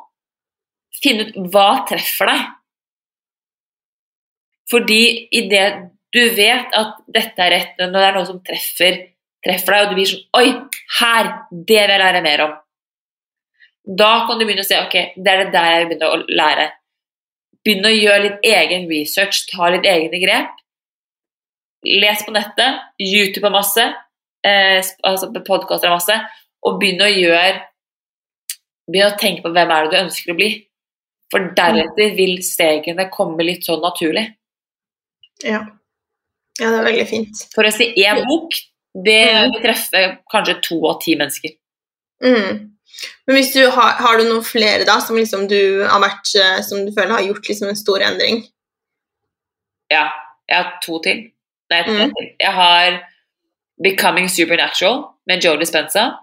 Finn 1.02 1.22
ut 1.22 1.36
hva 1.52 1.68
treffer 1.89 2.30
deg. 2.30 2.47
Fordi 4.68 5.02
idet 5.39 5.68
du 6.12 6.22
vet 6.36 6.72
at 6.76 6.97
dette 7.12 7.44
er 7.44 7.52
rett, 7.52 7.74
når 7.80 7.93
det 7.94 8.06
er 8.06 8.16
noe 8.16 8.28
som 8.28 8.40
treffer, 8.44 8.97
treffer 9.44 9.74
deg, 9.74 9.85
og 9.85 9.90
du 9.90 9.98
blir 9.98 10.09
sånn 10.09 10.24
Oi, 10.40 10.48
her! 11.01 11.30
Det 11.51 11.82
vil 11.82 11.94
jeg 11.94 12.02
lære 12.02 12.24
mer 12.24 12.44
om. 12.47 12.55
Da 14.01 14.10
kan 14.28 14.40
du 14.40 14.44
begynne 14.44 14.64
å 14.64 14.68
se 14.68 14.78
ok, 14.80 14.97
det 15.16 15.32
er 15.32 15.44
det 15.44 15.52
der 15.55 15.70
jeg 15.72 15.82
vil 15.82 15.90
begynne 15.93 16.10
å 16.12 16.39
lære. 16.40 16.66
Begynne 17.64 17.90
å 17.90 17.97
gjøre 17.97 18.24
litt 18.24 18.48
egen 18.48 18.89
research, 18.90 19.47
ta 19.51 19.70
litt 19.72 19.89
egne 19.89 20.20
grep. 20.22 20.56
Les 21.86 22.24
på 22.26 22.34
nettet, 22.34 22.80
YouTube 22.98 23.46
har 23.46 23.55
masse, 23.55 23.84
eh, 24.46 24.78
altså 25.06 25.30
podkaster 25.46 25.88
har 25.88 25.98
masse, 25.98 26.16
og 26.66 26.80
begynne 26.80 27.06
å 27.06 27.14
gjøre 27.14 27.64
Begynne 28.88 29.12
å 29.12 29.18
tenke 29.20 29.44
på 29.44 29.50
hvem 29.52 29.68
er 29.68 29.84
det 29.84 29.92
du 29.92 29.98
ønsker 29.98 30.32
å 30.32 30.38
bli. 30.38 30.46
For 31.28 31.50
deretter 31.52 32.14
vil 32.16 32.38
stegene 32.40 33.05
komme 33.12 33.44
litt 33.44 33.66
sånn 33.66 33.82
naturlig. 33.84 34.24
Ja. 35.44 35.60
ja, 36.56 36.70
det 36.70 36.78
er 36.78 36.86
veldig 36.86 37.05
fint. 37.10 37.42
For 37.52 37.68
å 37.68 37.72
si 37.74 37.90
én 38.00 38.22
bok, 38.24 38.56
det 38.96 39.20
treffer 39.28 39.52
vil 39.52 39.60
treffe 39.66 40.02
kanskje 40.32 40.56
to 40.64 40.80
av 40.88 41.02
ti 41.05 41.18
mennesker. 41.20 41.52
Mm. 42.24 42.64
Men 43.28 43.36
du 43.55 43.66
har, 43.76 43.98
har 44.00 44.18
du 44.18 44.24
noen 44.24 44.46
flere 44.46 44.86
da, 44.88 44.96
som 45.05 45.18
liksom 45.20 45.44
du 45.50 45.84
har 45.84 46.00
vært, 46.02 46.32
eh, 46.40 46.60
som 46.66 46.80
du 46.86 46.92
føler 46.96 47.18
har 47.18 47.26
gjort 47.28 47.50
liksom 47.50 47.70
en 47.70 47.78
stor 47.78 48.02
endring? 48.09 48.40
Ja, 49.92 50.09
jeg 50.48 50.56
har 50.56 50.78
to 50.84 50.98
til. 51.05 51.26
Nei, 51.70 51.82
Mm. 51.85 52.12
Jeg 52.40 52.53
har 52.53 53.01
Becoming 53.82 54.28
Supernatural 54.28 55.05
med 55.27 55.45
Joe 55.45 55.57
Dispenza. 55.61 56.19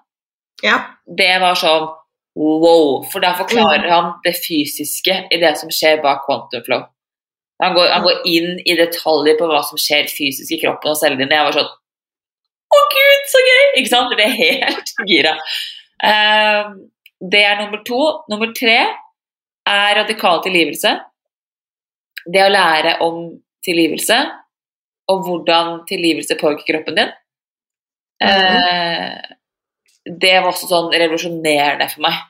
Ja. 0.63 0.79
Det 1.17 1.39
var 1.41 1.55
sånn 1.55 1.87
wow, 2.35 3.03
for 3.11 3.19
Mm. 3.21 3.37
forklarer 3.37 3.89
han 3.89 4.13
det 4.25 4.33
fysiske 4.35 5.27
i 5.31 5.37
det 5.39 5.57
som 5.57 5.69
skjer 5.69 6.01
bak 6.01 6.25
quantum 6.25 6.63
flow. 6.65 6.83
Han 7.61 7.73
går, 7.73 7.87
han 7.93 8.03
går 8.03 8.21
inn 8.25 8.59
i 8.65 8.75
detaljer 8.75 9.37
på 9.39 9.47
hva 9.47 9.61
som 9.63 9.77
skjer 9.77 10.09
fysisk 10.11 10.51
i 10.51 10.59
kroppen 10.59 10.91
og 10.91 10.97
cellene 10.97 11.19
dine. 11.23 11.35
Jeg 11.37 11.45
var 11.45 11.51
sånn 11.61 11.71
Å, 12.75 12.79
gud, 12.91 13.27
så 13.31 13.39
gøy! 13.45 13.79
Ikke 13.79 13.89
sant? 13.89 14.09
Det 14.09 14.17
ble 14.17 14.25
helt 14.35 14.89
gira. 15.07 15.35
Ehm, 16.03 16.89
det 17.21 17.43
er 17.45 17.61
nummer 17.61 17.83
to. 17.85 17.99
Nummer 18.27 18.51
tre 18.57 18.79
er 19.67 19.95
radikal 19.95 20.41
tilgivelse. 20.43 20.91
Det 22.25 22.41
å 22.41 22.49
lære 22.51 22.97
om 23.05 23.39
tilgivelse, 23.63 24.17
og 25.11 25.25
hvordan 25.27 25.81
tilgivelse 25.89 26.37
påvirker 26.39 26.73
kroppen 26.73 26.99
din. 26.99 27.11
Eh, 28.23 29.11
det 30.05 30.33
var 30.39 30.51
også 30.51 30.69
sånn 30.69 30.93
revolusjonerende 30.93 31.87
for 31.91 32.05
meg. 32.05 32.21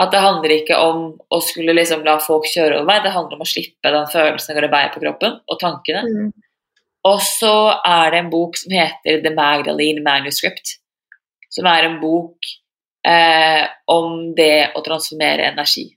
At 0.00 0.12
det 0.14 0.22
handler 0.24 0.54
ikke 0.54 0.78
om 0.80 1.02
å 1.28 1.40
skulle 1.44 1.74
liksom 1.76 2.04
la 2.06 2.16
folk 2.22 2.46
kjøre 2.48 2.78
over 2.78 2.88
meg, 2.88 3.02
det 3.04 3.12
handler 3.12 3.36
om 3.36 3.44
å 3.44 3.48
slippe 3.48 3.92
den 3.92 4.08
følelsen 4.10 4.56
av 4.56 4.64
å 4.64 4.72
bærer 4.72 4.94
på 4.94 5.02
kroppen, 5.02 5.36
og 5.44 5.60
tankene. 5.60 6.02
Mm. 6.08 6.30
Og 7.10 7.18
så 7.26 7.56
er 7.84 8.14
det 8.14 8.22
en 8.22 8.32
bok 8.32 8.56
som 8.56 8.72
heter 8.72 9.20
The 9.24 9.34
Magdalene 9.34 10.04
Manuscript, 10.04 10.78
som 11.52 11.68
er 11.68 11.88
en 11.88 11.98
bok 12.00 12.48
eh, 13.06 13.66
om 13.90 14.32
det 14.38 14.72
å 14.78 14.82
transformere 14.86 15.50
energi. 15.50 15.90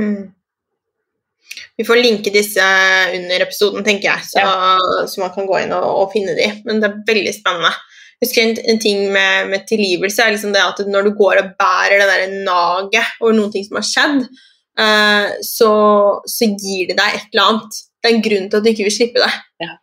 Mm. 0.00 0.32
Vi 1.78 1.84
får 1.88 2.00
linke 2.02 2.32
disse 2.34 2.64
under 3.16 3.44
episoden, 3.44 3.84
tenker 3.86 4.10
jeg, 4.10 4.26
så, 4.30 4.42
så 5.08 5.22
man 5.22 5.32
kan 5.34 5.46
gå 5.48 5.60
inn 5.62 5.74
og, 5.76 5.86
og 6.02 6.10
finne 6.14 6.34
de. 6.38 6.48
Men 6.66 6.82
det 6.82 6.90
er 6.90 6.98
veldig 7.08 7.34
spennende. 7.36 7.72
Jeg 8.16 8.24
husker 8.24 8.42
en, 8.46 8.54
en 8.72 8.78
ting 8.80 9.02
med, 9.12 9.48
med 9.52 9.66
tilgivelse 9.68 10.24
er 10.24 10.32
liksom 10.32 10.54
det 10.54 10.62
at 10.64 10.78
når 10.88 11.08
du 11.08 11.16
går 11.18 11.42
og 11.42 11.50
bærer 11.60 12.00
det 12.00 12.06
der 12.08 12.36
naget 12.46 13.10
over 13.20 13.34
noen 13.36 13.52
ting 13.52 13.66
som 13.66 13.76
har 13.76 13.84
skjedd, 13.84 14.22
uh, 14.80 15.34
så, 15.44 15.72
så 16.24 16.48
gir 16.56 16.88
det 16.90 16.96
deg 16.96 17.18
et 17.18 17.26
eller 17.34 17.50
annet. 17.50 17.80
Det 18.00 18.08
er 18.08 18.16
en 18.16 18.24
grunn 18.24 18.48
til 18.48 18.58
at 18.60 18.64
du 18.64 18.70
ikke 18.72 18.86
vil 18.88 18.96
slippe 18.96 19.20
det. 19.20 19.32
Ja. 19.64 19.74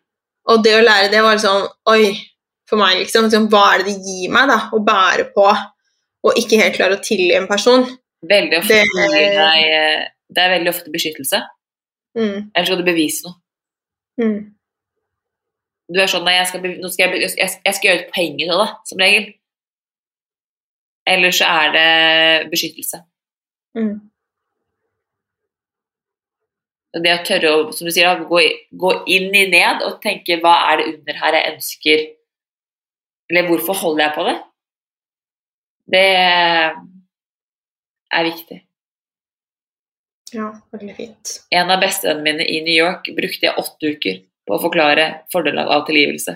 Og 0.50 0.64
det 0.66 0.74
å 0.80 0.84
lære 0.84 1.12
det 1.14 1.22
var 1.24 1.38
sånn 1.40 1.68
Oi, 1.94 2.10
for 2.70 2.82
meg, 2.82 2.98
liksom. 3.04 3.30
liksom 3.30 3.50
hva 3.54 3.68
er 3.74 3.84
det 3.84 3.94
det 3.94 4.08
gir 4.08 4.34
meg 4.34 4.50
da, 4.50 4.58
å 4.74 4.82
bære 4.84 5.30
på 5.36 5.46
og 6.24 6.40
ikke 6.40 6.60
helt 6.62 6.78
klare 6.78 6.98
å 6.98 7.04
tilgi 7.04 7.34
en 7.38 7.50
person? 7.50 7.86
Veldig 8.24 8.60
ofte 8.62 8.80
Det- 8.80 9.22
eh, 9.36 10.04
det 10.34 10.42
er 10.42 10.54
veldig 10.58 10.72
ofte 10.72 10.92
beskyttelse. 10.92 11.42
Mm, 12.16 12.52
Eller 12.54 12.66
skal 12.68 12.78
du 12.78 12.86
bevise 12.86 13.24
noe. 13.26 13.36
mm, 14.22 14.42
Du 15.94 16.00
er 16.00 16.08
sånn 16.12 16.24
nei, 16.26 16.36
jeg 16.38 16.48
skal, 16.52 16.62
nå 16.82 16.90
skal 16.94 17.12
jeg, 17.16 17.32
jeg, 17.38 17.50
jeg 17.66 17.74
skal 17.78 17.88
gjøre 17.90 18.02
et 18.04 18.12
poeng 18.14 18.38
ut 18.44 18.52
av 18.54 18.62
det, 18.64 18.70
som 18.90 19.02
regel. 19.02 19.26
Eller 21.10 21.32
så 21.36 21.46
er 21.50 21.72
det 21.76 22.50
beskyttelse. 22.54 23.02
mm. 23.76 23.94
Det 26.94 27.10
å 27.10 27.24
tørre 27.26 27.50
å 27.58 27.62
som 27.74 27.88
du 27.90 27.92
sier, 27.96 28.20
gå, 28.30 28.40
gå 28.78 28.90
inn 29.10 29.34
i 29.34 29.48
ned 29.50 29.82
og 29.82 29.96
tenke 30.04 30.36
hva 30.44 30.52
er 30.70 30.78
det 30.78 30.90
under 30.92 31.18
her 31.24 31.34
jeg 31.40 31.54
ønsker 31.56 32.04
Eller 33.32 33.48
hvorfor 33.48 33.74
holder 33.80 34.04
jeg 34.04 34.14
på 34.14 34.26
det? 34.28 34.36
Det 35.90 36.04
er 38.14 38.24
viktig. 38.30 38.60
Ja, 40.34 40.50
veldig 40.74 40.96
fint. 40.98 41.34
En 41.54 41.72
av 41.72 41.82
bestevennene 41.84 42.26
mine 42.26 42.46
i 42.50 42.62
New 42.66 42.74
York 42.76 43.10
brukte 43.16 43.48
jeg 43.48 43.58
åtte 43.62 43.92
uker 43.96 44.20
på 44.48 44.56
å 44.56 44.62
forklare 44.64 45.06
fordelen 45.34 45.70
av 45.70 45.86
tilgivelse. 45.88 46.36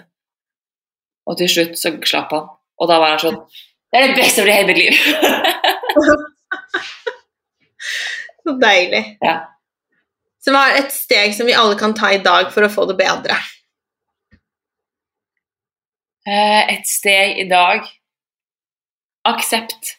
Og 1.27 1.37
til 1.39 1.49
slutt 1.51 1.75
så 1.79 1.91
slapp 2.07 2.31
han. 2.35 2.45
Og 2.77 2.89
da 2.91 2.99
var 3.01 3.15
han 3.15 3.23
sånn 3.23 3.39
Det 3.91 3.99
er 3.99 4.11
det 4.11 4.19
beste 4.19 4.43
over 4.43 4.53
hele 4.53 4.67
mitt 4.69 4.81
liv! 4.83 4.93
Så 8.47 8.53
deilig. 8.61 9.17
Ja. 9.19 9.35
Så 10.39 10.53
hva 10.55 10.61
er 10.69 10.77
et 10.85 10.93
steg 10.95 11.33
som 11.35 11.49
vi 11.49 11.55
alle 11.57 11.75
kan 11.79 11.91
ta 11.97 12.13
i 12.15 12.21
dag 12.23 12.47
for 12.53 12.63
å 12.63 12.71
få 12.71 12.85
det 12.87 12.95
bedre? 13.01 13.35
Eh, 16.27 16.73
Et 16.77 16.87
steg 16.87 17.39
i 17.43 17.47
dag 17.49 17.83
Aksept. 19.27 19.97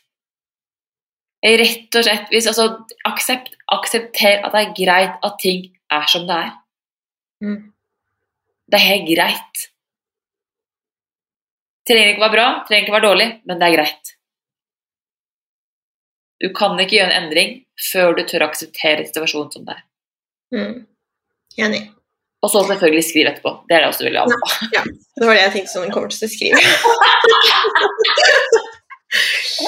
Rett 1.38 1.94
og 1.94 2.02
slett 2.02 2.32
hvis, 2.32 2.48
altså, 2.50 2.64
aksept, 3.06 3.54
Aksepter 3.70 4.40
at 4.42 4.54
det 4.54 4.60
er 4.62 4.74
greit 4.74 5.26
at 5.26 5.36
ting 5.42 5.66
er 5.92 6.06
som 6.10 6.24
det 6.28 6.34
er. 6.34 6.54
Mm. 7.44 7.58
Det 8.68 8.78
er 8.78 8.86
helt 8.88 9.08
greit. 9.08 9.66
Trenger 11.88 12.12
ikke 12.12 12.24
være 12.24 12.34
bra, 12.34 12.46
trenger 12.68 12.84
ikke 12.84 12.96
være 12.96 13.06
dårlig, 13.06 13.28
men 13.48 13.60
det 13.60 13.66
er 13.68 13.76
greit. 13.76 14.14
Du 16.42 16.48
kan 16.54 16.80
ikke 16.80 16.96
gjøre 16.98 17.12
en 17.12 17.24
endring 17.24 17.54
før 17.90 18.16
du 18.18 18.22
tør 18.26 18.44
å 18.44 18.50
akseptere 18.50 19.06
situasjonen 19.06 19.52
som 19.54 19.62
det 19.68 19.74
er. 19.76 19.82
Mm. 20.54 20.76
Enig. 21.58 21.82
Og 22.42 22.52
så 22.52 22.62
selvfølgelig 22.68 23.04
skriv 23.04 23.26
etterpå. 23.30 23.50
Det 23.68 23.74
er 23.76 23.80
det 23.82 23.90
også 23.90 24.06
veldig 24.06 24.22
anbefale. 24.22 24.68
Ja, 24.76 24.82
det 25.18 25.26
var 25.26 25.34
det 25.34 25.42
jeg 25.42 25.54
tenkte 25.56 25.72
som 25.72 25.82
hun 25.84 25.94
kommer 25.94 26.08
til 26.14 26.28
å 26.28 26.32
skrive. 26.32 26.58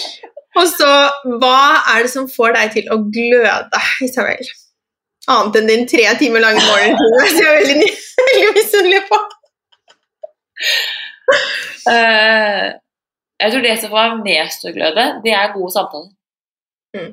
Og 0.59 0.67
så, 0.67 0.91
hva 1.39 1.61
er 1.93 2.05
det 2.05 2.11
som 2.13 2.27
får 2.31 2.57
deg 2.57 2.75
til 2.75 2.91
å 2.91 2.99
gløde, 3.13 3.83
Isabel? 4.07 4.51
Annet 5.31 5.59
enn 5.61 5.69
din 5.71 5.87
tre 5.89 6.07
timer 6.19 6.43
lange 6.43 6.63
morgenrutine, 6.65 7.27
som 7.29 7.43
jeg 7.45 7.51
er 7.51 7.59
veldig, 7.61 7.91
veldig 8.21 8.53
misunnelig 8.57 9.03
på. 9.11 9.19
Uh, 11.87 12.65
jeg 13.41 13.53
tror 13.53 13.63
det 13.65 13.75
som 13.81 13.93
får 13.93 14.17
meg 14.17 14.25
mest 14.27 14.65
til 14.65 14.73
å 14.73 14.77
gløde, 14.77 15.05
det 15.25 15.37
er 15.37 15.53
gode 15.55 15.75
samtaler. 15.77 16.11
Mm. 16.97 17.13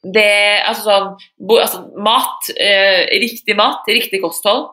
Det, 0.00 0.26
altså 0.64 0.84
sånn 0.84 1.08
altså, 1.56 1.80
Mat, 2.00 2.50
eh, 2.60 3.08
riktig 3.20 3.56
mat, 3.56 3.88
riktig 3.88 4.20
kosthold. 4.22 4.70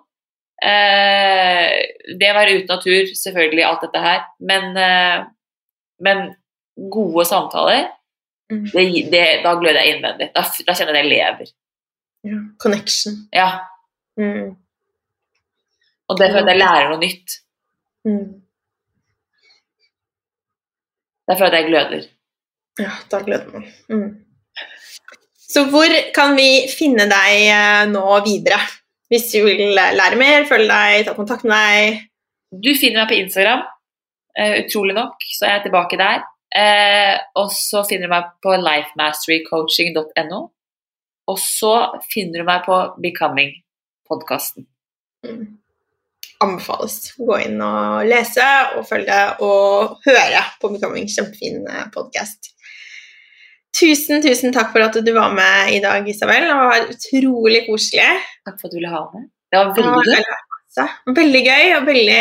Eh, 0.63 1.73
det 2.19 2.29
å 2.31 2.37
være 2.37 2.59
ute 2.59 2.75
natur, 2.75 3.09
selvfølgelig, 3.17 3.63
alt 3.67 3.87
dette 3.87 4.03
her. 4.03 4.21
Men, 4.51 4.77
men 6.03 6.23
gode 6.91 7.25
samtaler, 7.25 7.87
Mm. 8.49 8.63
det, 8.71 9.11
det, 9.11 9.21
da 9.43 9.51
gløder 9.59 9.81
jeg 9.83 9.95
innvendig. 9.97 10.29
Da, 10.35 10.39
da 10.67 10.73
kjenner 10.73 10.95
jeg 10.95 11.01
at 11.03 11.03
jeg 11.03 11.09
lever. 11.11 11.49
Ja, 12.23 12.37
connection. 12.63 13.17
Ja, 13.33 13.49
Mm. 14.17 14.55
Og 16.09 16.17
det 16.17 16.29
er 16.29 16.37
at 16.39 16.47
jeg 16.47 16.57
lærer 16.57 16.87
noe 16.89 16.97
nytt. 17.01 17.33
Mm. 18.07 18.39
Det 21.27 21.35
er 21.35 21.43
at 21.49 21.57
jeg 21.57 21.67
gløder. 21.67 22.05
Ja, 22.79 22.91
da 23.11 23.19
gløder 23.25 23.51
man. 23.53 23.65
Mm. 23.91 24.25
Så 25.47 25.65
hvor 25.71 25.91
kan 26.15 26.35
vi 26.37 26.47
finne 26.71 27.05
deg 27.11 27.43
eh, 27.51 27.83
nå 27.91 28.03
videre? 28.25 28.59
Hvis 29.11 29.27
du 29.33 29.43
vil 29.45 29.75
lære 29.75 30.15
mer, 30.19 30.47
følge 30.49 30.67
deg, 30.71 31.05
ta 31.07 31.13
kontakt 31.19 31.43
med 31.47 31.51
deg? 31.57 32.01
Du 32.63 32.71
finner 32.79 33.03
meg 33.03 33.11
på 33.11 33.19
Instagram. 33.21 33.65
eh, 34.39 34.63
utrolig 34.63 34.93
nok, 34.95 35.15
så 35.33 35.45
er 35.47 35.53
jeg 35.57 35.63
tilbake 35.67 35.97
der. 35.97 36.23
Eh, 36.57 37.15
og 37.37 37.51
så 37.53 37.83
finner 37.85 38.09
du 38.09 38.13
meg 38.15 38.33
på 38.41 38.55
lifemasterycoaching.no. 38.61 40.41
Og 41.27 41.39
så 41.43 41.73
finner 42.07 42.41
du 42.41 42.47
meg 42.47 42.65
på 42.65 42.79
Becoming-podkasten. 43.03 44.65
Mm. 45.27 45.57
Anbefales. 46.43 46.99
Gå 47.17 47.39
inn 47.45 47.61
og 47.65 48.05
lese 48.07 48.45
og 48.77 48.85
følge 48.89 49.17
og 49.45 49.97
høre 50.05 50.43
på 50.61 50.71
Becoming. 50.73 51.09
Kjempefin 51.11 51.65
podkast. 51.93 52.53
Tusen, 53.77 54.23
tusen 54.23 54.53
takk 54.55 54.71
for 54.73 54.81
at 54.87 54.95
du 55.05 55.13
var 55.13 55.33
med 55.37 55.75
i 55.75 55.81
dag, 55.83 56.07
Isabel. 56.09 56.47
Det 56.47 56.57
var 56.57 56.91
utrolig 56.93 57.65
koselig. 57.67 58.07
Takk 58.47 58.57
for 58.57 58.69
at 58.69 58.73
du 58.73 58.79
ville 58.79 58.93
ha 58.93 59.03
meg. 59.13 59.27
Det 59.51 59.59
var 59.59 59.73
veldig 59.77 60.15
gøy. 60.15 60.46
Masse. 60.77 61.13
Veldig 61.17 61.41
gøy 61.41 61.75
og 61.77 61.85
veldig 61.87 62.17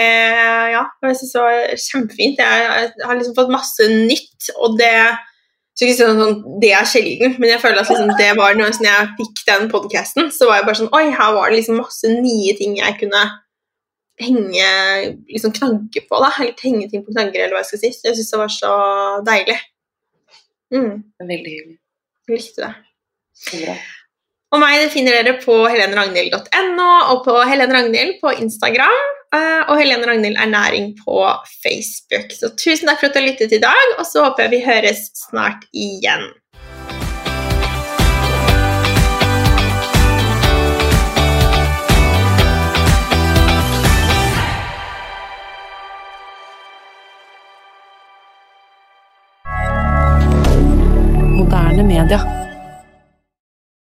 Ja, 0.72 0.82
jeg 1.04 1.16
synes 1.20 1.32
det 1.32 1.44
var 1.44 1.80
kjempefint. 1.84 2.42
Jeg, 2.42 2.90
har 3.04 3.18
liksom 3.18 3.36
fått 3.36 3.52
masse 3.52 3.88
nytt, 3.92 4.50
og 4.56 4.78
det 4.80 4.92
sånn, 5.76 6.20
sånn, 6.20 6.36
Det 6.62 6.72
er 6.72 6.88
sjelden, 6.88 7.36
men 7.38 7.50
jeg 7.52 7.60
føler 7.60 7.82
at 7.82 7.90
liksom, 7.90 8.14
det 8.16 8.30
var 8.38 8.56
noe 8.56 8.72
sånn 8.72 8.88
jeg 8.88 9.10
fikk 9.18 9.42
den 9.48 9.68
podkasten, 9.72 10.30
så 10.32 10.48
var 10.48 10.60
jeg 10.60 10.68
bare 10.68 10.80
sånn 10.80 10.94
Oi, 10.96 11.04
her 11.12 11.34
var 11.36 11.50
det 11.50 11.60
liksom 11.60 11.82
masse 11.82 12.12
nye 12.14 12.56
ting 12.56 12.78
jeg 12.80 12.96
kunne 13.02 13.24
henge 14.22 14.68
liksom 15.28 15.52
knagge 15.52 16.00
på, 16.08 16.20
da. 16.22 16.32
Eller 16.40 16.56
henge 16.64 16.88
ting 16.88 17.04
på 17.04 17.12
knagger, 17.12 17.44
eller 17.44 17.58
hva 17.58 17.64
jeg 17.64 17.72
skal 17.74 17.82
si. 17.84 17.92
Så 17.92 18.08
jeg 18.08 18.16
syns 18.20 18.32
det 18.32 18.40
var 18.40 18.54
så 18.54 18.72
deilig. 19.26 19.58
Mm, 20.72 20.94
Veldig 21.20 21.52
hyggelig. 21.52 21.78
jeg 22.26 22.40
likte 22.40 22.64
det. 22.64 22.72
Så 23.36 23.60
bra. 23.60 23.76
Og 24.54 24.60
meg 24.62 24.84
finner 24.94 25.16
dere 25.18 25.36
på 25.42 25.56
heleneragnhild.no 25.66 26.90
og 27.12 27.24
på 27.26 27.34
Helene 27.50 27.74
Ragnhild 27.74 28.20
på 28.22 28.30
Instagram. 28.38 28.98
eh, 29.34 29.62
Og 29.68 29.78
Helene 29.80 30.06
Ragnhild 30.06 30.38
Ernæring 30.38 30.92
på 31.02 31.18
Facebook. 31.64 32.30
Så 32.30 32.52
tusen 32.54 32.86
takk 32.86 33.00
for 33.00 33.10
at 33.10 33.14
du 33.14 33.20
har 33.20 33.26
lyttet 33.26 33.52
i 33.52 33.58
dag, 33.58 33.98
og 33.98 34.06
så 34.06 34.22
håper 34.24 34.46
jeg 34.46 34.50
vi 34.50 34.64
høres 34.70 35.10
snart 35.26 35.66
igjen. 35.74 36.30
Moderne 51.36 51.82
media. 51.82 52.45